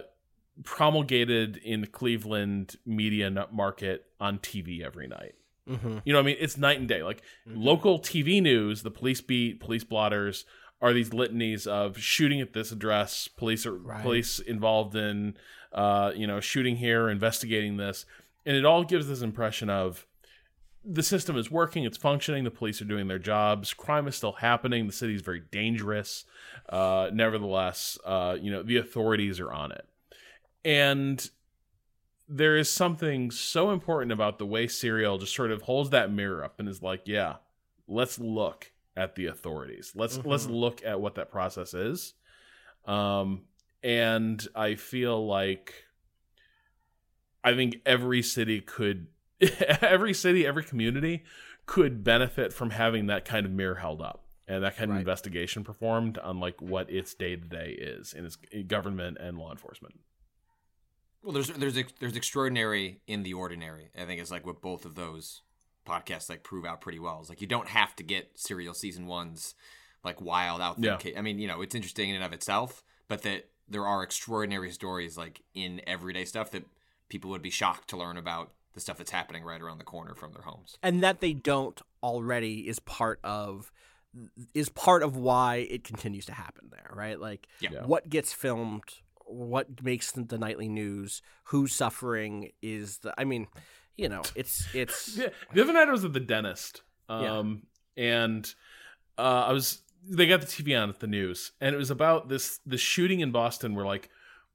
promulgated 0.62 1.56
in 1.56 1.80
the 1.80 1.88
Cleveland 1.88 2.76
media 2.86 3.48
market 3.50 4.06
on 4.20 4.38
TV 4.38 4.84
every 4.86 5.08
night, 5.08 5.34
mm-hmm. 5.68 5.98
you 6.04 6.12
know, 6.12 6.20
I 6.20 6.22
mean, 6.22 6.36
it's 6.38 6.56
night 6.56 6.78
and 6.78 6.86
day. 6.86 7.02
Like 7.02 7.22
mm-hmm. 7.44 7.60
local 7.60 7.98
TV 7.98 8.40
news, 8.40 8.84
the 8.84 8.90
police 8.92 9.20
beat, 9.20 9.58
police 9.58 9.82
blotters 9.82 10.44
are 10.80 10.92
these 10.92 11.10
litanies 11.10 11.66
of 11.66 11.98
shooting 11.98 12.40
at 12.40 12.52
this 12.52 12.70
address, 12.70 13.26
police 13.26 13.66
are 13.66 13.76
right. 13.76 14.00
police 14.00 14.38
involved 14.38 14.94
in, 14.94 15.34
uh, 15.72 16.12
you 16.14 16.28
know, 16.28 16.38
shooting 16.38 16.76
here, 16.76 17.10
investigating 17.10 17.78
this, 17.78 18.06
and 18.46 18.56
it 18.56 18.64
all 18.64 18.84
gives 18.84 19.08
this 19.08 19.22
impression 19.22 19.68
of 19.68 20.06
the 20.84 21.02
system 21.02 21.36
is 21.36 21.50
working, 21.50 21.84
it's 21.84 21.98
functioning, 21.98 22.44
the 22.44 22.50
police 22.50 22.80
are 22.80 22.86
doing 22.86 23.08
their 23.08 23.18
jobs, 23.18 23.74
crime 23.74 24.08
is 24.08 24.16
still 24.16 24.32
happening, 24.32 24.86
the 24.86 24.92
city 24.92 25.14
is 25.14 25.22
very 25.22 25.42
dangerous. 25.50 26.24
Uh, 26.68 27.10
nevertheless, 27.12 27.98
uh, 28.04 28.36
you 28.40 28.50
know, 28.50 28.62
the 28.62 28.78
authorities 28.78 29.40
are 29.40 29.52
on 29.52 29.72
it. 29.72 29.86
And 30.64 31.28
there 32.28 32.56
is 32.56 32.70
something 32.70 33.30
so 33.30 33.72
important 33.72 34.12
about 34.12 34.38
the 34.38 34.46
way 34.46 34.68
Serial 34.68 35.18
just 35.18 35.34
sort 35.34 35.50
of 35.50 35.62
holds 35.62 35.90
that 35.90 36.12
mirror 36.12 36.44
up 36.44 36.60
and 36.60 36.68
is 36.68 36.82
like, 36.82 37.02
yeah, 37.04 37.36
let's 37.88 38.18
look 38.18 38.72
at 38.96 39.16
the 39.16 39.26
authorities. 39.26 39.92
Let's 39.94 40.18
mm-hmm. 40.18 40.28
let's 40.28 40.46
look 40.46 40.84
at 40.84 41.00
what 41.00 41.16
that 41.16 41.30
process 41.30 41.74
is. 41.74 42.14
Um, 42.86 43.42
and 43.82 44.46
I 44.54 44.76
feel 44.76 45.26
like 45.26 45.74
I 47.42 47.54
think 47.54 47.78
every 47.84 48.22
city 48.22 48.60
could 48.60 49.08
every 49.80 50.14
city, 50.14 50.46
every 50.46 50.64
community 50.64 51.24
could 51.66 52.02
benefit 52.02 52.52
from 52.52 52.70
having 52.70 53.06
that 53.06 53.24
kind 53.24 53.46
of 53.46 53.52
mirror 53.52 53.76
held 53.76 54.02
up 54.02 54.24
and 54.48 54.64
that 54.64 54.76
kind 54.76 54.90
right. 54.90 54.96
of 54.96 55.00
investigation 55.00 55.62
performed 55.62 56.18
on 56.18 56.40
like 56.40 56.60
what 56.60 56.90
its 56.90 57.14
day 57.14 57.36
to 57.36 57.46
day 57.46 57.76
is 57.78 58.12
in 58.12 58.24
its 58.24 58.36
government 58.66 59.16
and 59.20 59.38
law 59.38 59.52
enforcement. 59.52 60.00
Well, 61.22 61.32
there's 61.32 61.48
there's 61.48 61.78
there's 62.00 62.16
extraordinary 62.16 63.00
in 63.06 63.22
the 63.22 63.34
ordinary. 63.34 63.90
I 63.96 64.06
think 64.06 64.20
it's 64.20 64.30
like 64.30 64.46
what 64.46 64.60
both 64.60 64.84
of 64.84 64.94
those 64.94 65.42
podcasts 65.86 66.28
like 66.28 66.42
prove 66.42 66.64
out 66.64 66.80
pretty 66.80 66.98
well. 66.98 67.18
It's 67.20 67.28
like 67.28 67.40
you 67.40 67.46
don't 67.46 67.68
have 67.68 67.94
to 67.96 68.02
get 68.02 68.32
serial 68.34 68.74
season 68.74 69.06
ones 69.06 69.54
like 70.02 70.20
wild 70.20 70.60
out 70.60 70.80
there. 70.80 70.98
Yeah. 71.04 71.18
I 71.18 71.22
mean, 71.22 71.38
you 71.38 71.46
know, 71.46 71.60
it's 71.60 71.74
interesting 71.74 72.08
in 72.08 72.16
and 72.16 72.24
of 72.24 72.32
itself, 72.32 72.82
but 73.06 73.22
that 73.22 73.50
there 73.68 73.86
are 73.86 74.02
extraordinary 74.02 74.70
stories 74.70 75.16
like 75.16 75.42
in 75.54 75.80
everyday 75.86 76.24
stuff 76.24 76.50
that 76.52 76.64
people 77.08 77.30
would 77.30 77.42
be 77.42 77.50
shocked 77.50 77.88
to 77.90 77.96
learn 77.96 78.16
about 78.16 78.52
the 78.74 78.80
stuff 78.80 78.98
that's 78.98 79.10
happening 79.10 79.42
right 79.44 79.60
around 79.60 79.78
the 79.78 79.84
corner 79.84 80.14
from 80.14 80.32
their 80.32 80.42
homes. 80.42 80.78
and 80.82 81.02
that 81.02 81.20
they 81.20 81.32
don't 81.32 81.80
already 82.02 82.68
is 82.68 82.78
part 82.80 83.18
of 83.24 83.70
is 84.54 84.68
part 84.68 85.02
of 85.02 85.16
why 85.16 85.56
it 85.70 85.84
continues 85.84 86.26
to 86.26 86.32
happen 86.32 86.68
there 86.70 86.90
right 86.94 87.20
like 87.20 87.46
Yeah. 87.60 87.70
Yeah. 87.72 87.84
what 87.86 88.08
gets 88.08 88.32
filmed 88.32 88.82
what 89.26 89.82
makes 89.84 90.10
the 90.12 90.38
nightly 90.38 90.68
news 90.68 91.22
who's 91.44 91.72
suffering 91.74 92.50
is 92.62 92.98
the 92.98 93.14
i 93.18 93.24
mean 93.24 93.46
you 93.96 94.08
know 94.08 94.22
it's 94.34 94.66
it's 94.74 95.16
Yeah, 95.18 95.28
the 95.52 95.62
other 95.62 95.72
night 95.72 95.88
I 95.88 95.92
was 95.92 96.04
at 96.04 96.12
the 96.12 96.20
dentist, 96.20 96.82
Yeah. 97.08 97.38
um, 97.38 97.64
and 97.96 98.52
uh, 99.18 99.44
I 99.48 99.52
was 99.52 99.82
they 100.08 100.26
got 100.26 100.40
the 100.40 100.46
TV 100.46 100.80
on 100.80 100.88
at 100.88 101.00
the 101.00 101.06
news, 101.06 101.52
and 101.60 101.74
it 101.74 101.78
was 101.78 101.90
about 101.90 102.28
this 102.30 102.58
the 102.64 102.78
shooting 102.78 103.20
in 103.20 103.30
Boston 103.32 103.74
where 103.74 103.84
like 103.84 104.08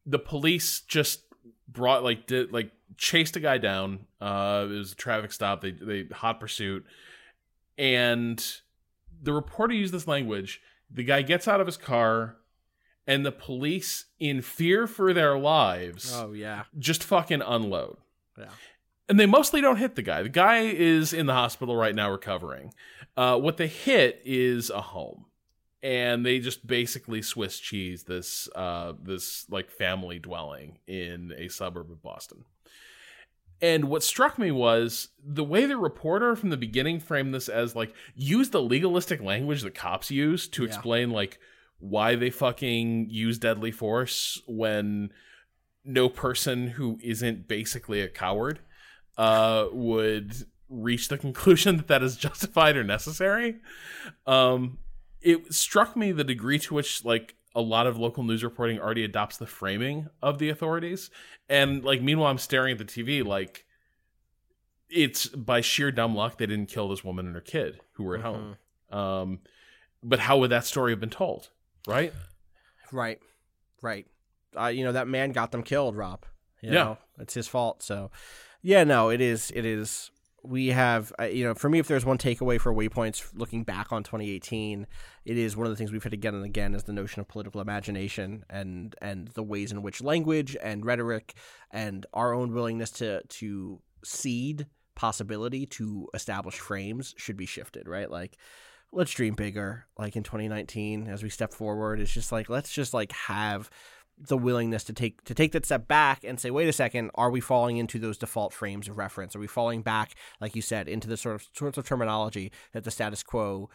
the 0.05 0.17
police 0.17 0.81
just 0.81 1.24
brought 1.67 2.03
like 2.03 2.27
did 2.27 2.51
like 2.51 2.71
chased 2.97 3.35
a 3.35 3.39
guy 3.39 3.57
down. 3.57 4.05
Uh, 4.21 4.67
it 4.69 4.73
was 4.73 4.91
a 4.93 4.95
traffic 4.95 5.31
stop. 5.31 5.61
They 5.61 5.71
they 5.71 6.05
hot 6.11 6.39
pursuit, 6.39 6.85
and 7.77 8.43
the 9.21 9.33
reporter 9.33 9.73
used 9.73 9.93
this 9.93 10.07
language. 10.07 10.61
The 10.91 11.03
guy 11.03 11.21
gets 11.21 11.47
out 11.47 11.59
of 11.59 11.67
his 11.67 11.77
car, 11.77 12.37
and 13.07 13.25
the 13.25 13.31
police, 13.31 14.05
in 14.19 14.41
fear 14.41 14.87
for 14.87 15.13
their 15.13 15.37
lives, 15.37 16.13
oh 16.15 16.33
yeah 16.33 16.63
just 16.77 17.03
fucking 17.03 17.41
unload. 17.41 17.97
yeah 18.37 18.49
And 19.09 19.19
they 19.19 19.25
mostly 19.25 19.61
don't 19.61 19.77
hit 19.77 19.95
the 19.95 20.01
guy. 20.01 20.23
The 20.23 20.29
guy 20.29 20.59
is 20.61 21.13
in 21.13 21.25
the 21.25 21.33
hospital 21.33 21.75
right 21.75 21.95
now 21.95 22.11
recovering. 22.11 22.73
Uh, 23.17 23.37
what 23.37 23.57
they 23.57 23.67
hit 23.67 24.21
is 24.25 24.69
a 24.69 24.81
home. 24.81 25.25
And 25.85 26.25
they 26.25 26.39
just 26.39 26.65
basically 26.65 27.21
Swiss 27.21 27.59
cheese 27.59 28.03
this 28.03 28.49
uh, 28.55 28.93
this 28.99 29.45
like 29.51 29.69
family 29.69 30.17
dwelling 30.17 30.79
in 30.87 31.31
a 31.37 31.47
suburb 31.47 31.91
of 31.91 32.01
Boston. 32.01 32.43
And 33.61 33.85
what 33.85 34.01
struck 34.01 34.39
me 34.39 34.49
was 34.49 35.09
the 35.23 35.43
way 35.43 35.67
the 35.67 35.77
reporter 35.77 36.35
from 36.35 36.49
the 36.49 36.57
beginning 36.57 36.99
framed 36.99 37.35
this 37.35 37.47
as 37.47 37.75
like 37.75 37.93
use 38.15 38.49
the 38.49 38.63
legalistic 38.63 39.21
language 39.21 39.61
that 39.61 39.75
cops 39.75 40.09
use 40.09 40.47
to 40.49 40.63
Yeah. 40.63 40.69
explain 40.69 41.11
like 41.11 41.37
why 41.77 42.15
they 42.15 42.31
fucking 42.31 43.09
use 43.11 43.37
deadly 43.37 43.71
force 43.71 44.41
when 44.47 45.11
no 45.83 46.09
person 46.09 46.67
who 46.69 46.97
isn't 47.03 47.47
basically 47.47 48.01
a 48.01 48.09
coward 48.09 48.59
uh, 49.19 49.67
would 49.71 50.33
reach 50.67 51.09
the 51.09 51.17
conclusion 51.27 51.77
that 51.77 51.87
that 51.89 52.01
is 52.01 52.17
justified 52.17 52.75
or 52.75 52.83
necessary. 52.83 53.57
Um, 54.25 54.79
it 55.25 55.53
struck 55.53 55.95
me 55.97 56.11
the 56.13 56.23
degree 56.23 56.59
to 56.59 56.73
which 56.73 57.03
like 57.03 57.35
a 57.53 57.61
lot 57.61 57.87
of 57.87 57.97
local 57.97 58.23
news 58.23 58.43
reporting 58.43 58.79
already 58.79 59.03
adopts 59.03 59.37
the 59.37 59.47
framing 59.47 60.07
of 60.21 60.39
the 60.39 60.49
authorities, 60.49 61.09
and 61.49 61.83
like 61.83 62.01
meanwhile 62.01 62.29
I'm 62.31 62.37
staring 62.37 62.73
at 62.73 62.77
the 62.77 62.85
TV 62.85 63.25
like 63.25 63.65
it's 64.89 65.25
by 65.27 65.61
sheer 65.61 65.91
dumb 65.91 66.15
luck 66.15 66.37
they 66.37 66.45
didn't 66.45 66.69
kill 66.69 66.89
this 66.89 67.03
woman 67.03 67.25
and 67.25 67.35
her 67.35 67.41
kid 67.41 67.79
who 67.93 68.03
were 68.03 68.15
at 68.17 68.21
home. 68.21 68.55
Um, 68.91 69.39
but 70.03 70.19
how 70.19 70.37
would 70.37 70.51
that 70.51 70.63
story 70.65 70.91
have 70.91 70.99
been 70.99 71.09
told? 71.09 71.49
Right? 71.87 72.13
right 72.91 73.19
right 73.81 74.05
uh, 74.59 74.67
you 74.67 74.83
know 74.85 74.91
that 74.91 75.07
man 75.07 75.31
got 75.31 75.51
them 75.51 75.63
killed 75.63 75.95
rob 75.97 76.23
you 76.61 76.69
Yeah. 76.69 76.75
know 76.83 76.97
it's 77.19 77.33
his 77.33 77.47
fault 77.47 77.81
so 77.81 78.11
yeah 78.61 78.83
no 78.83 79.09
it 79.09 79.21
is 79.21 79.51
it 79.55 79.65
is 79.65 80.11
we 80.47 80.67
have 80.67 81.13
uh, 81.19 81.25
you 81.25 81.43
know 81.43 81.53
for 81.53 81.69
me 81.69 81.79
if 81.79 81.87
there's 81.87 82.05
one 82.05 82.17
takeaway 82.17 82.59
for 82.59 82.73
Waypoint's 82.73 83.31
looking 83.33 83.63
back 83.63 83.91
on 83.91 84.03
2018 84.03 84.87
it 85.25 85.37
is 85.37 85.55
one 85.55 85.65
of 85.65 85.71
the 85.71 85.75
things 85.75 85.91
we've 85.91 86.03
hit 86.03 86.13
again 86.13 86.35
and 86.35 86.45
again 86.45 86.73
is 86.73 86.83
the 86.83 86.93
notion 86.93 87.19
of 87.19 87.27
political 87.27 87.61
imagination 87.61 88.43
and 88.49 88.95
and 89.01 89.29
the 89.29 89.43
ways 89.43 89.71
in 89.71 89.81
which 89.81 90.01
language 90.01 90.55
and 90.61 90.85
rhetoric 90.85 91.33
and 91.71 92.05
our 92.13 92.33
own 92.33 92.53
willingness 92.53 92.91
to 92.91 93.21
to 93.27 93.79
seed 94.03 94.67
possibility 94.95 95.65
to 95.65 96.07
establish 96.13 96.59
frames 96.59 97.13
should 97.17 97.37
be 97.37 97.45
shifted 97.45 97.87
right? 97.87 98.09
Like 98.09 98.37
let's 98.91 99.11
dream 99.11 99.33
bigger. 99.33 99.87
Like 99.97 100.15
in 100.15 100.23
2019 100.23 101.07
as 101.07 101.23
we 101.23 101.29
step 101.29 101.53
forward 101.53 101.99
it's 101.99 102.13
just 102.13 102.31
like 102.31 102.49
let's 102.49 102.71
just 102.71 102.93
like 102.93 103.11
have 103.11 103.69
the 104.17 104.37
willingness 104.37 104.83
to 104.85 104.93
take 104.93 105.23
to 105.25 105.33
take 105.33 105.51
that 105.51 105.65
step 105.65 105.87
back 105.87 106.23
and 106.23 106.39
say 106.39 106.49
wait 106.49 106.69
a 106.69 106.73
second 106.73 107.11
are 107.15 107.29
we 107.29 107.41
falling 107.41 107.77
into 107.77 107.99
those 107.99 108.17
default 108.17 108.53
frames 108.53 108.87
of 108.87 108.97
reference 108.97 109.35
are 109.35 109.39
we 109.39 109.47
falling 109.47 109.81
back 109.81 110.15
like 110.39 110.55
you 110.55 110.61
said 110.61 110.87
into 110.87 111.07
the 111.07 111.17
sort 111.17 111.35
of 111.35 111.45
sorts 111.53 111.77
of 111.77 111.85
terminology 111.85 112.51
that 112.71 112.85
the 112.85 112.91
status 112.91 113.23
quo 113.23 113.69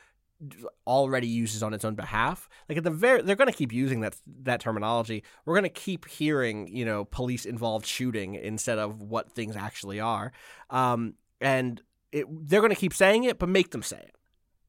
already 0.86 1.26
uses 1.26 1.62
on 1.62 1.74
its 1.74 1.84
own 1.84 1.94
behalf 1.94 2.48
like 2.68 2.78
at 2.78 2.84
the 2.84 2.90
very 2.90 3.20
they're 3.20 3.36
going 3.36 3.50
to 3.50 3.56
keep 3.56 3.72
using 3.72 4.00
that 4.00 4.16
that 4.26 4.60
terminology 4.60 5.22
we're 5.44 5.54
going 5.54 5.62
to 5.62 5.68
keep 5.68 6.08
hearing 6.08 6.66
you 6.68 6.84
know 6.86 7.04
police 7.04 7.44
involved 7.44 7.84
shooting 7.84 8.34
instead 8.34 8.78
of 8.78 9.02
what 9.02 9.30
things 9.30 9.54
actually 9.56 10.00
are 10.00 10.32
um 10.70 11.12
and 11.42 11.82
it, 12.12 12.26
they're 12.48 12.62
going 12.62 12.72
to 12.72 12.76
keep 12.76 12.94
saying 12.94 13.24
it 13.24 13.38
but 13.38 13.50
make 13.50 13.70
them 13.70 13.82
say 13.82 13.98
it 13.98 14.14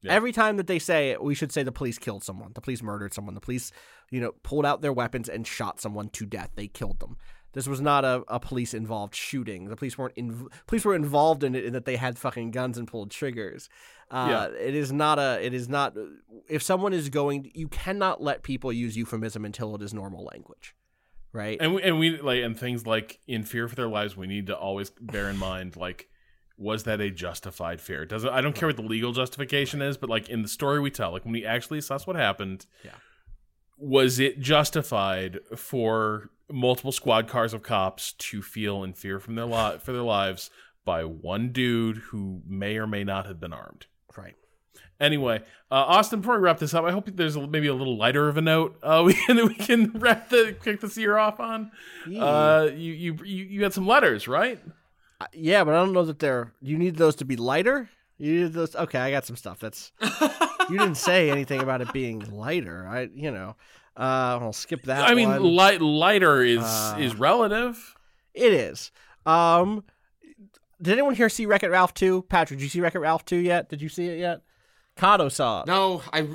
Yeah. 0.02 0.14
Every 0.14 0.32
time 0.32 0.58
that 0.58 0.66
they 0.66 0.80
say 0.80 1.12
it, 1.12 1.22
we 1.22 1.36
should 1.36 1.52
say 1.52 1.62
the 1.64 1.72
police 1.72 2.00
killed 2.00 2.24
someone. 2.24 2.52
The 2.56 2.62
police 2.62 2.82
murdered 2.82 3.14
someone. 3.14 3.36
The 3.36 3.42
police, 3.42 3.72
you 4.12 4.22
know, 4.22 4.34
pulled 4.44 4.66
out 4.68 4.82
their 4.82 4.94
weapons 4.94 5.28
and 5.28 5.48
shot 5.48 5.82
someone 5.82 6.10
to 6.10 6.26
death. 6.28 6.52
They 6.56 6.68
killed 6.68 7.00
them. 7.00 7.18
This 7.54 7.68
was 7.68 7.82
not 7.82 8.06
a, 8.06 8.24
a 8.30 8.40
police 8.40 8.74
involved 8.74 9.14
shooting. 9.16 9.66
The 9.66 9.76
police 9.76 9.98
weren't 9.98 10.14
in, 10.16 10.48
police 10.68 10.86
were 10.86 10.96
involved 10.96 11.44
in 11.44 11.54
it 11.56 11.66
in 11.66 11.74
that 11.74 11.84
they 11.86 11.98
had 11.98 12.18
fucking 12.20 12.52
guns 12.52 12.78
and 12.78 12.88
pulled 12.88 13.12
triggers. 13.12 13.68
Uh, 14.10 14.28
Yeah. 14.30 14.46
It 14.68 14.76
is 14.76 14.92
not 14.94 15.20
a. 15.20 15.44
It 15.46 15.54
is 15.54 15.68
not. 15.68 15.96
If 16.48 16.62
someone 16.64 16.94
is 16.94 17.10
going, 17.10 17.52
you 17.54 17.68
cannot 17.68 18.22
let 18.22 18.44
people 18.44 18.72
use 18.72 18.96
euphemism 18.96 19.44
until 19.44 19.76
it 19.76 19.82
is 19.82 19.94
normal 19.94 20.24
language, 20.32 20.76
right? 21.34 21.58
and 21.60 21.76
we, 21.76 21.82
and 21.84 22.00
we 22.00 22.22
like 22.22 22.42
and 22.44 22.58
things 22.58 22.86
like 22.88 23.20
in 23.28 23.44
fear 23.44 23.68
for 23.68 23.76
their 23.76 23.90
lives 23.90 24.16
we 24.16 24.28
need 24.28 24.48
to 24.48 24.56
always 24.58 24.90
bear 25.02 25.30
in 25.30 25.36
mind 25.38 25.76
like 25.76 26.08
was 26.58 26.84
that 26.84 27.02
a 27.02 27.10
justified 27.10 27.82
fear 27.82 28.06
doesn't 28.06 28.30
i 28.30 28.40
don't 28.42 28.54
care 28.54 28.68
what 28.68 28.76
the 28.76 28.82
legal 28.84 29.12
justification 29.14 29.82
is 29.82 29.98
but 29.98 30.10
like 30.10 30.30
in 30.30 30.42
the 30.44 30.48
story 30.48 30.80
we 30.80 30.92
tell 30.92 31.12
like 31.12 31.24
when 31.26 31.32
we 31.34 31.44
actually 31.46 31.80
assess 31.80 32.06
what 32.06 32.16
happened 32.16 32.66
Yeah. 32.84 32.92
Was 33.82 34.20
it 34.20 34.40
justified 34.40 35.40
for 35.56 36.30
multiple 36.52 36.92
squad 36.92 37.28
cars 37.28 37.54
of 37.54 37.64
cops 37.64 38.14
to 38.14 38.42
feel 38.42 38.84
in 38.84 38.94
fear 38.94 39.20
from 39.20 39.36
their 39.36 39.46
li- 39.46 39.78
for 39.80 39.92
their 39.92 40.02
lives 40.02 40.50
by 40.86 41.04
one 41.04 41.52
dude 41.52 41.98
who 41.98 42.42
may 42.48 42.78
or 42.78 42.86
may 42.88 43.04
not 43.04 43.26
have 43.26 43.40
been 43.40 43.54
armed 43.54 43.86
right. 44.18 44.36
Anyway, 45.00 45.40
uh, 45.72 45.76
Austin, 45.76 46.22
before 46.22 46.36
we 46.38 46.44
wrap 46.44 46.60
this 46.60 46.76
up, 46.76 46.86
I 46.86 46.92
hope 46.92 47.10
there's 47.16 47.36
a, 47.36 47.48
maybe 47.48 47.66
a 47.68 47.74
little 47.74 47.98
lighter 47.98 48.30
of 48.30 48.38
a 48.38 48.42
note 48.42 48.78
uh, 48.84 49.02
we 49.06 49.14
can 49.16 49.48
we 49.48 49.56
can 49.56 49.92
wrap 49.94 50.30
the 50.30 50.56
kick 50.64 50.80
this 50.82 50.96
year 50.98 51.18
off 51.18 51.40
on. 51.40 51.72
Uh, 52.06 52.70
you, 52.72 52.94
you 52.94 53.18
you 53.24 53.46
you 53.46 53.64
had 53.64 53.74
some 53.74 53.88
letters, 53.88 54.28
right? 54.28 54.60
Uh, 55.20 55.26
Yeah, 55.34 55.64
but 55.64 55.74
I 55.74 55.78
don't 55.78 55.94
know 55.94 56.06
that 56.06 56.20
they're. 56.20 56.54
You 56.62 56.78
need 56.78 56.98
those 56.98 57.16
to 57.16 57.26
be 57.26 57.36
lighter. 57.36 57.90
You 58.22 58.44
need 58.44 58.54
those. 58.54 58.76
Okay, 58.76 59.00
I 59.00 59.10
got 59.12 59.26
some 59.26 59.36
stuff. 59.36 59.60
That's. 59.60 59.92
you 60.70 60.78
didn't 60.78 60.96
say 60.96 61.30
anything 61.32 61.62
about 61.62 61.82
it 61.82 61.92
being 61.92 62.20
lighter. 62.32 62.88
I, 62.88 63.10
you 63.14 63.32
know, 63.32 63.56
uh, 63.98 64.38
I'll 64.40 64.54
skip 64.54 64.84
that. 64.84 65.10
I 65.10 65.14
mean, 65.16 65.30
one. 65.30 65.44
light 65.44 65.82
lighter 65.82 66.44
is 66.44 66.62
Uh, 66.64 66.98
is 67.00 67.16
relative. 67.16 67.96
it 68.34 68.54
is. 68.54 68.92
Um, 69.26 69.84
did 70.82 70.94
anyone 70.94 71.16
here 71.16 71.30
see 71.30 71.46
Wreck 71.46 71.64
It 71.64 71.70
Ralph 71.70 71.94
two? 71.94 72.24
Patrick, 72.30 72.60
did 72.60 72.64
you 72.64 72.70
see 72.70 72.80
Wreck 72.82 72.96
It 72.96 73.00
Ralph 73.00 73.26
two 73.26 73.38
yet? 73.38 73.70
Did 73.70 73.82
you 73.82 73.90
see 73.90 74.08
it 74.08 74.20
yet? 74.20 74.42
Kato 74.96 75.30
saw. 75.30 75.62
it. 75.62 75.68
No, 75.68 76.02
I, 76.14 76.28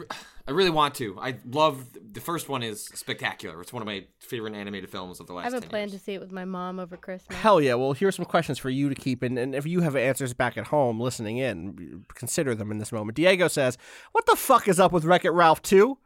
I 0.48 0.52
really 0.52 0.70
want 0.70 0.94
to. 0.96 1.18
I 1.20 1.36
love 1.50 1.86
the 2.12 2.20
first 2.20 2.48
one 2.48 2.62
is 2.62 2.84
spectacular. 2.84 3.60
It's 3.60 3.72
one 3.72 3.82
of 3.82 3.86
my 3.86 4.04
favorite 4.20 4.54
animated 4.54 4.90
films 4.90 5.18
of 5.18 5.26
the 5.26 5.32
last. 5.32 5.46
I 5.46 5.50
have 5.50 5.54
a 5.54 5.60
10 5.60 5.68
plan 5.68 5.88
years. 5.88 5.92
to 5.92 5.98
see 5.98 6.14
it 6.14 6.20
with 6.20 6.30
my 6.30 6.44
mom 6.44 6.78
over 6.78 6.96
Christmas. 6.96 7.36
Hell 7.38 7.60
yeah! 7.60 7.74
Well, 7.74 7.92
here's 7.94 8.14
some 8.14 8.24
questions 8.24 8.58
for 8.58 8.70
you 8.70 8.88
to 8.88 8.94
keep, 8.94 9.22
and, 9.22 9.38
and 9.38 9.54
if 9.54 9.66
you 9.66 9.80
have 9.80 9.96
answers 9.96 10.34
back 10.34 10.56
at 10.56 10.68
home 10.68 11.00
listening 11.00 11.38
in, 11.38 12.04
consider 12.14 12.54
them 12.54 12.70
in 12.70 12.78
this 12.78 12.92
moment. 12.92 13.16
Diego 13.16 13.48
says, 13.48 13.76
"What 14.12 14.26
the 14.26 14.36
fuck 14.36 14.68
is 14.68 14.78
up 14.78 14.92
with 14.92 15.04
Wreck 15.04 15.24
It 15.24 15.30
Ralph 15.30 15.62
2? 15.62 15.98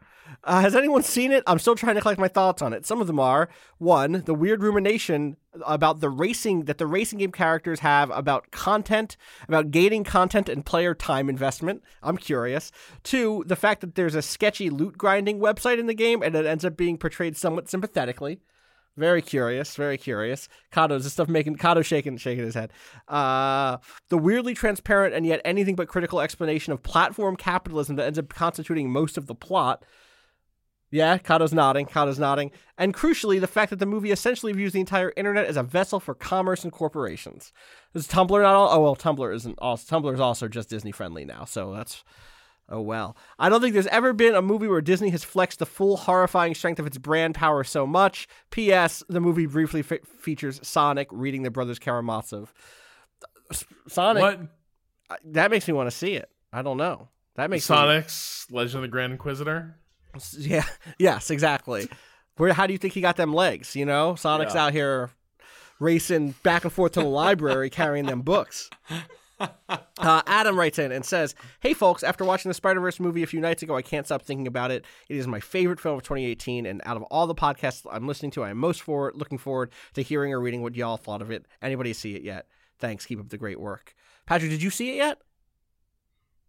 Uh, 0.45 0.61
has 0.61 0.75
anyone 0.75 1.03
seen 1.03 1.33
it? 1.33 1.43
I'm 1.47 1.59
still 1.59 1.75
trying 1.75 1.95
to 1.97 2.01
collect 2.01 2.21
my 2.21 2.29
thoughts 2.29 2.63
on 2.63 2.73
it. 2.73 2.87
Some 2.87 3.01
of 3.01 3.07
them 3.07 3.21
are 3.21 3.49
one, 3.79 4.23
the 4.25 4.35
weird 4.35 4.63
rumination 4.63 5.37
about 5.67 6.01
the 6.01 6.09
racing 6.11 6.65
that 6.65 6.79
the 6.79 6.87
racing 6.87 7.19
game 7.19 7.33
characters 7.33 7.81
have 7.81 8.11
about 8.11 8.51
content, 8.51 9.17
about 9.49 9.71
gating 9.71 10.05
content 10.05 10.49
and 10.49 10.65
player 10.65 10.95
time 10.95 11.29
investment. 11.29 11.83
I'm 12.03 12.17
curious. 12.17 12.71
Two, 13.03 13.45
the 13.47 13.57
fact 13.57 13.81
that 13.81 13.95
there's 13.95 14.15
a 14.15 14.23
sketchy 14.23 14.71
loot 14.71 14.97
grinding 14.97 15.41
website 15.41 15.79
in 15.79 15.87
the 15.87 15.95
game 15.95 16.23
and 16.23 16.35
it 16.35 16.47
ends 16.47 16.65
up 16.65 16.77
being 16.77 16.99
portrayed 16.99 17.37
somewhat 17.37 17.69
sympathetically. 17.69 18.41
Very 18.97 19.23
curious, 19.23 19.77
very 19.77 19.97
curious. 19.97 20.49
Kato's 20.71 21.05
this 21.05 21.13
stuff 21.13 21.29
making 21.29 21.57
Kato 21.57 21.81
shaking 21.81 22.17
shaking 22.17 22.45
his 22.45 22.55
head. 22.55 22.73
Uh, 23.09 23.79
the 24.09 24.19
weirdly 24.19 24.53
transparent 24.53 25.15
and 25.15 25.25
yet 25.25 25.41
anything 25.45 25.77
but 25.77 25.89
critical 25.89 26.21
explanation 26.21 26.73
of 26.73 26.83
platform 26.83 27.37
capitalism 27.37 27.97
that 27.97 28.07
ends 28.07 28.19
up 28.19 28.29
constituting 28.29 28.91
most 28.91 29.17
of 29.17 29.27
the 29.27 29.35
plot. 29.35 29.85
Yeah, 30.93 31.19
Kato's 31.19 31.53
nodding. 31.53 31.87
Kato's 31.87 32.19
nodding. 32.19 32.51
And 32.77 32.93
crucially, 32.93 33.41
the 33.41 33.47
fact 33.47 33.71
that 33.71 33.79
the 33.79 33.87
movie 33.87 34.11
essentially 34.11 34.53
views 34.53 34.73
the 34.73 34.81
entire 34.81 35.13
internet 35.17 35.47
as 35.47 35.57
a 35.57 35.63
vessel 35.63 36.01
for 36.01 36.15
commerce 36.15 36.65
and 36.65 36.73
corporations. 36.73 37.53
Is 37.95 38.09
Tumblr 38.09 38.31
not 38.43 38.55
all? 38.55 38.69
Oh 38.73 38.81
well, 38.83 38.97
Tumblr 38.97 39.35
isn't. 39.35 39.57
Also, 39.61 39.97
Tumblr 40.01 40.13
is 40.13 40.19
also 40.21 40.49
just 40.49 40.69
Disney 40.69 40.91
friendly 40.93 41.25
now, 41.25 41.45
so 41.45 41.73
that's. 41.73 42.03
Oh 42.73 42.81
well. 42.81 43.17
I 43.39 43.49
don't 43.49 43.61
think 43.61 43.73
there's 43.75 43.87
ever 43.89 44.13
been 44.13 44.35
a 44.35 44.43
movie 44.43 44.69
where 44.69 44.81
Disney 44.81 45.11
has 45.11 45.25
flexed 45.25 45.59
the 45.59 45.67
full 45.67 45.97
horrifying 45.97 46.55
strength 46.55 46.79
of 46.79 46.87
its 46.87 46.99
brand 46.99 47.35
power 47.35 47.65
so 47.65 47.85
much. 47.87 48.29
P.S. 48.51 49.03
The 49.09 49.21
movie 49.21 49.47
briefly 49.47 49.83
fe- 49.83 49.99
features 50.19 50.61
Sonic 50.63 51.09
reading 51.11 51.43
the 51.43 51.51
Brothers 51.51 51.79
Karamazov. 51.81 52.53
Sonic. 53.89 54.21
What? 54.23 54.41
That 55.25 55.51
makes 55.51 55.67
me 55.67 55.75
want 55.75 55.89
to 55.91 55.97
see 55.97 56.15
it. 56.15 56.29
I 56.53 56.63
don't 56.63 56.77
know. 56.77 57.09
That 57.35 57.51
makes 57.51 57.69
me- 57.69 57.75
Sonic's 57.77 58.47
Legend 58.51 58.77
of 58.77 58.83
the 58.83 58.89
Grand 58.89 59.13
Inquisitor. 59.13 59.77
Yeah. 60.37 60.65
Yes. 60.99 61.31
Exactly. 61.31 61.89
Where? 62.37 62.53
How 62.53 62.67
do 62.67 62.73
you 62.73 62.79
think 62.79 62.95
he 62.95 63.01
got 63.01 63.17
them 63.17 63.33
legs? 63.35 63.75
You 63.77 63.85
know, 63.87 64.15
Sonic's 64.15 64.55
Yeah. 64.55 64.67
out 64.67 64.73
here 64.73 65.11
racing 65.79 66.35
back 66.43 66.65
and 66.65 66.73
forth 66.73 66.93
to 66.93 67.01
the 67.01 67.07
library 67.07 67.71
carrying 67.71 68.07
them 68.07 68.23
books. 68.23 68.71
Uh, 69.99 70.21
Adam 70.27 70.59
writes 70.59 70.79
in 70.79 70.93
and 70.93 71.03
says, 71.03 71.35
"Hey 71.61 71.73
folks, 71.73 72.03
after 72.03 72.27
watching 72.27 72.51
the 72.51 72.55
Spider 72.55 72.79
Verse 72.79 73.01
movie 73.01 73.23
a 73.23 73.27
few 73.27 73.41
nights 73.41 73.63
ago, 73.63 73.75
I 73.75 73.81
can't 73.81 74.05
stop 74.05 74.21
thinking 74.21 74.47
about 74.47 74.71
it. 74.71 74.85
It 75.09 75.17
is 75.17 75.27
my 75.27 75.41
favorite 75.41 75.81
film 75.81 75.97
of 75.97 76.03
2018, 76.03 76.67
and 76.67 76.83
out 76.85 76.99
of 76.99 77.05
all 77.05 77.27
the 77.27 77.35
podcasts 77.35 77.87
I'm 77.91 78.07
listening 78.07 78.33
to, 78.33 78.43
I 78.45 78.51
am 78.51 78.59
most 78.59 78.83
forward 78.83 79.17
looking 79.17 79.39
forward 79.39 79.73
to 79.95 80.03
hearing 80.03 80.35
or 80.35 80.41
reading 80.43 80.61
what 80.61 80.75
y'all 80.75 80.99
thought 80.99 81.23
of 81.23 81.31
it. 81.31 81.47
Anybody 81.63 81.95
see 81.95 82.15
it 82.17 82.23
yet? 82.23 82.49
Thanks. 82.81 83.07
Keep 83.07 83.19
up 83.21 83.29
the 83.31 83.39
great 83.39 83.59
work. 83.59 83.95
Patrick, 84.27 84.51
did 84.51 84.63
you 84.63 84.69
see 84.69 84.91
it 84.91 84.97
yet? 84.97 85.17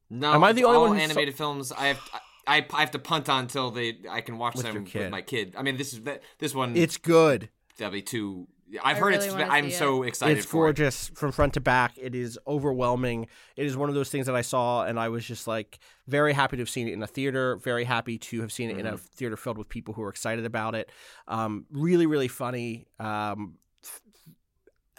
No, 0.09 0.33
Am 0.33 0.43
I 0.43 0.51
the 0.51 0.65
only 0.65 0.75
all 0.75 0.81
one 0.83 0.91
who 0.91 0.97
saw- 0.97 1.03
animated 1.05 1.35
films 1.35 1.71
I 1.71 1.87
have 1.87 1.99
I, 2.13 2.19
I 2.59 2.79
have 2.81 2.91
to 2.91 2.99
punt 2.99 3.29
on 3.29 3.43
until 3.43 3.71
they 3.71 3.97
I 4.09 4.21
can 4.21 4.37
watch 4.37 4.55
With 4.55 4.65
them 4.65 4.83
with 4.83 5.09
my 5.11 5.21
kid. 5.21 5.55
I 5.57 5.61
mean, 5.63 5.77
this 5.77 5.93
is 5.93 6.01
that 6.03 6.21
this 6.39 6.53
one. 6.53 6.75
It's 6.75 6.97
good. 6.97 7.49
that'll 7.77 7.91
be 7.91 8.01
too. 8.01 8.47
I've 8.83 8.95
I 8.95 8.99
heard 8.99 9.13
really 9.15 9.25
it's. 9.27 9.35
I'm 9.35 9.69
see 9.69 9.75
so 9.75 10.03
excited 10.03 10.37
it's 10.37 10.45
for 10.47 10.65
it. 10.69 10.77
gorgeous 10.77 11.09
from 11.13 11.33
front 11.33 11.55
to 11.55 11.59
back. 11.59 11.91
It 11.97 12.15
is 12.15 12.39
overwhelming. 12.47 13.27
It 13.57 13.65
is 13.65 13.75
one 13.75 13.89
of 13.89 13.95
those 13.95 14.09
things 14.09 14.27
that 14.27 14.35
I 14.35 14.41
saw 14.43 14.85
and 14.85 14.97
I 14.97 15.09
was 15.09 15.25
just 15.25 15.45
like 15.45 15.79
very 16.07 16.31
happy 16.31 16.55
to 16.55 16.61
have 16.61 16.69
seen 16.69 16.87
it 16.87 16.93
in 16.93 17.03
a 17.03 17.07
theater. 17.07 17.57
Very 17.57 17.83
happy 17.83 18.17
to 18.17 18.39
have 18.39 18.51
seen 18.51 18.69
it 18.69 18.77
in 18.79 18.85
a 18.85 18.93
Mm-hmm. 18.93 19.05
theater 19.15 19.35
filled 19.35 19.57
with 19.57 19.67
people 19.67 19.93
who 19.93 20.01
are 20.03 20.09
excited 20.09 20.45
about 20.45 20.75
it. 20.75 20.89
Um, 21.27 21.65
really, 21.69 22.05
really 22.05 22.29
funny. 22.29 22.87
Um, 22.97 23.55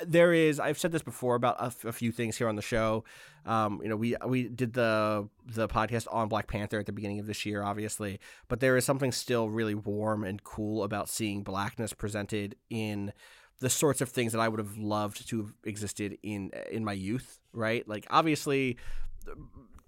there 0.05 0.33
is. 0.33 0.59
I've 0.59 0.79
said 0.79 0.93
this 0.93 1.03
before 1.03 1.35
about 1.35 1.61
a, 1.61 1.67
f- 1.67 1.85
a 1.85 1.93
few 1.93 2.13
things 2.13 2.37
here 2.37 2.49
on 2.49 2.57
the 2.57 2.63
show. 2.63 3.05
Um, 3.45 3.81
you 3.83 3.89
know, 3.89 3.97
we 3.97 4.17
we 4.27 4.49
did 4.49 4.73
the 4.73 5.29
the 5.47 5.69
podcast 5.69 6.07
on 6.11 6.29
Black 6.29 6.47
Panther 6.47 6.79
at 6.79 6.87
the 6.87 6.93
beginning 6.93 7.21
of 7.21 7.27
this 7.27 7.45
year, 7.45 7.63
obviously, 7.63 8.21
but 8.49 8.61
there 8.61 8.77
is 8.77 8.85
something 8.85 9.13
still 9.13 9.49
really 9.51 9.75
warm 9.75 10.25
and 10.25 10.43
cool 10.45 10.85
about 10.85 11.09
seeing 11.09 11.43
blackness 11.43 11.93
presented 11.93 12.57
in 12.71 13.13
the 13.61 13.71
sorts 13.71 14.01
of 14.01 14.09
things 14.09 14.33
that 14.33 14.41
I 14.41 14.49
would 14.49 14.59
have 14.59 14.77
loved 14.77 15.29
to 15.29 15.43
have 15.43 15.53
existed 15.65 16.19
in 16.23 16.51
in 16.71 16.85
my 16.85 16.93
youth, 16.93 17.41
right? 17.53 17.87
Like 17.87 18.07
obviously 18.11 18.77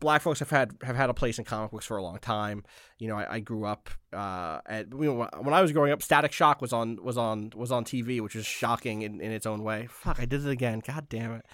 black 0.00 0.22
folks 0.22 0.38
have 0.40 0.50
had 0.50 0.76
have 0.82 0.96
had 0.96 1.10
a 1.10 1.14
place 1.14 1.38
in 1.38 1.44
comic 1.44 1.70
books 1.70 1.86
for 1.86 1.96
a 1.96 2.02
long 2.02 2.18
time. 2.18 2.64
You 2.98 3.08
know, 3.08 3.16
I, 3.16 3.34
I 3.34 3.40
grew 3.40 3.64
up 3.64 3.90
uh, 4.12 4.60
at 4.66 4.86
you 4.92 5.04
know, 5.04 5.28
when 5.40 5.54
I 5.54 5.62
was 5.62 5.72
growing 5.72 5.92
up, 5.92 6.02
Static 6.02 6.32
Shock 6.32 6.60
was 6.60 6.72
on 6.72 6.98
was 7.02 7.16
on 7.16 7.52
was 7.54 7.72
on 7.72 7.84
TV, 7.84 8.20
which 8.20 8.36
is 8.36 8.46
shocking 8.46 9.02
in, 9.02 9.20
in 9.20 9.32
its 9.32 9.46
own 9.46 9.62
way. 9.62 9.86
Fuck, 9.90 10.20
I 10.20 10.24
did 10.24 10.44
it 10.46 10.50
again. 10.50 10.82
God 10.86 11.08
damn 11.08 11.32
it. 11.32 11.46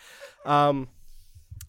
Um, 0.45 0.89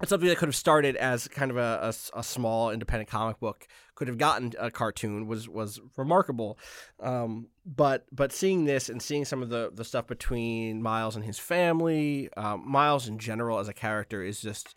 it's 0.02 0.10
something 0.10 0.30
that 0.30 0.38
could 0.38 0.48
have 0.48 0.56
started 0.56 0.96
as 0.96 1.28
kind 1.28 1.52
of 1.52 1.58
a 1.58 2.24
small 2.24 2.72
independent 2.72 3.10
comic 3.10 3.40
book 3.40 3.68
could 3.96 4.08
have 4.08 4.18
gotten 4.18 4.52
a 4.58 4.72
cartoon 4.72 5.28
was 5.28 5.48
was 5.48 5.80
remarkable 5.96 6.58
um, 7.02 7.48
but 7.66 8.06
but 8.12 8.32
seeing 8.32 8.66
this 8.66 8.90
and 8.90 9.00
seeing 9.02 9.26
some 9.26 9.44
of 9.44 9.50
the 9.50 9.70
the 9.74 9.86
stuff 9.86 10.08
between 10.08 10.82
miles 10.82 11.16
and 11.16 11.24
his 11.24 11.38
family 11.38 12.30
um, 12.36 12.64
miles 12.68 13.08
in 13.08 13.20
general 13.20 13.60
as 13.60 13.68
a 13.68 13.74
character 13.74 14.24
is 14.24 14.42
just 14.42 14.76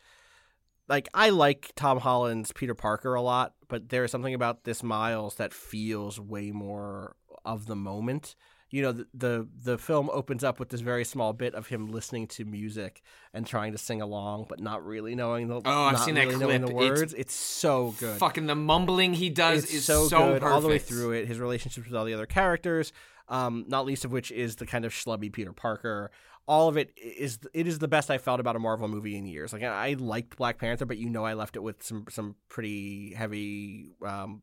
like 0.88 1.08
I 1.14 1.30
like 1.30 1.72
Tom 1.76 1.98
Holland's 1.98 2.52
Peter 2.52 2.74
Parker 2.74 3.14
a 3.14 3.22
lot, 3.22 3.54
but 3.68 3.88
there 3.88 4.04
is 4.04 4.10
something 4.10 4.34
about 4.34 4.64
this 4.64 4.82
Miles 4.82 5.36
that 5.36 5.52
feels 5.52 6.20
way 6.20 6.50
more 6.50 7.16
of 7.44 7.66
the 7.66 7.76
moment. 7.76 8.34
You 8.70 8.82
know, 8.82 8.92
the, 8.92 9.06
the 9.14 9.48
the 9.62 9.78
film 9.78 10.10
opens 10.12 10.42
up 10.42 10.58
with 10.58 10.70
this 10.70 10.80
very 10.80 11.04
small 11.04 11.32
bit 11.32 11.54
of 11.54 11.68
him 11.68 11.92
listening 11.92 12.26
to 12.28 12.44
music 12.44 13.02
and 13.32 13.46
trying 13.46 13.70
to 13.72 13.78
sing 13.78 14.02
along, 14.02 14.46
but 14.48 14.58
not 14.58 14.84
really 14.84 15.14
knowing 15.14 15.46
the 15.46 15.60
Oh, 15.64 15.84
I've 15.84 16.00
seen 16.00 16.16
that 16.16 16.26
really 16.26 16.58
the 16.58 16.66
clip. 16.66 16.92
It's 16.92 17.00
words. 17.00 17.14
It's, 17.14 17.34
so 17.34 17.94
good. 18.00 18.18
Fucking 18.18 18.46
the 18.46 18.56
mumbling 18.56 19.14
he 19.14 19.30
does 19.30 19.64
It's 19.64 19.74
is 19.74 19.84
so, 19.84 20.08
so, 20.08 20.18
good 20.18 20.40
perfect. 20.40 20.52
all 20.52 20.60
the 20.60 20.68
way 20.68 20.78
through 20.78 21.12
it. 21.12 21.28
His 21.28 21.38
relationships 21.38 21.86
with 21.86 21.94
all 21.96 22.04
the 22.04 22.14
other 22.14 22.26
characters, 22.26 22.92
um, 23.28 23.64
not 23.68 23.86
least 23.86 24.04
of 24.04 24.10
which 24.10 24.32
is 24.32 24.56
the 24.56 24.66
kind 24.66 24.84
of 24.84 24.92
schlubby 24.92 25.32
Peter 25.32 25.52
Parker. 25.52 26.10
All 26.46 26.68
of 26.68 26.76
it 26.76 26.92
is 26.96 27.38
it 27.54 27.66
is 27.66 27.78
the 27.78 27.88
best 27.88 28.10
I 28.10 28.18
felt 28.18 28.40
about 28.40 28.56
a 28.56 28.58
Marvel 28.58 28.88
movie 28.88 29.16
in 29.16 29.26
years. 29.26 29.52
Like 29.52 29.62
I 29.62 29.94
liked 29.94 30.36
Black 30.36 30.58
Panther, 30.58 30.84
but 30.84 30.98
you 30.98 31.08
know 31.08 31.24
I 31.24 31.34
left 31.34 31.56
it 31.56 31.62
with 31.62 31.82
some 31.82 32.04
some 32.10 32.36
pretty 32.48 33.14
heavy. 33.14 33.92
Um, 34.04 34.42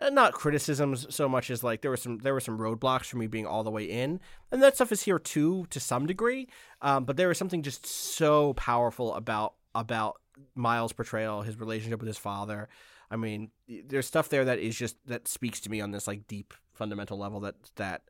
uh, 0.00 0.10
not 0.10 0.32
criticisms 0.32 1.12
so 1.12 1.28
much 1.28 1.50
as 1.50 1.64
like 1.64 1.82
there 1.82 1.90
were 1.90 1.96
some 1.96 2.18
there 2.18 2.34
were 2.34 2.40
some 2.40 2.58
roadblocks 2.58 3.06
for 3.06 3.16
me 3.16 3.26
being 3.26 3.46
all 3.46 3.64
the 3.64 3.70
way 3.70 3.84
in, 3.84 4.20
and 4.52 4.62
that 4.62 4.76
stuff 4.76 4.92
is 4.92 5.02
here 5.02 5.18
too 5.18 5.66
to 5.70 5.80
some 5.80 6.06
degree. 6.06 6.48
Um, 6.82 7.04
but 7.04 7.16
there 7.16 7.28
was 7.28 7.38
something 7.38 7.62
just 7.62 7.84
so 7.84 8.52
powerful 8.54 9.12
about 9.14 9.54
about 9.74 10.20
Miles' 10.54 10.92
portrayal, 10.92 11.42
his 11.42 11.58
relationship 11.58 12.00
with 12.00 12.06
his 12.06 12.18
father. 12.18 12.68
I 13.10 13.16
mean, 13.16 13.50
there's 13.68 14.06
stuff 14.06 14.28
there 14.28 14.44
that 14.44 14.58
is 14.58 14.76
just 14.76 14.96
that 15.06 15.26
speaks 15.26 15.60
to 15.60 15.70
me 15.70 15.80
on 15.80 15.90
this 15.90 16.06
like 16.06 16.26
deep 16.26 16.54
fundamental 16.74 17.18
level 17.18 17.40
that 17.40 17.56
that 17.76 18.02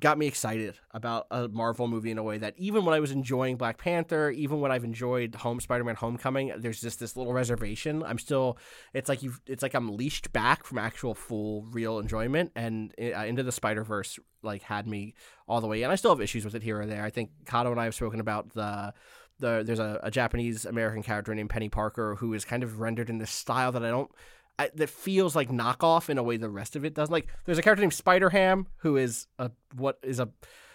got 0.00 0.18
me 0.18 0.26
excited 0.26 0.78
about 0.92 1.26
a 1.30 1.48
Marvel 1.48 1.86
movie 1.86 2.10
in 2.10 2.18
a 2.18 2.22
way 2.22 2.38
that 2.38 2.54
even 2.56 2.84
when 2.84 2.94
I 2.94 3.00
was 3.00 3.10
enjoying 3.10 3.56
Black 3.56 3.78
Panther, 3.78 4.30
even 4.30 4.60
when 4.60 4.72
I've 4.72 4.84
enjoyed 4.84 5.34
Home 5.36 5.60
Spider-Man 5.60 5.96
Homecoming, 5.96 6.52
there's 6.58 6.80
just 6.80 6.98
this 6.98 7.16
little 7.16 7.32
reservation. 7.32 8.02
I'm 8.02 8.18
still 8.18 8.58
it's 8.92 9.08
like 9.08 9.22
you've 9.22 9.40
it's 9.46 9.62
like 9.62 9.74
I'm 9.74 9.96
leashed 9.96 10.32
back 10.32 10.64
from 10.64 10.78
actual 10.78 11.14
full 11.14 11.66
real 11.70 11.98
enjoyment 11.98 12.52
and 12.56 12.94
uh, 13.00 13.24
into 13.24 13.42
the 13.42 13.52
Spider-Verse 13.52 14.18
like 14.42 14.62
had 14.62 14.86
me 14.86 15.14
all 15.46 15.60
the 15.60 15.66
way 15.66 15.82
And 15.82 15.92
I 15.92 15.96
still 15.96 16.10
have 16.10 16.20
issues 16.20 16.44
with 16.44 16.54
it 16.54 16.62
here 16.62 16.80
or 16.80 16.86
there. 16.86 17.04
I 17.04 17.10
think 17.10 17.30
Kato 17.46 17.70
and 17.70 17.80
I 17.80 17.84
have 17.84 17.94
spoken 17.94 18.20
about 18.20 18.54
the 18.54 18.94
the 19.38 19.62
there's 19.66 19.80
a, 19.80 20.00
a 20.02 20.10
Japanese 20.10 20.64
American 20.64 21.02
character 21.02 21.34
named 21.34 21.50
Penny 21.50 21.68
Parker 21.68 22.16
who 22.16 22.32
is 22.34 22.44
kind 22.44 22.62
of 22.62 22.80
rendered 22.80 23.10
in 23.10 23.18
this 23.18 23.30
style 23.30 23.72
that 23.72 23.84
I 23.84 23.90
don't 23.90 24.10
I, 24.58 24.70
that 24.74 24.88
feels 24.88 25.34
like 25.34 25.50
knockoff 25.50 26.08
in 26.08 26.18
a 26.18 26.22
way 26.22 26.36
the 26.36 26.48
rest 26.48 26.76
of 26.76 26.84
it 26.84 26.94
doesn't. 26.94 27.12
Like 27.12 27.28
there's 27.44 27.58
a 27.58 27.62
character 27.62 27.80
named 27.80 27.94
Spider 27.94 28.30
Ham 28.30 28.68
who 28.78 28.96
is 28.96 29.26
a 29.38 29.50
what 29.74 29.98
is 30.02 30.20
a 30.20 30.28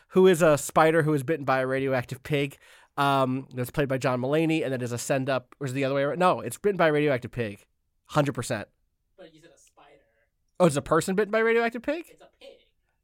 who 0.10 0.28
is 0.28 0.42
a 0.42 0.58
spider 0.58 1.04
who 1.04 1.14
is 1.14 1.24
bitten 1.24 1.46
by 1.46 1.60
a 1.60 1.68
radioactive 1.68 2.24
pig. 2.24 2.58
Um, 2.98 3.48
that's 3.54 3.70
played 3.70 3.88
by 3.88 3.98
John 3.98 4.20
Mulaney, 4.20 4.64
and 4.64 4.74
that 4.74 4.82
is 4.82 4.92
a 4.92 4.98
send 4.98 5.30
up. 5.30 5.56
Or 5.60 5.66
is 5.66 5.72
it 5.72 5.76
the 5.76 5.86
other 5.86 5.96
way 5.96 6.02
around? 6.04 6.20
No, 6.20 6.42
it's 6.42 6.58
bitten 6.58 6.76
by 6.76 6.88
a 6.88 6.92
radioactive 6.92 7.32
pig, 7.32 7.66
hundred 8.08 8.34
percent. 8.34 8.68
But 9.18 9.34
you 9.34 9.40
said 9.40 9.52
a 9.56 9.58
spider. 9.58 10.02
Oh, 10.60 10.66
it's 10.66 10.76
a 10.76 10.82
person 10.82 11.16
bitten 11.16 11.32
by 11.32 11.40
a 11.40 11.44
radioactive 11.44 11.82
pig? 11.82 12.06
It's 12.10 12.22
a 12.22 12.28
pig. 12.42 12.50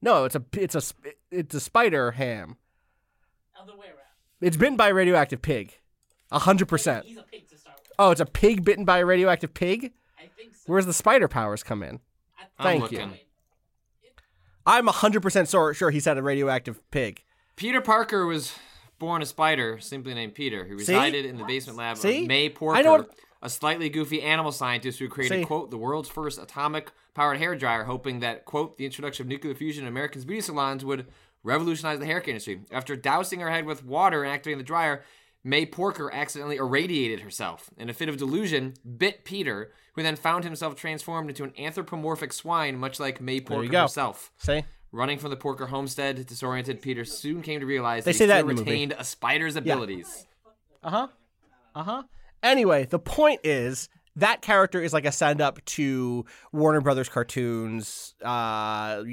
No, 0.01 0.25
it's 0.25 0.35
a 0.35 0.43
it's 0.57 0.75
a 0.75 0.81
it's 1.31 1.55
a 1.55 1.61
spider 1.61 2.11
ham. 2.11 2.57
Other 3.57 3.77
way 3.77 3.87
around. 3.87 4.01
It's 4.41 4.57
bitten 4.57 4.75
by 4.75 4.89
a 4.89 4.93
radioactive 4.93 5.41
pig, 5.41 5.79
hundred 6.29 6.67
percent. 6.67 7.05
He's 7.05 7.17
a 7.17 7.23
pig 7.23 7.47
to 7.49 7.57
start 7.57 7.77
with. 7.81 7.93
Oh, 7.97 8.11
it's 8.11 8.19
a 8.19 8.25
pig 8.25 8.65
bitten 8.65 8.83
by 8.83 8.97
a 8.97 9.05
radioactive 9.05 9.53
pig. 9.53 9.93
I 10.17 10.27
think 10.37 10.53
so. 10.55 10.61
Where's 10.67 10.85
the 10.85 10.93
spider 10.93 11.27
powers 11.27 11.63
come 11.63 11.83
in? 11.83 11.99
I 12.37 12.43
I'm 12.59 12.79
Thank 12.81 12.91
you. 12.91 13.09
I'm 14.65 14.87
hundred 14.87 15.21
percent 15.21 15.47
sure 15.49 15.73
sure 15.73 15.91
he 15.91 15.99
said 15.99 16.17
a 16.17 16.23
radioactive 16.23 16.79
pig. 16.91 17.23
Peter 17.55 17.81
Parker 17.81 18.25
was 18.25 18.53
born 18.97 19.21
a 19.21 19.25
spider, 19.25 19.79
simply 19.79 20.13
named 20.13 20.33
Peter, 20.33 20.65
who 20.65 20.79
See? 20.79 20.93
resided 20.93 21.25
in 21.25 21.37
the 21.37 21.43
basement 21.43 21.77
lab 21.77 21.97
See? 21.97 22.21
of 22.23 22.27
May 22.27 22.45
I 22.47 22.81
know 22.81 22.91
what- 22.93 23.11
a 23.41 23.49
slightly 23.49 23.89
goofy 23.89 24.23
animal 24.23 24.51
scientist 24.51 24.97
who 24.97 25.07
created, 25.07 25.41
See? 25.41 25.45
quote, 25.45 25.69
the 25.69 25.77
world's 25.77 26.09
first 26.09 26.41
atomic 26.41 26.91
powered 27.13 27.37
hair 27.37 27.55
dryer, 27.55 27.83
hoping 27.83 28.21
that, 28.21 28.43
quote, 28.45 28.77
the 28.77 28.85
introduction 28.85 29.23
of 29.25 29.27
nuclear 29.29 29.53
fusion 29.53 29.83
in 29.83 29.87
Americans' 29.87 30.25
beauty 30.25 30.41
salons 30.41 30.83
would 30.83 31.05
revolutionize 31.43 31.99
the 31.99 32.07
hair 32.07 32.21
care 32.21 32.31
industry. 32.31 32.61
After 32.71 32.95
dousing 32.95 33.41
her 33.41 33.51
head 33.51 33.65
with 33.65 33.85
water 33.85 34.23
and 34.23 34.31
activating 34.33 34.57
the 34.57 34.63
dryer, 34.63 35.03
May 35.47 35.63
Porker 35.67 36.11
accidentally 36.11 36.55
irradiated 36.55 37.19
herself. 37.19 37.69
In 37.77 37.87
a 37.87 37.93
fit 37.93 38.09
of 38.09 38.17
delusion, 38.17 38.73
bit 38.97 39.23
Peter, 39.25 39.71
who 39.93 40.01
then 40.01 40.15
found 40.15 40.43
himself 40.43 40.75
transformed 40.75 41.29
into 41.29 41.43
an 41.43 41.53
anthropomorphic 41.55 42.33
swine, 42.33 42.77
much 42.79 42.99
like 42.99 43.21
May 43.21 43.39
Porker 43.39 43.71
herself. 43.77 44.31
Say. 44.39 44.65
Running 44.91 45.19
from 45.19 45.29
the 45.29 45.35
Porker 45.37 45.67
homestead, 45.67 46.25
disoriented 46.25 46.81
Peter 46.81 47.05
soon 47.05 47.43
came 47.43 47.59
to 47.59 47.65
realize 47.67 48.05
They 48.05 48.13
that 48.13 48.17
he 48.17 48.25
that 48.25 48.37
still 48.39 48.47
movie. 48.47 48.61
retained 48.61 48.95
a 48.97 49.03
spider's 49.03 49.55
abilities. 49.55 50.25
Uh 50.83 50.89
huh. 50.89 51.07
Uh 51.75 51.83
huh. 51.83 52.03
Anyway, 52.41 52.85
the 52.85 52.97
point 52.99 53.41
is 53.43 53.87
that 54.15 54.41
character 54.41 54.81
is 54.81 54.93
like 54.93 55.05
a 55.05 55.11
send 55.11 55.41
up 55.41 55.63
to 55.65 56.25
Warner 56.53 56.81
Brothers 56.81 57.09
cartoons, 57.09 58.15
uh, 58.23 59.03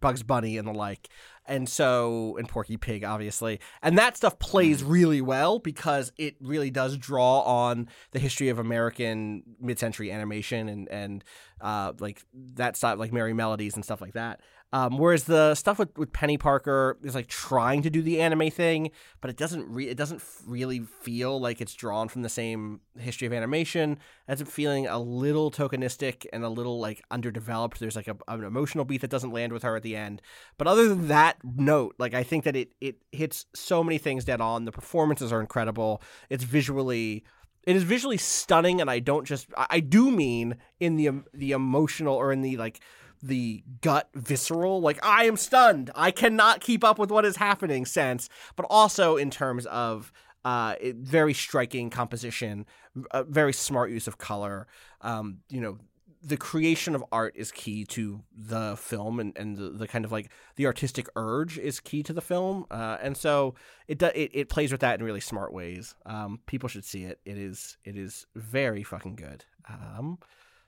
Bugs 0.00 0.22
Bunny 0.22 0.56
and 0.56 0.66
the 0.66 0.72
like. 0.72 1.08
And 1.46 1.68
so 1.68 2.36
and 2.38 2.48
Porky 2.48 2.76
Pig 2.76 3.04
obviously, 3.04 3.60
and 3.82 3.98
that 3.98 4.16
stuff 4.16 4.38
plays 4.38 4.82
really 4.82 5.20
well 5.20 5.58
because 5.58 6.10
it 6.16 6.36
really 6.40 6.70
does 6.70 6.96
draw 6.96 7.40
on 7.40 7.88
the 8.12 8.18
history 8.18 8.48
of 8.48 8.58
American 8.58 9.42
mid-century 9.60 10.10
animation 10.10 10.68
and 10.68 10.88
and 10.88 11.24
uh, 11.60 11.92
like 12.00 12.22
that 12.54 12.76
stuff 12.76 12.98
like 12.98 13.12
Merrie 13.12 13.34
Melodies 13.34 13.74
and 13.74 13.84
stuff 13.84 14.00
like 14.00 14.14
that. 14.14 14.40
Um, 14.74 14.98
whereas 14.98 15.22
the 15.22 15.54
stuff 15.54 15.78
with, 15.78 15.96
with 15.96 16.12
Penny 16.12 16.36
Parker 16.36 16.98
is 17.04 17.14
like 17.14 17.28
trying 17.28 17.82
to 17.82 17.90
do 17.90 18.02
the 18.02 18.20
anime 18.20 18.50
thing, 18.50 18.90
but 19.20 19.30
it 19.30 19.36
doesn't 19.36 19.72
re- 19.72 19.86
it 19.86 19.96
doesn't 19.96 20.20
really 20.48 20.80
feel 20.80 21.40
like 21.40 21.60
it's 21.60 21.74
drawn 21.74 22.08
from 22.08 22.22
the 22.22 22.28
same 22.28 22.80
history 22.98 23.28
of 23.28 23.32
animation. 23.32 23.92
It 23.92 23.98
ends 24.26 24.42
up 24.42 24.48
feeling 24.48 24.88
a 24.88 24.98
little 24.98 25.52
tokenistic 25.52 26.26
and 26.32 26.42
a 26.42 26.48
little 26.48 26.80
like 26.80 27.04
underdeveloped. 27.12 27.78
There's 27.78 27.94
like 27.94 28.08
a, 28.08 28.16
an 28.26 28.42
emotional 28.42 28.84
beat 28.84 29.02
that 29.02 29.10
doesn't 29.10 29.30
land 29.30 29.52
with 29.52 29.62
her 29.62 29.76
at 29.76 29.84
the 29.84 29.94
end. 29.94 30.20
But 30.58 30.66
other 30.66 30.88
than 30.88 31.06
that 31.06 31.36
note, 31.44 31.94
like 32.00 32.12
I 32.12 32.24
think 32.24 32.42
that 32.42 32.56
it 32.56 32.72
it 32.80 32.96
hits 33.12 33.46
so 33.54 33.84
many 33.84 33.98
things 33.98 34.24
dead 34.24 34.40
on. 34.40 34.64
The 34.64 34.72
performances 34.72 35.32
are 35.32 35.40
incredible. 35.40 36.02
It's 36.28 36.42
visually 36.42 37.22
it 37.62 37.76
is 37.76 37.82
visually 37.82 38.18
stunning 38.18 38.80
and 38.80 38.90
i 38.90 38.98
don't 38.98 39.24
just 39.24 39.46
I 39.56 39.80
do 39.80 40.10
mean 40.10 40.56
in 40.80 40.96
the 40.96 41.22
the 41.32 41.52
emotional 41.52 42.14
or 42.14 42.30
in 42.30 42.42
the 42.42 42.58
like 42.58 42.80
the 43.24 43.64
gut 43.80 44.08
visceral 44.14 44.80
like 44.80 44.98
i 45.04 45.24
am 45.24 45.36
stunned. 45.36 45.90
I 45.94 46.10
cannot 46.10 46.60
keep 46.60 46.84
up 46.84 46.98
with 46.98 47.10
what 47.10 47.24
is 47.24 47.36
happening 47.36 47.86
sense 47.86 48.28
but 48.54 48.66
also 48.68 49.16
in 49.16 49.30
terms 49.30 49.66
of 49.66 50.12
uh 50.44 50.74
it, 50.80 50.96
very 50.96 51.32
striking 51.32 51.90
composition 51.90 52.66
a 53.10 53.24
very 53.24 53.52
smart 53.52 53.90
use 53.90 54.06
of 54.06 54.18
color. 54.18 54.66
Um 55.00 55.38
you 55.48 55.60
know 55.60 55.78
the 56.22 56.36
creation 56.38 56.94
of 56.94 57.04
art 57.12 57.34
is 57.36 57.52
key 57.52 57.84
to 57.84 58.22
the 58.34 58.76
film 58.78 59.20
and, 59.20 59.36
and 59.36 59.58
the, 59.58 59.68
the 59.68 59.86
kind 59.86 60.06
of 60.06 60.12
like 60.12 60.30
the 60.56 60.64
artistic 60.64 61.06
urge 61.16 61.58
is 61.58 61.80
key 61.80 62.02
to 62.02 62.14
the 62.14 62.22
film 62.22 62.64
uh, 62.70 62.96
and 63.02 63.14
so 63.16 63.54
it, 63.88 63.98
do, 63.98 64.06
it 64.14 64.30
it 64.32 64.48
plays 64.48 64.72
with 64.72 64.80
that 64.80 64.98
in 64.98 65.04
really 65.04 65.20
smart 65.20 65.52
ways. 65.52 65.94
Um, 66.06 66.40
people 66.46 66.68
should 66.68 66.84
see 66.84 67.04
it. 67.04 67.20
It 67.24 67.36
is 67.36 67.76
it 67.84 67.96
is 67.96 68.26
very 68.34 68.82
fucking 68.82 69.16
good. 69.16 69.44
Um, 69.68 70.18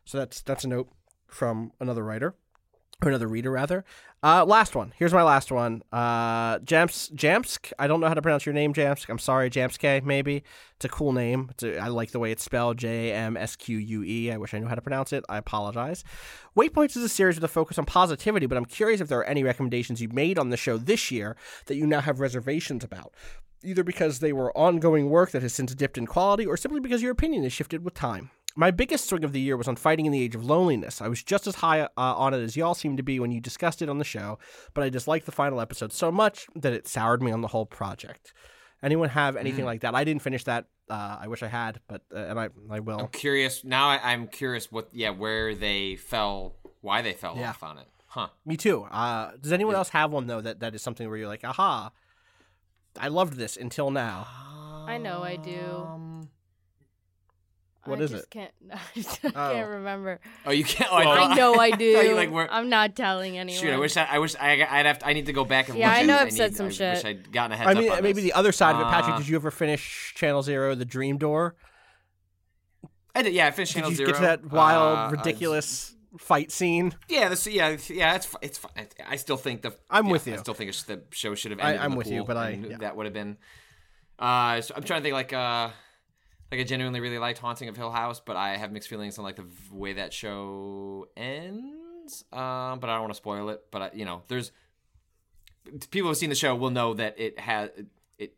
so 0.05 0.19
that's 0.19 0.43
that's 0.43 0.65
a 0.65 0.69
note 0.69 0.91
from 1.27 1.73
another 1.81 2.05
writer 2.05 2.35
or 3.03 3.09
another 3.09 3.29
reader 3.29 3.51
rather. 3.51 3.85
Uh, 4.23 4.45
last 4.45 4.75
one. 4.75 4.93
Here's 4.97 5.13
my 5.13 5.23
last 5.23 5.53
one. 5.53 5.83
Uh, 5.93 6.59
Jamps 6.61 7.11
Jamsk. 7.11 7.73
I 7.79 7.87
don't 7.87 8.01
know 8.01 8.09
how 8.09 8.15
to 8.15 8.23
pronounce 8.23 8.47
your 8.47 8.55
name, 8.55 8.73
Jamsk. 8.73 9.09
I'm 9.09 9.19
sorry, 9.19 9.51
Jamske. 9.51 10.03
Maybe 10.03 10.43
it's 10.77 10.85
a 10.85 10.89
cool 10.89 11.13
name. 11.13 11.51
A, 11.63 11.79
I 11.79 11.89
like 11.89 12.11
the 12.13 12.19
way 12.19 12.33
it's 12.33 12.43
spelled. 12.43 12.79
J 12.79 13.13
M 13.13 13.37
S 13.37 13.55
Q 13.55 13.77
U 13.77 14.03
E. 14.03 14.33
I 14.33 14.39
wish 14.39 14.55
I 14.55 14.59
knew 14.59 14.67
how 14.67 14.75
to 14.75 14.81
pronounce 14.81 15.13
it. 15.13 15.25
I 15.29 15.37
apologize. 15.37 16.03
Waypoints 16.57 16.97
is 16.97 17.05
a 17.05 17.09
series 17.09 17.37
with 17.37 17.45
a 17.45 17.49
focus 17.49 17.79
on 17.79 17.85
positivity, 17.85 18.47
but 18.47 18.57
I'm 18.57 18.65
curious 18.65 19.01
if 19.01 19.09
there 19.09 19.19
are 19.19 19.25
any 19.25 19.45
recommendations 19.45 20.01
you 20.01 20.09
made 20.09 20.39
on 20.39 20.49
the 20.49 20.57
show 20.57 20.79
this 20.79 21.11
year 21.11 21.37
that 21.67 21.77
you 21.77 21.87
now 21.87 22.01
have 22.01 22.19
reservations 22.19 22.83
about. 22.83 23.13
Either 23.63 23.85
because 23.85 24.21
they 24.21 24.33
were 24.33 24.57
ongoing 24.57 25.11
work 25.11 25.31
that 25.33 25.43
has 25.43 25.53
since 25.53 25.75
dipped 25.75 25.99
in 25.99 26.07
quality, 26.07 26.47
or 26.47 26.57
simply 26.57 26.81
because 26.81 27.03
your 27.03 27.13
opinion 27.13 27.43
has 27.43 27.53
shifted 27.53 27.85
with 27.85 27.95
time. 27.95 28.31
My 28.59 28.71
biggest 28.71 29.09
swing 29.09 29.23
of 29.23 29.33
the 29.33 29.41
year 29.41 29.57
was 29.57 29.69
on 29.69 29.77
Fighting 29.77 30.07
in 30.07 30.13
the 30.13 30.21
Age 30.23 30.35
of 30.35 30.45
Loneliness. 30.45 31.03
I 31.03 31.09
was 31.09 31.23
just 31.23 31.47
as 31.47 31.57
high 31.57 31.83
uh, 31.83 31.89
on 31.97 32.33
it 32.33 32.39
as 32.43 32.57
y'all 32.57 32.75
seemed 32.75 32.97
to 32.97 33.03
be 33.03 33.21
when 33.21 33.31
you 33.31 33.41
discussed 33.41 33.83
it 33.83 33.89
on 33.91 33.99
the 33.99 34.05
show, 34.05 34.39
but 34.73 34.83
I 34.83 34.89
disliked 34.89 35.27
the 35.27 35.33
final 35.33 35.61
episode 35.61 35.93
so 35.93 36.11
much 36.11 36.47
that 36.57 36.73
it 36.73 36.89
soured 36.89 37.23
me 37.23 37.31
on 37.33 37.43
the 37.43 37.49
whole 37.49 37.67
project. 37.67 38.33
Anyone 38.83 39.11
have 39.11 39.37
anything 39.37 39.65
like 39.67 39.83
that? 39.83 39.95
I 39.95 40.05
didn't 40.05 40.23
finish 40.23 40.45
that. 40.45 40.67
Uh, 40.89 41.19
I 41.21 41.27
wish 41.29 41.43
I 41.43 41.49
had, 41.49 41.81
but 41.89 42.03
uh, 42.15 42.19
and 42.19 42.39
I 42.41 42.49
I 42.71 42.81
will. 42.81 43.01
I'm 43.01 43.09
curious 43.09 43.65
now. 43.65 43.89
I, 43.89 44.13
I'm 44.13 44.29
curious 44.29 44.71
what, 44.71 44.89
yeah, 44.93 45.11
where 45.11 45.55
they 45.55 45.97
fell, 45.97 46.55
why 46.81 47.03
they 47.03 47.13
fell 47.13 47.37
Yeah. 47.37 47.51
off 47.51 47.63
on 47.63 47.79
it. 47.79 47.87
Huh. 48.07 48.29
Me 48.47 48.57
too. 48.57 48.85
Uh, 48.91 49.33
does 49.41 49.53
anyone 49.53 49.75
else 49.75 49.89
have 49.91 50.13
one 50.13 50.27
though 50.29 50.41
that, 50.41 50.61
that 50.61 50.75
is 50.75 50.83
something 50.83 51.09
where 51.09 51.19
you're 51.19 51.27
like, 51.29 51.43
aha, 51.45 51.91
I 52.99 53.09
loved 53.09 53.35
this 53.35 53.57
until 53.57 53.91
now. 53.91 54.27
I 54.87 54.99
know 54.99 55.23
I 55.23 55.37
do. 55.37 55.61
Um, 55.87 56.29
What 57.89 58.01
I 58.01 58.03
is 58.05 58.11
just 58.11 58.25
it? 58.25 58.31
Can't, 58.31 58.53
I 58.73 58.79
Oh. 59.35 59.53
can't 59.55 59.69
remember. 59.69 60.21
oh, 60.47 60.51
you 60.51 60.65
can't. 60.65 60.91
Oh, 60.93 60.97
Well, 60.97 61.05
thought- 61.17 61.31
I 61.31 61.35
know 61.35 61.55
I 61.55 61.71
do. 61.77 61.85
you, 61.85 62.15
like, 62.15 62.31
I'm 62.51 62.69
not 62.69 62.95
telling 62.97 63.39
anyone. 63.39 63.61
Shoot, 63.61 63.73
I 63.73 63.79
wish 63.79 63.97
I, 63.97 64.05
I 64.05 64.19
wish 64.19 64.35
I, 64.39 64.53
I'd 64.69 64.87
have. 64.87 64.99
To, 65.01 65.07
I 65.09 65.13
need 65.13 65.27
to 65.27 65.33
go 65.33 65.45
back 65.45 65.69
and 65.69 65.79
Yeah, 65.79 65.89
look 65.91 65.97
I 65.99 66.03
know. 66.03 66.17
I've 66.19 66.33
said 66.33 66.51
need- 66.53 66.57
some 66.57 66.67
I 66.67 66.71
shit. 66.71 66.95
Wish 66.97 67.05
I'd 67.05 67.33
gotten 67.33 67.53
a 67.53 67.57
heads 67.57 67.69
I 67.71 67.75
mean, 67.75 67.91
up 67.91 67.97
on 67.99 68.03
maybe 68.03 68.23
this. 68.23 68.25
the 68.25 68.33
other 68.35 68.53
side 68.53 68.75
of 68.75 68.81
it, 68.81 68.85
Patrick. 68.85 69.15
Uh, 69.15 69.19
Did 69.19 69.29
you 69.29 69.37
ever 69.37 69.51
finish 69.51 70.13
Channel 70.17 70.43
Zero, 70.43 70.75
the 70.75 70.85
Dream 70.85 71.19
Door? 71.19 71.55
I 73.15 73.23
did. 73.23 73.33
Yeah, 73.35 73.47
I 73.47 73.51
finished 73.51 73.73
Did 73.73 73.79
Channel 73.81 73.91
you 73.91 73.97
Zero. 73.97 74.07
get 74.09 74.17
to 74.17 74.23
that 74.23 74.45
wild, 74.51 74.99
Uh, 74.99 75.01
I- 75.01 75.11
ridiculous 75.11 75.95
fight 76.19 76.51
scene? 76.53 76.93
Yeah, 77.09 77.29
this, 77.29 77.47
yeah, 77.47 77.77
yeah. 77.89 78.15
It's 78.17 78.29
it's. 78.43 78.61
I 79.09 79.17
still 79.17 79.37
think 79.37 79.63
the. 79.63 79.75
I'm 79.91 80.07
yeah, 80.07 80.13
with 80.13 80.27
you. 80.27 80.35
I 80.35 80.37
still 80.37 80.55
think 80.55 80.69
it's- 80.69 80.83
the 80.85 81.03
show 81.11 81.35
should 81.35 81.51
have 81.53 81.61
ended. 81.61 81.77
in 81.77 81.83
I'm 81.83 81.91
the 81.93 81.97
with 81.97 82.11
you, 82.11 82.25
but 82.25 82.37
I- 82.37 82.51
and 82.51 82.71
yeah. 82.71 82.77
that 82.79 82.97
would 82.97 83.07
have 83.07 83.15
been. 83.15 83.37
Uh, 84.19 84.61
so 84.63 84.75
I'm 84.75 84.83
trying 84.83 85.01
to 85.01 85.03
think 85.05 85.13
like 85.15 85.33
uh, 85.33 85.71
like 86.51 86.61
I 86.61 86.65
genuinely 86.65 87.01
really 87.01 87.19
liked 87.19 87.39
Haunting 87.39 87.69
of 87.69 87.77
Hill 87.77 87.91
House, 87.91 88.21
but 88.21 88.37
I 88.37 88.57
have 88.57 88.73
mixed 88.73 88.89
feelings 88.89 89.19
on 89.19 89.25
like 89.25 89.37
the 89.37 89.47
way 89.73 89.95
that 89.95 90.13
show 90.13 91.09
ends. 91.17 92.25
Um, 92.33 92.79
but 92.79 92.89
I 92.89 92.95
don't 92.95 93.01
want 93.03 93.13
to 93.13 93.17
spoil 93.17 93.49
it. 93.49 93.63
But 93.71 93.83
I, 93.83 93.91
you 93.95 94.05
know, 94.05 94.23
there's 94.29 94.53
people 95.91 96.09
who've 96.09 96.17
seen 96.17 96.31
the 96.31 96.37
show 96.37 96.55
will 96.55 96.71
know 96.71 96.95
that 96.95 97.19
it 97.19 97.39
has 97.41 97.71
it. 98.19 98.35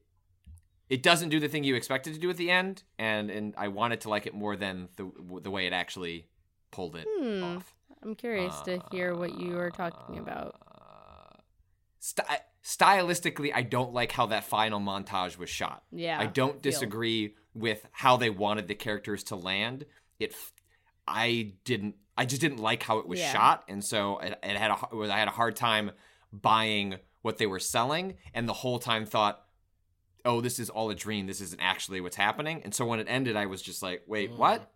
It 0.89 1.03
doesn't 1.03 1.29
do 1.29 1.39
the 1.39 1.49
thing 1.49 1.65
you 1.65 1.75
expected 1.75 2.15
to 2.15 2.19
do 2.21 2.31
at 2.31 2.39
the 2.39 2.51
end, 2.51 2.83
and 2.99 3.31
and 3.31 3.55
I 3.59 3.69
wanted 3.69 4.01
to 4.03 4.09
like 4.09 4.27
it 4.27 4.35
more 4.35 4.57
than 4.57 4.89
the 4.97 5.11
the 5.43 5.51
way 5.51 5.67
it 5.67 5.73
actually 5.75 6.27
pulled 6.71 6.97
it 6.97 7.07
Hmm. 7.19 7.43
off. 7.59 7.75
I'm 8.03 8.15
curious 8.15 8.59
to 8.63 8.81
hear 8.91 9.15
what 9.15 9.39
you 9.39 9.57
were 9.57 9.71
talking 9.71 10.19
about. 10.19 10.55
Sty- 11.99 12.41
stylistically, 12.69 13.51
I 13.55 13.63
don't 13.63 13.95
like 13.95 14.13
how 14.13 14.27
that 14.27 14.45
final 14.45 14.79
montage 14.79 15.39
was 15.39 15.49
shot. 15.49 15.85
Yeah, 15.91 16.21
I 16.21 16.27
don't 16.27 16.55
feel. 16.55 16.61
disagree 16.61 17.35
with 17.55 17.87
how 17.93 18.17
they 18.19 18.31
wanted 18.31 18.69
the 18.69 18.75
characters 18.75 19.25
to 19.25 19.37
land. 19.37 19.87
It, 20.21 20.35
I 21.07 21.55
didn't. 21.65 21.97
I 22.17 22.27
just 22.27 22.41
didn't 22.43 22.59
like 22.59 22.83
how 22.83 22.99
it 22.99 23.09
was 23.09 23.21
Yeah. 23.21 23.33
shot, 23.33 23.65
and 23.69 23.83
so 23.83 24.19
it, 24.19 24.39
it 24.43 24.57
had 24.57 24.71
a, 24.71 24.75
h- 24.75 25.11
I 25.11 25.19
had 25.19 25.29
a 25.29 25.33
hard 25.33 25.57
time 25.57 25.93
buying 26.33 26.97
what 27.23 27.39
they 27.39 27.47
were 27.47 27.61
selling, 27.61 28.15
and 28.35 28.49
the 28.49 28.53
whole 28.53 28.79
time 28.79 29.07
thought, 29.07 29.45
"Oh, 30.25 30.41
this 30.41 30.59
is 30.59 30.69
all 30.69 30.91
a 30.91 30.95
dream. 30.95 31.27
This 31.27 31.41
isn't 31.41 31.61
actually 31.61 32.01
what's 32.01 32.17
happening." 32.17 32.61
And 32.65 32.75
so 32.75 32.85
when 32.85 33.01
it 33.01 33.07
ended, 33.09 33.37
I 33.37 33.47
was 33.47 33.63
just 33.63 33.83
like, 33.83 34.03
"Wait, 34.07 34.31
mm. 34.33 34.37
what?" 34.37 34.71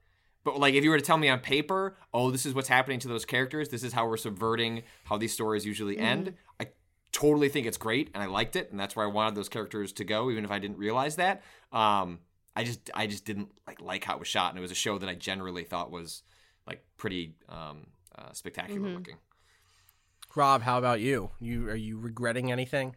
But 0.44 0.58
like, 0.58 0.74
if 0.74 0.82
you 0.82 0.90
were 0.90 0.98
to 0.98 1.04
tell 1.04 1.18
me 1.18 1.28
on 1.28 1.40
paper, 1.40 1.96
"Oh, 2.14 2.30
this 2.30 2.46
is 2.46 2.54
what's 2.54 2.68
happening 2.68 3.00
to 3.00 3.08
those 3.08 3.24
characters. 3.24 3.68
This 3.68 3.82
is 3.84 3.92
how 3.92 4.06
we're 4.08 4.16
subverting 4.16 4.84
how 5.04 5.18
these 5.18 5.32
stories 5.32 5.66
usually 5.66 5.98
end," 5.98 6.28
mm. 6.28 6.34
I 6.60 6.68
totally 7.12 7.48
think 7.48 7.66
it's 7.66 7.76
great 7.76 8.10
and 8.14 8.22
I 8.22 8.26
liked 8.26 8.56
it 8.56 8.70
and 8.70 8.80
that's 8.80 8.96
where 8.96 9.06
I 9.06 9.08
wanted 9.10 9.34
those 9.34 9.48
characters 9.48 9.92
to 9.94 10.04
go 10.04 10.30
even 10.30 10.44
if 10.44 10.50
I 10.50 10.58
didn't 10.58 10.78
realize 10.78 11.16
that. 11.16 11.42
Um 11.72 12.20
I 12.56 12.64
just 12.64 12.90
I 12.94 13.06
just 13.06 13.24
didn't 13.24 13.50
like 13.66 13.80
like 13.80 14.04
how 14.04 14.14
it 14.14 14.18
was 14.18 14.28
shot 14.28 14.50
and 14.50 14.58
it 14.58 14.62
was 14.62 14.70
a 14.70 14.74
show 14.76 14.98
that 14.98 15.08
I 15.08 15.14
generally 15.14 15.64
thought 15.64 15.90
was 15.90 16.22
like 16.66 16.84
pretty 16.96 17.34
um 17.48 17.86
uh, 18.16 18.32
spectacular 18.32 18.90
looking. 18.90 19.16
Rob, 20.34 20.62
how 20.62 20.78
about 20.78 21.00
you? 21.00 21.30
You 21.40 21.68
are 21.68 21.76
you 21.76 21.98
regretting 21.98 22.52
anything? 22.52 22.94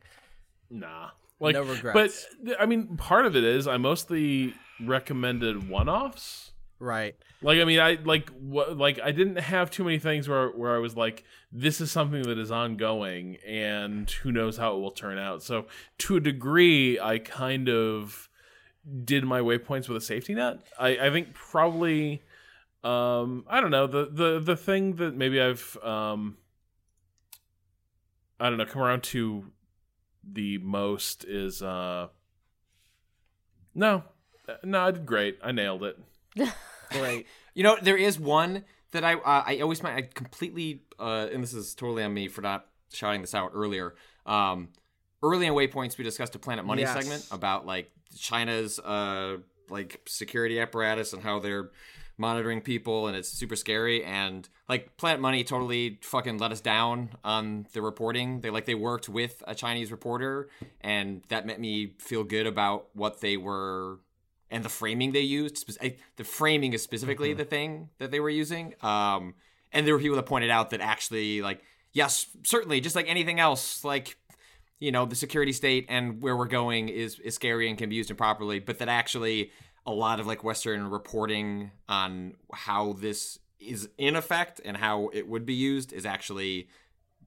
Nah. 0.70 1.10
Like, 1.40 1.54
No 1.54 1.64
regrets. 1.64 2.28
But 2.42 2.60
I 2.60 2.66
mean, 2.66 2.98
part 2.98 3.26
of 3.26 3.36
it 3.36 3.44
is 3.44 3.68
I 3.68 3.78
mostly 3.78 4.54
recommended 4.82 5.70
one-offs. 5.70 6.52
Right. 6.80 7.16
Like, 7.42 7.60
I 7.60 7.64
mean, 7.64 7.80
I 7.80 7.98
like 8.04 8.30
what 8.32 8.78
like 8.78 9.00
I 9.02 9.12
didn't 9.12 9.38
have 9.38 9.72
too 9.72 9.84
many 9.84 9.98
things 9.98 10.28
where 10.28 10.50
where 10.50 10.76
I 10.76 10.80
was 10.80 10.96
like, 10.96 11.24
this 11.52 11.80
is 11.80 11.92
something 11.92 12.24
that 12.24 12.38
is 12.38 12.52
ongoing, 12.52 13.38
and 13.48 14.10
who 14.10 14.32
knows 14.32 14.58
how 14.58 14.76
it 14.76 14.80
will 14.80 14.92
turn 14.92 15.18
out. 15.18 15.42
So, 15.42 15.68
to 16.00 16.18
a 16.18 16.20
degree, 16.20 17.00
I 17.00 17.20
kind 17.20 17.70
of 17.70 18.30
did 19.04 19.24
my 19.24 19.40
waypoints 19.40 19.88
with 19.88 19.98
a 19.98 20.02
safety 20.02 20.34
net. 20.34 20.60
I 20.78 20.98
I 20.98 21.10
think 21.12 21.34
probably, 21.34 22.22
um, 22.84 23.46
I 23.48 23.62
don't 23.62 23.72
know 23.72 23.88
the 23.88 24.10
the 24.12 24.40
the 24.40 24.58
thing 24.58 24.96
that 24.96 25.16
maybe 25.16 25.40
I've 25.40 25.78
um, 25.82 26.38
I 28.40 28.50
don't 28.50 28.58
know 28.58 28.66
come 28.66 28.82
around 28.82 29.04
to 29.04 29.46
the 30.30 30.58
most 30.58 31.24
is 31.24 31.62
uh, 31.62 32.08
no, 33.74 34.04
no, 34.64 34.82
I 34.82 34.92
did 34.92 35.06
great. 35.06 35.40
I 35.42 35.54
nailed 35.54 35.84
it. 35.84 35.98
Great. 36.92 37.28
You 37.58 37.64
know, 37.64 37.78
there 37.82 37.96
is 37.96 38.20
one 38.20 38.66
that 38.92 39.06
I 39.06 39.14
uh, 39.14 39.44
I 39.48 39.60
always 39.62 39.82
I 39.82 40.02
completely 40.02 40.82
uh, 41.00 41.28
and 41.32 41.42
this 41.42 41.54
is 41.54 41.74
totally 41.74 42.04
on 42.04 42.14
me 42.14 42.28
for 42.28 42.42
not 42.42 42.66
shouting 42.92 43.22
this 43.22 43.34
out 43.34 43.52
earlier. 43.56 43.96
Um, 44.26 44.70
early 45.24 45.46
in 45.48 45.54
Waypoints, 45.54 45.98
we 45.98 46.04
discussed 46.04 46.36
a 46.36 46.40
Planet 46.40 46.66
Money 46.66 46.82
Yes. 46.82 46.94
segment 46.94 47.26
about 47.32 47.66
like 47.66 47.92
China's 48.18 48.78
uh, 48.80 49.38
like 49.70 50.02
security 50.06 50.60
apparatus 50.60 51.14
and 51.14 51.24
how 51.24 51.40
they're 51.40 51.72
monitoring 52.18 52.60
people 52.60 53.08
and 53.08 53.16
it's 53.16 53.30
super 53.30 53.56
scary 53.56 54.04
and 54.04 54.48
like 54.68 54.98
Planet 54.98 55.22
Money 55.22 55.46
totally 55.46 55.98
fucking 56.02 56.38
let 56.38 56.52
us 56.52 56.60
down 56.60 57.12
on 57.24 57.68
the 57.72 57.82
reporting. 57.82 58.42
They 58.42 58.50
like 58.50 58.66
they 58.66 58.76
worked 58.76 59.08
with 59.08 59.42
a 59.48 59.56
Chinese 59.56 59.92
reporter 59.92 60.50
and 60.82 61.24
that 61.30 61.46
made 61.46 61.60
me 61.60 61.94
feel 62.00 62.26
good 62.26 62.48
about 62.48 62.88
what 62.94 63.22
they 63.22 63.38
were 63.38 64.00
and 64.56 64.64
the 64.64 64.70
framing 64.70 65.12
they 65.12 65.20
used. 65.20 65.78
The 66.16 66.24
framing 66.24 66.74
is 66.74 66.82
specifically 66.82 67.34
the 67.34 67.44
thing 67.44 67.90
that 68.00 68.10
they 68.10 68.22
were 68.22 68.30
using. 68.30 68.74
Um, 68.82 69.36
and 69.74 69.86
there 69.86 69.94
were 69.94 70.00
people 70.00 70.16
that 70.16 70.26
pointed 70.26 70.50
out 70.50 70.70
that 70.70 70.80
actually, 70.80 71.42
like, 71.42 71.62
yes, 71.92 72.26
certainly, 72.44 72.80
just 72.80 72.96
like 72.96 73.10
anything 73.10 73.40
else, 73.40 73.84
like 73.84 74.18
you 74.80 74.92
know 74.92 75.06
the 75.06 75.16
security 75.16 75.52
state 75.52 75.86
and 75.90 76.22
where 76.22 76.36
we're 76.36 76.48
going 76.48 76.90
is 76.90 77.20
is 77.20 77.36
scary 77.36 77.70
and 77.70 77.78
can 77.78 77.90
be 77.90 77.96
used 77.96 78.10
improperly, 78.10 78.60
but 78.60 78.80
that 78.80 78.88
actually 78.88 79.52
a 79.86 79.92
lot 79.92 80.20
of 80.22 80.26
like 80.26 80.44
Western 80.44 80.90
reporting 80.90 81.72
on 81.90 82.36
how 82.54 82.94
this 82.94 83.40
is 83.60 83.90
in 83.98 84.16
effect 84.16 84.62
and 84.64 84.78
how 84.78 85.10
it 85.14 85.28
would 85.28 85.46
be 85.46 85.54
used 85.54 85.92
is 85.92 86.06
actually 86.06 86.70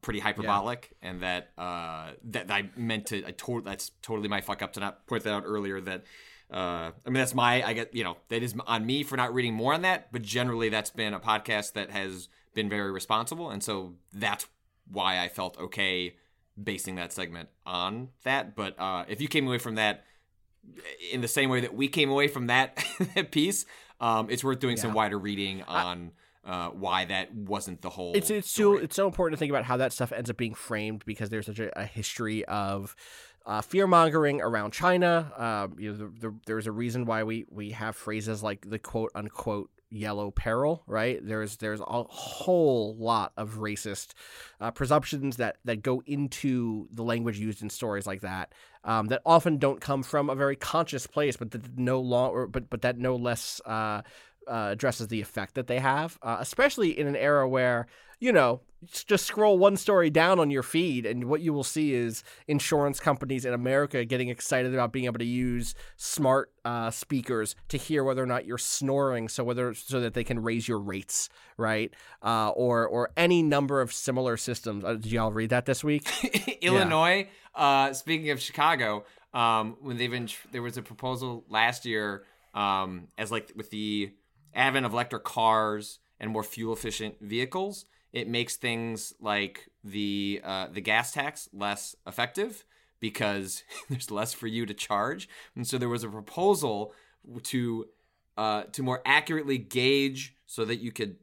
pretty 0.01 0.21
hyperbolic 0.21 0.95
and 1.03 1.23
that 1.23 1.51
uh 1.59 2.13
that 2.23 2.51
I 2.51 2.71
meant 2.77 3.07
to 3.07 3.27
I 3.27 3.33
told 3.33 3.65
that's 3.65 3.91
totally 4.03 4.29
my 4.29 4.41
fuck 4.41 4.63
up 4.63 4.73
to 4.75 4.81
not 4.81 5.07
point 5.07 5.25
that 5.25 5.33
out 5.33 5.43
earlier 5.45 5.81
that 5.81 6.05
uh 6.53 6.91
I 7.05 7.07
mean 7.07 7.15
that's 7.15 7.35
my 7.35 7.63
I 7.63 7.73
get 7.73 7.95
you 7.95 8.05
know 8.05 8.17
that 8.29 8.43
is 8.43 8.55
on 8.67 8.87
me 8.87 9.03
for 9.03 9.17
not 9.17 9.35
reading 9.35 9.55
more 9.55 9.75
on 9.75 9.83
that 9.83 10.13
but 10.13 10.23
generally 10.23 10.69
that's 10.69 10.91
been 10.91 11.15
a 11.15 11.21
podcast 11.21 11.75
that 11.75 11.91
has 11.91 12.29
been 12.55 12.69
very 12.69 12.91
responsible. 12.91 13.51
And 13.51 13.63
so 13.63 13.95
that's 14.13 14.47
why 14.91 15.21
I 15.21 15.29
felt 15.29 15.59
okay 15.59 16.17
basing 16.63 16.97
that 16.97 17.13
segment 17.13 17.51
on 17.67 18.09
that. 18.25 18.57
But 18.57 18.79
uh 18.79 19.05
if 19.09 19.21
you 19.21 19.29
came 19.29 19.47
away 19.47 19.59
from 19.59 19.75
that 19.77 20.05
in 21.13 21.21
the 21.21 21.29
same 21.29 21.51
way 21.51 21.61
that 21.61 21.75
we 21.75 21.89
came 21.89 22.11
away 22.11 22.29
from 22.29 22.49
that 22.49 22.77
piece 23.31 23.65
um 24.01 24.29
it's 24.29 24.45
worth 24.45 24.59
doing 24.59 24.77
some 24.77 24.93
wider 24.93 25.19
reading 25.19 25.63
on 25.63 26.13
uh, 26.49 26.71
why 26.71 27.05
that 27.05 27.35
wasn't 27.35 27.83
the 27.83 27.91
whole. 27.91 28.15
it's 28.15 28.31
it's 28.31 28.51
so 28.51 28.75
it's 28.79 28.97
so 28.97 29.07
important 29.07 29.37
to 29.37 29.39
think 29.39 29.51
about 29.51 29.65
how 29.65 29.77
that 29.77 29.93
stuff 29.93 30.13
ends 30.13 30.31
up 30.31 30.37
being 30.39 30.55
framed 30.55 31.05
because 31.05 31.29
there's 31.29 31.45
such 31.45 31.59
a, 31.59 31.79
a 31.79 31.85
history 31.85 32.43
of 32.47 32.97
uh, 33.49 33.63
fear 33.63 33.87
mongering 33.87 34.43
around 34.43 34.73
China. 34.73 35.33
Um, 35.37 35.77
you 35.79 35.91
know, 35.91 35.97
the, 35.97 36.29
the, 36.29 36.35
there's 36.47 36.67
a 36.67 36.73
reason 36.73 37.07
why 37.07 37.25
we 37.25 37.47
we 37.51 37.71
have 37.71 37.97
phrases 37.97 38.43
like 38.43 38.69
the 38.69 38.79
quote 38.79 39.11
unquote 39.15 39.71
yellow 39.91 40.31
peril, 40.31 40.83
right? 40.87 41.19
There's 41.27 41.57
there's 41.57 41.81
a 41.81 42.03
whole 42.03 42.95
lot 42.97 43.33
of 43.39 43.55
racist 43.55 44.13
uh, 44.61 44.71
presumptions 44.71 45.39
that 45.39 45.57
that 45.65 45.83
go 45.83 46.03
into 46.05 46.89
the 46.93 47.03
language 47.03 47.39
used 47.39 47.63
in 47.63 47.71
stories 47.71 48.07
like 48.07 48.21
that. 48.21 48.53
Um, 48.85 49.07
that 49.09 49.23
often 49.25 49.57
don't 49.57 49.81
come 49.81 50.03
from 50.03 50.29
a 50.29 50.35
very 50.35 50.57
conscious 50.57 51.07
place, 51.07 51.37
but 51.37 51.51
that 51.53 51.79
no 51.79 52.01
longer, 52.01 52.47
but 52.47 52.69
but 52.69 52.83
that 52.83 52.99
no 52.99 53.17
less 53.17 53.63
uh, 53.65 54.03
uh, 54.47 54.69
addresses 54.73 55.09
the 55.09 55.23
effect 55.23 55.55
that 55.55 55.69
they 55.69 55.79
have, 55.79 56.19
uh, 56.23 56.37
especially 56.41 56.99
in 56.99 57.07
an 57.07 57.17
era 57.17 57.49
where 57.49 57.87
you 58.19 58.33
know 58.33 58.61
just 58.87 59.27
scroll 59.27 59.59
one 59.59 59.77
story 59.77 60.09
down 60.09 60.39
on 60.39 60.51
your 60.51 60.63
feed, 60.63 61.05
and 61.05 61.25
what 61.25 61.41
you 61.41 61.53
will 61.53 61.65
see 61.65 61.95
is 61.95 62.23
insurance 62.47 63.01
companies 63.01 63.45
in 63.45 63.53
America 63.53 64.05
getting 64.05 64.29
excited 64.29 64.73
about 64.73 64.93
being 64.93 65.07
able 65.07 65.19
to 65.19 65.25
use 65.25 65.75
smart 65.97 66.53
uh, 66.65 66.91
speakers 66.91 67.57
to 67.69 67.77
hear 67.77 68.05
whether 68.05 68.23
or 68.23 68.27
not 68.27 68.47
you're 68.47 68.57
snoring, 68.57 69.29
so 69.29 69.43
whether 69.43 69.75
so 69.75 70.01
that 70.01 70.15
they 70.15 70.23
can 70.23 70.41
raise 70.41 70.69
your 70.69 70.79
rates, 70.79 71.29
right? 71.57 71.93
Uh, 72.23 72.51
or 72.51 72.87
or 72.87 73.11
any 73.17 73.43
number 73.43 73.81
of 73.81 73.93
similar 73.93 74.37
systems. 74.37 74.85
Uh, 74.85 74.95
did 74.95 75.07
y'all 75.07 75.33
read 75.33 75.51
that 75.51 75.67
this 75.67 75.83
week? 75.83 76.09
Illinois. 76.63 77.29
Uh, 77.55 77.93
speaking 77.93 78.31
of 78.31 78.41
Chicago, 78.41 79.05
um, 79.35 79.77
when 79.81 79.97
they've 79.97 80.11
been 80.11 80.29
there 80.53 80.63
was 80.63 80.77
a 80.77 80.83
proposal 80.83 81.45
last 81.49 81.85
year 81.85 82.25
um, 82.55 83.09
as 83.19 83.33
like 83.33 83.53
with 83.57 83.71
the 83.71 84.13
advent 84.55 84.87
of 84.87 84.93
electric 84.93 85.25
cars 85.25 85.99
and 86.21 86.31
more 86.31 86.45
fuel 86.45 86.73
efficient 86.73 87.17
vehicles, 87.21 87.85
it 88.13 88.29
makes 88.29 88.57
things 88.57 89.13
like 89.21 89.69
the 89.85 90.41
uh, 90.45 90.69
the 90.73 90.81
gas 90.81 91.13
tax 91.13 91.49
less 91.53 91.95
effective 92.07 92.65
because 93.01 93.63
there's 93.91 94.11
less 94.11 94.33
for 94.33 94.47
you 94.47 94.67
to 94.67 94.75
charge. 94.75 95.29
And 95.55 95.67
so 95.67 95.79
there 95.79 95.89
was 95.89 96.05
a 96.05 96.09
proposal 96.09 96.93
to 97.45 97.87
uh, 98.37 98.63
to 98.73 98.83
more 98.83 99.03
accurately 99.05 99.59
gauge 99.59 100.35
so 100.47 100.65
that 100.65 100.77
you 100.77 100.93
could 100.93 101.17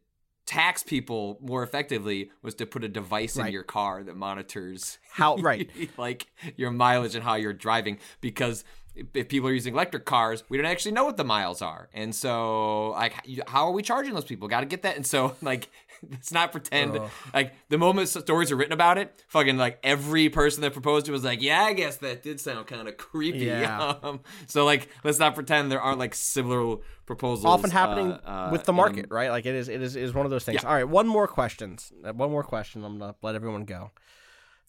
tax 0.45 0.83
people 0.83 1.39
more 1.41 1.63
effectively 1.63 2.29
was 2.43 2.53
to 2.53 2.67
put 2.67 2.83
a 2.83 2.87
device 2.87 3.35
in 3.35 3.47
your 3.47 3.63
car 3.63 4.03
that 4.03 4.15
monitors 4.15 4.99
How- 5.11 5.37
right. 5.37 5.67
like 5.97 6.27
your 6.55 6.69
mileage 6.69 7.15
and 7.15 7.23
how 7.23 7.33
you're 7.33 7.51
driving 7.53 7.97
because 8.21 8.63
if- 8.95 9.07
if 9.15 9.27
people 9.27 9.49
are 9.49 9.53
using 9.53 9.73
electric 9.73 10.05
cars 10.05 10.43
we 10.47 10.57
don't 10.57 10.67
actually 10.67 10.91
know 10.91 11.03
what 11.03 11.17
the 11.17 11.23
miles 11.23 11.63
are 11.63 11.89
and 11.95 12.13
so 12.13 12.91
like 12.91 13.13
how 13.47 13.65
are 13.65 13.71
we 13.71 13.81
charging 13.81 14.13
those 14.13 14.23
people 14.25 14.47
got 14.47 14.59
to 14.59 14.67
get 14.67 14.83
that 14.83 14.95
and 14.95 15.07
so 15.07 15.35
like 15.41 15.67
let's 16.11 16.31
not 16.31 16.51
pretend 16.51 16.99
like 17.33 17.53
the 17.69 17.77
moment 17.77 18.09
stories 18.09 18.51
are 18.51 18.55
written 18.55 18.73
about 18.73 18.97
it 18.97 19.23
fucking 19.27 19.57
like 19.57 19.79
every 19.83 20.29
person 20.29 20.61
that 20.61 20.73
proposed 20.73 21.07
it 21.07 21.11
was 21.11 21.23
like 21.23 21.41
yeah 21.41 21.61
i 21.63 21.73
guess 21.73 21.97
that 21.97 22.23
did 22.23 22.39
sound 22.39 22.67
kind 22.67 22.87
of 22.87 22.97
creepy 22.97 23.39
Yeah. 23.45 23.95
um, 24.03 24.21
so 24.47 24.65
like 24.65 24.89
let's 25.03 25.19
not 25.19 25.35
pretend 25.35 25.71
there 25.71 25.81
aren't 25.81 25.99
like 25.99 26.15
similar 26.15 26.77
proposals 27.05 27.45
often 27.45 27.69
happening 27.69 28.11
uh, 28.11 28.47
uh, 28.47 28.49
with 28.51 28.63
the 28.63 28.73
market, 28.73 29.07
right? 29.09 29.29
Like 29.29 29.45
it 29.45 29.53
is, 29.55 29.69
it 29.69 29.81
is, 29.81 29.95
it 29.95 30.01
is 30.03 30.13
one 30.13 30.25
of 30.25 30.31
those 30.31 30.43
things. 30.43 30.61
Yeah. 30.63 30.69
All 30.69 30.73
right, 30.75 30.87
one 30.87 31.07
more 31.07 31.27
questions. 31.27 31.91
One 32.01 32.31
more 32.31 32.43
question. 32.43 32.83
I'm 32.83 32.97
gonna 32.97 33.15
let 33.21 33.35
everyone 33.35 33.65
go. 33.65 33.91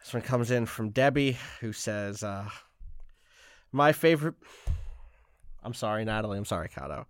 This 0.01 0.13
one 0.13 0.23
comes 0.23 0.51
in 0.51 0.67
from 0.67 0.91
Debbie, 0.91 1.39
who 1.61 1.73
says, 1.73 2.23
uh, 2.23 2.49
"My 3.73 3.93
favorite." 3.93 4.35
I'm 5.63 5.73
sorry, 5.75 6.05
Natalie. 6.05 6.37
I'm 6.39 6.45
sorry, 6.45 6.69
Kato. 6.69 7.07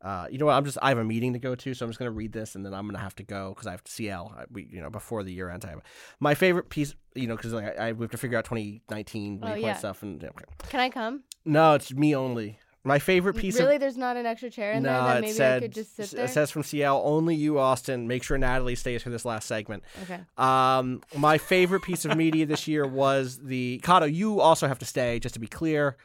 Uh, 0.00 0.26
you 0.30 0.38
know 0.38 0.46
what? 0.46 0.52
I'm 0.54 0.64
just. 0.64 0.78
I 0.80 0.90
have 0.90 0.98
a 0.98 1.04
meeting 1.04 1.32
to 1.32 1.38
go 1.38 1.54
to, 1.54 1.74
so 1.74 1.84
I'm 1.84 1.90
just 1.90 1.98
gonna 1.98 2.10
read 2.12 2.32
this, 2.32 2.54
and 2.54 2.64
then 2.64 2.72
I'm 2.72 2.86
gonna 2.86 2.98
have 2.98 3.16
to 3.16 3.22
go 3.24 3.50
because 3.50 3.66
I 3.66 3.72
have 3.72 3.82
CL. 3.84 4.32
I, 4.38 4.44
we, 4.50 4.68
you 4.70 4.80
know, 4.80 4.90
before 4.90 5.22
the 5.24 5.32
year 5.32 5.50
ends, 5.50 5.64
I 5.64 5.70
have 5.70 5.80
my 6.20 6.34
favorite 6.34 6.68
piece. 6.70 6.94
You 7.14 7.26
know, 7.26 7.36
because 7.36 7.52
like, 7.52 7.78
I, 7.78 7.88
I 7.88 7.92
we 7.92 8.04
have 8.04 8.10
to 8.12 8.16
figure 8.16 8.38
out 8.38 8.44
2019 8.44 9.40
Oh, 9.42 9.54
yeah. 9.54 9.74
stuff, 9.74 10.02
and 10.02 10.22
okay. 10.22 10.44
Can 10.68 10.80
I 10.80 10.88
come? 10.90 11.22
no, 11.44 11.74
it's 11.74 11.92
me 11.92 12.14
only. 12.14 12.58
My 12.84 13.00
favorite 13.00 13.34
piece 13.36 13.56
of 13.58 13.64
really? 13.66 13.76
There's 13.76 13.98
not 13.98 14.16
an 14.16 14.24
extra 14.24 14.48
chair 14.48 14.72
in 14.72 14.82
there 14.84 14.92
no, 14.92 15.04
that 15.04 15.18
it 15.18 15.20
maybe 15.22 15.32
said, 15.32 15.56
I 15.56 15.60
could 15.66 15.74
just 15.74 15.96
sit 15.96 16.10
there? 16.12 16.24
It 16.24 16.28
says 16.30 16.50
from 16.50 16.62
CL, 16.62 17.02
only 17.04 17.34
you, 17.34 17.58
Austin. 17.58 18.06
Make 18.06 18.22
sure 18.22 18.38
Natalie 18.38 18.76
stays 18.76 19.02
for 19.02 19.10
this 19.10 19.24
last 19.24 19.46
segment. 19.48 19.82
okay. 20.04 20.20
Um, 20.38 21.02
my 21.16 21.36
favorite 21.38 21.82
piece 21.82 22.04
of 22.04 22.16
media 22.16 22.46
this 22.46 22.66
year 22.68 22.86
was 22.86 23.38
the 23.42 23.80
Kato. 23.82 24.06
You 24.06 24.40
also 24.40 24.68
have 24.68 24.78
to 24.78 24.86
stay, 24.86 25.18
just 25.18 25.34
to 25.34 25.40
be 25.40 25.48
clear, 25.48 25.96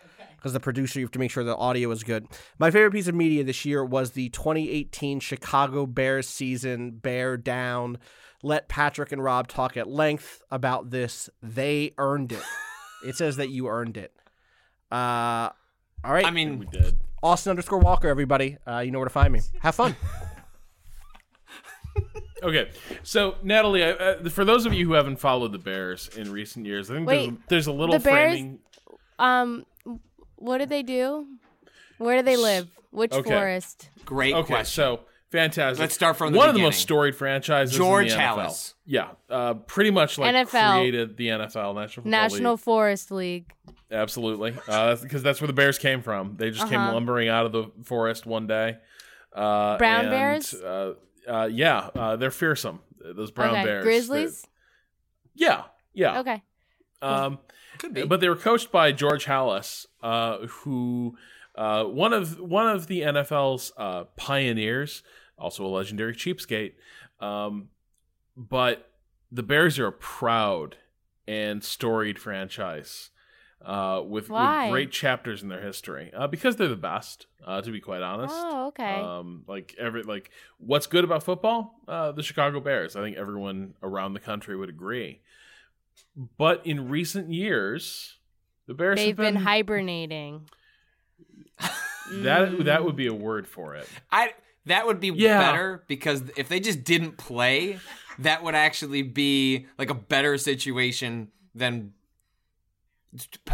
because 0.44 0.52
the 0.52 0.60
producer, 0.60 1.00
you 1.00 1.06
have 1.06 1.12
to 1.12 1.20
make 1.20 1.32
sure 1.32 1.46
the 1.46 1.56
audio 1.56 1.90
is 1.92 2.04
good. 2.04 2.28
My 2.60 2.70
favorite 2.70 2.92
piece 2.92 3.08
of 3.08 3.16
media 3.16 3.46
this 3.46 3.64
year 3.64 3.86
was 3.86 4.12
the 4.12 4.28
2018 4.28 5.22
Chicago 5.22 5.86
Bears 5.86 6.28
season. 6.28 6.92
Bear 6.92 7.38
down. 7.38 7.98
Let 8.44 8.68
Patrick 8.68 9.14
and 9.14 9.24
Rob 9.24 9.48
talk 9.48 9.78
at 9.78 9.88
length 9.88 10.42
about 10.52 10.90
this. 10.90 11.30
They 11.42 11.94
earned 11.98 12.34
it. 12.34 12.44
it 13.08 13.16
says 13.16 13.38
that 13.38 13.52
you 13.52 13.70
earned 13.70 13.96
it. 13.96 14.12
Uh, 14.92 15.50
all 16.04 16.12
right. 16.14 16.26
i 16.26 16.30
mean, 16.32 16.60
We 16.60 16.66
mean 16.66 16.70
did. 16.72 17.00
Austin 17.24 17.52
underscore 17.52 17.80
Walker, 17.80 18.10
everybody. 18.10 18.58
Uh, 18.68 18.80
you 18.80 18.92
know 18.92 19.00
where 19.00 19.08
to 19.08 19.14
find 19.14 19.32
me. 19.32 19.40
Have 19.62 19.76
fun. 19.76 19.96
Okay, 22.42 22.72
so 23.04 23.36
Natalie, 23.42 23.86
I, 23.86 23.92
uh, 23.92 24.30
for 24.30 24.44
those 24.44 24.66
of 24.66 24.74
you 24.74 24.86
who 24.86 24.94
haven't 24.94 25.16
followed 25.16 25.54
the 25.54 25.60
Bears 25.60 26.10
in 26.10 26.30
recent 26.30 26.66
years, 26.66 26.92
I 26.92 26.96
think 26.96 27.08
there's, 27.08 27.28
Wait, 27.30 27.48
there's 27.48 27.68
a 27.68 27.72
little 27.72 27.94
the 27.98 28.04
Bears- 28.04 28.34
framing. 28.34 28.60
Um, 29.18 29.66
what 30.44 30.58
do 30.60 30.66
they 30.66 30.84
do? 30.84 31.26
Where 31.98 32.18
do 32.18 32.24
they 32.24 32.38
live? 32.38 32.68
Which 32.92 33.12
Okay. 33.14 33.30
forest? 33.30 33.90
great 34.06 34.34
Okay, 34.36 34.46
question 34.48 34.74
so 34.84 35.00
fantastic. 35.32 35.80
Let's 35.80 35.96
start 35.96 36.18
from 36.18 36.34
the 36.34 36.38
one 36.38 36.50
of 36.50 36.56
the 36.56 36.62
most 36.62 36.80
storied 36.82 37.16
franchises. 37.16 37.76
George 37.76 38.12
in 38.12 38.18
the 38.18 38.24
NFL. 38.24 38.36
Halas. 38.48 38.74
Yeah, 38.86 39.08
uh, 39.30 39.54
pretty 39.56 39.92
much 39.92 40.18
like 40.18 40.36
NFL. 40.36 40.74
created 40.80 41.18
the 41.18 41.28
NFL 41.30 41.74
National 41.76 42.04
Football 42.04 42.12
National 42.12 42.52
League. 42.54 42.60
Forest 42.60 43.12
League. 43.12 43.54
Absolutely, 43.92 44.54
uh, 44.68 44.96
because 44.98 45.24
that's 45.24 45.40
where 45.40 45.48
the 45.48 45.54
Bears 45.54 45.78
came 45.78 46.02
from. 46.02 46.36
They 46.38 46.50
just 46.52 46.68
came 46.70 46.80
Uh-huh. 46.82 46.94
lumbering 46.94 47.30
out 47.30 47.46
of 47.46 47.52
the 47.52 47.72
forest 47.84 48.26
one 48.26 48.48
day. 48.48 48.78
Uh, 49.32 49.78
Brown 49.78 50.02
and, 50.02 50.10
bears? 50.12 50.54
Uh, 50.54 50.94
uh, 51.28 51.50
yeah, 51.52 51.90
uh, 51.96 52.16
they're 52.16 52.32
fearsome. 52.32 52.80
Those 53.00 53.32
brown 53.32 53.56
okay. 53.56 53.64
bears. 53.66 53.84
Grizzlies. 53.84 54.42
They're- 54.42 54.50
Yeah, 55.50 55.64
yeah. 55.94 56.20
Okay. 56.20 56.44
Um, 57.02 57.40
Could 57.84 57.94
be. 57.94 58.04
but 58.04 58.22
they 58.22 58.30
were 58.30 58.38
coached 58.38 58.72
by 58.72 58.94
George 58.94 59.26
Halas, 59.26 59.86
uh, 60.02 60.48
who 60.48 61.18
uh, 61.56 61.84
one 61.84 62.14
of 62.14 62.40
one 62.40 62.70
of 62.70 62.88
the 62.88 63.02
NFL's 63.02 63.74
uh, 63.78 64.06
pioneers, 64.16 65.04
also 65.38 65.66
a 65.66 65.68
legendary 65.68 66.16
cheapskate. 66.16 66.74
Um, 67.20 67.70
but 68.38 68.90
the 69.32 69.44
Bears 69.44 69.78
are 69.80 69.88
a 69.88 69.92
proud 69.92 70.78
and 71.28 71.64
storied 71.64 72.20
franchise 72.20 73.10
uh, 73.66 74.02
with, 74.04 74.30
with 74.30 74.70
great 74.72 74.92
chapters 74.92 75.44
in 75.44 75.50
their 75.50 75.62
history 75.62 76.12
uh, 76.16 76.28
because 76.28 76.56
they're 76.56 76.68
the 76.68 76.76
best. 76.76 77.28
Uh, 77.46 77.62
to 77.62 77.72
be 77.72 77.82
quite 77.82 78.02
honest. 78.02 78.34
Oh, 78.38 78.68
okay. 78.68 79.02
Um, 79.02 79.44
like 79.50 79.76
every 79.78 80.04
like, 80.04 80.32
what's 80.60 80.88
good 80.88 81.04
about 81.04 81.24
football? 81.24 81.82
Uh, 81.86 82.14
the 82.14 82.24
Chicago 82.24 82.62
Bears. 82.62 82.96
I 82.96 83.02
think 83.02 83.18
everyone 83.18 83.74
around 83.84 84.14
the 84.14 84.22
country 84.22 84.56
would 84.56 84.70
agree. 84.70 85.20
But 86.38 86.66
in 86.66 86.90
recent 86.90 87.32
years, 87.32 88.18
the 88.68 88.74
Bears 88.74 88.98
They've 88.98 89.08
have 89.10 89.18
been 89.18 89.34
been, 89.36 89.44
hibernating. 89.44 90.50
that 92.12 92.66
that 92.66 92.84
would 92.84 92.96
be 92.96 93.08
a 93.08 93.14
word 93.14 93.48
for 93.48 93.76
it. 93.76 93.88
I 94.12 94.34
that 94.66 94.86
would 94.86 95.00
be 95.00 95.10
Yeah. 95.10 95.40
better 95.40 95.84
because 95.88 96.24
if 96.38 96.48
they 96.50 96.60
just 96.60 96.84
didn't 96.84 97.18
play, 97.18 97.80
that 98.20 98.44
would 98.44 98.56
actually 98.56 99.02
be 99.02 99.66
like 99.78 99.90
a 99.90 99.94
better 99.96 100.38
situation 100.38 101.32
than 101.56 101.94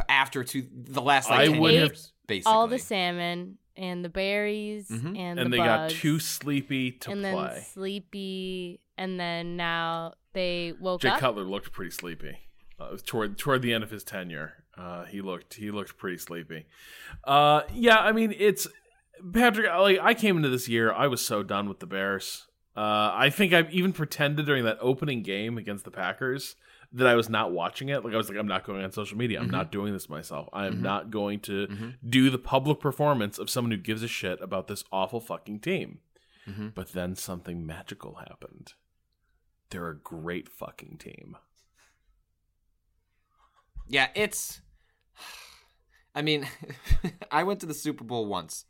after 0.07 0.44
to 0.44 0.68
the 0.74 1.02
last 1.02 1.30
like 1.30 1.40
I 1.41 1.48
10 1.48 1.60
would 1.60 1.74
years, 1.74 1.90
have- 1.90 2.28
basically. 2.28 2.52
All 2.53 2.68
the 2.68 2.80
salmon 2.80 3.57
and 3.76 4.03
the 4.03 4.10
berries 4.10 4.90
Mhm. 4.90 5.18
and, 5.18 5.40
And 5.40 5.45
the 5.53 5.57
they 5.57 5.64
got 5.64 5.90
bugs, 5.90 5.99
too 5.99 6.20
sleepy 6.20 6.91
to 6.91 7.11
and 7.11 7.24
then 7.24 7.34
play. 7.34 7.61
sleepy, 7.72 8.80
and 8.99 9.19
then 9.19 9.55
now 9.57 10.13
they 10.34 10.73
woke 10.80 11.01
Jay 11.01 11.09
up. 11.09 11.19
Cutler 11.19 11.43
looked 11.43 11.71
pretty 11.71 11.91
sleepy. 11.91 12.38
uh, 12.80 12.97
toward 13.05 13.38
toward 13.38 13.61
the 13.63 13.73
end 13.73 13.84
of 13.84 13.89
his 13.89 14.03
tenure. 14.03 14.53
Uh, 14.77 15.05
he 15.05 15.21
looked 15.21 15.55
he 15.55 15.71
looked 15.71 15.97
pretty 15.97 16.17
sleepy. 16.17 16.65
Uh, 17.23 17.61
yeah, 17.73 17.97
I 17.97 18.11
mean 18.11 18.34
it's 18.38 18.67
Patrick. 19.34 19.67
Like 19.67 19.99
I 20.01 20.13
came 20.13 20.38
into 20.38 20.49
this 20.49 20.67
year, 20.69 20.93
I 20.93 21.07
was 21.07 21.26
so 21.26 21.43
done 21.43 21.67
with 21.67 21.80
the 21.80 21.88
Bears. 21.88 22.45
Uh, 22.77 23.11
I 23.13 23.30
think 23.30 23.51
I 23.53 23.67
even 23.71 23.91
pretended 23.91 24.45
during 24.45 24.63
that 24.65 24.77
opening 24.80 25.21
game 25.23 25.57
against 25.57 25.84
the 25.84 25.91
Packers 25.91 26.55
that 26.93 27.05
I 27.07 27.15
was 27.15 27.27
not 27.30 27.51
watching 27.51 27.89
it. 27.89 28.05
Like 28.05 28.13
I 28.13 28.17
was 28.17 28.30
like, 28.30 28.38
I'm 28.38 28.47
not 28.47 28.63
going 28.65 28.84
on 28.84 28.91
social 28.91 29.17
media. 29.17 29.39
I'm 29.41 29.49
not 29.49 29.71
doing 29.71 29.91
this 29.91 30.07
myself. 30.09 30.47
I 30.53 30.65
am 30.65 30.81
not 30.81 31.11
going 31.11 31.39
to 31.41 31.93
do 32.07 32.30
the 32.30 32.38
public 32.39 32.80
performance 32.80 33.38
of 33.38 33.49
someone 33.49 33.71
who 33.71 33.77
gives 33.77 34.01
a 34.01 34.07
shit 34.07 34.41
about 34.41 34.67
this 34.67 34.84
awful 34.91 35.19
fucking 35.19 35.59
team. 35.59 35.99
But 36.73 36.93
then 36.93 37.15
something 37.15 37.63
magical 37.65 38.15
happened. 38.27 38.73
They're 39.69 39.89
a 39.89 39.95
great 39.95 40.49
fucking 40.49 40.97
team. 40.97 41.37
Yeah, 43.87 44.07
it's. 44.15 44.61
I 46.15 46.21
mean, 46.21 46.47
I 47.31 47.43
went 47.43 47.59
to 47.59 47.65
the 47.65 47.73
Super 47.73 48.03
Bowl 48.03 48.25
once. 48.25 48.65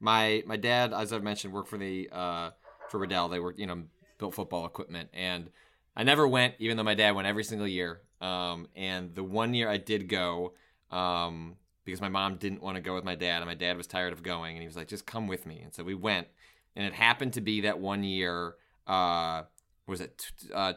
My 0.00 0.42
my 0.46 0.56
dad, 0.56 0.92
as 0.92 1.12
I've 1.12 1.22
mentioned, 1.22 1.52
worked 1.52 1.68
for 1.68 1.78
the 1.78 2.08
uh, 2.12 2.50
for 2.88 2.98
Riddell. 2.98 3.28
They 3.28 3.40
were 3.40 3.54
you 3.56 3.66
know 3.66 3.82
built 4.18 4.34
football 4.34 4.66
equipment, 4.66 5.08
and 5.12 5.50
I 5.96 6.04
never 6.04 6.26
went, 6.28 6.54
even 6.58 6.76
though 6.76 6.82
my 6.82 6.94
dad 6.94 7.12
went 7.14 7.26
every 7.26 7.44
single 7.44 7.68
year. 7.68 8.00
Um, 8.20 8.68
and 8.74 9.14
the 9.14 9.24
one 9.24 9.54
year 9.54 9.68
I 9.68 9.76
did 9.76 10.08
go, 10.08 10.54
um, 10.90 11.56
because 11.84 12.00
my 12.00 12.08
mom 12.08 12.36
didn't 12.36 12.62
want 12.62 12.76
to 12.76 12.80
go 12.80 12.94
with 12.94 13.04
my 13.04 13.14
dad, 13.14 13.38
and 13.38 13.46
my 13.46 13.54
dad 13.54 13.76
was 13.76 13.86
tired 13.86 14.12
of 14.12 14.22
going, 14.22 14.56
and 14.56 14.62
he 14.62 14.66
was 14.66 14.76
like, 14.76 14.88
"Just 14.88 15.06
come 15.06 15.26
with 15.26 15.46
me." 15.46 15.60
And 15.62 15.74
so 15.74 15.84
we 15.84 15.94
went, 15.94 16.28
and 16.76 16.86
it 16.86 16.92
happened 16.92 17.32
to 17.34 17.40
be 17.40 17.62
that 17.62 17.78
one 17.78 18.04
year. 18.04 18.54
Uh, 18.86 19.42
was 19.86 20.00
it 20.00 20.26
uh, 20.52 20.74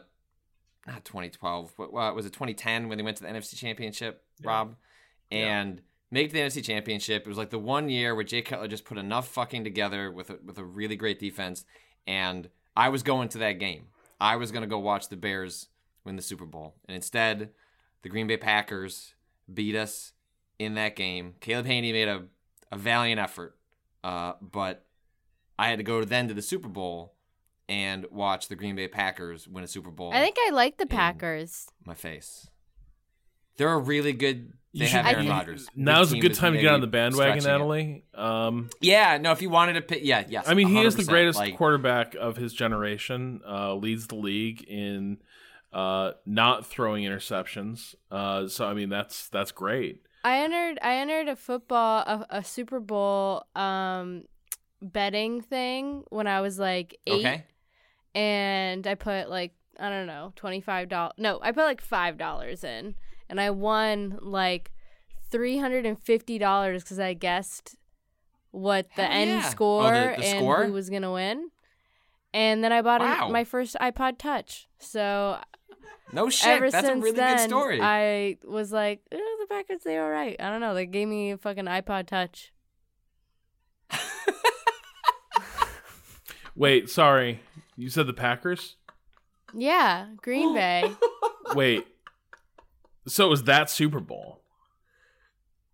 not 0.86 1.04
2012? 1.04 1.72
What, 1.76 1.92
what 1.92 2.14
was 2.14 2.26
it? 2.26 2.32
2010 2.32 2.88
when 2.88 2.98
they 2.98 3.04
went 3.04 3.16
to 3.18 3.22
the 3.22 3.28
NFC 3.28 3.56
Championship, 3.56 4.24
Rob, 4.42 4.76
and 5.30 5.82
make 6.10 6.32
the 6.32 6.40
NFC 6.40 6.62
Championship. 6.64 7.22
It 7.22 7.28
was 7.28 7.38
like 7.38 7.50
the 7.50 7.58
one 7.58 7.88
year 7.88 8.14
where 8.14 8.24
Jay 8.24 8.42
Cutler 8.42 8.68
just 8.68 8.84
put 8.84 8.98
enough 8.98 9.28
fucking 9.28 9.64
together 9.64 10.10
with 10.10 10.30
a, 10.30 10.38
with 10.44 10.58
a 10.58 10.64
really 10.64 10.96
great 10.96 11.18
defense, 11.18 11.64
and 12.06 12.48
I 12.76 12.88
was 12.88 13.02
going 13.02 13.28
to 13.30 13.38
that 13.38 13.58
game. 13.58 13.86
I 14.20 14.36
was 14.36 14.50
gonna 14.50 14.66
go 14.66 14.78
watch 14.78 15.08
the 15.08 15.16
Bears 15.16 15.68
win 16.04 16.16
the 16.16 16.22
Super 16.22 16.46
Bowl, 16.46 16.74
and 16.86 16.94
instead, 16.94 17.50
the 18.02 18.08
Green 18.08 18.26
Bay 18.26 18.36
Packers 18.36 19.14
beat 19.52 19.76
us 19.76 20.12
in 20.58 20.74
that 20.74 20.96
game. 20.96 21.34
Caleb 21.40 21.66
Hanie 21.66 21.92
made 21.92 22.08
a, 22.08 22.24
a 22.72 22.76
valiant 22.76 23.20
effort, 23.20 23.56
uh, 24.02 24.32
but 24.40 24.84
I 25.58 25.68
had 25.68 25.78
to 25.78 25.84
go 25.84 26.04
then 26.04 26.28
to 26.28 26.34
the 26.34 26.42
Super 26.42 26.68
Bowl 26.68 27.14
and 27.68 28.06
watch 28.10 28.48
the 28.48 28.56
Green 28.56 28.76
Bay 28.76 28.88
Packers 28.88 29.46
win 29.48 29.62
a 29.64 29.68
Super 29.68 29.90
Bowl 29.90 30.12
I 30.12 30.20
think 30.20 30.36
I 30.38 30.50
like 30.50 30.78
the 30.78 30.86
Packers. 30.86 31.68
my 31.84 31.94
face. 31.94 32.48
They're 33.56 33.72
a 33.72 33.78
really 33.78 34.12
good. 34.12 34.52
They 34.72 34.84
You 34.84 34.86
have 34.90 35.06
should- 35.06 35.12
Aaron 35.14 35.24
you- 35.26 35.30
Rodgers. 35.32 35.66
Now's 35.74 36.12
a 36.12 36.18
good 36.18 36.34
time 36.34 36.52
to 36.54 36.60
get 36.60 36.72
on 36.72 36.80
the 36.80 36.86
bandwagon. 36.86 37.42
Natalie. 37.42 38.04
Um, 38.14 38.70
Yeah, 38.80 39.18
no. 39.18 39.32
If 39.32 39.42
you 39.42 39.50
wanted 39.50 39.72
to 39.74 39.82
pick, 39.82 40.00
yeah, 40.04 40.24
yes. 40.28 40.46
I 40.48 40.54
mean, 40.54 40.68
he 40.68 40.82
is 40.84 40.94
the 40.94 41.04
greatest 41.04 41.38
like- 41.38 41.56
quarterback 41.56 42.14
of 42.14 42.36
his 42.36 42.52
generation. 42.52 43.40
Uh, 43.48 43.74
leads 43.74 44.06
the 44.06 44.14
league 44.14 44.62
in 44.62 45.18
uh, 45.72 46.12
not 46.24 46.66
throwing 46.66 47.04
interceptions. 47.04 47.94
Uh, 48.10 48.46
so 48.48 48.66
I 48.66 48.74
mean, 48.74 48.88
that's 48.90 49.28
that's 49.30 49.50
great. 49.52 50.02
I 50.24 50.38
entered 50.42 50.78
I 50.82 50.94
entered 50.96 51.28
a 51.28 51.36
football 51.36 52.00
a, 52.00 52.26
a 52.30 52.44
Super 52.44 52.78
Bowl 52.80 53.44
um 53.56 54.24
betting 54.80 55.40
thing 55.40 56.04
when 56.10 56.26
I 56.28 56.40
was 56.40 56.58
like 56.58 56.98
8 57.06 57.12
Okay. 57.26 57.44
And 58.14 58.86
I 58.86 58.94
put 58.94 59.28
like 59.30 59.52
I 59.80 59.90
don't 59.90 60.06
know, 60.06 60.32
$25 60.36 61.10
No, 61.18 61.38
I 61.42 61.52
put 61.52 61.62
like 61.64 61.82
$5 61.86 62.64
in 62.64 62.94
and 63.28 63.40
I 63.40 63.50
won 63.50 64.18
like 64.20 64.72
$350 65.32 66.84
cuz 66.86 66.98
I 66.98 67.14
guessed 67.14 67.76
what 68.50 68.86
the 68.96 69.02
Hell 69.04 69.12
end 69.20 69.30
yeah. 69.30 69.42
Oh, 69.46 69.50
score 69.50 69.84
the- 69.92 69.98
the 70.18 70.24
and 70.26 70.38
score? 70.38 70.64
who 70.64 70.72
was 70.72 70.90
going 70.90 71.02
to 71.02 71.12
win. 71.12 71.50
And 72.34 72.64
then 72.64 72.72
I 72.72 72.82
bought 72.82 73.02
an- 73.02 73.06
Wow. 73.20 73.28
my 73.28 73.44
first 73.44 73.76
iPod 73.80 74.18
Touch. 74.18 74.66
So 74.78 75.38
No 76.12 76.28
shit. 76.30 76.48
ever 76.48 76.70
That's 76.70 76.86
since 76.86 76.98
a 76.98 77.02
really 77.04 77.16
then, 77.16 77.36
good 77.36 77.48
story. 77.48 77.78
I 77.80 78.36
was 78.44 78.72
like, 78.72 79.02
eh, 79.12 79.16
the 79.16 79.46
Packers, 79.48 79.82
they 79.84 79.98
all 79.98 80.08
right. 80.10 80.34
I 80.40 80.50
don't 80.50 80.60
know. 80.60 80.74
They 80.74 80.86
gave 80.86 81.06
me 81.08 81.30
a 81.32 81.38
fucking 81.38 81.66
iPod 81.66 82.06
Touch. 82.06 82.52
Wait, 86.56 86.90
sorry, 86.90 87.40
you 87.78 87.88
said 87.88 88.06
the 88.06 88.12
Packers. 88.12 88.76
Yeah, 89.54 90.08
Green 90.20 90.52
Bay. 90.54 90.90
Wait, 91.54 91.86
so 93.06 93.26
it 93.26 93.30
was 93.30 93.44
that 93.44 93.70
Super 93.70 94.00
Bowl? 94.00 94.42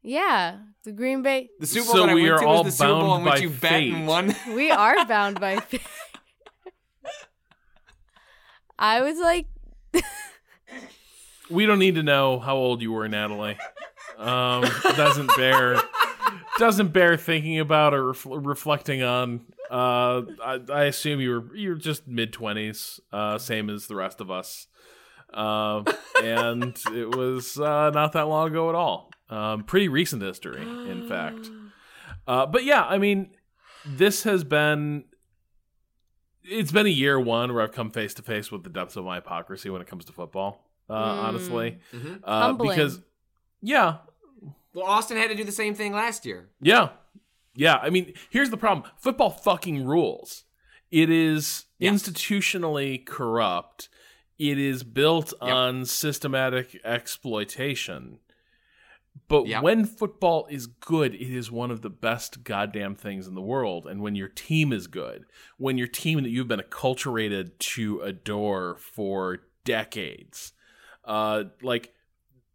Yeah, 0.03 0.59
the 0.85 0.93
Green 0.93 1.23
Bay. 1.23 1.49
the 1.59 1.67
Super 1.67 1.87
So 1.87 1.93
Bowl 1.95 2.03
that 2.07 2.11
I 2.11 2.15
we 2.15 2.23
went 2.23 2.35
are 2.35 2.39
to 2.41 2.47
all 2.47 2.63
was 2.65 2.79
the 2.79 2.85
Super 2.85 2.93
Bowl 2.93 3.09
bound 3.09 3.21
in 3.21 3.25
which 3.25 3.35
by 3.35 3.39
you 3.39 3.49
bet 3.51 3.73
and 3.73 3.95
fate. 3.97 4.05
won. 4.07 4.37
We 4.55 4.71
are 4.71 5.07
bound 5.07 5.41
by 5.41 5.57
fate. 5.61 5.81
I 8.79 9.01
was 9.03 9.19
like, 9.19 9.47
We 11.51 11.67
don't 11.67 11.79
need 11.79 11.95
to 11.97 12.03
know 12.03 12.39
how 12.39 12.57
old 12.57 12.81
you 12.83 12.93
were, 12.93 13.09
Natalie. 13.09 13.57
Um, 14.19 14.65
it 14.65 14.97
doesn't 14.97 15.31
bear 15.37 15.81
doesn't 16.59 16.93
bear 16.93 17.17
thinking 17.17 17.59
about 17.59 17.95
or 17.95 18.09
ref- 18.09 18.27
reflecting 18.29 19.03
on. 19.03 19.47
Uh, 19.71 20.23
I, 20.45 20.61
I 20.73 20.85
assume 20.85 21.21
you 21.21 21.31
were 21.41 21.57
you're 21.57 21.75
just 21.75 22.07
mid 22.07 22.33
twenties, 22.33 23.01
uh, 23.13 23.39
same 23.39 23.71
as 23.71 23.87
the 23.87 23.97
rest 23.97 24.21
of 24.21 24.31
us. 24.31 24.67
Uh, 25.33 25.83
and 26.23 26.79
it 26.95 27.15
was 27.17 27.59
uh, 27.59 27.91
not 27.91 28.13
that 28.13 28.29
long 28.29 28.49
ago 28.49 28.69
at 28.69 28.75
all. 28.75 29.11
Um, 29.31 29.65
pretty 29.65 29.89
recent 29.89 30.23
history, 30.23 30.63
in 30.63 31.07
fact. 31.09 31.51
Uh, 32.27 32.47
but 32.47 32.65
yeah, 32.65 32.85
I 32.85 32.99
mean, 32.99 33.31
this 33.87 34.23
has 34.25 34.45
been. 34.45 35.05
It's 36.47 36.73
been 36.73 36.85
a 36.87 36.91
year 36.91 37.19
one 37.19 37.55
where 37.55 37.63
I've 37.63 37.73
come 37.73 37.91
face 37.91 38.13
to 38.15 38.23
face 38.23 38.53
with 38.53 38.65
the 38.65 38.71
depths 38.71 38.97
of 38.97 39.05
my 39.07 39.15
hypocrisy 39.17 39.71
when 39.71 39.81
it 39.81 39.87
comes 39.89 40.05
to 40.05 40.13
football. 40.13 40.69
Uh, 40.91 40.93
Honestly, 40.93 41.79
Mhm. 41.95 42.21
uh, 42.23 42.53
because 42.53 43.01
yeah, 43.63 43.97
Well, 44.75 44.87
Austin 44.87 45.17
had 45.17 45.29
to 45.31 45.35
do 45.37 45.45
the 45.45 45.53
same 45.53 45.75
thing 45.75 45.93
last 45.93 46.27
year. 46.27 46.51
yeah, 46.61 46.91
yeah. 47.55 47.77
I 47.77 47.91
mean, 47.91 48.13
here's 48.31 48.51
the 48.51 48.57
problem: 48.57 48.91
football 48.99 49.31
fucking 49.31 49.85
rules. 49.87 50.45
It 50.91 51.11
is 51.11 51.65
Yes. 51.79 51.93
institutionally 51.95 53.05
corrupt. 53.05 53.89
It 54.39 54.59
is 54.59 54.83
built 54.83 55.33
Yep. 55.41 55.53
on 55.53 55.85
systematic 55.85 56.81
exploitation. 56.85 58.19
But 59.29 59.47
Yep. 59.47 59.63
when 59.63 59.85
football 59.85 60.47
is 60.51 60.67
good, 60.67 61.15
it 61.15 61.21
is 61.33 61.51
one 61.51 61.71
of 61.71 61.83
the 61.83 61.91
best 61.91 62.43
goddamn 62.43 62.97
things 62.97 63.27
in 63.29 63.35
the 63.35 63.41
world. 63.41 63.87
And 63.87 64.03
when 64.03 64.17
your 64.17 64.29
team 64.29 64.73
is 64.73 64.87
good, 64.89 65.25
when 65.57 65.79
your 65.79 65.87
team 65.87 66.23
that 66.25 66.31
you've 66.31 66.49
been 66.49 66.61
acculturated 66.61 67.57
to 67.59 68.01
adore 68.01 68.77
for 68.77 69.47
decades, 69.65 70.53
uh, 71.05 71.45
like 71.63 71.94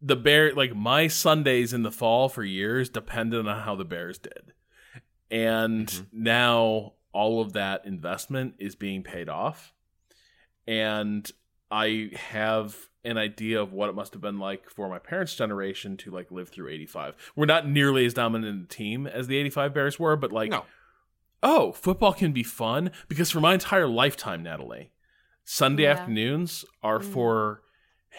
the 0.02 0.16
bear, 0.16 0.54
like 0.54 0.76
my 0.76 1.08
Sundays 1.08 1.74
in 1.74 1.84
the 1.84 1.92
fall 1.92 2.30
for 2.30 2.44
years 2.44 2.90
depended 2.90 3.48
on 3.48 3.64
how 3.64 3.76
the 3.76 3.86
Bears 3.86 4.18
did, 4.18 4.54
and 5.30 5.88
Mhm. 5.88 6.06
now 6.12 6.94
all 7.12 7.42
of 7.42 7.54
that 7.54 7.86
investment 7.86 8.56
is 8.60 8.76
being 8.76 9.04
paid 9.04 9.28
off, 9.30 9.74
and 10.68 11.30
I 11.72 12.12
have 12.16 12.76
an 13.04 13.18
idea 13.18 13.62
of 13.62 13.72
what 13.72 13.90
it 13.90 13.96
must 13.96 14.14
have 14.14 14.22
been 14.22 14.40
like 14.40 14.70
for 14.70 14.90
my 14.90 15.00
parents' 15.00 15.36
generation 15.36 15.96
to 15.98 16.12
like 16.12 16.32
live 16.32 16.50
through 16.50 16.70
85. 16.70 17.16
We're 17.36 17.46
not 17.46 17.68
nearly 17.68 18.06
as 18.06 18.14
dominant 18.14 18.66
a 18.66 18.68
team 18.76 19.08
as 19.08 19.28
the 19.28 19.38
85 19.38 19.74
Bears 19.74 19.98
were, 20.00 20.16
but 20.16 20.32
like 20.32 20.52
No. 20.52 20.66
oh, 21.42 21.72
football 21.72 22.14
can 22.14 22.32
be 22.34 22.44
fun 22.44 22.92
because 23.08 23.32
for 23.32 23.40
my 23.40 23.54
entire 23.54 23.88
lifetime, 23.88 24.44
Natalie, 24.44 24.92
Sunday 25.46 25.84
Yeah. 25.84 25.92
afternoons 25.92 26.66
are 26.84 27.00
Mm. 27.00 27.06
for 27.14 27.62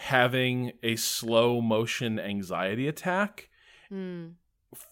having 0.05 0.71
a 0.81 0.95
slow 0.95 1.61
motion 1.61 2.19
anxiety 2.19 2.87
attack 2.87 3.49
hmm. 3.89 4.29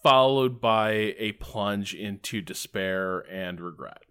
followed 0.03 0.61
by 0.61 0.91
a 1.17 1.31
plunge 1.33 1.95
into 1.95 2.41
despair 2.41 3.19
and 3.31 3.59
regret. 3.59 4.03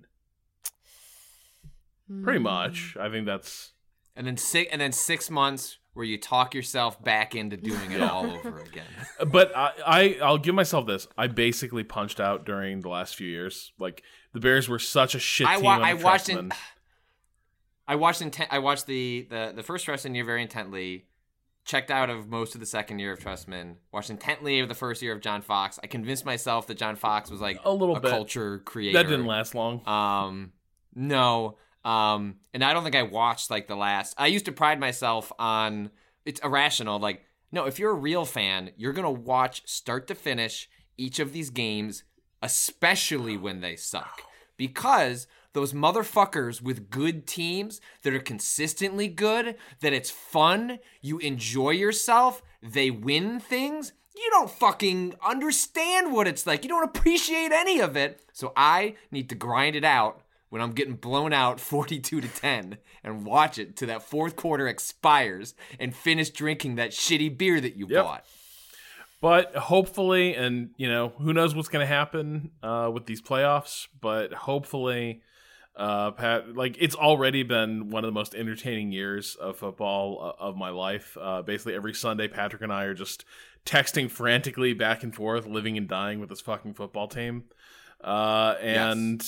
Pretty 2.23 2.39
Hmm. 2.39 2.43
much. 2.45 2.97
I 2.99 3.09
think 3.11 3.27
that's 3.27 3.73
And 4.17 4.27
then 4.27 4.37
six, 4.37 4.69
and 4.73 4.81
then 4.81 4.93
six 4.93 5.31
months 5.31 5.79
where 5.93 6.05
you 6.07 6.19
talk 6.19 6.55
yourself 6.55 7.03
back 7.05 7.35
into 7.35 7.57
doing 7.57 7.93
it 7.93 8.01
all 8.11 8.25
over 8.31 8.59
again. 8.61 8.87
but 9.31 9.57
I, 9.57 9.73
I 9.87 10.19
I'll 10.23 10.39
give 10.39 10.55
myself 10.55 10.87
this. 10.87 11.07
I 11.17 11.27
basically 11.29 11.85
punched 11.85 12.19
out 12.19 12.45
during 12.45 12.81
the 12.81 12.89
last 12.89 13.15
few 13.15 13.29
years. 13.29 13.73
Like 13.79 14.03
the 14.33 14.41
Bears 14.41 14.69
were 14.69 14.79
such 14.79 15.15
a 15.15 15.19
shit 15.21 15.47
I 15.47 15.57
team. 15.57 15.65
wa- 15.65 15.79
I 15.79 15.95
watched 15.95 16.29
it- 16.29 16.37
Trestman. 16.39 16.53
I 17.89 17.97
watched 17.97 18.21
inten- 18.21 18.47
I 18.51 18.59
watched 18.61 18.87
the, 18.87 19.27
the 19.31 19.53
the 19.57 19.63
first 19.65 19.87
Trestman 19.87 20.15
year 20.15 20.25
very 20.25 20.43
intently. 20.43 21.07
Checked 21.65 21.91
out 21.91 22.09
of 22.09 22.29
most 22.29 22.55
of 22.55 22.61
the 22.61 22.67
second 22.67 22.99
year 22.99 23.13
of 23.13 23.19
Trestman. 23.19 23.77
Watched 23.93 24.09
intently 24.11 24.61
of 24.61 24.69
the 24.69 24.75
first 24.75 25.03
year 25.03 25.13
of 25.13 25.21
John 25.21 25.43
Fox. 25.43 25.79
I 25.83 25.87
convinced 25.87 26.25
myself 26.25 26.67
that 26.69 26.79
John 26.79 26.97
Fox 26.97 27.31
was 27.31 27.41
like 27.43 27.59
A 27.65 27.71
little 27.73 27.99
bit. 28.01 28.11
culture 28.11 28.61
creator. 28.61 28.97
That 29.03 29.09
didn't 29.09 29.27
last 29.27 29.55
long. 29.55 29.87
Um, 29.87 30.53
no. 30.95 31.59
Um, 31.85 32.37
and 32.55 32.65
I 32.65 32.73
don't 32.73 32.85
think 32.85 32.97
I 32.97 33.03
watched 33.03 33.51
like 33.51 33.69
the 33.69 33.77
last. 33.77 34.15
I 34.17 34.29
used 34.29 34.47
to 34.47 34.53
pride 34.53 34.81
myself 34.81 35.31
on 35.39 35.91
it's 36.25 36.41
irrational. 36.41 36.99
Like 37.01 37.25
No, 37.53 37.65
if 37.67 37.79
you're 37.79 37.91
a 37.91 37.95
real 37.95 38.25
fan, 38.25 38.71
you're 38.79 38.95
gonna 38.95 39.11
watch 39.11 39.63
start 39.67 40.07
to 40.09 40.15
finish 40.15 40.71
each 40.97 41.19
of 41.19 41.33
these 41.35 41.51
games, 41.51 42.03
especially 42.43 43.37
when 43.37 43.61
they 43.61 43.77
suck. 43.77 44.23
Because 44.57 45.27
those 45.53 45.73
motherfuckers 45.73 46.61
with 46.63 46.91
good 46.91 47.27
teams 47.27 47.81
that 48.03 48.13
are 48.15 48.21
consistently 48.21 49.09
good, 49.09 49.57
that 49.81 49.93
it's 49.93 50.11
fun, 50.11 50.79
you 51.01 51.19
enjoy 51.19 51.71
yourself, 51.71 52.43
they 52.63 52.91
win 52.91 53.41
things, 53.41 53.93
you 54.15 54.29
don't 54.31 54.51
fucking 54.51 55.15
understand 55.25 56.13
what 56.13 56.27
it's 56.27 56.47
like. 56.47 56.65
You 56.65 56.69
don't 56.69 56.85
appreciate 56.85 57.53
any 57.53 57.81
of 57.81 57.97
it. 57.97 58.21
So 58.33 58.53
I 58.57 58.97
need 59.13 59.29
to 59.29 59.37
grind 59.37 59.77
it 59.77 59.85
out 59.85 60.23
when 60.49 60.61
I'm 60.61 60.73
getting 60.73 60.95
blown 60.97 61.33
out 61.33 61.61
42 61.61 62.21
to 62.21 62.29
10 62.29 62.79
and 63.05 63.25
watch 63.25 63.59
it 63.59 63.77
to 63.77 63.87
that 63.87 64.03
fourth 64.03 64.35
quarter 64.35 64.67
expires 64.67 65.55
and 65.79 65.95
finish 65.95 66.31
drinking 66.31 66.75
that 66.77 66.91
shitty 66.91 67.39
beer 67.39 67.61
that 67.61 67.77
you 67.77 67.87
Yep. 67.89 68.05
bought. 68.05 68.25
But 69.21 69.55
hopefully, 69.57 70.35
and 70.35 70.71
you 70.77 70.89
know, 70.89 71.13
who 71.19 71.33
knows 71.33 71.55
what's 71.55 71.69
going 71.69 71.83
to 71.83 71.93
happen 71.93 72.51
uh, 72.63 72.91
with 72.93 73.07
these 73.07 73.21
playoffs? 73.21 73.89
But 74.01 74.33
hopefully, 74.33 75.23
uh, 75.79 76.11
Pat, 76.11 76.55
like 76.57 76.77
it's 76.81 76.95
already 76.97 77.43
been 77.45 77.89
one 77.91 78.05
of 78.05 78.09
the 78.09 78.13
most 78.13 78.35
entertaining 78.35 78.93
years 78.93 79.37
of 79.37 79.57
football 79.57 80.35
uh, 80.39 80.43
of 80.43 80.57
my 80.57 80.71
life. 80.71 81.17
Uh, 81.21 81.41
basically, 81.43 81.75
every 81.75 81.95
Sunday, 81.95 82.29
Patrick 82.29 82.63
and 82.63 82.73
I 82.73 82.85
are 82.85 82.95
just 82.95 83.25
texting 83.65 84.11
frantically 84.11 84.75
back 84.75 85.03
and 85.03 85.15
forth, 85.15 85.47
living 85.47 85.79
and 85.79 85.89
dying 85.89 86.21
with 86.21 86.29
this 86.31 86.41
fucking 86.41 86.75
football 86.75 87.07
team. 87.09 87.45
Uh, 88.03 88.55
and 88.61 89.25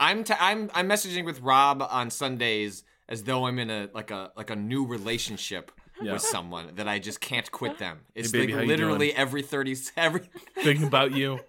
I'm 0.00 0.24
t- 0.24 0.34
I'm 0.38 0.70
I'm 0.74 0.88
messaging 0.88 1.24
with 1.24 1.40
Rob 1.40 1.82
on 1.88 2.10
Sundays 2.10 2.84
as 3.08 3.24
though 3.24 3.46
I'm 3.46 3.58
in 3.58 3.70
a 3.70 3.88
like 3.94 4.10
a 4.10 4.32
like 4.36 4.50
a 4.50 4.56
new 4.56 4.86
relationship 4.86 5.70
Yeah. 6.00 6.14
with 6.14 6.22
someone 6.22 6.74
that 6.76 6.88
I 6.88 6.98
just 6.98 7.20
can't 7.20 7.50
quit 7.50 7.78
them. 7.78 8.00
It's 8.14 8.30
baby, 8.30 8.54
like 8.54 8.66
literally 8.66 9.14
every 9.14 9.42
30 9.42 9.76
every 9.96 10.22
thinking 10.62 10.86
about 10.86 11.12
you. 11.12 11.40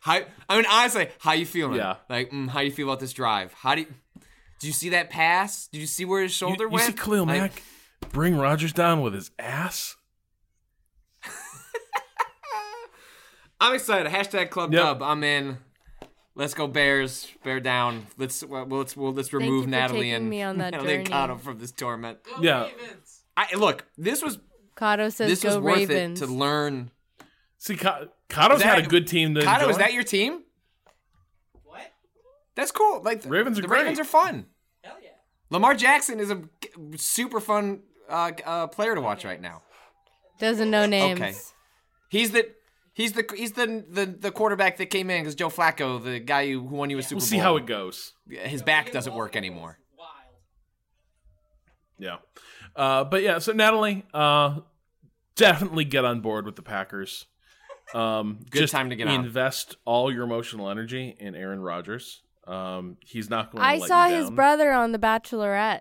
How 0.00 0.20
I 0.48 0.56
mean 0.56 0.66
honestly, 0.70 1.08
how 1.20 1.32
you 1.32 1.46
feeling? 1.46 1.76
Yeah. 1.76 1.96
Like 2.08 2.30
mm, 2.30 2.48
how 2.48 2.60
you 2.60 2.70
feel 2.70 2.88
about 2.88 3.00
this 3.00 3.12
drive? 3.12 3.52
How 3.52 3.74
do 3.74 3.82
you 3.82 3.86
Did 4.60 4.66
you 4.68 4.72
see 4.72 4.88
that 4.90 5.10
pass? 5.10 5.68
Did 5.68 5.80
you 5.80 5.86
see 5.86 6.04
where 6.04 6.22
his 6.22 6.32
shoulder 6.32 6.64
You, 6.64 6.70
you 6.70 6.74
went? 6.74 6.86
see 6.86 6.92
Khalil 6.92 7.26
Like, 7.26 7.40
Mack 7.40 7.62
bring 8.12 8.36
Rodgers 8.36 8.72
down 8.72 9.02
with 9.02 9.14
his 9.14 9.30
ass? 9.38 9.96
I'm 13.60 13.74
excited. 13.74 14.10
Hashtag 14.12 14.50
Club 14.50 14.72
Yep. 14.72 14.82
Dub. 14.82 15.02
I'm 15.02 15.24
in. 15.24 15.58
Let's 16.34 16.54
go 16.54 16.68
Bears. 16.68 17.28
Bear 17.42 17.58
down. 17.58 18.06
Let's 18.16 18.44
well, 18.44 18.66
let's 18.68 18.96
well, 18.96 19.12
let's 19.12 19.32
remove 19.32 19.66
Natalie 19.66 20.12
and 20.12 20.30
me 20.30 20.42
on 20.42 20.58
that 20.58 20.70
Natalie 20.72 20.94
and 20.96 21.06
journey. 21.06 21.20
Kato 21.20 21.36
from 21.38 21.58
this 21.58 21.72
torment. 21.72 22.18
Go 22.22 22.40
Yeah. 22.42 22.64
Ravens. 22.66 23.22
I 23.36 23.54
look. 23.56 23.84
This 23.96 24.22
was 24.22 24.38
Kato 24.76 25.08
says 25.08 25.28
this 25.28 25.42
go 25.42 25.48
was 25.48 25.58
worth 25.58 25.76
Ravens. 25.88 26.22
it 26.22 26.26
to 26.26 26.32
learn. 26.32 26.92
See, 27.58 27.76
Ka- 27.76 28.04
Kato's 28.28 28.62
had 28.62 28.78
a 28.78 28.86
good 28.88 29.06
team 29.06 29.34
to 29.34 29.40
Kato, 29.42 29.64
enjoy. 29.64 29.70
is 29.70 29.78
that 29.78 29.92
your 29.92 30.04
team? 30.04 30.44
What? 31.64 31.82
That's 32.54 32.70
cool. 32.70 33.02
Like 33.02 33.22
the 33.22 33.28
Ravens 33.28 33.58
are 33.58 33.62
the 33.62 33.68
great. 33.68 33.80
Ravens 33.80 33.98
are 33.98 34.04
fun. 34.04 34.46
Hell 34.82 34.96
yeah. 35.02 35.10
Lamar 35.50 35.74
Jackson 35.74 36.20
is 36.20 36.30
a 36.30 36.42
super 36.96 37.40
fun 37.40 37.80
uh, 38.08 38.30
uh, 38.44 38.66
player 38.68 38.94
to 38.94 39.00
watch 39.00 39.24
right 39.24 39.40
now. 39.40 39.62
Doesn't 40.38 40.70
know 40.70 40.86
names. 40.86 41.20
Okay. 41.20 41.34
He's 42.10 42.30
the 42.30 42.48
he's 42.94 43.12
the 43.14 43.24
he's 43.34 43.52
the 43.52 43.84
the, 43.90 44.06
the 44.06 44.30
quarterback 44.30 44.76
that 44.76 44.86
came 44.86 45.10
in 45.10 45.22
because 45.22 45.34
Joe 45.34 45.48
Flacco, 45.48 46.02
the 46.02 46.20
guy 46.20 46.50
who, 46.50 46.60
who 46.66 46.76
won 46.76 46.90
you 46.90 46.98
a 46.98 47.02
Super 47.02 47.16
Bowl. 47.16 47.16
We'll 47.16 47.20
Bowl. 47.22 47.28
see 47.28 47.38
how 47.38 47.56
it 47.56 47.66
goes. 47.66 48.12
His 48.30 48.62
back 48.62 48.92
doesn't 48.92 49.14
work 49.14 49.34
anymore. 49.34 49.78
Wild. 49.98 50.10
Yeah. 51.98 52.16
Uh, 52.76 53.02
but 53.02 53.22
yeah, 53.22 53.40
so 53.40 53.52
Natalie, 53.52 54.04
uh, 54.14 54.60
definitely 55.34 55.84
get 55.84 56.04
on 56.04 56.20
board 56.20 56.46
with 56.46 56.54
the 56.54 56.62
Packers. 56.62 57.26
Um, 57.94 58.40
Good 58.50 58.60
just 58.60 58.72
time 58.72 58.90
to 58.90 58.96
get 58.96 59.08
on. 59.08 59.24
invest 59.24 59.76
all 59.84 60.12
your 60.12 60.24
emotional 60.24 60.68
energy 60.68 61.16
in 61.18 61.34
Aaron 61.34 61.60
Rodgers. 61.60 62.22
Um, 62.46 62.96
he's 63.04 63.28
not 63.30 63.50
going. 63.52 63.62
to 63.62 63.68
I 63.68 63.76
let 63.76 63.88
saw 63.88 64.06
you 64.06 64.16
his 64.16 64.26
down. 64.26 64.34
brother 64.34 64.72
on 64.72 64.92
The 64.92 64.98
Bachelorette. 64.98 65.80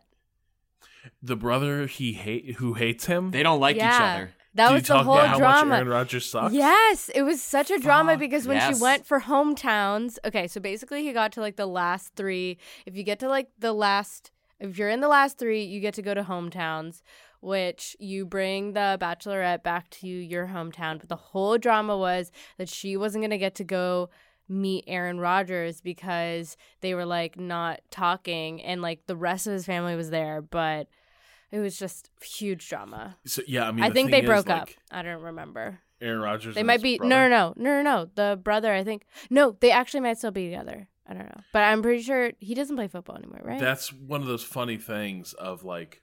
The 1.22 1.36
brother 1.36 1.88
he 1.88 2.14
hate 2.14 2.56
who 2.56 2.74
hates 2.74 3.06
him. 3.06 3.32
They 3.32 3.44
don't 3.44 3.60
like 3.60 3.78
yeah. 3.78 3.96
each 3.96 4.02
other. 4.02 4.32
That 4.56 4.70
Did 4.70 4.74
was 4.74 4.90
you 4.90 4.96
the 4.96 5.04
whole 5.04 5.14
about 5.14 5.28
how 5.28 5.38
drama. 5.38 5.66
much 5.70 5.76
Aaron 5.78 5.88
Rodgers 5.90 6.30
sucks? 6.30 6.54
Yes, 6.54 7.10
it 7.14 7.22
was 7.22 7.42
such 7.42 7.70
a 7.70 7.78
drama 7.78 8.18
because 8.18 8.48
when 8.48 8.58
yes. 8.58 8.76
she 8.76 8.82
went 8.82 9.06
for 9.06 9.22
hometowns, 9.22 10.18
okay, 10.26 10.48
so 10.48 10.60
basically 10.60 11.04
he 11.04 11.14
got 11.14 11.32
to 11.34 11.42
like 11.42 11.58
the 11.58 11.68
last 11.68 12.16
three. 12.16 12.58
If 12.88 12.96
you 12.96 13.04
get 13.04 13.20
to 13.20 13.30
like 13.30 13.50
the 13.60 13.72
last, 13.72 14.32
if 14.60 14.80
you're 14.80 14.90
in 14.90 15.00
the 15.00 15.08
last 15.08 15.38
three, 15.38 15.64
you 15.64 15.80
get 15.80 15.94
to 15.94 16.02
go 16.02 16.16
to 16.16 16.24
hometowns, 16.24 17.04
which 17.40 17.96
you 18.00 18.26
bring 18.26 18.74
the 18.74 18.98
bachelorette 19.00 19.64
back 19.64 19.90
to 19.90 20.08
your 20.08 20.48
hometown. 20.48 21.00
But 21.00 21.10
the 21.10 21.16
whole 21.16 21.58
drama 21.58 21.98
was 21.98 22.32
that 22.58 22.70
she 22.70 22.98
wasn't 22.98 23.22
going 23.24 23.32
to 23.32 23.38
get 23.38 23.56
to 23.56 23.64
go 23.64 24.10
meet 24.50 24.86
Aaron 24.88 25.20
Rodgers 25.20 25.82
because 25.82 26.58
they 26.82 26.94
were 26.94 27.06
like 27.06 27.40
not 27.40 27.82
talking 27.92 28.62
and 28.62 28.82
like 28.82 29.06
the 29.06 29.16
rest 29.16 29.46
of 29.48 29.54
his 29.54 29.66
family 29.66 29.96
was 29.96 30.10
there, 30.10 30.42
but 30.42 30.88
it 31.52 31.60
was 31.60 31.78
just 31.78 32.10
huge 32.22 32.68
drama. 32.68 33.18
So 33.26 33.42
yeah, 33.48 33.68
I 33.68 33.72
mean, 33.72 33.84
I 33.84 33.90
the 33.90 33.94
think 33.96 34.12
they 34.12 34.22
is, 34.22 34.26
broke 34.26 34.50
up. 34.50 34.70
I 34.92 35.02
don't 35.02 35.22
remember. 35.22 35.80
Aaron 36.00 36.20
Rodgers. 36.20 36.56
They 36.56 36.64
might 36.64 36.82
be 36.82 37.00
no, 37.00 37.28
no, 37.28 37.28
no, 37.30 37.54
no, 37.56 37.82
no. 37.82 38.10
The 38.16 38.40
brother, 38.42 38.72
I 38.72 38.84
think. 38.84 39.06
No, 39.30 39.58
they 39.60 39.72
actually 39.72 40.02
might 40.02 40.18
still 40.18 40.32
be 40.32 40.46
together. 40.46 40.88
I 41.10 41.14
don't 41.14 41.26
know, 41.26 41.42
but 41.54 41.64
I'm 41.64 41.82
pretty 41.82 42.04
sure 42.04 42.34
he 42.40 42.54
doesn't 42.54 42.76
play 42.76 42.88
football 42.90 43.16
anymore, 43.16 43.40
right? 43.42 43.60
That's 43.60 43.94
one 43.94 44.22
of 44.22 44.28
those 44.28 44.44
funny 44.44 44.76
things 44.76 45.32
of 45.34 45.64
like, 45.64 46.02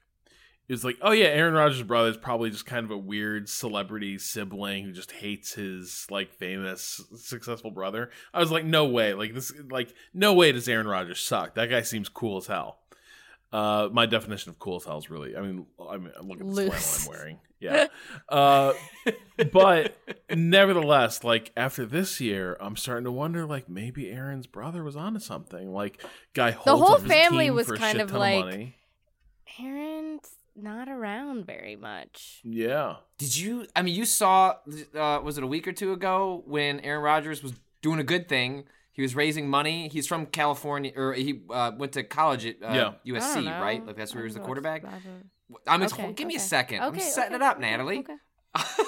it's 0.67 0.83
like, 0.83 0.97
oh 1.01 1.11
yeah, 1.11 1.25
Aaron 1.27 1.53
Rodgers' 1.53 1.83
brother 1.83 2.09
is 2.09 2.17
probably 2.17 2.49
just 2.49 2.65
kind 2.65 2.85
of 2.85 2.91
a 2.91 2.97
weird 2.97 3.47
celebrity 3.49 4.17
sibling 4.17 4.83
who 4.83 4.91
just 4.91 5.11
hates 5.11 5.53
his 5.53 6.07
like 6.09 6.33
famous 6.33 7.01
successful 7.15 7.71
brother. 7.71 8.09
I 8.33 8.39
was 8.39 8.51
like, 8.51 8.65
no 8.65 8.85
way, 8.85 9.13
like 9.13 9.33
this, 9.33 9.53
like 9.69 9.93
no 10.13 10.33
way 10.33 10.51
does 10.51 10.67
Aaron 10.67 10.87
Rodgers 10.87 11.19
suck. 11.19 11.55
That 11.55 11.69
guy 11.69 11.81
seems 11.81 12.09
cool 12.09 12.37
as 12.37 12.47
hell. 12.47 12.79
Uh, 13.53 13.89
my 13.91 14.05
definition 14.05 14.49
of 14.49 14.59
cool 14.59 14.77
as 14.77 14.85
hell 14.85 14.97
is 14.97 15.09
really, 15.09 15.37
I 15.37 15.41
mean, 15.41 15.65
I 15.79 15.97
mean, 15.97 16.11
look 16.21 16.41
at 16.41 16.47
the 16.47 16.53
flannel 16.53 16.73
I'm 16.73 17.07
wearing. 17.09 17.39
Yeah. 17.59 17.87
Uh, 18.27 18.73
but 19.53 19.97
nevertheless, 20.29 21.23
like 21.23 21.51
after 21.55 21.85
this 21.85 22.19
year, 22.19 22.57
I'm 22.59 22.75
starting 22.75 23.05
to 23.05 23.11
wonder, 23.11 23.45
like 23.45 23.69
maybe 23.69 24.09
Aaron's 24.11 24.47
brother 24.47 24.83
was 24.83 24.95
onto 24.95 25.19
something. 25.19 25.71
Like, 25.71 26.03
guy 26.33 26.51
holds 26.51 26.81
whole 26.81 26.95
up 26.95 27.01
his 27.01 27.11
family 27.11 27.45
team 27.45 27.55
was 27.55 27.71
kind 27.71 28.01
of 28.01 28.11
like- 28.11 28.43
money. 28.43 28.75
Aaron's 29.59 30.29
not 30.55 30.87
around 30.89 31.45
very 31.45 31.75
much. 31.75 32.41
yeah, 32.43 32.95
Did 33.17 33.35
you? 33.37 33.67
I 33.75 33.81
mean, 33.81 33.95
you 33.95 34.05
saw. 34.05 34.55
Uh, 34.95 35.19
was 35.23 35.37
it 35.37 35.43
a 35.43 35.47
week 35.47 35.67
or 35.67 35.71
two 35.73 35.91
ago 35.93 36.43
when 36.45 36.79
Aaron 36.81 37.01
Rodgers 37.03 37.43
was 37.43 37.53
doing 37.81 37.99
a 37.99 38.03
good 38.03 38.27
thing? 38.29 38.65
He 38.93 39.01
was 39.01 39.13
raising 39.15 39.49
money. 39.49 39.89
He's 39.89 40.07
from 40.07 40.25
California, 40.25 40.93
or 40.95 41.13
he 41.13 41.41
uh, 41.49 41.71
went 41.77 41.91
to 41.93 42.03
college 42.03 42.45
at 42.45 42.55
uh, 42.63 42.93
Yeah. 43.05 43.13
USC, 43.15 43.45
right? 43.59 43.85
Like 43.85 43.97
that's 43.97 44.13
where 44.15 44.23
he 44.23 44.27
was 44.27 44.35
the 44.35 44.39
quarterback. 44.39 44.85
I 44.85 44.91
don't- 44.91 45.29
I'm 45.67 45.83
Okay, 45.83 46.13
give 46.13 46.27
me 46.27 46.35
a 46.35 46.37
okay. 46.37 46.43
second. 46.45 46.79
I'm 46.81 46.97
setting 46.99 47.35
okay, 47.35 47.43
it 47.45 47.47
up, 47.47 47.59
Natalie. 47.59 47.99
okay. 47.99 48.15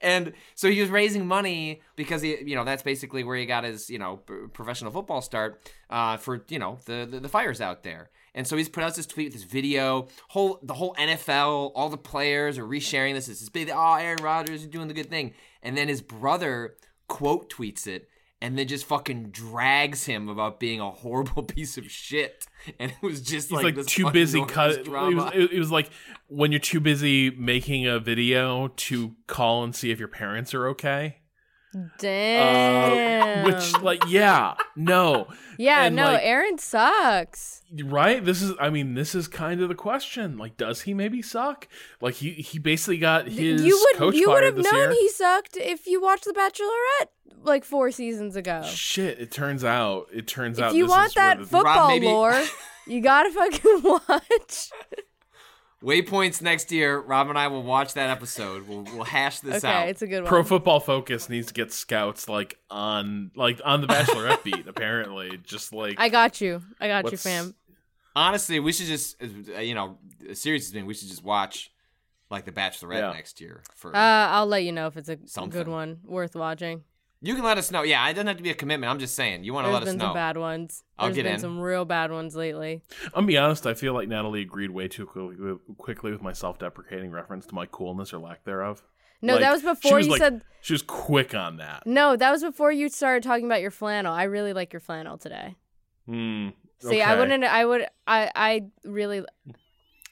and 0.00 0.32
so 0.54 0.70
he 0.70 0.80
was 0.80 0.90
raising 0.90 1.26
money 1.26 1.80
because 1.96 2.22
he, 2.22 2.36
you 2.44 2.54
know, 2.56 2.64
that's 2.64 2.82
basically 2.82 3.24
where 3.24 3.36
he 3.36 3.46
got 3.46 3.64
his, 3.64 3.88
you 3.88 3.98
know, 3.98 4.16
professional 4.52 4.90
football 4.92 5.22
start 5.22 5.70
uh, 5.90 6.16
for, 6.16 6.44
you 6.48 6.58
know, 6.58 6.78
the, 6.86 7.06
the 7.08 7.20
the 7.20 7.28
fires 7.28 7.60
out 7.60 7.82
there. 7.82 8.10
And 8.36 8.46
so 8.46 8.56
he's 8.56 8.68
put 8.68 8.84
out 8.84 8.94
this 8.94 9.06
tweet 9.06 9.28
with 9.28 9.32
this 9.32 9.50
video. 9.50 10.08
Whole 10.28 10.60
the 10.62 10.74
whole 10.74 10.94
NFL, 10.94 11.72
all 11.74 11.88
the 11.88 11.96
players 11.96 12.58
are 12.58 12.66
resharing 12.66 13.14
this. 13.14 13.28
It's 13.28 13.40
this 13.40 13.48
big, 13.48 13.70
oh, 13.70 13.94
Aaron 13.94 14.22
Rodgers 14.22 14.60
is 14.60 14.68
doing 14.68 14.88
the 14.88 14.94
good 14.94 15.10
thing. 15.10 15.32
And 15.62 15.76
then 15.76 15.88
his 15.88 16.02
brother 16.02 16.76
quote 17.08 17.50
tweets 17.50 17.86
it. 17.86 18.08
And 18.42 18.58
then 18.58 18.68
just 18.68 18.84
fucking 18.84 19.30
drags 19.30 20.04
him 20.04 20.28
about 20.28 20.60
being 20.60 20.78
a 20.78 20.90
horrible 20.90 21.42
piece 21.54 21.78
of 21.78 21.90
shit, 21.90 22.46
and 22.78 22.90
it 22.90 23.02
was 23.02 23.22
just 23.22 23.50
like, 23.50 23.74
like, 23.74 23.86
too 23.86 24.10
busy 24.10 24.44
cut. 24.44 24.72
It 24.72 24.88
was, 24.88 25.32
it 25.34 25.58
was 25.58 25.70
like 25.70 25.88
when 26.28 26.52
you're 26.52 26.58
too 26.58 26.78
busy 26.78 27.30
making 27.30 27.86
a 27.86 27.98
video 27.98 28.68
to 28.68 29.16
call 29.26 29.64
and 29.64 29.74
see 29.74 29.90
if 29.90 29.98
your 29.98 30.08
parents 30.08 30.52
are 30.52 30.68
okay. 30.68 31.16
Damn. 31.98 33.46
Uh, 33.46 33.50
which, 33.50 33.78
like, 33.82 34.02
yeah, 34.08 34.54
no, 34.76 35.28
yeah, 35.58 35.84
and, 35.84 35.96
no, 35.96 36.04
like- 36.12 36.22
Aaron 36.24 36.58
sucks. 36.58 37.62
right 37.84 38.24
this 38.24 38.40
is 38.42 38.52
i 38.60 38.70
mean 38.70 38.94
this 38.94 39.14
is 39.14 39.26
kind 39.28 39.60
of 39.60 39.68
the 39.68 39.74
question 39.74 40.38
like 40.38 40.56
does 40.56 40.82
he 40.82 40.94
maybe 40.94 41.20
suck 41.20 41.66
like 42.00 42.14
he 42.14 42.30
he 42.30 42.58
basically 42.60 42.96
got 42.96 43.26
his 43.26 43.62
you 43.64 43.76
would 43.76 43.96
coach 43.98 44.14
you 44.14 44.30
would 44.30 44.44
have 44.44 44.56
known 44.56 44.72
year 44.74 44.90
he 44.92 45.08
sucked 45.08 45.56
if 45.56 45.86
you 45.86 46.00
watched 46.00 46.24
The 46.24 46.32
Bachelorette 46.32 47.08
like 47.42 47.64
four 47.64 47.90
seasons 47.90 48.36
ago. 48.36 48.62
shit 48.64 49.18
it 49.18 49.30
turns 49.32 49.64
out 49.64 50.06
it 50.14 50.26
turns 50.28 50.60
out 50.60 50.70
If 50.70 50.76
you 50.76 50.86
want 50.86 51.14
that 51.14 51.40
football 51.44 51.88
maybe- 51.88 52.06
lore, 52.06 52.40
you 52.86 53.00
gotta 53.00 53.30
fucking 53.30 53.82
watch. 54.08 54.70
Waypoints 55.82 56.40
next 56.40 56.72
year. 56.72 56.98
Rob 56.98 57.28
and 57.28 57.38
I 57.38 57.48
will 57.48 57.62
watch 57.62 57.94
that 57.94 58.08
episode. 58.10 58.66
We'll 58.66 58.82
we'll 58.84 59.04
hash 59.04 59.40
this 59.40 59.62
okay, 59.64 59.72
out. 59.74 59.88
it's 59.88 60.02
a 60.02 60.06
good 60.06 60.22
one. 60.22 60.28
pro 60.28 60.42
football 60.42 60.80
focus 60.80 61.28
needs 61.28 61.48
to 61.48 61.54
get 61.54 61.72
scouts 61.72 62.28
like 62.28 62.58
on 62.70 63.30
like 63.36 63.60
on 63.64 63.82
the 63.82 63.86
bachelorette 63.86 64.42
beat 64.44 64.66
apparently 64.66 65.38
just 65.44 65.72
like 65.74 66.00
I 66.00 66.08
got 66.08 66.40
you. 66.40 66.62
I 66.80 66.88
got 66.88 67.10
you, 67.10 67.18
fam. 67.18 67.54
Honestly, 68.14 68.58
we 68.60 68.72
should 68.72 68.86
just, 68.86 69.22
uh, 69.22 69.60
you 69.60 69.74
know, 69.74 69.98
a 70.26 70.34
serious 70.34 70.70
thing. 70.70 70.86
We 70.86 70.94
should 70.94 71.08
just 71.08 71.22
watch 71.22 71.70
like 72.30 72.46
The 72.46 72.50
Bachelorette 72.52 73.00
Yeah. 73.00 73.12
next 73.12 73.42
year. 73.42 73.62
For 73.74 73.94
Uh, 73.94 73.98
I'll 73.98 74.46
let 74.46 74.64
you 74.64 74.72
know 74.72 74.86
if 74.86 74.96
it's 74.96 75.10
a 75.10 75.18
Something. 75.26 75.50
good 75.50 75.68
one 75.68 75.98
worth 76.02 76.34
watching. 76.34 76.82
You 77.26 77.34
can 77.34 77.44
let 77.44 77.58
us 77.58 77.70
know. 77.70 77.82
Yeah, 77.82 78.08
it 78.08 78.14
doesn't 78.14 78.26
have 78.26 78.36
to 78.38 78.42
be 78.42 78.50
a 78.50 78.54
commitment. 78.54 78.90
I'm 78.90 78.98
just 78.98 79.14
saying. 79.14 79.44
You 79.44 79.52
want 79.52 79.66
to 79.66 79.72
let 79.72 79.82
us 79.82 79.86
know. 79.86 79.92
been 79.92 79.98
know. 79.98 80.04
some 80.06 80.14
bad 80.14 80.36
ones. 80.36 80.84
I'll 80.98 81.06
There's 81.06 81.16
get 81.16 81.22
been 81.24 81.34
in. 81.34 81.40
some 81.40 81.60
real 81.60 81.84
bad 81.84 82.10
ones 82.12 82.34
lately. 82.36 82.82
I'm 83.06 83.10
gonna 83.12 83.26
be 83.26 83.36
honest. 83.38 83.66
I 83.66 83.74
feel 83.74 83.92
like 83.94 84.08
Natalie 84.08 84.42
agreed 84.42 84.70
way 84.70 84.88
too 84.88 85.06
quickly, 85.06 85.36
quickly 85.78 86.10
with 86.12 86.22
my 86.22 86.32
self-deprecating 86.32 87.10
reference 87.10 87.46
to 87.46 87.54
my 87.54 87.66
coolness 87.66 88.12
or 88.12 88.18
lack 88.18 88.44
thereof. 88.44 88.82
No, 89.22 89.34
Like, 89.34 89.42
that 89.42 89.52
was 89.52 89.60
she 89.62 89.66
before 89.66 90.00
you 90.00 90.10
like- 90.10 90.18
said. 90.20 90.42
she 90.60 90.74
was 90.74 90.82
quick 90.82 91.34
on 91.34 91.56
that. 91.56 91.86
No, 91.86 92.16
that 92.16 92.30
was 92.30 92.42
before 92.42 92.70
you 92.70 92.88
started 92.88 93.22
talking 93.22 93.46
about 93.46 93.62
your 93.62 93.70
flannel. 93.70 94.12
I 94.12 94.24
really 94.24 94.52
like 94.52 94.72
your 94.72 94.80
flannel 94.80 95.16
today. 95.18 95.56
Hmm. 96.06 96.48
See, 96.80 97.00
I 97.00 97.12
okay. 97.12 97.20
wouldn't. 97.20 97.42
I 97.44 97.64
would. 97.64 97.86
I. 98.06 98.30
I 98.34 98.62
really. 98.84 99.24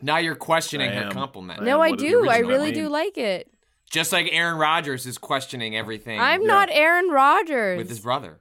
Now 0.00 0.16
you're 0.18 0.34
questioning 0.34 0.90
I 0.90 0.94
her 0.94 1.04
am. 1.04 1.12
compliment. 1.12 1.60
I 1.60 1.64
No. 1.64 1.80
I 1.80 1.90
What 1.90 1.98
the 1.98 2.08
do. 2.08 2.28
I 2.28 2.38
original 2.38 2.50
really 2.50 2.64
mean? 2.72 2.74
do 2.74 2.88
like 2.88 3.18
it. 3.18 3.50
Just 3.94 4.12
like 4.12 4.28
Aaron 4.32 4.56
Rodgers 4.58 5.06
is 5.06 5.18
questioning 5.18 5.76
everything 5.76 6.20
I'm 6.20 6.42
Yeah. 6.42 6.48
not 6.48 6.68
Aaron 6.72 7.08
Rodgers. 7.10 7.78
with 7.78 7.88
his 7.88 8.00
brother. 8.00 8.40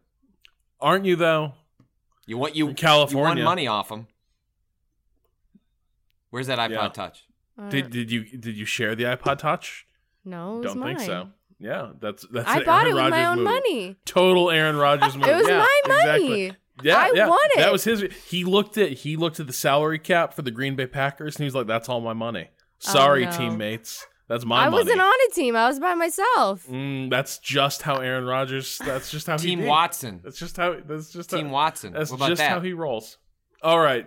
Aren't 0.82 1.06
you 1.06 1.16
though? 1.16 1.54
You 2.26 2.38
want 2.38 2.56
you 2.56 2.70
In 2.70 2.76
California. 2.76 3.42
You 3.44 3.46
won 3.46 3.56
money 3.56 3.68
off 3.68 3.90
him. 3.92 4.08
Where's 6.30 6.48
that 6.48 6.60
iPod 6.60 6.70
Yeah. 6.72 6.88
Touch? 6.90 7.26
Uh, 7.58 7.70
Did 7.70 7.92
did 7.92 8.12
you 8.12 8.24
did 8.26 8.58
you 8.58 8.66
share 8.66 8.96
the 8.96 9.04
iPod 9.04 9.38
Touch? 9.38 9.86
no, 10.26 10.56
it 10.56 10.58
was 10.64 10.74
Don't 10.74 10.84
think 10.84 10.98
mine. 11.00 11.06
so. 11.08 11.30
Yeah, 11.60 11.92
that's 12.02 12.26
that's. 12.32 12.50
I 12.50 12.58
an 12.60 12.66
bought 12.66 12.86
Aaron 12.86 12.88
it 12.88 12.94
with 12.96 13.12
my 13.12 13.24
Rodgers 13.24 13.28
own 13.28 13.36
move. 13.38 13.44
money. 13.46 13.96
Total 14.06 14.50
Aaron 14.52 14.76
Rodgers 14.76 15.16
move. 15.16 15.28
It 15.30 15.36
was 15.36 15.48
Yeah, 15.48 15.60
my 15.60 15.82
exactly. 15.86 16.28
money. 16.30 16.52
Yeah, 16.82 16.98
I 16.98 17.12
yeah. 17.14 17.28
won 17.30 17.40
it. 17.52 17.58
That 17.60 17.72
was 17.72 17.84
his. 17.84 18.02
He 18.28 18.44
looked 18.44 18.78
at 18.80 18.90
he 18.92 19.16
looked 19.16 19.40
at 19.40 19.46
the 19.46 19.54
salary 19.54 20.00
cap 20.00 20.34
for 20.34 20.42
the 20.42 20.50
Green 20.50 20.76
Bay 20.76 20.88
Packers, 20.88 21.36
and 21.36 21.44
he 21.44 21.46
was 21.46 21.54
like, 21.54 21.68
"That's 21.68 21.88
all 21.88 22.02
my 22.02 22.14
money." 22.14 22.50
Sorry, 22.80 23.28
Oh, 23.28 23.30
no. 23.30 23.38
teammates. 23.38 24.08
That's 24.28 24.45
my 24.45 24.62
I 24.66 24.70
money. 24.70 24.84
wasn't 24.84 25.02
on 25.02 25.14
a 25.30 25.34
team. 25.34 25.56
I 25.56 25.68
was 25.68 25.80
by 25.80 25.95
myself. 25.95 26.66
Mm, 26.68 27.10
that's 27.10 27.40
just 27.40 27.82
how 27.82 27.98
Aaron 27.98 28.26
Rodgers. 28.26 28.78
That's 28.86 29.12
just 29.12 29.28
how 29.28 29.38
Team 29.38 29.60
he. 29.60 29.66
Watson. 29.68 30.22
That's 30.24 30.40
just 30.40 30.56
how. 30.58 30.78
That's 30.86 31.12
just 31.12 31.30
Team 31.30 31.48
how, 31.48 31.54
Watson. 31.54 31.94
That's 31.94 32.10
what 32.10 32.18
about 32.18 32.30
just 32.30 32.40
that? 32.40 32.50
how 32.50 32.60
he 32.62 32.74
rolls. 32.74 33.18
All 33.62 33.80
right, 33.80 34.06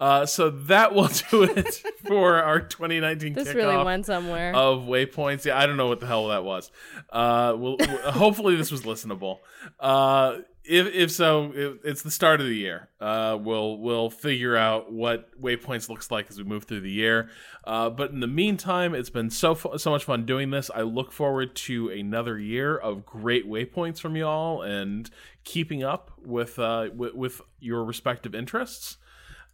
uh, 0.00 0.26
so 0.26 0.50
that 0.50 0.92
will 0.92 1.08
do 1.30 1.42
it 1.56 1.72
for 2.04 2.42
our 2.42 2.58
2019 2.60 3.32
This 3.32 3.46
kickoff 3.46 3.54
really 3.54 3.84
went 3.84 4.06
somewhere. 4.06 4.52
of 4.52 4.80
waypoints. 4.86 5.44
Yeah, 5.44 5.56
I 5.56 5.66
don't 5.66 5.76
know 5.76 5.86
what 5.86 6.00
the 6.00 6.06
hell 6.08 6.28
that 6.28 6.42
was. 6.42 6.72
Uh, 7.08 7.54
we'll, 7.56 7.76
we'll- 7.78 8.10
hopefully 8.10 8.56
this 8.56 8.72
was 8.72 8.82
listenable. 8.82 9.38
Uh, 9.78 10.38
if 10.68 10.94
if 10.94 11.10
so, 11.10 11.52
it, 11.54 11.80
it's 11.84 12.02
the 12.02 12.10
start 12.10 12.40
of 12.40 12.46
the 12.46 12.54
year. 12.54 12.88
Uh, 13.00 13.38
we'll 13.40 13.78
we'll 13.78 14.10
figure 14.10 14.56
out 14.56 14.92
what 14.92 15.40
waypoints 15.40 15.88
looks 15.88 16.10
like 16.10 16.26
as 16.28 16.38
we 16.38 16.44
move 16.44 16.64
through 16.64 16.80
the 16.80 16.90
year. 16.90 17.30
Uh, 17.64 17.88
but 17.90 18.10
in 18.10 18.20
the 18.20 18.26
meantime, 18.26 18.94
it's 18.94 19.10
been 19.10 19.30
so 19.30 19.54
fu- 19.54 19.76
so 19.78 19.90
much 19.90 20.04
fun 20.04 20.26
doing 20.26 20.50
this. 20.50 20.70
I 20.74 20.82
look 20.82 21.10
forward 21.12 21.56
to 21.56 21.88
another 21.88 22.38
year 22.38 22.76
of 22.76 23.06
great 23.06 23.48
waypoints 23.48 23.98
from 23.98 24.14
y'all 24.14 24.62
and 24.62 25.10
keeping 25.44 25.82
up 25.82 26.12
with 26.24 26.58
uh, 26.58 26.90
with, 26.94 27.14
with 27.14 27.40
your 27.58 27.84
respective 27.84 28.34
interests. 28.34 28.98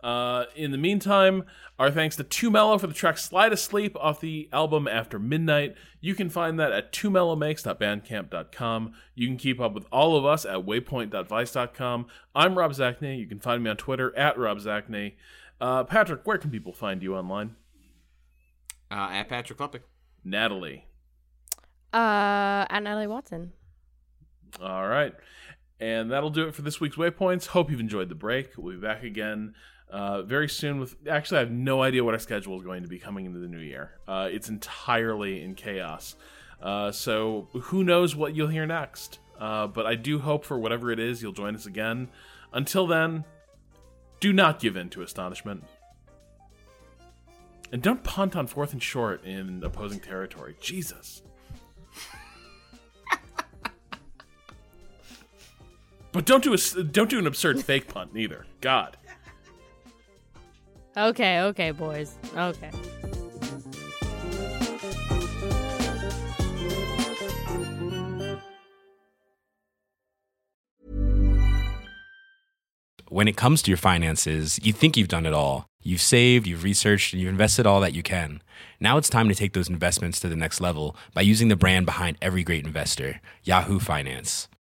Uh, 0.05 0.45
in 0.55 0.71
the 0.71 0.77
meantime, 0.77 1.45
our 1.79 1.91
thanks 1.91 2.15
to 2.17 2.23
Two 2.23 2.51
Mellow 2.51 2.77
for 2.77 2.87
the 2.87 2.93
track 2.93 3.17
Slide 3.17 3.55
Asleep 3.55 3.97
off 3.99 4.21
the 4.21 4.51
album 4.53 4.87
After 4.87 5.19
Midnight. 5.19 5.75
You 6.03 6.15
can 6.15 6.29
find 6.29 6.61
that 6.61 6.73
at 6.73 6.93
twomellowmakes.bandcamp.com. 6.93 8.93
You 9.15 9.27
can 9.27 9.39
keep 9.39 9.63
up 9.63 9.73
with 9.73 9.87
all 9.91 10.19
of 10.19 10.27
us 10.27 10.45
at 10.45 10.59
waypoint.vice.com. 10.59 12.07
I'm 12.35 12.59
Rob 12.59 12.73
Zacny. 12.73 13.19
You 13.19 13.27
can 13.27 13.41
find 13.41 13.65
me 13.65 13.71
on 13.71 13.79
Twitter 13.79 14.15
at 14.15 14.39
Rob 14.39 14.59
Zacny. 14.59 15.15
Uh, 15.59 15.85
Patrick, 15.85 16.27
where 16.27 16.37
can 16.37 16.51
people 16.51 16.75
find 16.75 17.03
you 17.03 17.17
online? 17.17 17.57
Uh, 18.91 19.09
at 19.11 19.31
Patrick 19.31 19.59
Klepek. 19.59 19.81
Natalie. 20.23 20.85
Uh, 21.95 22.67
at 22.69 22.83
Natalie 22.83 23.07
Watson. 23.07 23.55
All 24.61 24.87
right. 24.87 25.15
And 25.81 26.11
that'll 26.11 26.29
do 26.29 26.47
it 26.47 26.55
for 26.55 26.61
this 26.61 26.79
week's 26.79 26.97
Waypoints. 26.97 27.47
Hope 27.47 27.71
you've 27.71 27.81
enjoyed 27.81 28.11
the 28.11 28.15
break. 28.15 28.51
We'll 28.59 28.75
be 28.75 28.81
back 28.81 29.03
again 29.03 29.55
uh, 29.95 30.23
very 30.23 30.49
soon 30.49 30.81
with. 30.81 30.97
Actually, 31.09 31.37
I 31.37 31.41
have 31.41 31.53
no 31.53 31.81
idea 31.81 32.03
what 32.03 32.15
our 32.15 32.21
schedule 32.21 32.57
is 32.59 32.65
going 32.65 32.83
to 32.83 32.89
be 32.89 32.99
coming 32.99 33.27
into 33.27 33.39
the 33.39 33.47
new 33.47 33.61
year. 33.61 33.93
Uh, 34.09 34.29
it's 34.31 34.49
entirely 34.49 35.41
in 35.41 35.55
chaos. 35.55 36.17
Uh, 36.61 36.91
so 36.91 37.47
who 37.53 37.85
knows 37.85 38.17
what 38.17 38.35
you'll 38.35 38.49
hear 38.49 38.67
next? 38.67 39.21
Uh, 39.39 39.69
but 39.69 39.87
I 39.87 39.95
do 39.95 40.19
hope 40.19 40.45
for 40.45 40.59
whatever 40.59 40.91
it 40.91 40.99
is, 40.99 41.23
you'll 41.23 41.33
join 41.33 41.55
us 41.55 41.67
again. 41.67 42.09
Until 42.53 42.89
then, 42.89 43.25
do 44.19 44.33
not 44.33 44.59
give 44.59 44.77
in 44.77 44.91
to 44.91 45.03
astonishment. 45.03 45.63
And 47.71 47.81
don't 47.81 48.03
punt 48.03 48.35
on 48.35 48.49
fourth 48.49 48.73
and 48.73 48.83
short 48.83 49.25
in 49.25 49.63
opposing 49.63 50.01
territory. 50.01 50.57
Jesus. 50.61 51.23
But 56.11 56.27
don't 56.27 56.45
do 56.45 56.55
a 56.55 56.83
don't 56.85 57.11
do 57.11 57.19
an 57.19 57.27
absurd 57.27 57.65
fake 57.65 57.89
punt 57.89 58.15
neither. 58.15 58.47
God. 58.61 58.97
Okay, 60.97 61.41
okay, 61.41 61.73
boys. 61.73 62.15
Okay. 62.37 62.71
When 73.09 73.29
it 73.29 73.37
comes 73.37 73.63
to 73.63 73.71
your 73.71 73.79
finances, 73.79 74.59
you 74.63 74.73
think 74.73 74.97
you've 74.97 75.09
done 75.09 75.27
it 75.27 75.33
all. 75.33 75.69
You've 75.83 76.01
saved, 76.01 76.47
you've 76.47 76.65
researched, 76.65 77.13
and 77.13 77.23
you've 77.23 77.31
invested 77.31 77.67
all 77.67 77.81
that 77.81 77.95
you 77.95 78.03
can. 78.03 78.43
Now 78.81 78.97
it's 78.97 79.09
time 79.09 79.29
to 79.29 79.35
take 79.35 79.53
those 79.53 79.69
investments 79.69 80.19
to 80.21 80.29
the 80.29 80.35
next 80.35 80.61
level 80.61 80.97
by 81.13 81.21
using 81.21 81.49
the 81.49 81.57
brand 81.57 81.87
behind 81.87 82.17
every 82.21 82.43
great 82.43 82.65
investor, 82.67 83.21
Yahoo 83.45 83.79
Finance. 83.79 84.49